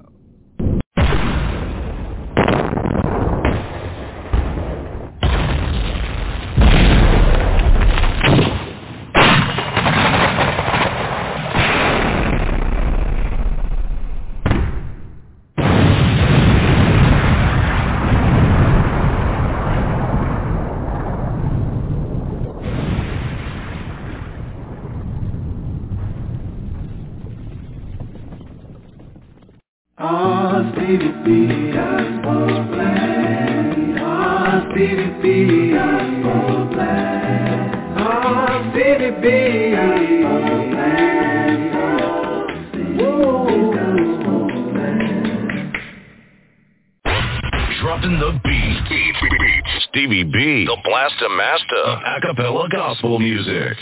Of 52.17 52.23
acapella 52.23 52.71
gospel 52.71 53.19
music. 53.19 53.77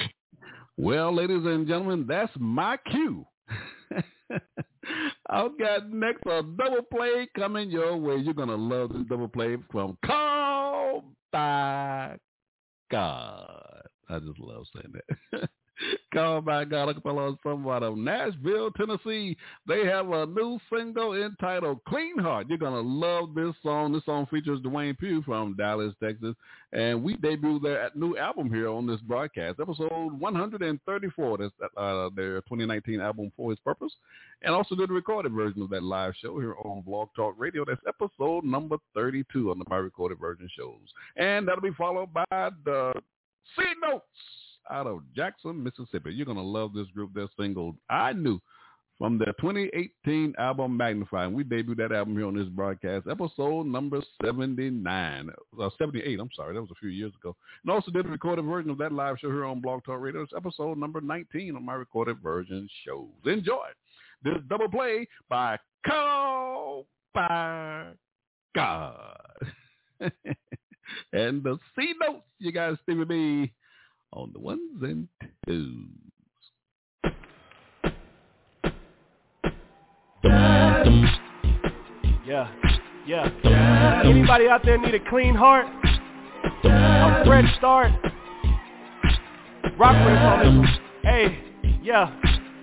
Well, 0.76 1.14
ladies 1.14 1.44
and 1.44 1.66
gentlemen, 1.66 2.06
that's 2.08 2.32
my 2.38 2.76
cue. 2.90 3.26
I've 5.28 5.58
got 5.58 5.90
next 5.90 6.22
a 6.26 6.42
double 6.42 6.82
play 6.92 7.28
coming 7.36 7.70
your 7.70 7.96
way. 7.96 8.16
You're 8.16 8.34
gonna 8.34 8.56
love 8.56 8.92
this 8.92 9.02
double 9.08 9.28
play 9.28 9.56
from 9.70 9.98
Call 10.04 11.04
by 11.32 12.16
God. 12.90 13.82
I 14.08 14.18
just 14.18 14.38
love 14.38 14.64
saying 14.74 14.94
that. 15.32 15.48
Call 16.12 16.40
by 16.40 16.64
God 16.64 16.94
acapella 16.94 17.36
song 17.42 17.66
out 17.68 17.82
of 17.82 17.96
Nashville, 17.96 18.70
Tennessee. 18.72 19.36
They 19.66 19.86
have 19.86 20.10
a 20.10 20.26
new 20.26 20.58
single 20.72 21.14
entitled 21.14 21.80
Clean 21.88 22.18
Heart. 22.18 22.48
You're 22.48 22.58
going 22.58 22.72
to 22.72 22.80
love 22.80 23.34
this 23.34 23.54
song. 23.62 23.92
This 23.92 24.04
song 24.04 24.26
features 24.26 24.60
Dwayne 24.60 24.98
Pugh 24.98 25.22
from 25.22 25.54
Dallas, 25.56 25.94
Texas. 26.02 26.34
And 26.72 27.02
we 27.02 27.16
debuted 27.16 27.62
their 27.62 27.90
new 27.94 28.16
album 28.16 28.52
here 28.52 28.68
on 28.68 28.86
this 28.86 29.00
broadcast, 29.00 29.58
episode 29.60 30.18
134. 30.18 31.38
That's 31.38 31.52
uh, 31.76 32.10
their 32.14 32.40
2019 32.42 33.00
album 33.00 33.32
For 33.36 33.50
His 33.50 33.58
Purpose. 33.60 33.92
And 34.42 34.54
also 34.54 34.74
did 34.74 34.90
a 34.90 34.92
recorded 34.92 35.32
version 35.32 35.62
of 35.62 35.70
that 35.70 35.82
live 35.82 36.14
show 36.20 36.38
here 36.38 36.54
on 36.64 36.82
Blog 36.82 37.08
Talk 37.16 37.34
Radio. 37.38 37.64
That's 37.64 37.80
episode 37.86 38.44
number 38.44 38.76
32 38.94 39.50
on 39.50 39.58
the 39.58 39.64
My 39.68 39.76
Recorded 39.76 40.18
Version 40.18 40.48
shows. 40.56 40.80
And 41.16 41.46
that'll 41.46 41.62
be 41.62 41.74
followed 41.76 42.12
by 42.12 42.24
the 42.64 42.92
C 43.56 43.64
Notes 43.82 44.04
out 44.70 44.86
of 44.86 45.02
Jackson, 45.14 45.62
Mississippi. 45.62 46.12
You're 46.12 46.26
going 46.26 46.36
to 46.38 46.42
love 46.42 46.72
this 46.72 46.88
group. 46.88 47.12
Their 47.14 47.28
single, 47.38 47.76
I 47.88 48.12
Knew, 48.12 48.40
from 48.98 49.18
their 49.18 49.32
2018 49.40 50.34
album 50.38 50.76
Magnify. 50.76 51.24
And 51.24 51.34
we 51.34 51.42
debuted 51.42 51.78
that 51.78 51.92
album 51.92 52.16
here 52.16 52.26
on 52.26 52.36
this 52.36 52.48
broadcast, 52.48 53.06
episode 53.10 53.66
number 53.66 54.00
79, 54.24 55.30
uh, 55.60 55.70
78, 55.78 56.20
I'm 56.20 56.28
sorry. 56.36 56.54
That 56.54 56.60
was 56.60 56.70
a 56.70 56.78
few 56.78 56.90
years 56.90 57.12
ago. 57.20 57.34
And 57.64 57.72
also 57.72 57.90
did 57.90 58.06
a 58.06 58.08
recorded 58.10 58.44
version 58.44 58.70
of 58.70 58.78
that 58.78 58.92
live 58.92 59.16
show 59.18 59.28
here 59.28 59.46
on 59.46 59.60
Blog 59.60 59.84
Talk 59.84 60.00
Radio. 60.00 60.22
It's 60.22 60.32
episode 60.36 60.78
number 60.78 61.00
19 61.00 61.56
on 61.56 61.64
my 61.64 61.74
recorded 61.74 62.18
version 62.22 62.68
shows. 62.84 63.08
Enjoy 63.24 63.68
this 64.22 64.34
double 64.48 64.68
play 64.68 65.08
by 65.28 65.58
Call 65.86 66.86
God. 68.54 69.16
and 70.00 71.42
the 71.42 71.58
C 71.74 71.94
notes, 72.00 72.24
you 72.38 72.52
guys, 72.52 72.76
Stevie 72.82 73.04
B 73.04 73.52
on 74.12 74.30
the 74.32 74.40
ones 74.40 74.82
and 74.82 75.08
twos. 75.46 75.86
Yeah, 82.26 82.48
yeah. 83.06 84.02
Anybody 84.04 84.48
out 84.48 84.62
there 84.64 84.78
need 84.78 84.94
a 84.94 85.10
clean 85.10 85.34
heart? 85.34 85.66
A 86.64 87.24
fresh 87.24 87.56
start? 87.58 87.92
Rock 89.78 89.96
us 89.96 90.44
on 90.46 90.62
this. 90.62 90.70
Hey, 91.02 91.38
yeah, 91.82 92.14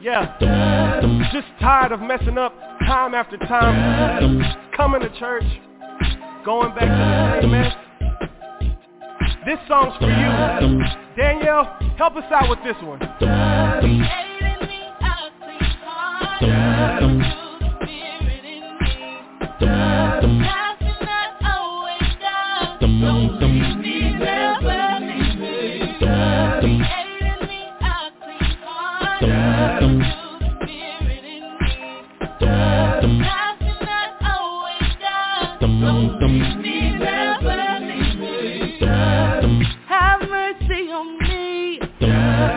yeah. 0.01 0.37
Just 1.33 1.47
tired 1.59 1.91
of 1.91 1.99
messing 1.99 2.37
up 2.37 2.53
time 2.81 3.13
after 3.13 3.37
time. 3.37 4.41
Coming 4.75 5.01
to 5.01 5.09
church, 5.19 5.43
going 6.45 6.73
back 6.75 6.81
to 6.81 6.87
the 6.87 7.41
same 7.41 7.51
mess. 7.51 7.73
This 9.47 9.59
song's 9.65 9.97
for 9.97 10.09
you. 10.09 10.83
Danielle, 11.15 11.79
help 11.97 12.17
us 12.17 12.25
out 12.33 12.49
with 12.49 12.59
this 12.65 12.75
one. 12.83 12.99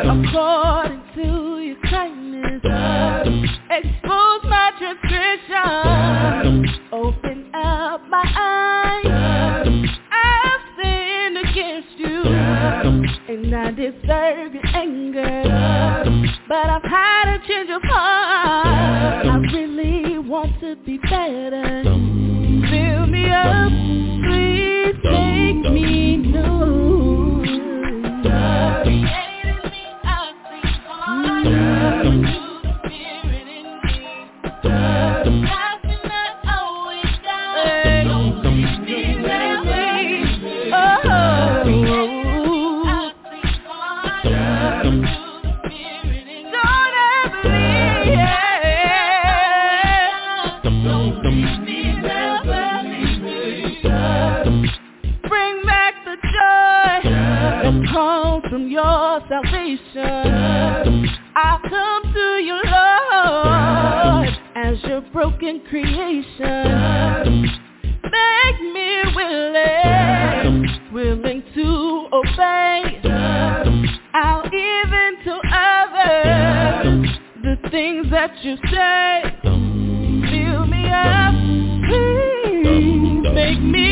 According 0.08 1.02
to 1.14 1.60
your 1.60 1.76
kindness. 1.90 2.64
Uh, 2.64 3.24
expose 3.70 4.42
my 4.44 4.70
transgression. 4.78 5.29
Broken 65.30 65.60
creation. 65.68 66.42
Make 68.02 68.60
me 68.74 69.02
willing, 69.14 70.66
willing 70.92 71.42
to 71.54 72.08
obey. 72.12 73.00
I'll 74.14 74.46
even 74.46 75.16
tell 75.24 75.40
others 75.52 77.08
the 77.42 77.56
things 77.70 78.10
that 78.10 78.32
you 78.42 78.56
say. 78.72 79.22
Fill 79.42 80.66
me 80.66 80.88
up, 80.88 81.34
please 81.88 83.22
make 83.34 83.60
me 83.60 83.89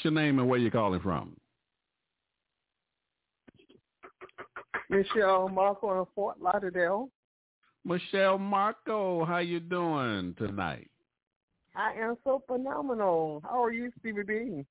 what's 0.00 0.14
your 0.14 0.22
name 0.22 0.38
and 0.38 0.48
where 0.48 0.58
you 0.58 0.70
calling 0.70 1.00
from? 1.00 1.36
Michelle 4.88 5.48
Marco 5.48 6.00
in 6.00 6.06
Fort 6.14 6.40
Lauderdale. 6.40 7.10
Michelle 7.84 8.38
Marco, 8.38 9.24
how 9.26 9.38
you 9.38 9.60
doing 9.60 10.34
tonight? 10.38 10.90
I 11.76 11.92
am 11.92 12.16
so 12.24 12.42
phenomenal. 12.46 13.42
How 13.44 13.62
are 13.62 13.72
you, 13.72 13.92
Stevie 14.00 14.22
B? 14.22 14.64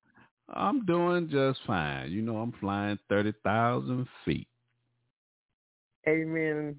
I'm 0.54 0.84
doing 0.86 1.30
just 1.30 1.60
fine. 1.68 2.12
You 2.12 2.24
know, 2.24 2.38
I'm 2.38 2.54
flying 2.60 2.98
30,000 3.08 4.08
feet. 4.26 4.48
Amen. 6.08 6.76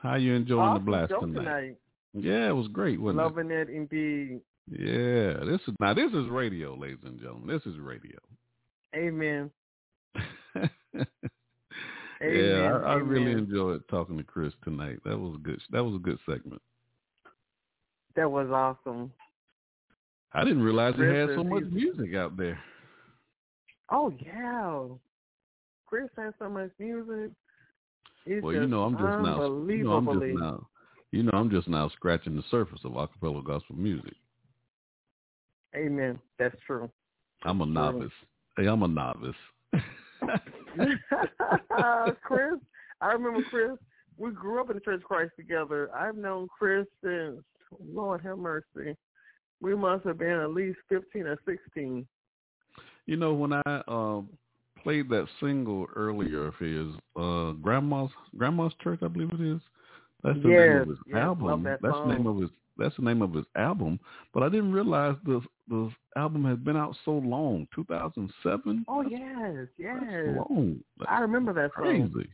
How 0.00 0.14
you 0.14 0.34
enjoying 0.34 0.60
awesome 0.60 0.84
the 0.84 0.90
blast 0.90 1.12
tonight? 1.20 1.44
tonight? 1.44 1.76
Yeah, 2.14 2.48
it 2.48 2.56
was 2.56 2.68
great, 2.68 3.00
wasn't 3.00 3.18
Loving 3.18 3.50
it? 3.50 3.58
Loving 3.58 3.74
it 3.74 3.76
indeed. 3.76 4.40
Yeah, 4.70 5.44
this 5.44 5.60
is 5.66 5.74
now 5.80 5.94
this 5.94 6.12
is 6.12 6.28
radio, 6.28 6.74
ladies 6.74 6.98
and 7.04 7.20
gentlemen. 7.20 7.48
This 7.48 7.66
is 7.72 7.78
radio. 7.78 8.18
Amen. 8.94 9.50
Amen. 10.56 11.06
Yeah, 12.22 12.80
I, 12.84 12.92
I 12.92 12.94
Amen. 12.94 13.08
really 13.08 13.32
enjoyed 13.32 13.82
talking 13.88 14.16
to 14.18 14.22
Chris 14.22 14.52
tonight. 14.62 14.98
That 15.04 15.18
was 15.18 15.38
good. 15.42 15.60
That 15.70 15.84
was 15.84 15.96
a 15.96 15.98
good 15.98 16.18
segment. 16.26 16.62
That 18.14 18.30
was 18.30 18.48
awesome. 18.50 19.10
I 20.32 20.44
didn't 20.44 20.62
realize 20.62 20.94
Chris 20.94 21.28
had 21.28 21.36
so 21.36 21.44
much 21.44 21.64
music 21.70 22.14
out 22.14 22.36
there. 22.36 22.58
Oh 23.90 24.12
yeah, 24.24 24.84
Chris 25.86 26.08
has 26.16 26.32
so 26.38 26.48
much 26.48 26.70
music. 26.78 27.32
It's 28.24 28.42
well, 28.42 28.54
you 28.54 28.66
know, 28.66 28.84
I'm 28.84 28.92
just 28.92 29.02
now, 29.02 29.42
you 29.68 29.84
know, 29.84 29.92
I'm 29.92 30.06
just 30.06 30.40
now, 30.40 30.66
you 31.10 31.22
know, 31.24 31.32
I'm 31.34 31.50
just 31.50 31.66
now 31.68 31.88
scratching 31.90 32.36
the 32.36 32.44
surface 32.50 32.80
of 32.84 32.92
acapella 32.92 33.44
gospel 33.44 33.76
music. 33.76 34.14
Amen. 35.76 36.18
That's 36.38 36.56
true. 36.66 36.90
I'm 37.44 37.60
a 37.60 37.66
novice. 37.66 38.12
Hey, 38.56 38.66
I'm 38.66 38.82
a 38.82 38.88
novice. 38.88 39.34
Chris, 42.22 42.54
I 43.00 43.12
remember 43.12 43.42
Chris. 43.50 43.72
We 44.18 44.30
grew 44.30 44.60
up 44.60 44.70
in 44.70 44.76
the 44.76 44.80
Church 44.80 45.00
of 45.00 45.04
Christ 45.04 45.32
together. 45.36 45.90
I've 45.94 46.16
known 46.16 46.46
Chris 46.56 46.86
since, 47.02 47.40
Lord 47.92 48.20
have 48.22 48.38
mercy, 48.38 48.96
we 49.62 49.74
must 49.74 50.04
have 50.04 50.18
been 50.18 50.38
at 50.40 50.50
least 50.50 50.78
15 50.88 51.26
or 51.26 51.38
16. 51.46 52.06
You 53.06 53.16
know, 53.16 53.32
when 53.32 53.52
I 53.52 53.82
um, 53.88 54.28
played 54.82 55.08
that 55.10 55.26
single 55.40 55.86
earlier 55.94 56.48
of 56.48 56.54
his, 56.56 56.88
uh, 57.16 57.52
Grandma's 57.62 58.10
Grandma's 58.36 58.72
Church, 58.82 59.00
I 59.02 59.08
believe 59.08 59.30
it 59.32 59.40
is. 59.40 59.60
That's 60.22 60.38
the 60.42 60.48
yes, 60.50 60.68
name 60.68 60.76
of 60.82 60.88
his 60.88 60.98
yes, 61.06 61.16
album. 61.16 61.62
That 61.62 61.80
That's 61.82 61.94
the 61.94 62.14
name 62.14 62.26
of 62.26 62.38
his 62.38 62.50
that's 62.82 62.96
the 62.96 63.02
name 63.02 63.22
of 63.22 63.32
his 63.32 63.44
album. 63.56 63.98
But 64.34 64.42
I 64.42 64.48
didn't 64.48 64.72
realize 64.72 65.16
the 65.24 65.40
the 65.68 65.90
album 66.16 66.44
has 66.44 66.58
been 66.58 66.76
out 66.76 66.96
so 67.04 67.12
long. 67.12 67.66
2007. 67.74 68.84
Oh 68.88 69.02
yes, 69.02 69.68
yes. 69.78 69.96
long. 70.36 70.80
I 71.06 71.20
remember 71.20 71.52
that 71.54 71.70
song. 71.76 72.10
Crazy. 72.10 72.28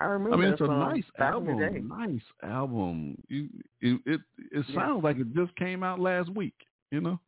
I 0.00 0.04
remember 0.06 0.36
that 0.36 0.42
I 0.42 0.44
mean, 0.44 0.52
it's 0.52 0.60
a 0.60 0.66
song 0.66 0.80
nice 0.80 1.04
back 1.18 1.36
in 1.36 1.46
the 1.46 1.52
day. 1.54 1.64
album. 1.66 1.88
Nice 1.88 2.50
album. 2.50 3.18
You, 3.28 3.48
it, 3.80 4.00
it, 4.04 4.20
it 4.52 4.64
Yeah. 4.68 4.74
sounds 4.74 5.04
like 5.04 5.16
it 5.18 5.32
just 5.34 5.54
came 5.56 5.82
out 5.82 6.00
last 6.00 6.28
week. 6.30 6.54
You 6.90 7.00
know, 7.00 7.18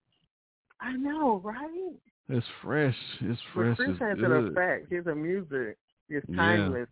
I 0.81 0.93
know, 0.93 1.41
right? 1.45 1.93
it's 2.29 2.47
fresh. 2.63 2.95
It's 3.21 3.41
But 3.55 3.63
fresh. 3.63 3.77
Chris 3.77 3.91
it's 3.93 3.99
has 4.01 4.19
good. 4.19 4.31
an 4.31 4.49
effect. 4.49 4.93
His 4.93 5.05
music 5.07 5.79
is 6.11 6.23
timeless. 6.37 6.89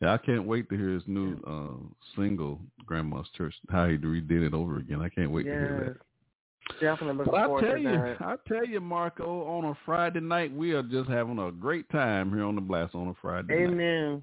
Yeah, 0.00 0.14
I 0.14 0.18
can't 0.18 0.44
wait 0.44 0.68
to 0.70 0.76
hear 0.76 0.90
his 0.90 1.02
new 1.06 1.36
uh, 1.46 2.16
single, 2.16 2.60
Grandma's 2.86 3.26
Church. 3.36 3.54
How 3.68 3.86
he 3.86 3.96
redid 3.96 4.46
it 4.46 4.54
over 4.54 4.78
again. 4.78 5.00
I 5.00 5.08
can't 5.08 5.30
wait 5.30 5.44
to 5.44 5.50
hear 5.50 5.98
that. 5.98 6.80
Definitely 6.80 7.24
But 7.24 7.34
I 7.34 7.60
tell 7.60 7.78
you, 7.78 7.90
that. 7.90 8.16
I 8.20 8.36
tell 8.46 8.64
you, 8.64 8.80
Marco, 8.80 9.44
on 9.44 9.64
a 9.64 9.78
Friday 9.84 10.20
night, 10.20 10.54
we 10.54 10.72
are 10.72 10.82
just 10.82 11.10
having 11.10 11.38
a 11.38 11.50
great 11.50 11.88
time 11.90 12.30
here 12.30 12.44
on 12.44 12.54
the 12.54 12.60
Blast 12.60 12.94
on 12.94 13.08
a 13.08 13.14
Friday 13.20 13.66
night. 13.66 13.72
Amen. 13.72 14.22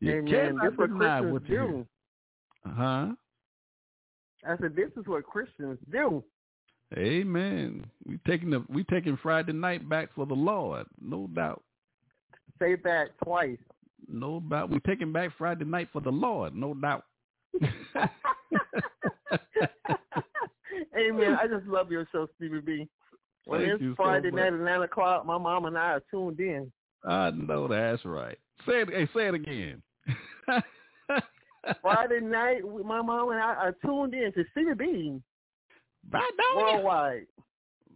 You 0.00 0.18
Amen. 0.18 0.58
This 0.62 0.72
what 0.76 0.90
Christians 0.90 1.32
what 1.32 1.48
you 1.48 1.56
do. 1.56 1.86
Huh? 2.66 3.12
I 4.46 4.56
said, 4.60 4.76
this 4.76 4.90
is 4.96 5.06
what 5.06 5.24
Christians 5.24 5.78
do. 5.90 6.22
Amen. 6.96 7.86
We 8.06 8.18
taking 8.26 8.50
the 8.50 8.64
we 8.68 8.84
taking 8.84 9.16
Friday 9.22 9.52
night 9.52 9.88
back 9.88 10.10
for 10.14 10.26
the 10.26 10.34
Lord, 10.34 10.86
no 11.00 11.26
doubt. 11.28 11.62
Say 12.58 12.76
that 12.84 13.10
twice. 13.24 13.56
No 14.12 14.40
doubt. 14.40 14.70
We're 14.70 14.78
taking 14.80 15.12
back 15.12 15.30
Friday 15.38 15.64
night 15.64 15.88
for 15.92 16.00
the 16.00 16.10
Lord, 16.12 16.54
no 16.54 16.74
doubt. 16.74 17.04
Amen. 20.96 21.36
I 21.40 21.46
just 21.46 21.66
love 21.66 21.90
your 21.90 22.06
show, 22.12 22.28
Stevie 22.36 22.60
B. 22.60 22.88
When 23.44 23.60
Thank 23.60 23.72
it's 23.72 23.82
so 23.82 23.94
Friday 23.96 24.30
much. 24.30 24.38
night 24.40 24.52
at 24.52 24.60
nine 24.60 24.82
o'clock, 24.82 25.26
my 25.26 25.38
mom 25.38 25.64
and 25.64 25.76
I 25.76 25.92
are 25.92 26.02
tuned 26.10 26.38
in. 26.40 26.70
I 27.04 27.30
know 27.30 27.66
that's 27.66 28.04
right. 28.04 28.38
Say 28.66 28.82
it. 28.82 28.90
Hey, 28.90 29.08
say 29.14 29.28
it 29.28 29.34
again. 29.34 29.82
Friday 31.80 32.20
night, 32.20 32.62
my 32.84 33.02
mom 33.02 33.30
and 33.30 33.40
I 33.40 33.54
are 33.54 33.76
tuned 33.84 34.14
in 34.14 34.32
to 34.32 34.44
Stevie 34.52 34.74
B 34.74 35.20
Right 36.10 36.22
now. 36.38 36.56
worldwide. 36.56 37.26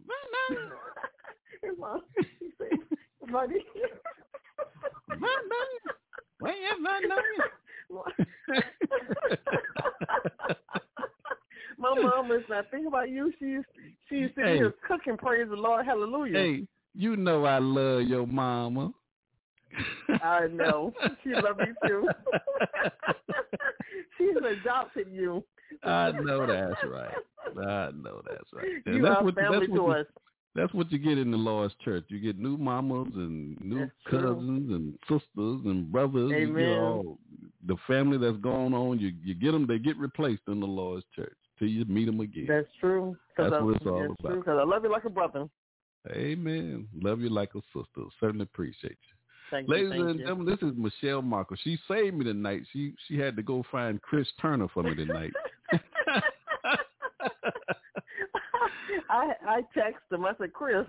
Right 0.07 0.29
now. 0.49 0.57
His 1.61 1.77
mom, 1.77 2.01
he 2.39 2.49
said, 2.57 2.79
Friday. 3.29 3.63
Right 5.09 5.19
now. 5.21 5.93
Well, 6.39 6.53
yeah, 6.53 6.89
right 6.89 7.03
now. 7.07 7.17
My 11.79 11.93
mom 12.01 12.31
is 12.31 12.43
not 12.49 12.65
thinking 12.71 12.87
about 12.87 13.09
you. 13.09 13.31
She's 13.39 13.61
she's 14.09 14.29
sitting 14.35 14.51
Hey. 14.51 14.57
here 14.57 14.73
cooking. 14.87 15.17
Praise 15.17 15.47
the 15.49 15.55
Lord, 15.55 15.85
Hallelujah. 15.85 16.37
Hey, 16.37 16.67
you 16.95 17.15
know 17.15 17.45
I 17.45 17.59
love 17.59 18.03
your 18.03 18.25
mama. 18.25 18.91
I 20.23 20.47
know 20.47 20.93
she 21.23 21.35
loves 21.35 21.59
you 21.59 21.75
too. 21.87 22.07
She's 24.17 24.35
adopted 24.35 25.07
you. 25.11 25.43
I 25.83 26.11
know 26.11 26.47
that's 26.47 26.83
right. 26.89 27.13
I 27.57 27.91
know 27.91 28.21
that's 28.27 28.51
right. 28.53 28.65
And 28.85 28.95
You 28.95 29.03
that's 29.03 29.15
are 29.17 29.23
what, 29.23 29.35
family 29.35 29.67
that's 29.67 29.73
to 29.73 29.87
us. 29.87 30.05
You, 30.57 30.63
that's 30.63 30.73
what 30.73 30.91
you 30.91 30.97
get 30.97 31.17
in 31.17 31.31
the 31.31 31.37
Lord's 31.37 31.73
church. 31.85 32.05
You 32.09 32.19
get 32.19 32.37
new 32.39 32.57
mamas 32.57 33.07
and 33.15 33.59
new 33.61 33.79
That's 33.79 33.91
true. 34.07 34.21
cousins 34.21 34.71
and 34.71 34.93
sisters 35.03 35.61
and 35.65 35.91
brothers. 35.91 36.31
You 36.31 36.49
Amen. 36.49 36.55
get 36.55 36.77
all 36.77 37.19
the 37.65 37.75
family 37.87 38.17
that's 38.17 38.37
going 38.37 38.73
on. 38.73 38.99
You 38.99 39.11
you 39.23 39.35
get 39.35 39.51
them. 39.51 39.67
They 39.67 39.79
get 39.79 39.97
replaced 39.97 40.43
in 40.47 40.59
the 40.59 40.65
Lord's 40.67 41.05
church 41.15 41.35
till 41.59 41.67
you 41.67 41.85
meet 41.85 42.05
them 42.05 42.19
again. 42.19 42.45
That's 42.47 42.67
true. 42.79 43.15
That's 43.37 43.53
I, 43.53 43.61
what 43.61 43.75
it's 43.77 43.85
all 43.85 44.07
that's 44.07 44.19
about. 44.19 44.31
true, 44.31 44.43
'cause 44.43 44.57
I 44.59 44.63
love 44.63 44.83
you 44.83 44.91
like 44.91 45.05
a 45.05 45.09
brother. 45.09 45.47
Amen. 46.11 46.87
Love 47.01 47.21
you 47.21 47.29
like 47.29 47.53
a 47.55 47.61
sister. 47.73 48.03
Certainly 48.19 48.43
appreciate 48.43 48.91
you. 48.91 48.97
Thank 49.51 49.69
Ladies 49.69 49.91
you. 49.93 50.07
And 50.07 50.19
you. 50.19 50.25
gentlemen, 50.25 50.45
this 50.45 50.69
is 50.69 50.75
Michelle 50.77 51.21
Marco. 51.21 51.55
She 51.63 51.77
saved 51.87 52.15
me 52.17 52.25
tonight. 52.25 52.61
She 52.71 52.93
she 53.07 53.17
had 53.17 53.35
to 53.35 53.43
go 53.43 53.63
find 53.71 54.01
Chris 54.01 54.27
Turner 54.41 54.67
for 54.73 54.83
me 54.83 54.95
tonight. 54.95 55.31
I 59.09 59.33
I 59.45 59.61
text 59.73 60.03
him. 60.11 60.25
I 60.25 60.33
said, 60.37 60.53
Chris, 60.53 60.85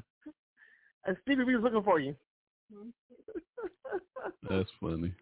uh, 1.08 1.12
Stevie 1.22 1.44
B's 1.44 1.62
looking 1.62 1.82
for 1.82 2.00
you. 2.00 2.14
That's 4.48 4.68
funny. 4.80 5.12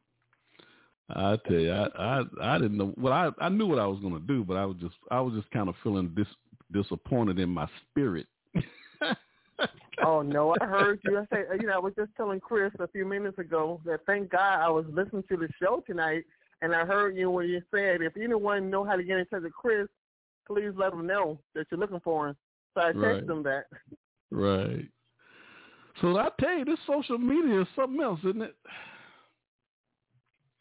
I 1.11 1.37
tell 1.47 1.57
you, 1.57 1.73
I, 1.73 1.89
I 1.99 2.23
I 2.43 2.59
didn't 2.59 2.79
know. 2.79 2.93
Well, 2.97 3.13
I 3.13 3.31
I 3.39 3.49
knew 3.49 3.67
what 3.67 3.79
I 3.79 3.87
was 3.87 4.01
going 4.01 4.15
to 4.15 4.27
do, 4.27 4.45
but 4.45 4.57
I 4.57 4.65
was 4.65 4.77
just 4.81 4.95
I 5.11 5.21
was 5.21 5.35
just 5.35 5.51
kind 5.51 5.69
of 5.69 5.75
feeling 5.83 6.13
dis 6.17 6.27
disappointed 6.73 7.39
in 7.39 7.49
my 7.49 7.69
spirit. 7.91 8.27
oh 10.05 10.23
no, 10.23 10.55
I 10.61 10.65
heard 10.65 11.01
you. 11.05 11.19
I 11.19 11.27
say, 11.33 11.45
you 11.61 11.69
know, 11.69 11.75
I 11.75 11.79
was 11.79 11.95
just 11.97 12.11
telling 12.17 12.41
Chris 12.41 12.73
a 12.81 12.89
few 12.89 13.05
minutes 13.05 13.39
ago 13.39 13.81
that 13.85 14.01
thank 14.07 14.31
God 14.31 14.61
I 14.61 14.69
was 14.69 14.85
listening 14.91 15.25
to 15.29 15.37
the 15.37 15.49
show 15.63 15.85
tonight, 15.87 16.25
and 16.61 16.75
I 16.75 16.85
heard 16.85 17.17
you 17.17 17.31
when 17.31 17.49
you 17.49 17.63
said 17.71 18.03
if 18.03 18.17
anyone 18.17 18.69
know 18.71 18.85
how 18.85 18.97
to 18.97 19.05
get 19.05 19.19
in 19.19 19.27
touch 19.27 19.43
with 19.43 19.53
Chris, 19.53 19.87
please 20.47 20.73
let 20.77 20.93
him 20.93 21.07
know 21.07 21.39
that 21.55 21.67
you're 21.71 21.79
looking 21.79 22.01
for 22.01 22.31
him. 22.31 22.37
So 22.77 22.83
I 22.83 22.93
texted 22.93 23.03
Right. 23.03 23.23
him 23.31 23.43
that. 23.45 23.65
Right. 24.31 24.89
So 26.03 26.19
I 26.19 26.29
tell 26.39 26.59
you, 26.59 26.67
this 26.67 26.79
social 26.87 27.17
media 27.17 27.63
is 27.63 27.69
something 27.75 28.03
else, 28.03 28.21
isn't 28.21 28.43
it? 28.43 28.57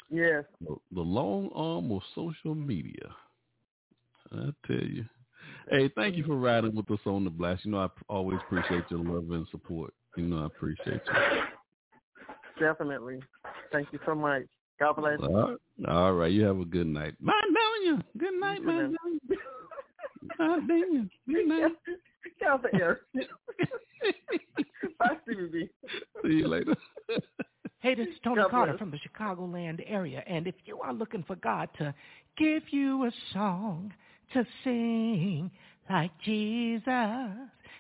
Yes. 0.10 0.46
The, 0.62 1.02
long 1.02 1.52
arm 1.54 1.92
of 1.92 2.02
social 2.14 2.56
media. 2.56 3.14
I 4.32 4.54
tell 4.66 4.78
you. 4.78 5.06
Hey, 5.70 5.90
thank 5.90 6.16
you 6.16 6.24
for 6.24 6.38
riding 6.38 6.74
with 6.74 6.90
us 6.90 7.06
on 7.06 7.26
the 7.26 7.30
blast. 7.30 7.66
You 7.66 7.72
know, 7.72 7.80
I 7.80 7.90
always 8.08 8.40
appreciate 8.46 8.90
your 8.90 9.00
love 9.00 9.30
and 9.32 9.46
support. 9.50 9.94
You 10.16 10.24
know, 10.24 10.44
I 10.44 10.46
appreciate 10.46 11.02
you. 11.06 11.42
Definitely. 12.60 13.20
Thank 13.74 13.92
you 13.92 14.00
so 14.06 14.16
much. 14.16 14.44
God 14.80 14.94
bless. 14.94 15.20
All 15.20 15.50
right. 15.50 15.90
All 15.90 16.14
right. 16.14 16.32
You 16.32 16.44
have 16.46 16.60
a 16.60 16.66
good 16.66 16.88
night. 16.88 17.16
Down 17.26 17.34
you. 17.84 18.02
Good 18.18 18.40
night, 18.40 18.62
you. 18.62 18.98
God 20.38 20.68
damn 20.68 20.94
you. 20.94 21.10
Good 21.34 21.48
night. 21.48 21.72
The 22.42 22.80
air. 22.80 23.02
Bye, 25.00 25.18
Stevie 25.24 25.48
B. 25.52 25.70
See 26.24 26.34
you 26.34 26.48
later. 26.48 26.76
Hey, 27.80 27.94
this 27.94 28.08
is 28.08 28.16
Tony 28.24 28.42
God 28.42 28.50
Carter 28.50 28.72
bless. 28.72 28.80
from 28.80 28.90
the 28.90 28.98
Chicagoland 28.98 29.84
area, 29.86 30.24
and 30.26 30.48
if 30.48 30.56
you 30.66 30.80
are 30.80 30.92
looking 30.92 31.22
for 31.22 31.36
God 31.36 31.70
to 31.78 31.94
give 32.36 32.64
you 32.72 33.06
a 33.06 33.12
song 33.32 33.94
to 34.34 34.44
sing 34.64 35.52
like 35.88 36.10
Jesus, 36.24 36.88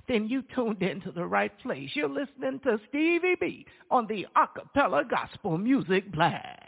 then 0.07 0.27
you 0.27 0.43
tuned 0.53 0.84
into 0.84 1.11
the 1.11 1.26
right 1.26 1.57
place. 1.59 1.89
You're 1.95 2.07
listening 2.07 2.59
to 2.65 2.80
Stevie 2.88 3.35
B 3.41 3.65
on 3.89 4.05
the 4.05 4.27
Acapella 4.38 5.09
Gospel 5.09 5.57
Music 5.57 6.11
Blast. 6.11 6.59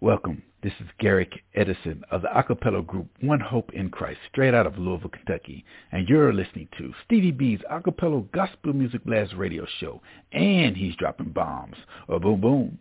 Welcome. 0.00 0.42
This 0.64 0.72
is 0.80 0.86
Garrick 0.98 1.42
Edison 1.54 2.02
of 2.10 2.22
the 2.22 2.28
acapella 2.28 2.86
group 2.86 3.08
One 3.20 3.38
Hope 3.38 3.74
in 3.74 3.90
Christ, 3.90 4.20
straight 4.32 4.54
out 4.54 4.66
of 4.66 4.78
Louisville, 4.78 5.10
Kentucky, 5.10 5.62
and 5.92 6.08
you're 6.08 6.32
listening 6.32 6.68
to 6.78 6.94
Stevie 7.04 7.32
B's 7.32 7.60
acapella 7.70 8.32
gospel 8.32 8.72
music 8.72 9.04
blast 9.04 9.34
radio 9.36 9.66
show, 9.78 10.00
and 10.32 10.74
he's 10.74 10.96
dropping 10.96 11.32
bombs. 11.32 11.76
Oh, 12.08 12.18
boom, 12.18 12.40
boom. 12.40 12.78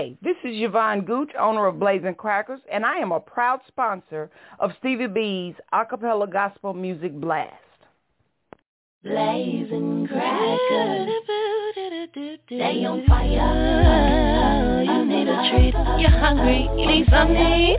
Hi, 0.00 0.16
this 0.22 0.36
is 0.50 0.62
Yvonne 0.62 1.02
Gooch, 1.02 1.30
owner 1.38 1.66
of 1.66 1.78
Blazing 1.78 2.14
Crackers, 2.14 2.60
and 2.72 2.84
I 2.84 2.96
am 2.96 3.12
a 3.12 3.20
proud 3.20 3.60
sponsor 3.68 4.30
of 4.58 4.72
Stevie 4.78 5.06
B's 5.06 5.54
Acapella 5.72 6.30
Gospel 6.30 6.74
Music 6.74 7.12
Blast. 7.20 7.54
Blazing 9.04 10.08
crackers. 10.08 11.08
Stay 12.46 12.84
on 12.84 13.06
fire. 13.06 14.82
You 14.82 15.04
need 15.04 15.28
a 15.28 15.50
treat. 15.50 15.74
You're 16.00 16.10
hungry. 16.10 16.68
You 16.76 16.86
need 16.86 17.06
something. 17.10 17.76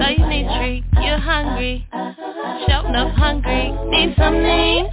So 0.00 0.08
you 0.08 0.26
need 0.26 0.48
treat. 0.58 0.84
You're 1.02 1.18
hungry. 1.18 1.86
Shouting 2.66 2.96
up 2.96 3.12
hungry. 3.14 3.72
Need 3.90 4.14
something. 4.16 4.88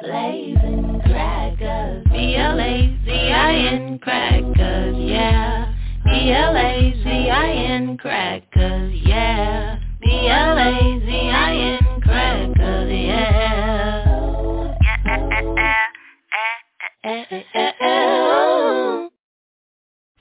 Blazing 0.00 1.00
crackers. 1.06 2.06
B-L-A-Z-I-N 2.12 3.98
crackers. 3.98 4.96
Yeah. 4.96 5.74
B-L-A-Z-I-N 6.04 7.96
crackers. 7.96 8.94
Yeah. 9.04 9.80
B-L-A-Z-I-N 10.00 12.00
crackers. 12.02 12.92
Yeah. 12.92 14.04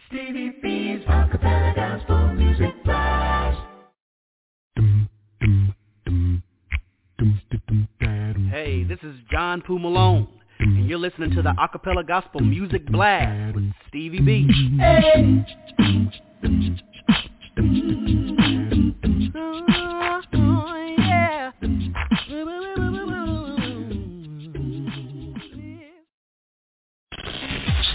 Stevie 0.08 0.54
B's 0.60 1.06
acapella 1.06 1.76
gospel 1.76 2.34
music 2.34 2.74
blast. 2.84 3.60
Hey, 8.58 8.84
this 8.84 8.98
is 9.04 9.14
John 9.30 9.62
Poo 9.62 9.78
Malone, 9.78 10.28
and 10.58 10.90
you're 10.90 10.98
listening 10.98 11.30
to 11.36 11.44
the 11.44 11.54
Acapella 11.60 12.06
Gospel 12.08 12.42
Music 12.42 12.88
Blast 12.88 13.54
with 13.54 13.72
Stevie 13.88 14.20
B. 14.20 14.48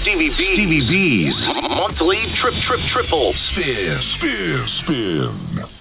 Stevie 0.01 0.29
B. 0.29 0.35
Stevie 0.37 0.87
B's 0.89 1.35
monthly 1.71 2.23
trip 2.41 2.55
trip 2.69 2.81
triple 2.93 3.35
spin 3.51 4.01
spin 4.17 4.69
spin. 4.85 5.72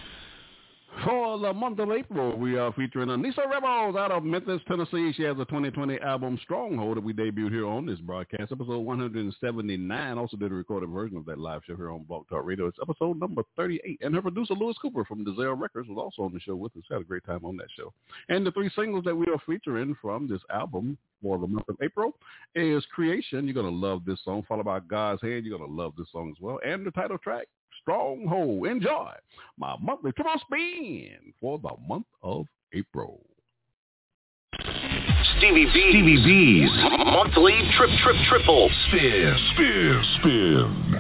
For 1.06 1.40
the 1.40 1.52
month 1.52 1.80
of 1.80 1.90
April, 1.90 2.38
we 2.38 2.60
are 2.60 2.72
featuring 2.74 3.08
Anissa 3.08 3.50
Revels 3.50 3.96
out 3.96 4.12
of 4.12 4.24
Memphis, 4.24 4.62
Tennessee. 4.68 5.12
She 5.14 5.24
has 5.24 5.36
a 5.40 5.46
2020 5.46 6.00
album, 6.02 6.40
Stronghold, 6.44 6.98
that 6.98 7.04
we 7.04 7.12
debuted 7.12 7.50
here 7.50 7.66
on 7.66 7.88
this 7.88 8.00
broadcast, 8.00 8.52
episode 8.52 8.80
179. 8.80 10.18
Also 10.18 10.38
did 10.38 10.52
a 10.52 10.54
recorded 10.54 10.90
version 10.90 11.18
of 11.18 11.26
that 11.26 11.40
live 11.40 11.62
show 11.66 11.76
here 11.76 11.92
on 11.92 12.04
Blog 12.04 12.30
Talk 12.30 12.46
Radio. 12.46 12.68
It's 12.68 12.78
episode 12.80 13.20
number 13.20 13.42
38. 13.56 14.00
And 14.02 14.14
her 14.14 14.22
producer, 14.22 14.54
Lewis 14.54 14.78
Cooper 14.80 15.04
from 15.04 15.24
Dazelle 15.24 15.56
Records, 15.56 15.90
was 15.90 15.98
also 15.98 16.22
on 16.24 16.34
the 16.34 16.40
show 16.40 16.56
with 16.56 16.76
us. 16.78 16.84
Had 16.88 17.02
a 17.02 17.04
great 17.06 17.26
time 17.26 17.46
on 17.46 17.58
that 17.58 17.68
show. 17.76 17.92
And 18.30 18.46
the 18.46 18.52
three 18.52 18.70
singles 18.76 19.04
that 19.06 19.16
we 19.16 19.26
are 19.26 19.42
featuring 19.48 19.96
from 20.00 20.28
this 20.28 20.42
album 20.54 21.00
for 21.24 21.40
the 21.40 21.48
month 21.48 21.68
of 21.68 21.78
April 21.82 22.14
is 22.54 22.86
Creation. 22.94 23.46
You're 23.46 23.56
going 23.56 23.66
to 23.66 23.88
love 23.88 24.04
this 24.06 24.20
song. 24.24 24.44
Followed 24.48 24.66
by 24.66 24.82
God's 24.82 25.24
Hand. 25.24 25.46
You're 25.46 25.58
going 25.58 25.70
to 25.70 25.76
love 25.76 25.94
this 25.98 26.12
song 26.12 26.32
as 26.36 26.42
well. 26.42 26.60
And 26.64 26.86
the 26.86 26.92
title 26.92 27.18
track, 27.18 27.48
Stronghold. 27.82 28.68
Enjoy 28.68 29.12
my 29.58 29.76
monthly 29.82 30.12
triple 30.12 30.40
spin 30.40 31.34
for 31.40 31.60
the 31.60 31.72
month 31.88 32.06
of 32.22 32.46
April. 32.74 33.22
Stevie 35.38 35.66
B. 35.66 35.72
Stevie 35.72 36.24
B's 36.24 36.70
monthly 37.06 37.54
trip 37.78 37.90
trip 38.04 38.16
triple 38.30 38.70
spin 38.88 39.38
spin 39.54 40.04
spin. 40.20 41.00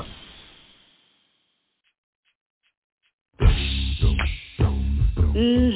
Well, 5.33 5.70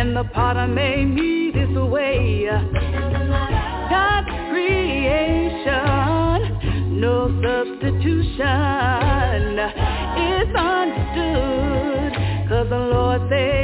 and 0.00 0.16
the 0.16 0.24
potter 0.32 0.66
made 0.66 1.04
me 1.04 1.50
this 1.50 1.68
way. 1.76 2.46
God's 3.90 4.28
creation, 4.50 5.68
no 6.98 7.28
substitution. 7.44 9.58
It's 10.24 10.56
understood, 10.56 12.14
cause 12.48 12.68
the 12.70 12.78
Lord 12.78 13.28
said 13.28 13.59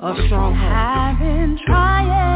a 0.00 0.26
strong. 0.26 0.54
I've 0.56 1.18
been 1.18 1.58
trying. 1.66 2.27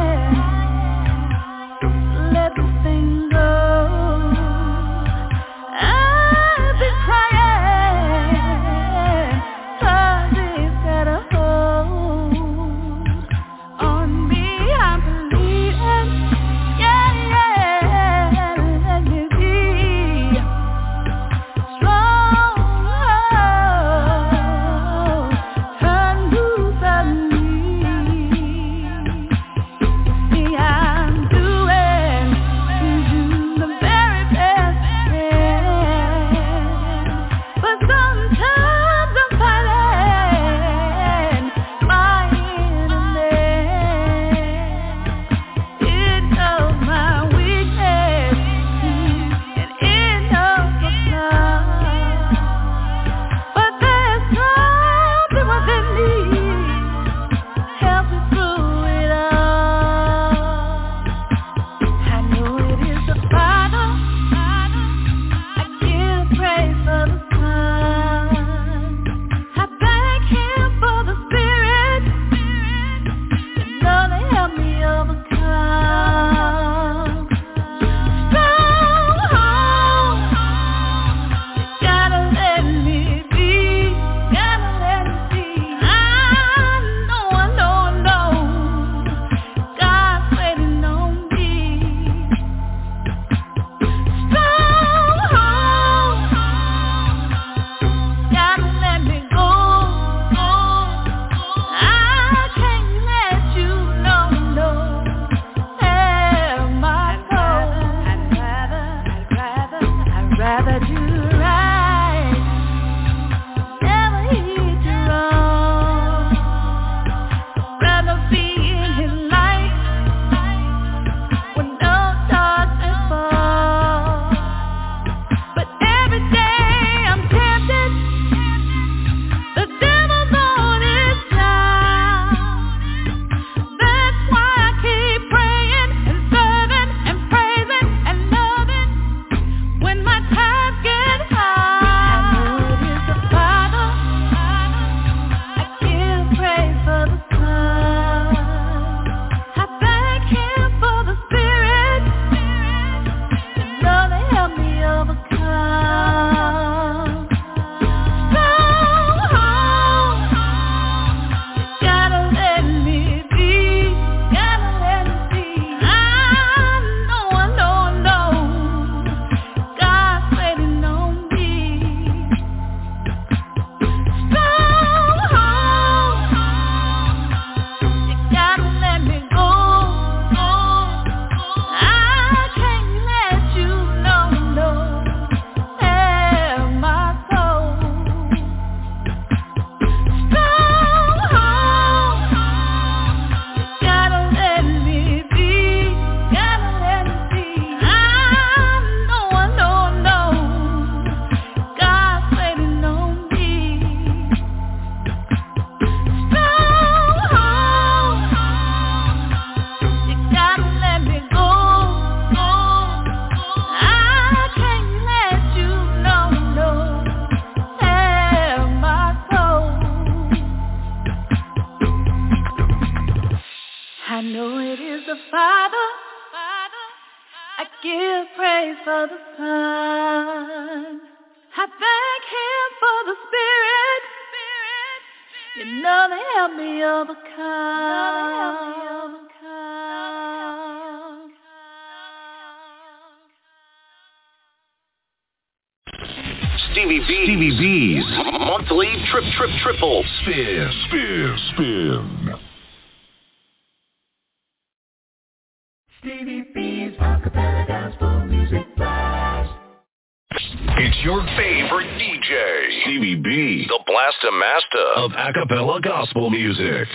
gospel 266.13 266.31
music. 266.31 266.89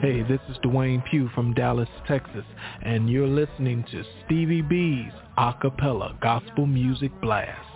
Hey, 0.00 0.22
this 0.22 0.40
is 0.48 0.56
Dwayne 0.64 1.04
Pugh 1.10 1.28
from 1.34 1.52
Dallas, 1.54 1.88
Texas, 2.06 2.44
and 2.82 3.10
you're 3.10 3.26
listening 3.26 3.84
to 3.90 4.04
Stevie 4.24 4.62
B's 4.62 5.12
Acapella 5.36 6.18
Gospel 6.20 6.66
Music 6.66 7.12
Blast. 7.20 7.68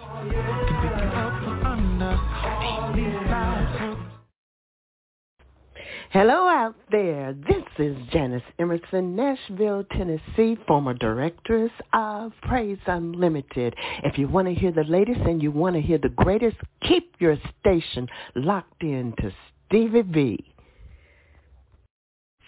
Hello 6.12 6.46
out 6.46 6.74
there. 6.90 7.34
This 7.48 7.64
is 7.78 7.96
Janice 8.12 8.42
Emerson, 8.58 9.16
Nashville, 9.16 9.82
Tennessee, 9.92 10.58
former 10.68 10.92
directress 10.92 11.70
of 11.94 12.32
Praise 12.42 12.76
Unlimited. 12.84 13.74
If 14.04 14.18
you 14.18 14.28
want 14.28 14.46
to 14.46 14.52
hear 14.52 14.72
the 14.72 14.84
latest 14.84 15.20
and 15.20 15.42
you 15.42 15.50
want 15.50 15.74
to 15.74 15.80
hear 15.80 15.96
the 15.96 16.10
greatest, 16.10 16.58
keep 16.86 17.14
your 17.18 17.38
station 17.60 18.08
locked 18.34 18.82
in 18.82 19.14
to 19.22 19.32
Stevie 19.66 20.02
B. 20.02 20.54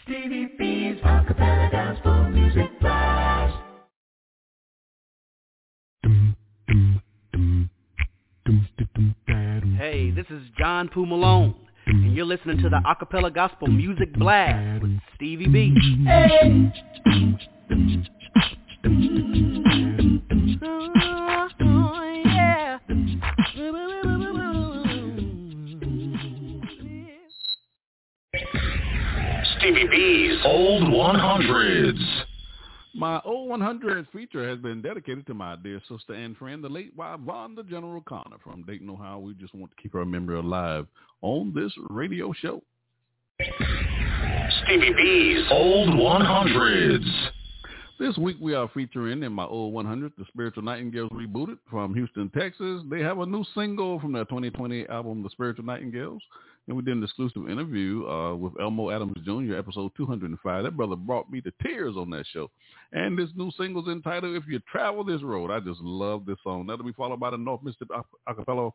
Stevie 0.03 0.51
B's 0.59 1.01
acapella 1.03 1.73
gospel 1.73 2.29
music 2.29 2.69
blast. 2.83 3.57
Hey, 9.79 10.11
this 10.11 10.27
is 10.29 10.43
John 10.59 10.91
Poo 10.91 11.07
Malone 11.07 11.64
you're 12.15 12.25
listening 12.25 12.59
to 12.59 12.69
the 12.69 12.81
Acapella 12.87 13.35
Gospel 13.35 13.67
Music 13.67 14.13
Blast 14.15 14.83
with 14.83 14.99
Stevie 15.17 15.49
B. 15.49 15.75
Stevie 29.59 29.89
B's 29.91 30.39
Old 30.45 30.85
100s. 30.85 32.24
My 32.97 33.21
old 33.25 33.51
100 33.51 34.07
feature 34.13 34.49
has 34.49 34.59
been 34.61 34.81
dedicated 34.81 35.27
to 35.27 35.35
my 35.35 35.57
dear 35.57 35.83
sister 35.89 36.13
and 36.13 36.37
friend, 36.37 36.63
the 36.63 36.69
late 36.69 36.93
Wanda 36.97 37.65
General 37.65 38.01
Connor 38.03 38.37
from 38.43 38.63
Dayton, 38.63 38.89
Ohio. 38.89 39.19
We 39.19 39.35
just 39.35 39.53
want 39.53 39.73
to 39.77 39.83
keep 39.83 39.93
her 39.95 40.05
memory 40.05 40.39
alive 40.39 40.87
on 41.21 41.53
this 41.53 41.73
radio 41.91 42.33
show. 42.33 42.63
Stevie 44.63 44.93
B's 44.93 45.45
Old 45.51 45.89
100s. 45.89 47.31
This 47.97 48.19
week 48.19 48.37
we 48.41 48.55
are 48.55 48.69
featuring 48.75 49.23
in 49.23 49.33
my 49.33 49.45
old 49.45 49.73
100, 49.73 50.13
The 50.19 50.25
Spiritual 50.27 50.65
Nightingales 50.65 51.13
Rebooted 51.13 51.59
from 51.71 51.95
Houston, 51.95 52.29
Texas. 52.37 52.83
They 52.91 53.01
have 53.01 53.21
a 53.21 53.27
new 53.27 53.45
single 53.55 54.01
from 54.01 54.13
their 54.13 54.25
2020 54.25 54.89
album, 54.89 55.23
The 55.23 55.31
Spiritual 55.31 55.65
Nightingales. 55.65 56.21
And 56.67 56.77
we 56.77 56.83
did 56.83 56.97
an 56.97 57.05
exclusive 57.05 57.49
interview 57.49 58.05
uh, 58.09 58.35
with 58.35 58.55
Elmo 58.61 58.91
Adams 58.91 59.15
Jr., 59.25 59.55
episode 59.55 59.93
205. 59.97 60.65
That 60.65 60.77
brother 60.77 60.97
brought 60.97 61.31
me 61.31 61.41
to 61.43 61.53
tears 61.63 61.95
on 61.97 62.11
that 62.11 62.27
show. 62.33 62.51
And 62.93 63.17
this 63.17 63.31
new 63.37 63.53
single's 63.57 63.87
entitled 63.87 64.35
If 64.35 64.43
You 64.49 64.59
Travel 64.71 65.05
This 65.05 65.23
Road. 65.23 65.53
I 65.53 65.61
just 65.61 65.81
love 65.81 66.27
this 66.27 66.39
song. 66.43 66.67
That'll 66.67 66.85
be 66.85 66.93
followed 66.95 67.21
by 67.21 67.31
the 67.31 67.37
North 67.37 67.63
Mississippi 67.63 67.95
Acapella 68.29 68.73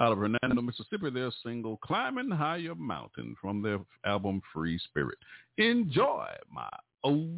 out 0.00 0.12
of 0.12 0.18
Hernando, 0.18 0.62
Mississippi. 0.62 1.10
Their 1.10 1.30
single 1.44 1.76
Climbing 1.78 2.30
Higher 2.30 2.74
Mountain 2.74 3.36
from 3.40 3.62
their 3.62 3.78
album 4.04 4.40
Free 4.52 4.78
Spirit. 4.78 5.18
Enjoy 5.58 6.26
my 6.50 6.68
old 7.02 7.30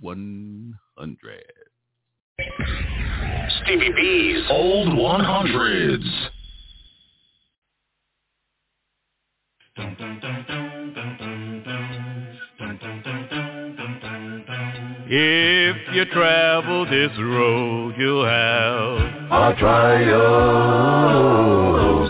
100. 0.00 1.42
Stevie 3.64 3.92
B's 3.94 4.46
Old 4.50 4.88
100s. 4.88 6.28
If 15.14 15.76
you 15.92 16.06
travel 16.06 16.86
this 16.86 17.10
road, 17.18 17.94
you'll 17.98 18.24
have 18.24 18.96
a 19.30 19.54
trial. 19.58 20.18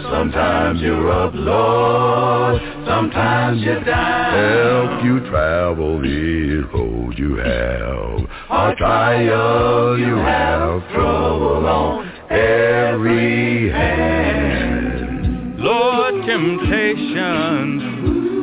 Sometimes 0.09 0.81
you're 0.81 1.11
up, 1.11 1.33
Lord. 1.35 2.63
Sometimes 2.87 3.61
you 3.61 3.81
die. 3.81 4.37
Help 4.37 5.03
you 5.05 5.19
travel 5.31 6.01
this 6.01 6.65
road 6.73 7.19
you 7.19 7.35
have. 7.39 8.21
A 8.51 8.77
trial 8.77 9.99
you 9.99 10.15
have 10.19 10.89
trouble 10.93 11.67
on 11.67 12.09
every 12.31 13.69
hand. 13.69 15.59
Lord, 15.59 16.25
temptations 16.25 17.83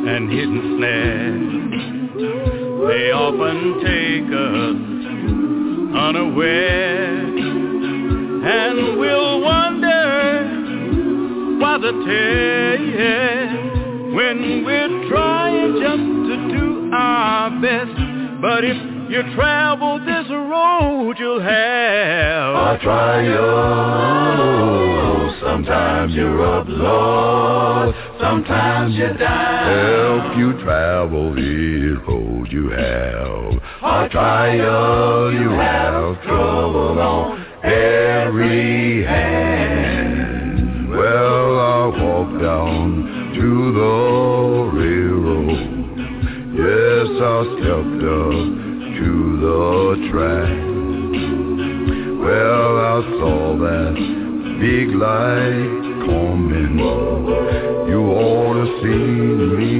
and 0.09 0.29
hidden 0.29 0.75
snares. 0.75 2.58
They 2.87 3.11
often 3.11 3.79
take 3.81 4.31
us 4.31 4.77
unaware. 5.95 7.25
And 8.41 8.97
we'll 8.97 9.41
wonder 9.41 10.47
why 11.59 11.77
the 11.77 11.91
test 12.07 13.53
when 14.15 14.63
we're 14.63 15.09
trying 15.09 15.73
just 15.81 16.07
to 16.29 16.35
do 16.57 16.89
our 16.93 17.49
best. 17.61 18.41
But 18.41 18.63
if 18.63 18.98
you 19.09 19.23
travel 19.33 19.99
this 20.05 20.29
road, 20.29 21.17
you'll 21.17 21.41
have 21.41 22.55
a 22.55 22.77
trial. 22.83 23.89
Sometimes 25.41 26.13
you're 26.13 26.45
up, 26.45 26.67
Lord. 26.69 27.95
Sometimes 28.21 28.95
you 28.95 29.07
die. 29.17 29.65
Help 29.65 30.37
you 30.37 30.53
travel 30.63 31.33
this 31.33 31.97
road 32.07 32.51
you 32.51 32.69
have. 32.69 33.59
A 33.81 34.09
trial 34.09 35.33
you 35.33 35.49
have 35.49 36.21
trouble 36.21 36.99
on 36.99 37.45
every 37.63 39.03
hand. 39.03 40.89
Well, 40.91 41.59
I 41.59 41.87
walked 42.03 42.41
down 42.43 43.33
to 43.33 43.73
the 43.73 44.69
railroad. 44.77 45.77
Yes, 46.53 47.09
I 47.21 47.43
stepped 47.57 48.03
up 48.03 48.58
to 48.99 49.11
the 49.39 50.09
track. 50.11 50.59
Well, 52.19 52.71
I 52.77 52.99
saw 53.17 53.55
that 53.57 53.95
big 54.59 54.89
light 54.93 55.79
coming. 56.05 56.77
You 57.87 58.01
ought 58.11 58.55
to 58.59 58.65
see 58.81 59.07
me 59.57 59.75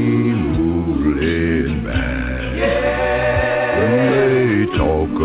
moving 0.57 1.83
back. 1.83 2.53
When 3.79 4.01
they 4.11 4.77
talk 4.77 5.15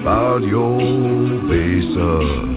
about 0.00 0.40
your 0.42 0.78
face 1.48 1.96
uh, 1.98 2.52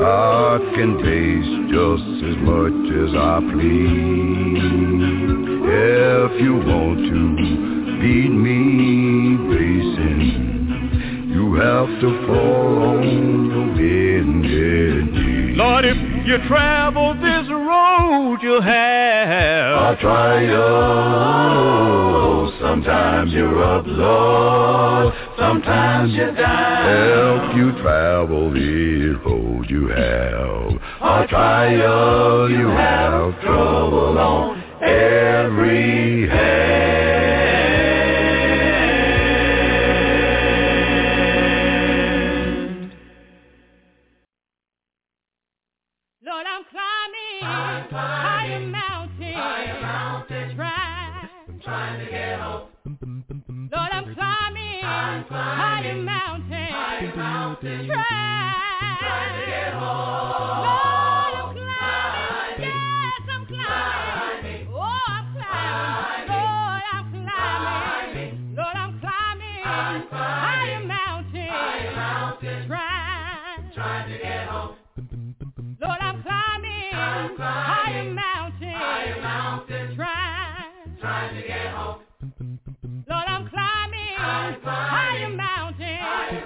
I 0.00 0.58
can 0.76 0.90
taste 1.02 1.54
just 1.74 2.08
as 2.30 2.36
much 2.46 2.86
as 3.02 3.10
I 3.18 3.40
please. 3.50 4.62
If 5.64 6.40
you 6.40 6.54
want 6.54 6.98
to 6.98 7.61
beat 8.02 8.30
me 8.32 9.36
racing, 9.46 11.30
you 11.32 11.54
have 11.54 11.88
to 12.00 12.26
fall 12.26 12.82
on 12.82 13.02
your 13.04 13.66
knee. 13.76 15.54
Lord, 15.54 15.84
if 15.84 15.96
you 16.26 16.38
travel 16.48 17.14
this 17.14 17.48
road, 17.48 18.40
you'll 18.42 18.60
have 18.60 19.94
a 19.94 19.96
trial. 20.00 20.62
Sometimes 22.60 23.32
you're 23.32 23.62
up, 23.62 23.86
Lord. 23.86 25.14
Sometimes 25.38 26.12
you're 26.12 26.34
down. 26.34 27.44
Help 27.44 27.54
you 27.56 27.70
travel 27.82 28.52
this 28.52 29.16
road 29.24 29.70
you 29.70 29.86
have. 29.88 30.72
A 31.02 31.26
trial 31.28 32.50
you 32.50 32.66
have 32.66 33.40
trouble 33.42 34.18
on 34.18 34.60
every 34.82 36.28
hand. 36.28 37.01
Climbing 55.24 55.82
higher 55.82 56.02
mountain. 56.02 56.68
Higher 56.72 57.16
mountain. 57.16 57.86
Try. 57.86 58.96
Trying 58.98 59.40
to 59.40 59.46
get 59.46 59.72
home. 59.74 60.64
Lord, 60.64 60.91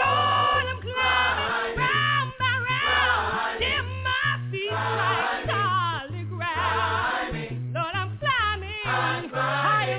Lord, 0.00 0.66
I'm 0.66 0.80
climbing 0.82 1.78
round 1.78 2.32
round, 2.66 3.62
my 4.02 4.26
feet 4.50 4.72
like 4.72 5.46
solid 5.46 6.26
ground. 6.28 7.72
Lord, 7.72 7.94
I'm 7.94 8.18
climbing 8.18 8.82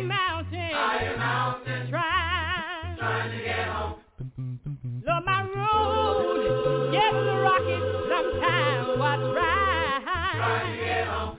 mountain, 0.08 0.72
try, 1.90 2.96
to 3.32 3.38
get 3.42 3.68
home. 3.70 3.96
Lord, 5.08 5.24
my 5.26 5.42
rocky, 7.44 7.80
sometimes 8.10 8.88
was 9.00 9.22
right. 9.36 10.34
Trying 10.36 10.78
to 10.78 10.84
get 10.84 11.08
home. 11.08 11.38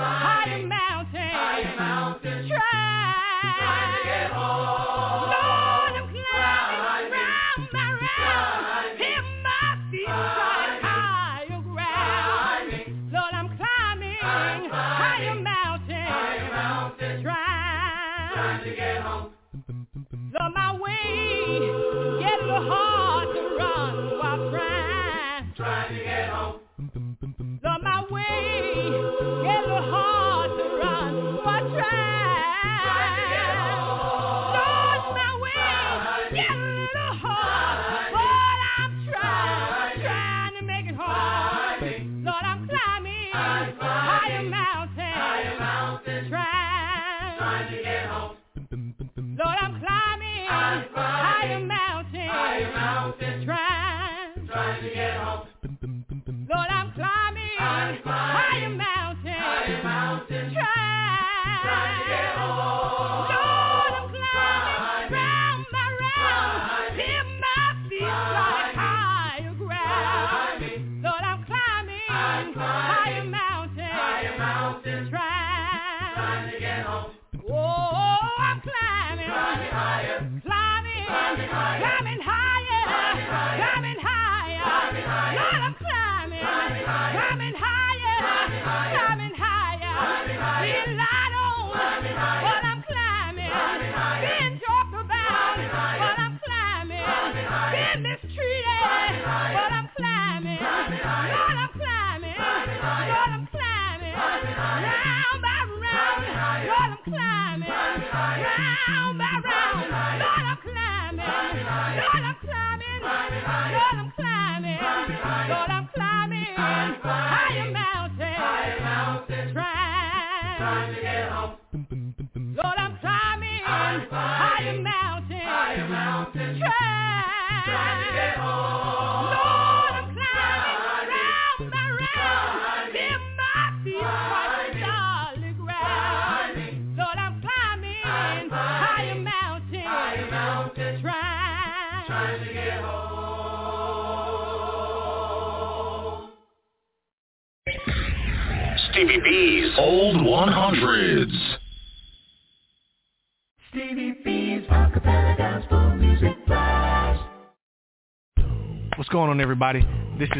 Hiding 0.00 0.68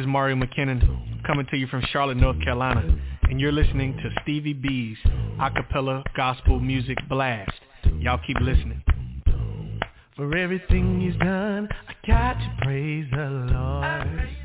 Mario 0.09 0.37
McKinnon 0.37 1.27
coming 1.27 1.47
to 1.51 1.57
you 1.57 1.67
from 1.67 1.83
Charlotte, 1.93 2.17
North 2.17 2.41
Carolina, 2.43 2.83
and 3.25 3.41
you're 3.41 3.53
listening 3.53 3.97
to 3.97 4.11
Stevie 4.23 4.55
B's 4.55 4.97
Acapella 5.39 6.03
Gospel 6.17 6.59
Music 6.61 6.97
Blast. 7.09 7.53
Y'all 7.99 8.21
keep 8.27 8.39
listening. 8.41 8.83
For 10.17 10.37
everything 10.37 11.01
he's 11.01 11.17
done, 11.21 11.69
I 11.89 12.07
got 12.07 12.33
to 12.35 12.57
praise 12.63 13.07
the 13.13 13.29
Lord. 13.53 14.38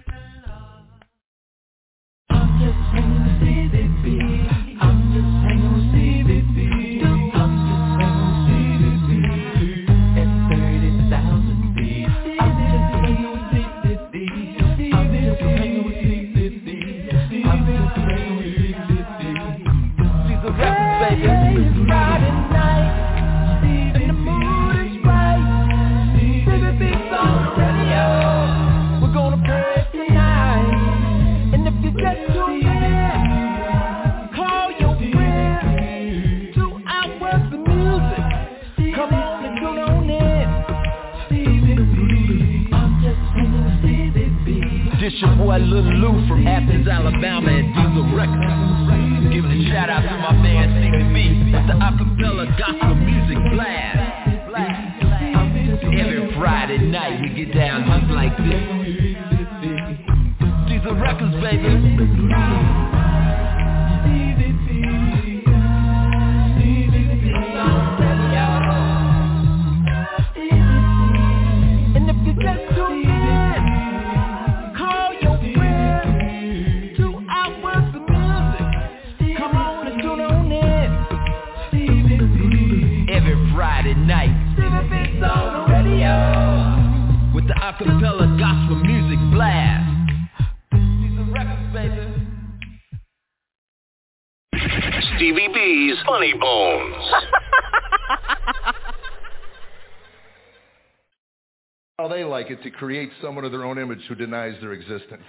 To 102.64 102.72
create 102.72 103.10
someone 103.22 103.46
of 103.46 103.52
their 103.52 103.66
own 103.66 103.78
image 103.78 104.02
who 104.08 104.16
denies 104.16 104.56
their 104.62 104.74
existence. 104.74 105.24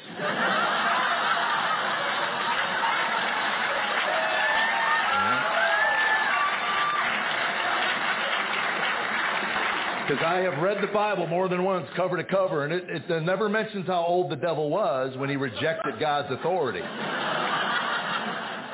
Because 10.07 10.23
I 10.23 10.41
have 10.41 10.63
read 10.63 10.83
the 10.83 10.93
Bible 10.93 11.27
more 11.27 11.49
than 11.49 11.65
once, 11.65 11.87
cover 11.97 12.19
to 12.19 12.25
cover, 12.25 12.65
and 12.65 12.75
it, 12.75 12.85
it 13.11 13.23
never 13.23 13.49
mentions 13.49 13.87
how 13.87 14.05
old 14.05 14.31
the 14.31 14.37
devil 14.37 14.69
was 14.69 15.17
when 15.17 15.31
he 15.31 15.37
rejected 15.37 15.99
God's 15.99 16.31
authority. 16.31 16.83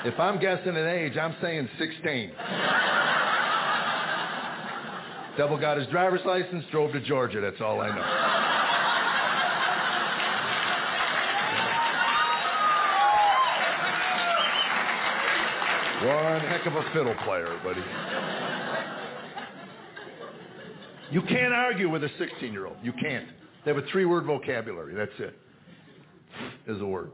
If 0.04 0.18
I'm 0.18 0.40
guessing 0.40 0.76
an 0.76 0.86
age, 0.88 1.16
I'm 1.16 1.36
saying 1.40 1.68
16. 1.78 2.32
Devil 5.36 5.58
got 5.58 5.76
his 5.78 5.86
driver's 5.88 6.20
license, 6.26 6.64
drove 6.72 6.92
to 6.92 7.00
Georgia. 7.00 7.40
That's 7.40 7.60
all 7.60 7.80
I 7.80 7.94
know. 7.94 8.49
One 16.02 16.40
heck 16.40 16.64
of 16.64 16.74
a 16.74 16.82
fiddle 16.94 17.14
player, 17.24 17.60
buddy. 17.62 17.84
You 21.10 21.20
can't 21.22 21.52
argue 21.52 21.90
with 21.90 22.04
a 22.04 22.08
16-year-old. 22.08 22.76
You 22.82 22.92
can't. 22.92 23.26
They 23.64 23.72
have 23.72 23.82
a 23.82 23.86
three-word 23.88 24.24
vocabulary. 24.24 24.94
That's 24.94 25.12
it. 25.18 25.36
Is 26.66 26.80
a 26.80 26.86
word. 26.86 27.10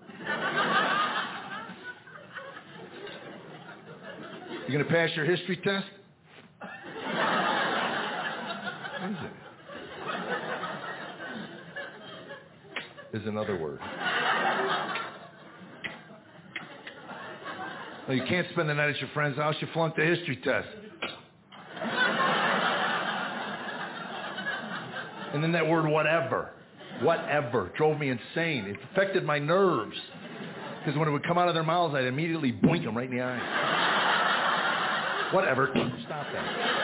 You 4.68 4.72
gonna 4.72 4.84
pass 4.84 5.10
your 5.16 5.24
history 5.24 5.56
test? 5.56 5.86
What 9.00 9.10
is 9.10 9.16
it? 13.12 13.20
Is 13.20 13.26
another 13.26 13.56
word. 13.56 13.80
Well, 18.06 18.16
you 18.16 18.24
can't 18.28 18.46
spend 18.52 18.68
the 18.68 18.74
night 18.74 18.90
at 18.90 19.00
your 19.00 19.10
friend's 19.14 19.36
house. 19.36 19.56
You 19.60 19.66
flunked 19.72 19.96
the 19.96 20.04
history 20.04 20.36
test. 20.36 20.68
And 25.34 25.42
then 25.42 25.52
that 25.52 25.66
word 25.66 25.86
whatever, 25.88 26.50
whatever, 27.02 27.72
drove 27.76 27.98
me 27.98 28.10
insane. 28.10 28.66
It 28.66 28.76
affected 28.92 29.24
my 29.24 29.38
nerves. 29.40 29.96
Because 30.78 30.96
when 30.96 31.08
it 31.08 31.10
would 31.10 31.26
come 31.26 31.36
out 31.36 31.48
of 31.48 31.54
their 31.54 31.64
mouths, 31.64 31.94
I'd 31.96 32.04
immediately 32.04 32.52
boink 32.52 32.84
them 32.84 32.96
right 32.96 33.10
in 33.10 33.16
the 33.16 33.22
eye. 33.24 33.40
Whatever. 35.32 35.68
Stop 36.06 36.26
that. 36.32 36.76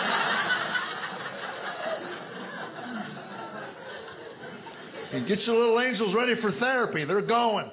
And 5.13 5.29
get 5.29 5.41
your 5.43 5.57
little 5.57 5.81
angels 5.81 6.15
ready 6.17 6.35
for 6.41 6.51
therapy. 6.53 7.05
They're 7.05 7.23
going. 7.23 7.71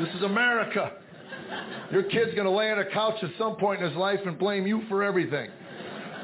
This 0.00 0.08
is 0.16 0.22
America. 0.22 0.92
Your 1.92 2.02
kid's 2.04 2.34
going 2.34 2.46
to 2.46 2.50
lay 2.50 2.70
on 2.70 2.78
a 2.78 2.90
couch 2.90 3.14
at 3.22 3.30
some 3.38 3.56
point 3.56 3.82
in 3.82 3.88
his 3.88 3.96
life 3.96 4.20
and 4.26 4.38
blame 4.38 4.66
you 4.66 4.82
for 4.88 5.02
everything. 5.04 5.50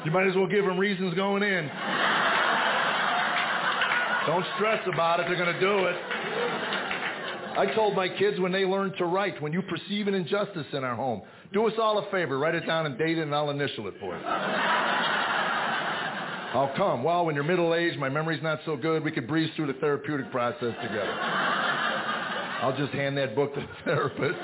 You 0.04 0.10
might 0.10 0.26
as 0.26 0.34
well 0.34 0.46
give 0.46 0.64
him 0.64 0.78
reasons 0.78 1.14
going 1.14 1.42
in. 1.42 1.70
Don't 4.26 4.44
stress 4.56 4.80
about 4.92 5.20
it. 5.20 5.26
They're 5.28 5.36
going 5.36 5.54
to 5.54 5.60
do 5.60 5.86
it. 5.86 5.96
I 7.58 7.66
told 7.74 7.94
my 7.94 8.08
kids 8.08 8.38
when 8.40 8.52
they 8.52 8.64
learn 8.64 8.94
to 8.98 9.04
write, 9.04 9.42
when 9.42 9.52
you 9.52 9.60
perceive 9.62 10.08
an 10.08 10.14
injustice 10.14 10.66
in 10.72 10.84
our 10.84 10.94
home, 10.94 11.22
do 11.52 11.66
us 11.66 11.74
all 11.80 11.98
a 11.98 12.10
favor. 12.10 12.38
Write 12.38 12.54
it 12.54 12.66
down 12.66 12.86
and 12.86 12.96
date 12.96 13.18
it, 13.18 13.22
and 13.22 13.34
I'll 13.34 13.50
initial 13.50 13.88
it 13.88 13.94
for 14.00 14.16
you. 14.16 14.22
I'll 16.52 16.72
come. 16.76 17.02
Well, 17.04 17.26
when 17.26 17.34
you're 17.34 17.44
middle-aged, 17.44 17.98
my 17.98 18.08
memory's 18.08 18.42
not 18.42 18.60
so 18.64 18.76
good, 18.76 19.04
we 19.04 19.10
could 19.12 19.28
breeze 19.28 19.50
through 19.56 19.66
the 19.66 19.74
therapeutic 19.74 20.30
process 20.30 20.74
together. 20.82 21.12
I'll 22.62 22.76
just 22.76 22.92
hand 22.92 23.16
that 23.18 23.34
book 23.34 23.54
to 23.54 23.60
the 23.60 23.66
therapist. 23.84 24.38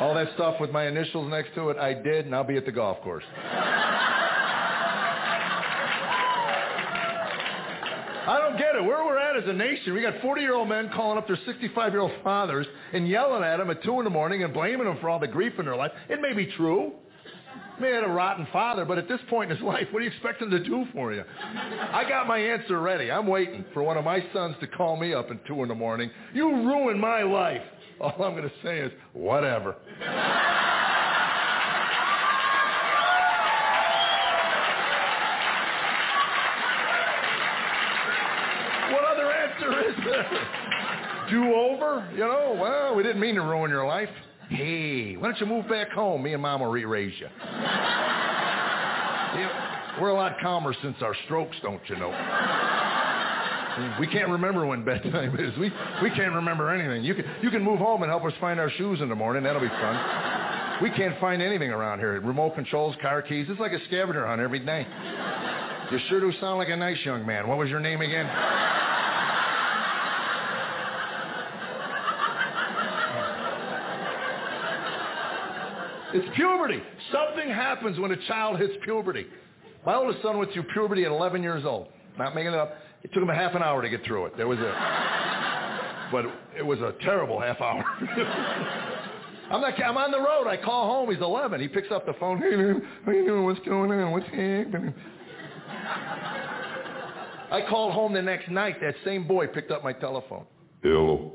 All 0.00 0.14
that 0.14 0.28
stuff 0.34 0.60
with 0.60 0.70
my 0.70 0.86
initials 0.86 1.30
next 1.30 1.54
to 1.54 1.70
it, 1.70 1.76
I 1.76 1.94
did, 1.94 2.26
and 2.26 2.34
I'll 2.34 2.44
be 2.44 2.56
at 2.56 2.66
the 2.66 2.72
golf 2.72 3.00
course. 3.02 3.24
I 8.24 8.38
don't 8.40 8.56
get 8.56 8.76
it. 8.76 8.84
Where 8.84 9.04
we're 9.04 9.18
at 9.18 9.36
as 9.36 9.48
a 9.48 9.52
nation, 9.52 9.94
we 9.94 10.02
got 10.02 10.14
40-year-old 10.14 10.68
men 10.68 10.90
calling 10.94 11.18
up 11.18 11.26
their 11.26 11.38
65-year-old 11.38 12.12
fathers 12.22 12.66
and 12.92 13.08
yelling 13.08 13.42
at 13.42 13.56
them 13.56 13.70
at 13.70 13.82
2 13.82 13.98
in 13.98 14.04
the 14.04 14.10
morning 14.10 14.44
and 14.44 14.54
blaming 14.54 14.86
them 14.86 14.98
for 15.00 15.10
all 15.10 15.18
the 15.18 15.26
grief 15.26 15.54
in 15.58 15.64
their 15.64 15.76
life. 15.76 15.90
It 16.08 16.20
may 16.20 16.32
be 16.32 16.46
true. 16.56 16.92
May 17.80 17.92
had 17.92 18.04
a 18.04 18.08
rotten 18.08 18.46
father, 18.52 18.84
but 18.84 18.98
at 18.98 19.08
this 19.08 19.18
point 19.28 19.50
in 19.50 19.56
his 19.56 19.64
life, 19.66 19.88
what 19.90 20.00
do 20.00 20.04
you 20.04 20.10
expect 20.10 20.40
him 20.40 20.50
to 20.50 20.62
do 20.62 20.84
for 20.92 21.12
you? 21.12 21.24
I 21.92 22.04
got 22.08 22.28
my 22.28 22.38
answer 22.38 22.80
ready. 22.80 23.10
I'm 23.10 23.26
waiting 23.26 23.64
for 23.74 23.82
one 23.82 23.96
of 23.96 24.04
my 24.04 24.24
sons 24.32 24.54
to 24.60 24.68
call 24.68 24.96
me 24.96 25.14
up 25.14 25.30
at 25.30 25.44
2 25.46 25.62
in 25.62 25.68
the 25.68 25.74
morning. 25.74 26.10
You 26.32 26.48
ruined 26.48 27.00
my 27.00 27.22
life. 27.22 27.62
All 28.00 28.14
I'm 28.22 28.34
going 28.34 28.42
to 28.42 28.52
say 28.62 28.78
is, 28.78 28.92
whatever. 29.12 29.76
What 38.92 39.04
other 39.04 39.32
answer 39.32 39.88
is 39.88 39.96
there? 40.04 41.28
Do 41.30 41.54
over? 41.54 42.08
You 42.12 42.20
know, 42.20 42.58
well, 42.60 42.94
we 42.94 43.02
didn't 43.02 43.20
mean 43.20 43.36
to 43.36 43.42
ruin 43.42 43.70
your 43.70 43.86
life. 43.86 44.08
Hey, 44.50 45.16
why 45.16 45.28
don't 45.28 45.40
you 45.40 45.46
move 45.46 45.68
back 45.68 45.90
home? 45.90 46.22
Me 46.22 46.34
and 46.34 46.42
Mom 46.42 46.60
will 46.60 46.70
re-raise 46.70 47.14
you. 47.18 47.28
Yeah, 49.34 49.98
we're 49.98 50.10
a 50.10 50.14
lot 50.14 50.38
calmer 50.42 50.74
since 50.82 50.96
our 51.00 51.16
strokes, 51.24 51.56
don't 51.62 51.80
you 51.88 51.96
know? 51.96 52.10
We 54.00 54.06
can't 54.06 54.28
remember 54.28 54.66
when 54.66 54.84
bedtime 54.84 55.34
is. 55.38 55.56
We 55.58 55.72
we 56.02 56.10
can't 56.10 56.34
remember 56.34 56.70
anything. 56.70 57.04
You 57.04 57.14
can 57.14 57.24
you 57.42 57.50
can 57.50 57.62
move 57.62 57.78
home 57.78 58.02
and 58.02 58.10
help 58.10 58.24
us 58.24 58.32
find 58.40 58.60
our 58.60 58.70
shoes 58.70 59.00
in 59.00 59.08
the 59.08 59.14
morning. 59.14 59.42
That'll 59.42 59.60
be 59.60 59.68
fun. 59.68 60.82
We 60.82 60.90
can't 60.90 61.18
find 61.20 61.40
anything 61.40 61.70
around 61.70 62.00
here. 62.00 62.20
Remote 62.20 62.54
controls, 62.54 62.96
car 63.00 63.22
keys. 63.22 63.46
It's 63.48 63.60
like 63.60 63.72
a 63.72 63.84
scavenger 63.86 64.26
hunt 64.26 64.40
every 64.40 64.58
day. 64.58 64.86
You 65.90 65.98
sure 66.08 66.20
do 66.20 66.32
sound 66.40 66.58
like 66.58 66.70
a 66.70 66.76
nice 66.76 66.98
young 67.04 67.26
man. 67.26 67.46
What 67.46 67.58
was 67.58 67.68
your 67.68 67.80
name 67.80 68.00
again? 68.00 68.26
It's 76.14 76.28
puberty. 76.36 76.82
Something 77.10 77.48
happens 77.48 77.98
when 77.98 78.10
a 78.12 78.26
child 78.26 78.58
hits 78.58 78.74
puberty. 78.84 79.26
My 79.86 79.94
oldest 79.94 80.22
son 80.22 80.38
went 80.38 80.52
through 80.52 80.64
puberty 80.74 81.04
at 81.04 81.10
11 81.10 81.42
years 81.42 81.64
old. 81.64 81.88
Not 82.18 82.34
making 82.34 82.52
it 82.52 82.58
up. 82.58 82.74
It 83.02 83.12
took 83.12 83.22
him 83.22 83.30
a 83.30 83.34
half 83.34 83.54
an 83.54 83.62
hour 83.62 83.82
to 83.82 83.88
get 83.88 84.04
through 84.04 84.26
it. 84.26 84.36
There 84.36 84.46
was 84.48 84.58
a, 84.58 86.08
but 86.12 86.26
it 86.56 86.64
was 86.64 86.78
a 86.80 86.94
terrible 87.02 87.40
half 87.40 87.60
hour. 87.60 87.84
I'm 89.50 89.60
not. 89.60 89.82
I'm 89.82 89.96
on 89.98 90.10
the 90.10 90.18
road. 90.18 90.46
I 90.46 90.56
call 90.56 90.86
home. 90.86 91.10
He's 91.10 91.20
11. 91.20 91.60
He 91.60 91.68
picks 91.68 91.90
up 91.90 92.06
the 92.06 92.14
phone. 92.14 92.38
Hey 92.38 92.56
man, 92.56 92.82
how 93.04 93.12
you 93.12 93.26
doing? 93.26 93.44
What's 93.44 93.60
going 93.60 93.90
on? 93.90 94.12
What's 94.12 94.26
happening? 94.26 94.94
I 97.50 97.60
called 97.68 97.92
home 97.92 98.14
the 98.14 98.22
next 98.22 98.48
night. 98.50 98.80
That 98.80 98.94
same 99.04 99.26
boy 99.26 99.46
picked 99.46 99.70
up 99.70 99.84
my 99.84 99.92
telephone. 99.92 100.46
Hello. 100.82 101.32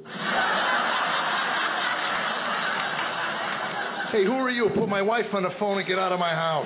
Hey, 4.12 4.26
who 4.26 4.32
are 4.32 4.50
you? 4.50 4.70
Put 4.70 4.90
my 4.90 5.02
wife 5.02 5.28
on 5.34 5.44
the 5.44 5.52
phone 5.60 5.78
and 5.78 5.88
get 5.88 6.00
out 6.00 6.12
of 6.12 6.20
my 6.20 6.32
house. 6.32 6.66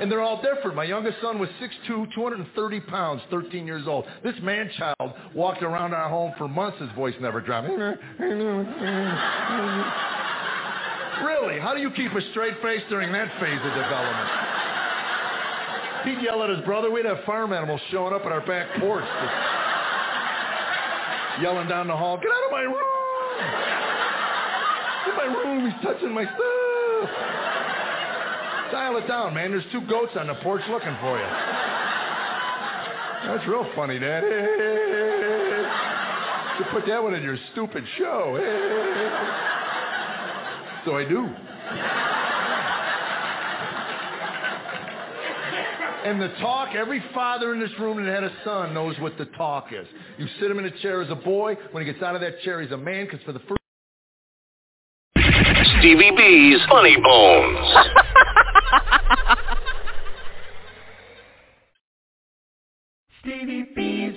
And 0.00 0.10
they're 0.10 0.22
all 0.22 0.40
different. 0.40 0.74
My 0.76 0.84
youngest 0.84 1.18
son 1.20 1.38
was 1.38 1.50
6'2", 1.60 2.14
230 2.14 2.80
pounds, 2.80 3.20
13 3.30 3.66
years 3.66 3.86
old. 3.86 4.06
This 4.24 4.34
man-child 4.42 5.12
walked 5.34 5.62
around 5.62 5.92
our 5.92 6.08
home 6.08 6.32
for 6.38 6.48
months. 6.48 6.80
His 6.80 6.90
voice 6.92 7.14
never 7.20 7.42
dropped. 7.42 7.68
really? 11.22 11.60
How 11.60 11.74
do 11.74 11.82
you 11.82 11.90
keep 11.90 12.12
a 12.12 12.30
straight 12.30 12.54
face 12.62 12.80
during 12.88 13.12
that 13.12 13.28
phase 13.38 13.60
of 13.60 13.74
development? 13.74 14.30
He'd 16.04 16.24
yell 16.24 16.42
at 16.42 16.48
his 16.48 16.60
brother. 16.64 16.90
We'd 16.90 17.04
have 17.04 17.22
farm 17.26 17.52
animals 17.52 17.82
showing 17.90 18.14
up 18.14 18.24
at 18.24 18.32
our 18.32 18.40
back 18.46 18.80
porch. 18.80 19.04
Yelling 21.42 21.68
down 21.68 21.88
the 21.88 21.96
hall, 21.96 22.16
get 22.16 22.30
out 22.30 22.44
of 22.46 22.52
my 22.52 22.62
room! 22.62 22.76
In 25.08 25.16
my 25.16 25.24
room, 25.24 25.70
he's 25.70 25.82
touching 25.82 26.12
my 26.12 26.24
stuff. 26.24 27.69
Dial 28.72 28.96
it 28.98 29.08
down, 29.08 29.34
man. 29.34 29.50
There's 29.50 29.64
two 29.72 29.80
goats 29.82 30.12
on 30.18 30.28
the 30.28 30.34
porch 30.42 30.62
looking 30.70 30.96
for 31.00 31.18
you. 31.18 31.26
That's 33.26 33.46
real 33.48 33.68
funny, 33.74 33.98
Dad. 33.98 34.22
You 36.58 36.64
put 36.72 36.86
that 36.86 37.02
one 37.02 37.14
in 37.14 37.22
your 37.22 37.36
stupid 37.52 37.84
show. 37.98 38.36
So 40.84 40.96
I 40.96 41.04
do. 41.08 41.28
And 46.04 46.20
the 46.20 46.28
talk, 46.40 46.74
every 46.74 47.02
father 47.12 47.52
in 47.52 47.60
this 47.60 47.70
room 47.78 48.02
that 48.04 48.12
had 48.12 48.24
a 48.24 48.32
son 48.44 48.72
knows 48.72 48.98
what 49.00 49.18
the 49.18 49.26
talk 49.26 49.68
is. 49.72 49.86
You 50.18 50.26
sit 50.40 50.50
him 50.50 50.58
in 50.58 50.64
a 50.64 50.80
chair 50.80 51.02
as 51.02 51.10
a 51.10 51.14
boy. 51.14 51.56
When 51.72 51.84
he 51.84 51.92
gets 51.92 52.02
out 52.02 52.14
of 52.14 52.22
that 52.22 52.40
chair, 52.42 52.62
he's 52.62 52.72
a 52.72 52.76
man 52.76 53.04
because 53.04 53.20
for 53.24 53.32
the 53.32 53.40
first 53.40 53.60
Stevie 55.78 56.10
B's 56.16 56.60
Funny 56.68 56.96
Bones. 57.02 57.74
Stevie 63.20 63.64
B's 63.74 64.16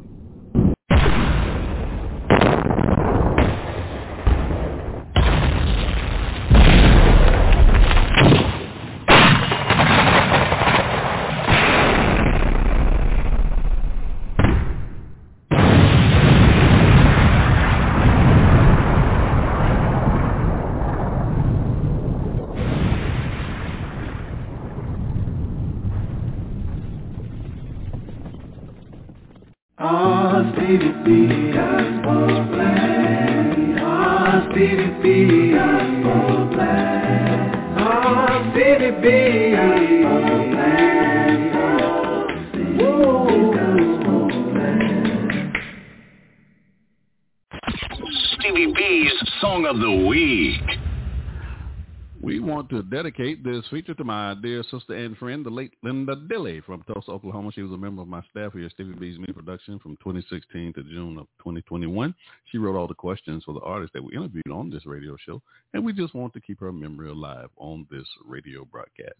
We 52.23 52.39
want 52.39 52.69
to 52.69 52.83
dedicate 52.83 53.43
this 53.43 53.65
feature 53.71 53.95
to 53.95 54.03
my 54.03 54.35
dear 54.43 54.63
sister 54.69 54.93
and 54.93 55.17
friend, 55.17 55.43
the 55.43 55.49
late 55.49 55.73
Linda 55.81 56.15
Dilly 56.29 56.61
from 56.61 56.83
Tulsa, 56.83 57.09
Oklahoma. 57.09 57.51
She 57.51 57.63
was 57.63 57.71
a 57.71 57.77
member 57.77 58.03
of 58.03 58.07
my 58.07 58.21
staff 58.29 58.53
here 58.53 58.65
at 58.65 58.71
Stevie 58.73 58.93
B's 58.93 59.17
Media 59.17 59.33
Production 59.33 59.79
from 59.79 59.97
2016 59.97 60.73
to 60.73 60.83
June 60.83 61.17
of 61.17 61.25
2021. 61.39 62.13
She 62.51 62.59
wrote 62.59 62.77
all 62.77 62.87
the 62.87 62.93
questions 62.93 63.43
for 63.43 63.55
the 63.55 63.61
artists 63.61 63.93
that 63.93 64.03
we 64.03 64.15
interviewed 64.15 64.51
on 64.51 64.69
this 64.69 64.85
radio 64.85 65.17
show, 65.25 65.41
and 65.73 65.83
we 65.83 65.93
just 65.93 66.13
want 66.13 66.33
to 66.33 66.41
keep 66.41 66.59
her 66.59 66.71
memory 66.71 67.09
alive 67.09 67.49
on 67.57 67.87
this 67.89 68.07
radio 68.23 68.65
broadcast. 68.65 69.15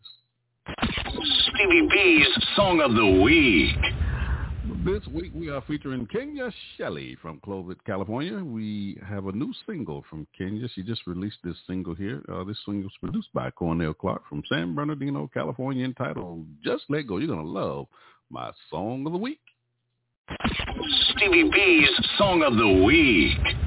Stevie 0.77 1.88
B's 1.91 2.27
Song 2.55 2.81
of 2.81 2.93
the 2.93 3.21
Week. 3.23 4.30
This 4.64 5.01
week 5.07 5.31
we 5.33 5.49
are 5.49 5.61
featuring 5.61 6.06
Kenya 6.06 6.51
Shelley 6.77 7.17
from 7.19 7.40
Clovis, 7.40 7.77
California. 7.83 8.43
We 8.43 8.95
have 9.07 9.25
a 9.25 9.31
new 9.31 9.51
single 9.65 10.06
from 10.07 10.27
Kenya. 10.38 10.67
She 10.75 10.83
just 10.83 11.07
released 11.07 11.38
this 11.43 11.56
single 11.65 11.95
here. 11.95 12.22
Uh, 12.31 12.43
this 12.43 12.57
single 12.64 12.85
is 12.85 12.98
produced 12.99 13.30
by 13.33 13.49
Cornell 13.49 13.95
Clark 13.95 14.22
from 14.30 14.43
San 14.48 14.75
Bernardino, 14.75 15.27
California, 15.33 15.83
entitled 15.83 16.45
Just 16.64 16.83
Let 16.90 17.07
Go. 17.07 17.17
You're 17.17 17.27
going 17.27 17.43
to 17.43 17.51
love 17.51 17.88
my 18.30 18.51
song 18.69 19.03
of 19.07 19.14
the 19.14 19.17
week. 19.17 19.40
Stevie 21.15 21.49
B's 21.51 21.90
Song 22.19 22.43
of 22.43 22.56
the 22.56 22.83
Week. 22.85 23.60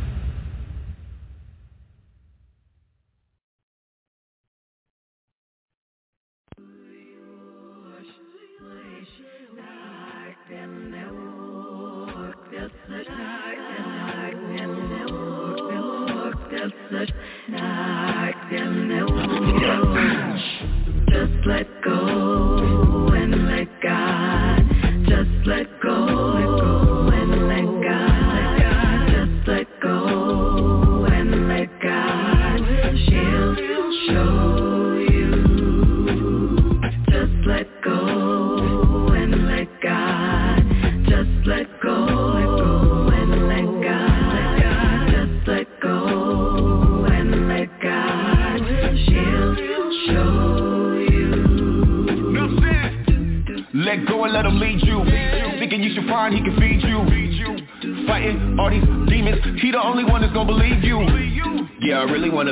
Just 21.44 21.73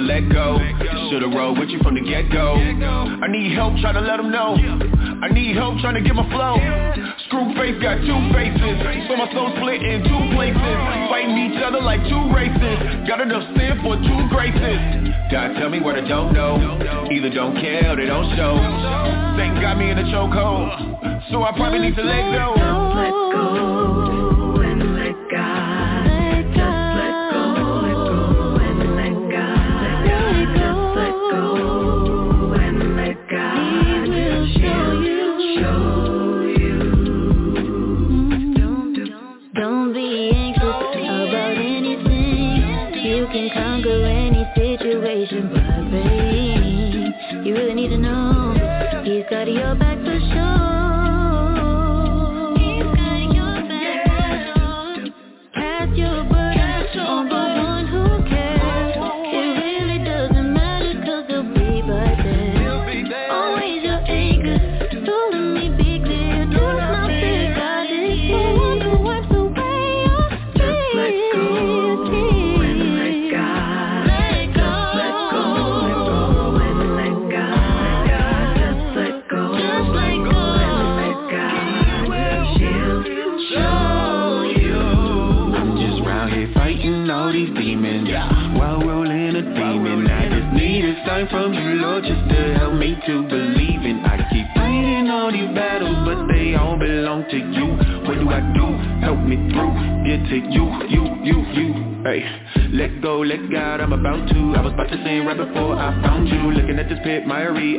let 0.03 0.29
go. 0.31 0.59
Should've 1.11 1.33
rolled 1.33 1.59
with 1.59 1.71
you 1.71 1.79
from 1.83 1.95
the 1.95 2.03
get-go. 2.03 2.55
I 2.55 3.27
need 3.29 3.53
help 3.55 3.77
trying 3.79 3.95
to 3.95 4.01
let 4.01 4.21
him 4.21 4.31
know. 4.31 4.57
I 5.23 5.29
need 5.29 5.57
help 5.57 5.79
trying 5.79 5.95
to 5.95 6.03
get 6.03 6.15
my 6.15 6.29
flow. 6.29 6.59
Screw 7.27 7.55
face 7.55 7.81
got 7.81 8.03
two 8.03 8.19
faces, 8.35 9.07
so 9.07 9.17
my 9.17 9.31
soul 9.33 9.53
split 9.57 9.83
in 9.83 10.03
two 10.03 10.23
places. 10.35 10.77
Fighting 11.09 11.39
each 11.39 11.63
other 11.63 11.81
like 11.81 12.03
two 12.11 12.23
races. 12.35 13.07
Got 13.07 13.21
enough 13.21 13.47
sin 13.57 13.79
for 13.83 13.97
two 13.97 14.21
graces. 14.29 14.81
God 15.31 15.55
tell 15.59 15.71
me 15.71 15.81
what 15.81 15.95
I 15.97 16.07
don't 16.07 16.35
know. 16.35 17.07
Either 17.11 17.31
don't 17.31 17.55
care 17.61 17.93
or 17.93 17.97
they 17.97 18.07
don't 18.07 18.29
show. 18.37 18.57
Satan 19.39 19.61
got 19.61 19.79
me 19.79 19.91
in 19.91 19.99
a 19.99 20.05
chokehold, 20.05 21.31
so 21.31 21.43
I 21.43 21.53
probably 21.57 21.79
need 21.79 21.97
to 21.97 22.03
let 22.03 22.33
go. 22.33 22.53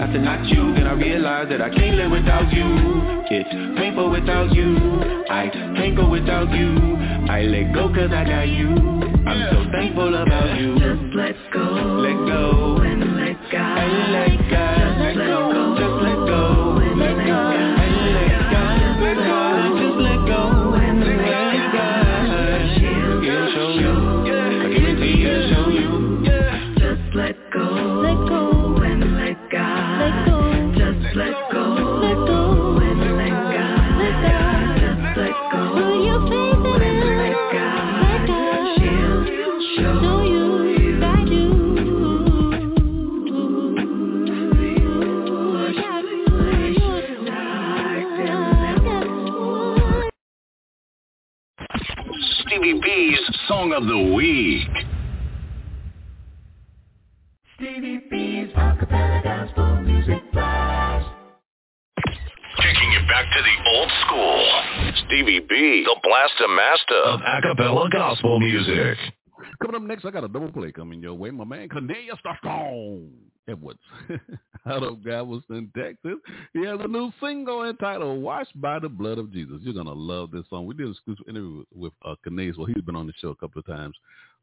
I 0.04 0.18
not 0.18 0.46
you. 0.48 0.74
Then 0.76 0.86
I 0.86 0.94
realized 0.94 1.50
that 1.52 1.62
I 1.62 1.70
can't 1.70 1.96
live 1.96 2.12
without 2.12 2.52
you. 2.52 2.66
It's 3.32 3.80
painful 3.80 4.12
without 4.12 4.52
you. 4.52 4.76
I 5.30 5.48
can't 5.50 5.96
go 5.96 6.10
without 6.10 6.52
you. 6.52 6.98
I 7.32 7.44
let 7.44 7.74
go 7.74 7.88
cause 7.88 8.12
I 8.12 8.26
got 8.26 8.50
you. 8.50 8.68
I'm 9.24 9.48
so 9.50 9.72
thankful 9.72 10.14
about 10.14 10.33
gospel 68.24 68.40
music. 68.40 68.98
Coming 69.62 69.76
up 69.76 69.82
next, 69.82 70.06
I 70.06 70.12
got 70.12 70.24
a 70.24 70.30
double 70.30 70.52
play 70.52 70.72
coming 70.72 71.02
your 71.02 71.14
way. 71.14 71.30
My 71.32 71.44
man 71.44 71.68
Cornelius 71.68 72.18
the 72.24 73.10
Edwards 73.50 73.80
out 74.66 74.84
of 74.84 75.04
Galveston, 75.04 75.70
Texas. 75.76 76.16
He 76.54 76.66
has 76.66 76.80
a 76.82 76.88
new 76.88 77.12
single 77.22 77.64
entitled 77.64 78.22
Washed 78.22 78.60
by 78.62 78.80
the 78.80 78.88
Blood 78.88 79.18
of 79.18 79.34
Jesus. 79.34 79.58
You're 79.62 79.74
going 79.74 79.88
to 79.88 79.94
love 79.94 80.32
this 80.32 80.46
song. 80.50 80.66
We 80.66 80.74
did 80.76 80.86
an 80.86 80.94
exclusive 80.94 81.26
interview 81.28 81.58
with, 81.58 81.68
with 81.76 81.94
uh, 82.06 82.16
Cornelius. 82.24 82.56
Well, 82.56 82.68
he's 82.68 82.84
been 82.84 82.96
on 82.96 83.08
the 83.08 83.14
show 83.20 83.30
a 83.30 83.36
couple 83.36 83.60
of 83.60 83.66
times. 83.66 83.96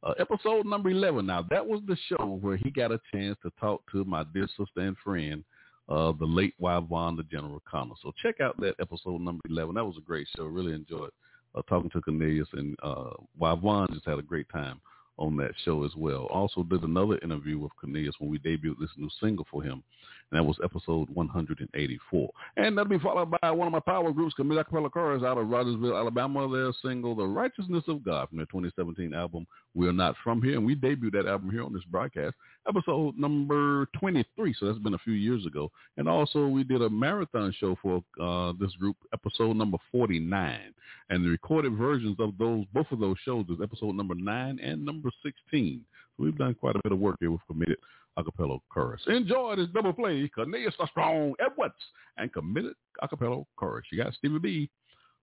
Uh, 0.03 0.13
episode 0.19 0.67
number 0.67 0.91
11. 0.91 1.25
Now, 1.25 1.47
that 1.49 1.67
was 1.67 1.81
the 1.87 1.97
show 2.09 2.39
where 2.43 2.59
he 2.59 2.71
got 2.71 2.93
a 2.93 3.01
chance 3.13 3.39
to 3.43 3.51
talk 3.59 3.83
to 3.93 4.05
my 4.05 4.25
dear 4.35 4.47
sister 4.49 4.81
and 4.81 4.97
friend, 5.03 5.43
uh, 5.89 6.13
the 6.13 6.27
late 6.27 6.55
Yvonne, 6.61 7.17
the 7.17 7.23
General 7.23 7.63
Connor. 7.71 7.95
So 8.03 8.13
check 8.23 8.41
out 8.43 8.61
that 8.61 8.75
episode 8.81 9.23
number 9.23 9.43
11. 9.49 9.77
That 9.77 9.87
was 9.87 9.97
a 9.97 10.03
great 10.03 10.29
show. 10.37 10.45
Really 10.45 10.75
enjoyed 10.75 11.11
uh, 11.55 11.63
talking 11.69 11.91
to 11.91 12.01
Cornelius, 12.01 12.49
and 12.53 12.77
uh, 12.83 13.11
Yvonne 13.41 13.89
just 13.93 14.07
had 14.07 14.19
a 14.19 14.23
great 14.23 14.49
time 14.51 14.81
on 15.19 15.37
that 15.37 15.53
show 15.65 15.85
as 15.85 15.93
well. 15.97 16.27
Also 16.27 16.63
did 16.63 16.83
another 16.83 17.19
interview 17.23 17.59
with 17.59 17.73
Cornelius 17.79 18.15
when 18.19 18.31
we 18.31 18.39
debuted 18.39 18.79
this 18.81 18.91
new 18.97 19.11
single 19.21 19.47
for 19.51 19.63
him, 19.63 19.83
and 20.31 20.39
that 20.39 20.45
was 20.45 20.57
episode 20.65 21.09
184. 21.11 22.31
And 22.57 22.77
that'll 22.77 22.89
be 22.89 22.99
followed 22.99 23.31
by 23.41 23.51
one 23.51 23.67
of 23.67 23.73
my 23.73 23.81
power 23.81 24.13
groups, 24.13 24.35
Committed 24.35 24.67
Acapella 24.67 24.91
Chorus 24.91 25.23
out 25.23 25.39
of 25.39 25.49
Rogersville, 25.49 25.97
Alabama. 25.97 26.49
Their 26.51 26.73
single, 26.83 27.15
The 27.15 27.27
Righteousness 27.27 27.85
of 27.89 28.05
God, 28.05 28.29
from 28.29 28.39
their 28.39 28.47
2017 28.47 29.13
album, 29.13 29.47
We're 29.75 29.93
Not 29.93 30.15
From 30.25 30.43
Here. 30.43 30.55
And 30.57 30.65
we 30.65 30.75
debuted 30.75 31.13
that 31.13 31.27
album 31.27 31.51
here 31.51 31.65
on 31.65 31.73
this 31.73 31.85
broadcast, 31.85 32.35
episode 32.71 33.19
number 33.19 33.87
23. 33.99 34.55
So 34.59 34.67
that's 34.67 34.79
been 34.79 34.95
a 34.95 34.99
few 34.99 35.13
years 35.13 35.45
ago. 35.45 35.71
And 35.97 36.09
also 36.09 36.47
we 36.47 36.65
did 36.65 36.83
a 36.83 36.89
marathon 36.89 37.53
show 37.59 37.77
for 37.83 38.03
uh, 38.21 38.53
this 38.61 38.73
group, 38.75 38.97
episode 39.13 39.57
number 39.57 39.79
49. 39.93 40.73
And 41.11 41.25
the 41.25 41.29
recorded 41.29 41.77
versions 41.77 42.17
of 42.19 42.39
those, 42.39 42.65
both 42.73 42.87
of 42.93 43.01
those 43.01 43.17
shows 43.25 43.47
is 43.49 43.59
episode 43.63 43.95
number 43.97 44.15
9 44.15 44.59
and 44.63 44.85
number 44.85 45.11
16. 45.23 45.85
So 46.17 46.25
we've 46.25 46.39
done 46.39 46.55
quite 46.55 46.77
a 46.77 46.81
bit 46.83 46.93
of 46.93 46.99
work 46.99 47.17
here 47.21 47.33
with 47.33 47.41
Committed 47.47 47.79
Acapella 48.19 48.61
Chorus. 48.73 49.03
Enjoy 49.09 49.57
this 49.57 49.69
double 49.75 49.93
play, 49.93 50.31
Cornelius 50.35 50.75
Strong 50.91 51.35
Edwards 51.41 51.75
and 52.17 52.33
Committed 52.33 52.75
Acapella 53.03 53.45
Chorus. 53.57 53.87
You 53.91 54.03
got 54.03 54.15
Stevie 54.15 54.39
B 54.39 54.71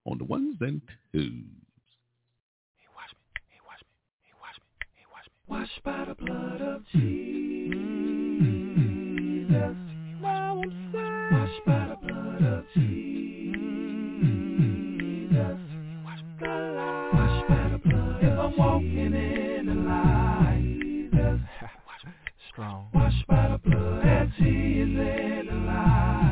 on 0.05 0.17
the 0.17 0.25
ones 0.25 0.57
and 0.61 0.81
twos. 1.13 1.31
Washed 5.49 5.81
by 5.85 6.03
the 6.05 6.13
blood 6.15 6.61
of 6.61 6.81
mm. 6.93 7.71
Mm, 8.41 8.77
mm, 8.77 9.47
Jesus. 9.47 9.77
Now 10.21 10.61
I'm 10.61 10.69
saved. 10.91 11.31
Washed 11.31 11.65
by 11.65 11.87
the 11.87 11.95
blood 12.05 12.41
of 12.43 12.65
Jesus. 12.75 13.47
Washed 17.13 17.47
by 17.47 17.69
the 17.69 17.77
blood. 17.77 18.23
If 18.23 18.37
I'm 18.37 18.57
walking 18.57 19.13
in 19.13 19.65
the 19.67 19.75
light, 19.87 21.39
Strong. 22.51 22.89
Washed 22.93 23.25
by 23.27 23.47
the 23.47 23.57
blood. 23.69 24.03
That 24.03 24.27
He 24.35 24.43
is 24.81 24.89
in 24.89 25.45
the 25.47 25.55
light. 25.65 26.26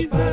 Jesus. 0.00 0.29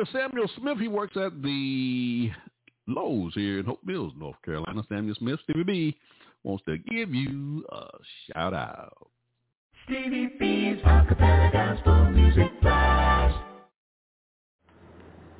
To 0.00 0.06
give 0.06 0.12
a 0.12 0.18
shout 0.18 0.30
out 0.30 0.48
to 0.50 0.50
Samuel 0.50 0.50
Smith. 0.58 0.78
He 0.78 0.88
works 0.88 1.16
at 1.16 1.42
the 1.42 2.30
Lowe's 2.86 3.34
here 3.34 3.58
in 3.60 3.66
Hope 3.66 3.80
Mills, 3.84 4.12
North 4.18 4.40
Carolina. 4.44 4.82
Samuel 4.88 5.14
Smith, 5.18 5.40
Stevie 5.44 5.64
B, 5.64 5.96
wants 6.42 6.64
to 6.66 6.78
give 6.78 7.14
you 7.14 7.64
a 7.70 7.86
shout 8.32 8.54
out. 8.54 9.08
Stevie 9.84 10.30
B's 10.38 10.82
acapella 10.84 11.52
gospel 11.52 12.10
music 12.10 12.60
blast. 12.60 13.38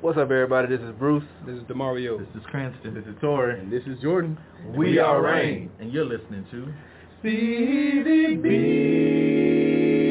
What's 0.01 0.17
up, 0.17 0.31
everybody? 0.31 0.75
This 0.75 0.83
is 0.83 0.95
Bruce. 0.97 1.23
This 1.45 1.57
is 1.57 1.63
Demario. 1.63 2.17
This 2.17 2.27
is 2.35 2.41
Cranston. 2.49 2.95
This 2.95 3.05
is 3.05 3.15
Tori. 3.21 3.59
And 3.59 3.71
this 3.71 3.83
is 3.85 3.99
Jordan. 4.01 4.37
We, 4.75 4.97
are 4.99 5.21
Rain, 5.21 5.69
and 5.79 5.93
you're 5.93 6.05
listening 6.05 6.45
to 6.51 6.73
Stevie 7.19 8.35
B. 8.37 10.10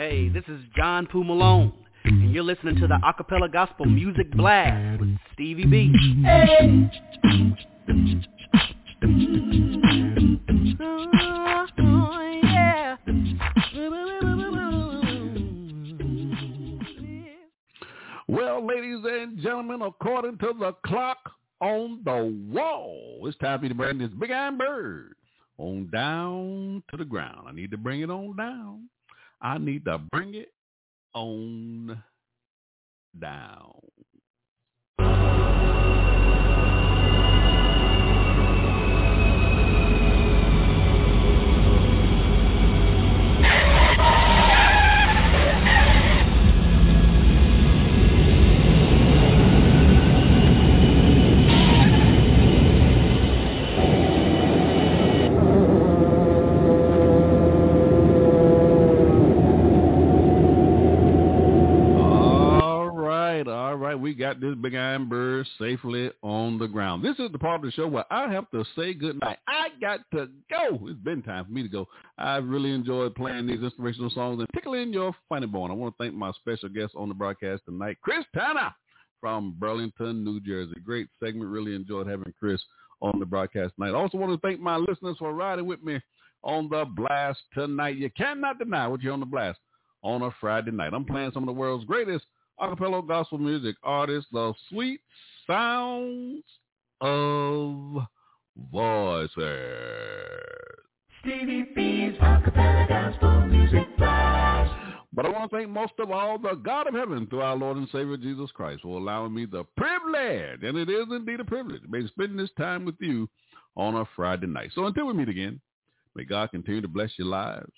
Hey, 0.00 0.30
this 0.30 0.44
is 0.48 0.58
John 0.74 1.06
Poo 1.06 1.22
Malone, 1.22 1.74
and 2.04 2.32
you're 2.32 2.42
listening 2.42 2.76
to 2.76 2.86
the 2.86 2.98
Acapella 3.04 3.52
Gospel 3.52 3.84
Music 3.84 4.32
Blast 4.32 4.98
with 4.98 5.14
Stevie 5.34 5.66
B. 5.66 5.92
Well, 18.26 18.66
ladies 18.66 19.04
and 19.04 19.38
gentlemen, 19.42 19.82
according 19.82 20.38
to 20.38 20.54
the 20.58 20.72
clock 20.86 21.18
on 21.60 22.00
the 22.06 22.34
wall, 22.50 23.18
it's 23.24 23.36
time 23.36 23.58
for 23.58 23.64
me 23.64 23.68
to 23.68 23.74
bring 23.74 23.98
this 23.98 24.08
big 24.18 24.30
iron 24.30 24.56
bird 24.56 25.14
on 25.58 25.90
down 25.92 26.82
to 26.90 26.96
the 26.96 27.04
ground. 27.04 27.46
I 27.46 27.52
need 27.52 27.70
to 27.72 27.76
bring 27.76 28.00
it 28.00 28.08
on 28.10 28.34
down. 28.34 28.88
I 29.42 29.58
need 29.58 29.84
to 29.86 29.98
bring 29.98 30.34
it 30.34 30.52
on 31.14 32.02
down. 33.18 33.89
We 64.10 64.16
got 64.16 64.40
this 64.40 64.56
big 64.56 64.74
iron 64.74 65.08
bird 65.08 65.46
safely 65.56 66.10
on 66.22 66.58
the 66.58 66.66
ground. 66.66 67.04
This 67.04 67.16
is 67.20 67.30
the 67.30 67.38
part 67.38 67.60
of 67.60 67.62
the 67.62 67.70
show 67.70 67.86
where 67.86 68.12
I 68.12 68.28
have 68.32 68.50
to 68.50 68.64
say 68.74 68.92
goodnight. 68.92 69.38
I 69.46 69.68
got 69.80 70.00
to 70.12 70.28
go. 70.50 70.80
It's 70.88 70.98
been 70.98 71.22
time 71.22 71.44
for 71.44 71.52
me 71.52 71.62
to 71.62 71.68
go. 71.68 71.86
I've 72.18 72.44
really 72.44 72.72
enjoyed 72.72 73.14
playing 73.14 73.46
these 73.46 73.62
inspirational 73.62 74.10
songs 74.10 74.40
and 74.40 74.48
tickling 74.52 74.92
your 74.92 75.14
funny 75.28 75.46
bone. 75.46 75.70
I 75.70 75.74
want 75.74 75.96
to 75.96 76.02
thank 76.02 76.12
my 76.12 76.32
special 76.32 76.68
guest 76.68 76.94
on 76.96 77.08
the 77.08 77.14
broadcast 77.14 77.62
tonight, 77.66 77.98
Chris 78.02 78.24
Turner 78.34 78.74
from 79.20 79.54
Burlington, 79.60 80.24
New 80.24 80.40
Jersey. 80.40 80.74
Great 80.84 81.06
segment. 81.22 81.48
Really 81.48 81.76
enjoyed 81.76 82.08
having 82.08 82.34
Chris 82.36 82.60
on 83.00 83.20
the 83.20 83.26
broadcast 83.26 83.74
tonight. 83.76 83.96
I 83.96 84.02
also 84.02 84.18
want 84.18 84.32
to 84.32 84.44
thank 84.44 84.58
my 84.58 84.76
listeners 84.76 85.18
for 85.20 85.32
riding 85.32 85.66
with 85.66 85.84
me 85.84 86.00
on 86.42 86.68
the 86.68 86.84
blast 86.84 87.38
tonight. 87.54 87.96
You 87.96 88.10
cannot 88.10 88.58
deny 88.58 88.88
what 88.88 89.02
you're 89.02 89.12
on 89.12 89.20
the 89.20 89.26
blast 89.26 89.60
on 90.02 90.22
a 90.22 90.32
Friday 90.40 90.72
night. 90.72 90.94
I'm 90.94 91.04
playing 91.04 91.30
some 91.32 91.44
of 91.44 91.54
the 91.54 91.60
world's 91.60 91.84
greatest 91.84 92.24
acapella 92.60 93.06
gospel 93.06 93.38
music 93.38 93.76
artists, 93.82 94.30
the 94.32 94.52
sweet 94.68 95.00
sounds 95.46 96.42
of 97.00 98.02
voices. 98.70 99.36
Stevie 101.20 101.66
B's 101.74 102.14
acapella 102.20 102.88
gospel 102.88 103.46
music 103.46 103.96
blast. 103.96 104.72
But 105.12 105.26
I 105.26 105.28
want 105.30 105.50
to 105.50 105.56
thank 105.56 105.68
most 105.68 105.94
of 105.98 106.10
all 106.10 106.38
the 106.38 106.54
God 106.54 106.86
of 106.86 106.94
heaven 106.94 107.26
through 107.26 107.40
our 107.42 107.56
Lord 107.56 107.76
and 107.76 107.88
Savior 107.90 108.16
Jesus 108.16 108.50
Christ 108.52 108.82
for 108.82 108.96
allowing 108.96 109.34
me 109.34 109.44
the 109.44 109.64
privilege, 109.76 110.62
and 110.62 110.78
it 110.78 110.88
is 110.88 111.06
indeed 111.10 111.40
a 111.40 111.44
privilege, 111.44 111.82
to 111.82 112.08
spending 112.08 112.36
this 112.36 112.50
time 112.56 112.84
with 112.84 112.94
you 113.00 113.28
on 113.76 113.96
a 113.96 114.04
Friday 114.14 114.46
night. 114.46 114.70
So 114.74 114.86
until 114.86 115.06
we 115.06 115.14
meet 115.14 115.28
again, 115.28 115.60
may 116.14 116.24
God 116.24 116.50
continue 116.52 116.80
to 116.80 116.88
bless 116.88 117.10
your 117.18 117.26
lives. 117.26 117.72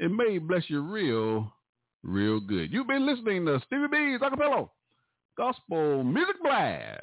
and 0.00 0.14
may 0.14 0.38
bless 0.38 0.68
you 0.68 0.80
real, 0.80 1.52
real 2.02 2.40
good. 2.40 2.72
You've 2.72 2.86
been 2.88 3.06
listening 3.06 3.46
to 3.46 3.60
Stevie 3.66 3.88
B's 3.90 4.20
Acapella 4.20 4.68
Gospel 5.36 6.04
Music 6.04 6.36
Blast. 6.42 7.00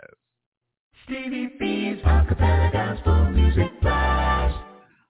Stevie 1.05 1.51
B's 1.59 2.01
acapella 2.03 2.71
gospel 2.71 3.29
music 3.29 3.79
blast. 3.81 4.55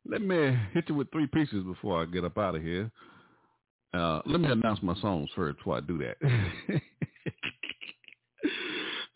Let 0.05 0.21
me 0.21 0.57
hit 0.73 0.89
you 0.89 0.95
with 0.95 1.09
three 1.11 1.27
pieces 1.27 1.63
before 1.63 2.01
I 2.01 2.05
get 2.05 2.25
up 2.25 2.37
out 2.37 2.55
of 2.55 2.61
here. 2.61 2.91
Uh, 3.93 4.19
let 4.25 4.41
me 4.41 4.49
announce 4.49 4.79
my 4.83 4.95
songs 4.99 5.29
first 5.35 5.57
before 5.57 5.77
I 5.77 5.79
do 5.81 5.97
that. 5.99 6.17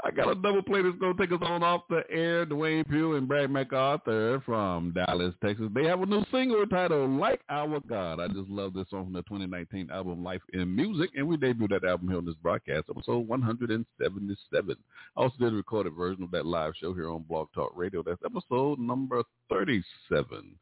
I 0.02 0.12
got 0.12 0.32
a 0.32 0.36
double 0.36 0.62
play 0.62 0.82
that's 0.82 0.98
going 0.98 1.16
to 1.16 1.22
take 1.22 1.34
us 1.34 1.46
on 1.46 1.62
off 1.62 1.82
the 1.90 2.04
air. 2.10 2.46
Dwayne 2.46 2.88
Pugh 2.88 3.16
and 3.16 3.28
Brad 3.28 3.52
MacArthur 3.52 4.42
from 4.46 4.94
Dallas, 4.94 5.34
Texas. 5.44 5.68
They 5.76 5.86
have 5.86 6.02
a 6.02 6.06
new 6.06 6.24
single 6.32 6.66
titled 6.68 7.12
Like 7.12 7.42
Our 7.50 7.82
God. 7.82 8.22
I 8.22 8.28
just 8.28 8.50
love 8.50 8.74
this 8.74 8.86
song 8.90 9.06
from 9.06 9.14
the 9.14 9.24
2019 9.24 9.90
album 9.92 10.24
Life 10.24 10.42
in 10.54 10.74
Music, 10.74 11.10
and 11.16 11.28
we 11.28 11.36
debuted 11.36 11.72
that 11.72 11.84
album 11.84 12.08
here 12.08 12.18
on 12.18 12.26
this 12.26 12.36
broadcast, 12.42 12.86
episode 12.90 13.28
177. 13.28 14.78
I 15.18 15.22
also 15.22 15.36
did 15.38 15.52
a 15.52 15.56
recorded 15.58 15.94
version 15.96 16.24
of 16.24 16.32
that 16.32 16.46
live 16.46 16.74
show 16.80 16.94
here 16.94 17.10
on 17.10 17.24
Blog 17.24 17.50
Talk 17.54 17.74
Radio. 17.76 18.02
That's 18.02 18.22
episode 18.24 18.80
number 18.80 19.22
37. 19.50 20.56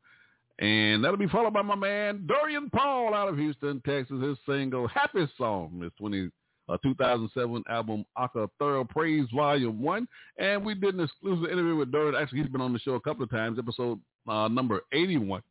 And 0.60 1.04
that'll 1.04 1.18
be 1.18 1.28
followed 1.28 1.54
by 1.54 1.62
my 1.62 1.76
man 1.76 2.26
Dorian 2.26 2.72
Paul 2.72 3.14
out 3.14 3.30
of 3.30 3.38
Houston, 3.38 3.82
Texas. 3.86 4.20
His 4.20 4.38
single 4.48 4.88
Happy 4.88 5.28
Song 5.38 5.74
is 5.78 5.84
his 5.84 5.92
20, 6.00 6.30
uh, 6.70 6.78
2007 6.84 7.64
album 7.70 8.06
Aka 8.18 8.48
Thorough 8.60 8.86
Praise 8.86 9.28
Volume 9.36 9.82
1. 9.82 10.08
And 10.38 10.66
we 10.66 10.76
did 10.76 10.96
an 10.96 11.02
exclusive 11.02 11.52
interview 11.52 11.76
with 11.76 11.92
Dorian. 11.92 12.16
Actually, 12.16 12.42
he's 12.42 12.52
been 12.52 12.62
on 12.62 12.74
the 12.74 12.80
show 12.80 12.94
a 12.94 13.02
couple 13.02 13.24
of 13.24 13.30
times, 13.30 13.60
episode 13.60 14.00
uh, 14.28 14.48
number 14.48 14.82
81 14.92 15.42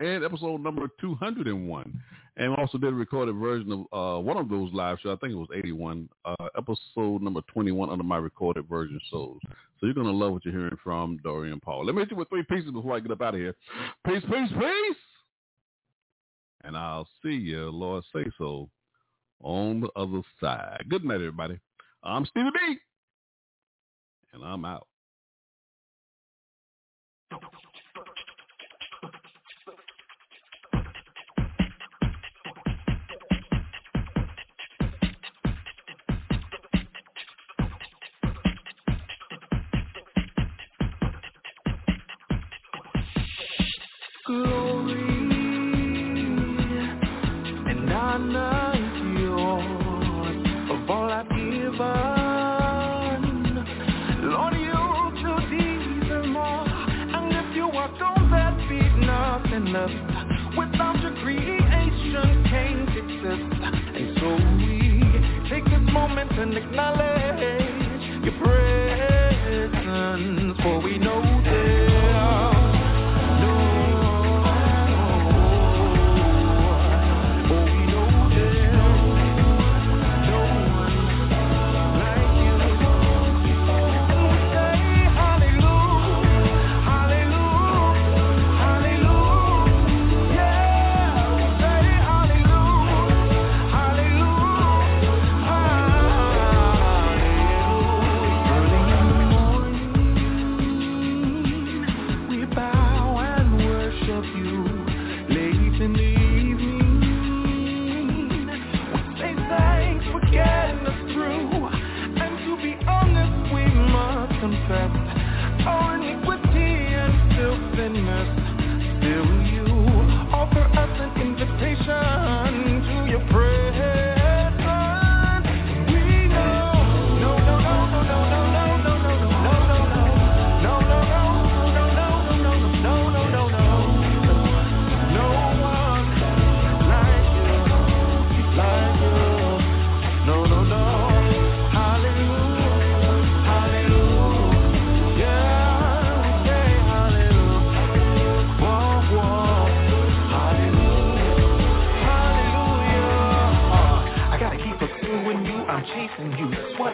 and 0.00 0.24
episode 0.24 0.60
number 0.60 0.88
201. 1.00 2.02
And 2.38 2.50
we 2.50 2.56
also 2.56 2.78
did 2.78 2.92
a 2.92 2.96
recorded 2.96 3.34
version 3.36 3.86
of 3.92 4.18
uh, 4.18 4.20
one 4.20 4.38
of 4.38 4.48
those 4.48 4.72
live 4.72 4.98
shows. 5.02 5.16
I 5.16 5.20
think 5.20 5.34
it 5.34 5.36
was 5.36 5.48
81, 5.54 6.08
uh, 6.24 6.48
episode 6.56 7.20
number 7.20 7.42
21 7.52 7.90
under 7.90 8.04
my 8.04 8.16
recorded 8.16 8.66
version 8.68 8.98
shows. 9.10 9.38
So 9.78 9.86
you're 9.86 9.94
going 9.94 10.06
to 10.06 10.12
love 10.12 10.32
what 10.32 10.44
you're 10.44 10.54
hearing 10.54 10.78
from 10.82 11.18
Dorian 11.22 11.60
Paul. 11.60 11.84
Let 11.84 11.94
me 11.94 12.00
hit 12.00 12.10
you 12.10 12.16
with 12.16 12.30
three 12.30 12.44
pieces 12.44 12.70
before 12.70 12.96
I 12.96 13.00
get 13.00 13.10
up 13.10 13.20
out 13.20 13.34
of 13.34 13.40
here. 13.40 13.54
Peace, 14.06 14.22
peace, 14.22 14.50
peace. 14.58 14.96
And 16.64 16.76
I'll 16.76 17.08
see 17.22 17.34
you, 17.34 17.68
Lord 17.70 18.04
say 18.14 18.24
so, 18.38 18.70
on 19.42 19.80
the 19.80 19.90
other 19.96 20.22
side. 20.40 20.84
Good 20.88 21.04
night, 21.04 21.16
everybody. 21.16 21.58
I'm 22.02 22.24
Stevie 22.26 22.50
B. 22.54 22.78
And 24.32 24.44
I'm 24.44 24.64
out. 24.64 24.86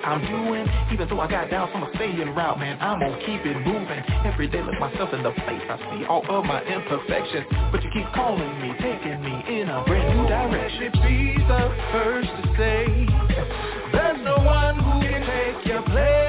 I'm 0.04 0.20
doing. 0.24 0.66
Even 0.92 1.08
though 1.08 1.20
I 1.20 1.28
got 1.28 1.50
down 1.50 1.70
from 1.72 1.82
a 1.82 1.90
staying 1.94 2.34
route, 2.34 2.58
man, 2.58 2.78
I'm 2.80 3.00
gonna 3.00 3.18
keep 3.26 3.44
it 3.44 3.58
moving. 3.60 4.02
Every 4.24 4.48
day 4.48 4.62
look 4.62 4.78
myself 4.80 5.12
in 5.12 5.22
the 5.22 5.32
face, 5.32 5.64
I 5.68 5.76
see 5.90 6.04
all 6.06 6.24
of 6.28 6.44
my 6.44 6.62
imperfections. 6.64 7.46
But 7.72 7.82
you 7.82 7.90
keep 7.90 8.06
calling 8.14 8.60
me, 8.60 8.72
taking 8.80 9.22
me 9.22 9.60
in 9.60 9.68
a 9.68 9.84
brand 9.84 10.16
new 10.16 10.28
direction. 10.28 10.92
Be 11.02 11.34
the 11.46 11.64
first 11.92 12.28
to 12.28 12.44
say, 12.56 12.86
there's 13.92 14.20
no 14.24 14.36
one 14.44 14.78
who 14.78 15.00
can 15.00 15.22
take 15.26 15.66
your 15.66 15.82
place. 15.82 16.27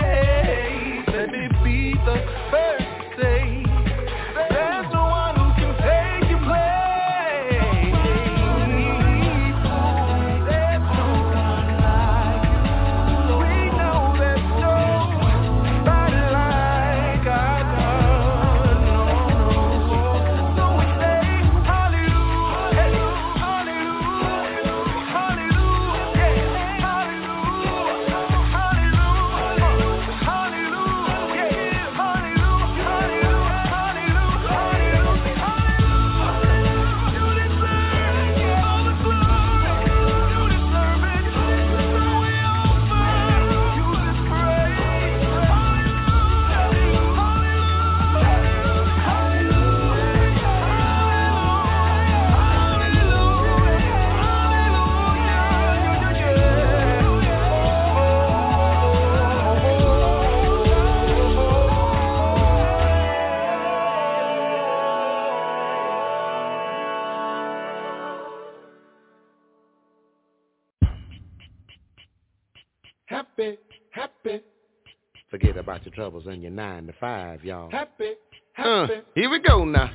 About 75.69 75.85
your 75.85 75.93
troubles 75.93 76.23
and 76.25 76.41
your 76.41 76.49
nine 76.51 76.88
to 76.88 76.93
five, 76.99 77.43
y'all. 77.43 77.69
happy, 77.69 78.14
Uh, 78.57 78.88
here 79.14 79.30
we 79.30 79.38
go 79.39 79.64
now. 79.64 79.91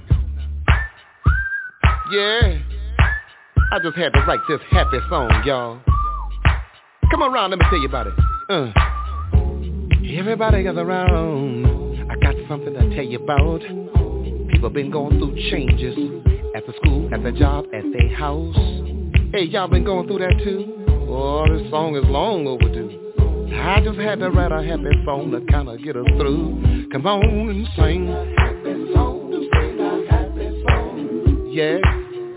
Yeah. 2.13 2.61
I 3.73 3.79
just 3.83 3.97
had 3.97 4.13
to 4.13 4.21
write 4.21 4.39
this 4.49 4.61
happy 4.71 4.99
song, 5.11 5.43
y'all. 5.45 5.81
Come 7.11 7.25
around, 7.25 7.51
let 7.51 7.59
me 7.59 7.65
tell 7.69 7.79
you 7.81 7.89
about 7.89 8.07
it. 8.07 8.13
Uh. 8.49 8.71
Everybody 10.17 10.63
gather 10.63 10.83
around. 10.83 12.09
I 12.09 12.15
got 12.23 12.37
something 12.49 12.73
to 12.73 12.95
tell 12.95 13.05
you 13.05 13.19
about. 13.25 13.61
People 14.53 14.71
been 14.71 14.93
going 14.93 15.19
through 15.19 15.35
changes 15.51 15.97
at 16.55 16.65
the 16.67 16.73
school, 16.85 17.13
at 17.13 17.25
the 17.25 17.33
job, 17.33 17.65
at 17.75 17.83
their 17.93 18.15
house. 18.17 18.55
Hey, 19.33 19.47
y'all 19.47 19.67
been 19.67 19.83
going 19.83 20.07
through 20.07 20.21
that 20.21 20.41
too? 20.45 20.85
Oh, 21.09 21.45
this 21.53 21.69
song 21.69 21.97
is 21.97 22.05
long 22.05 22.47
overdue. 22.47 23.04
I 23.53 23.81
just 23.83 23.99
had 23.99 24.19
to 24.21 24.31
write 24.31 24.53
a 24.53 24.63
happy 24.63 24.91
song 25.05 25.31
to 25.33 25.41
kind 25.53 25.69
of 25.69 25.83
get 25.83 25.97
us 25.97 26.07
through. 26.17 26.89
Come 26.93 27.07
on 27.07 27.23
and 27.51 27.67
sing. 27.77 28.09
A 28.09 28.25
Happy 28.39 28.93
song, 28.95 29.31
sing 29.53 29.81
a 29.81 30.11
happy 30.11 30.63
song. 30.67 31.51
Yeah. 31.53 31.79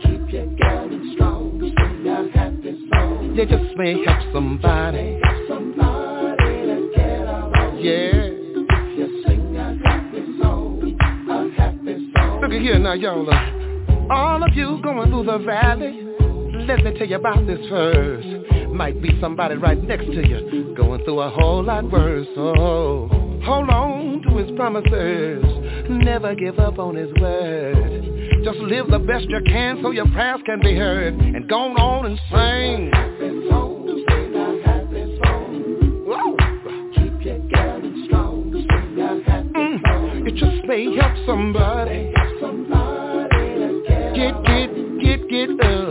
Keep 0.03 0.31
your 0.31 0.45
going 0.57 1.13
strong, 1.15 1.59
sing 1.59 2.07
a 2.07 2.37
happy 2.37 2.89
song. 2.91 3.35
Yeah, 3.35 3.45
just 3.45 3.77
may 3.77 4.03
help 4.05 4.33
somebody. 4.33 4.97
May 4.97 5.21
Help 5.23 5.47
somebody 5.47 6.65
to 6.67 6.91
get 6.95 7.19
along. 7.21 7.77
Yeah. 7.79 8.11
If 8.13 8.97
you 8.97 9.23
sing 9.25 9.55
a 9.57 9.77
happy 9.87 10.21
song, 10.41 10.97
a 11.29 11.61
happy 11.61 12.11
song. 12.15 12.41
Look 12.41 12.51
at 12.51 12.61
here 12.61 12.79
now, 12.79 12.93
y'all. 12.93 13.29
Uh, 13.29 14.13
all 14.13 14.43
of 14.43 14.53
you 14.55 14.79
going 14.81 15.09
through 15.09 15.25
the 15.25 15.37
valley. 15.39 16.03
Let 16.67 16.83
me 16.83 16.97
tell 16.97 17.07
you 17.07 17.15
about 17.15 17.45
this 17.45 17.59
verse. 17.69 18.25
Might 18.77 19.01
be 19.01 19.09
somebody 19.19 19.56
right 19.56 19.81
next 19.83 20.06
to 20.06 20.27
you 20.27 20.75
going 20.77 21.03
through 21.03 21.19
a 21.22 21.31
whole 21.31 21.64
lot 21.64 21.91
worse. 21.91 22.27
Oh, 22.38 23.07
hold 23.43 23.69
on 23.69 24.22
to 24.22 24.38
his 24.38 24.56
promises. 24.56 25.43
Never 25.89 26.35
give 26.35 26.59
up 26.59 26.77
on 26.77 26.95
his 26.95 27.09
word. 27.19 28.43
Just 28.43 28.59
live 28.59 28.88
the 28.91 28.99
best 28.99 29.25
you 29.30 29.41
can 29.47 29.80
so 29.81 29.89
your 29.89 30.06
prayers 30.11 30.41
can 30.45 30.59
be 30.61 30.75
heard. 30.75 31.15
And 31.15 31.49
go 31.49 31.57
on 31.57 32.06
and 32.06 32.19
sing. 32.30 32.91
Happy. 32.93 33.31
Whoa. 36.06 36.38
Keep 36.93 37.25
your 37.25 38.06
strong, 38.06 38.51
mm. 39.56 40.35
just 40.35 40.67
may 40.67 40.95
help 40.95 41.14
somebody. 41.25 42.14
Help 42.15 42.41
somebody 42.41 43.57
get, 44.15 44.33
get, 44.45 44.69
get, 45.01 45.30
get, 45.30 45.57
get 45.57 45.86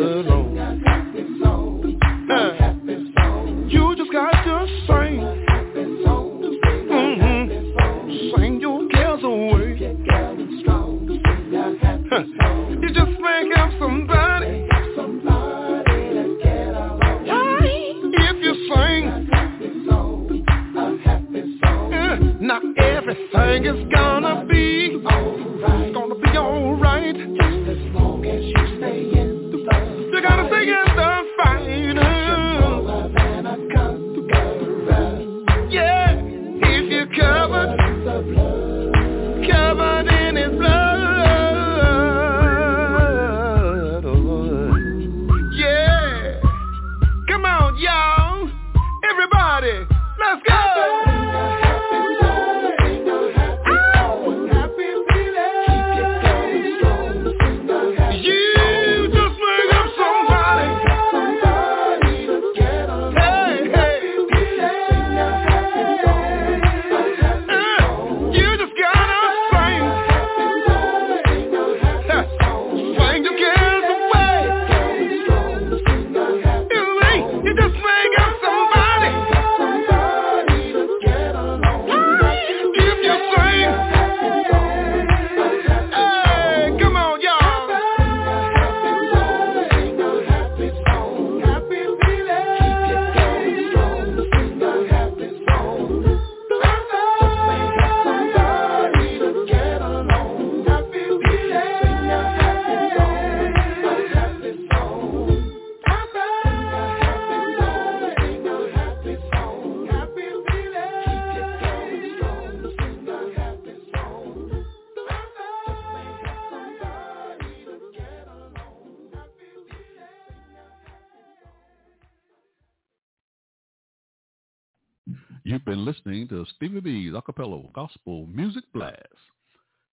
Acapella 127.36 127.68
Gospel 127.74 128.26
Music 128.32 128.65
Blast, 128.73 128.97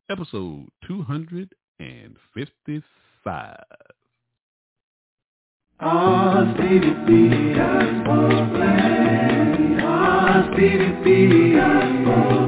episode 0.09 0.67
255. 0.87 3.57
Stevie 6.53 6.95
B 7.05 7.27
Gospel 7.53 8.47
Blast, 8.47 9.59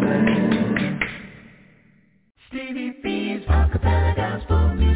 Blast. 0.01 0.97
Stevie 2.47 2.93
Acapella 3.47 4.15
Gospel 4.17 4.75
Music. 4.77 4.88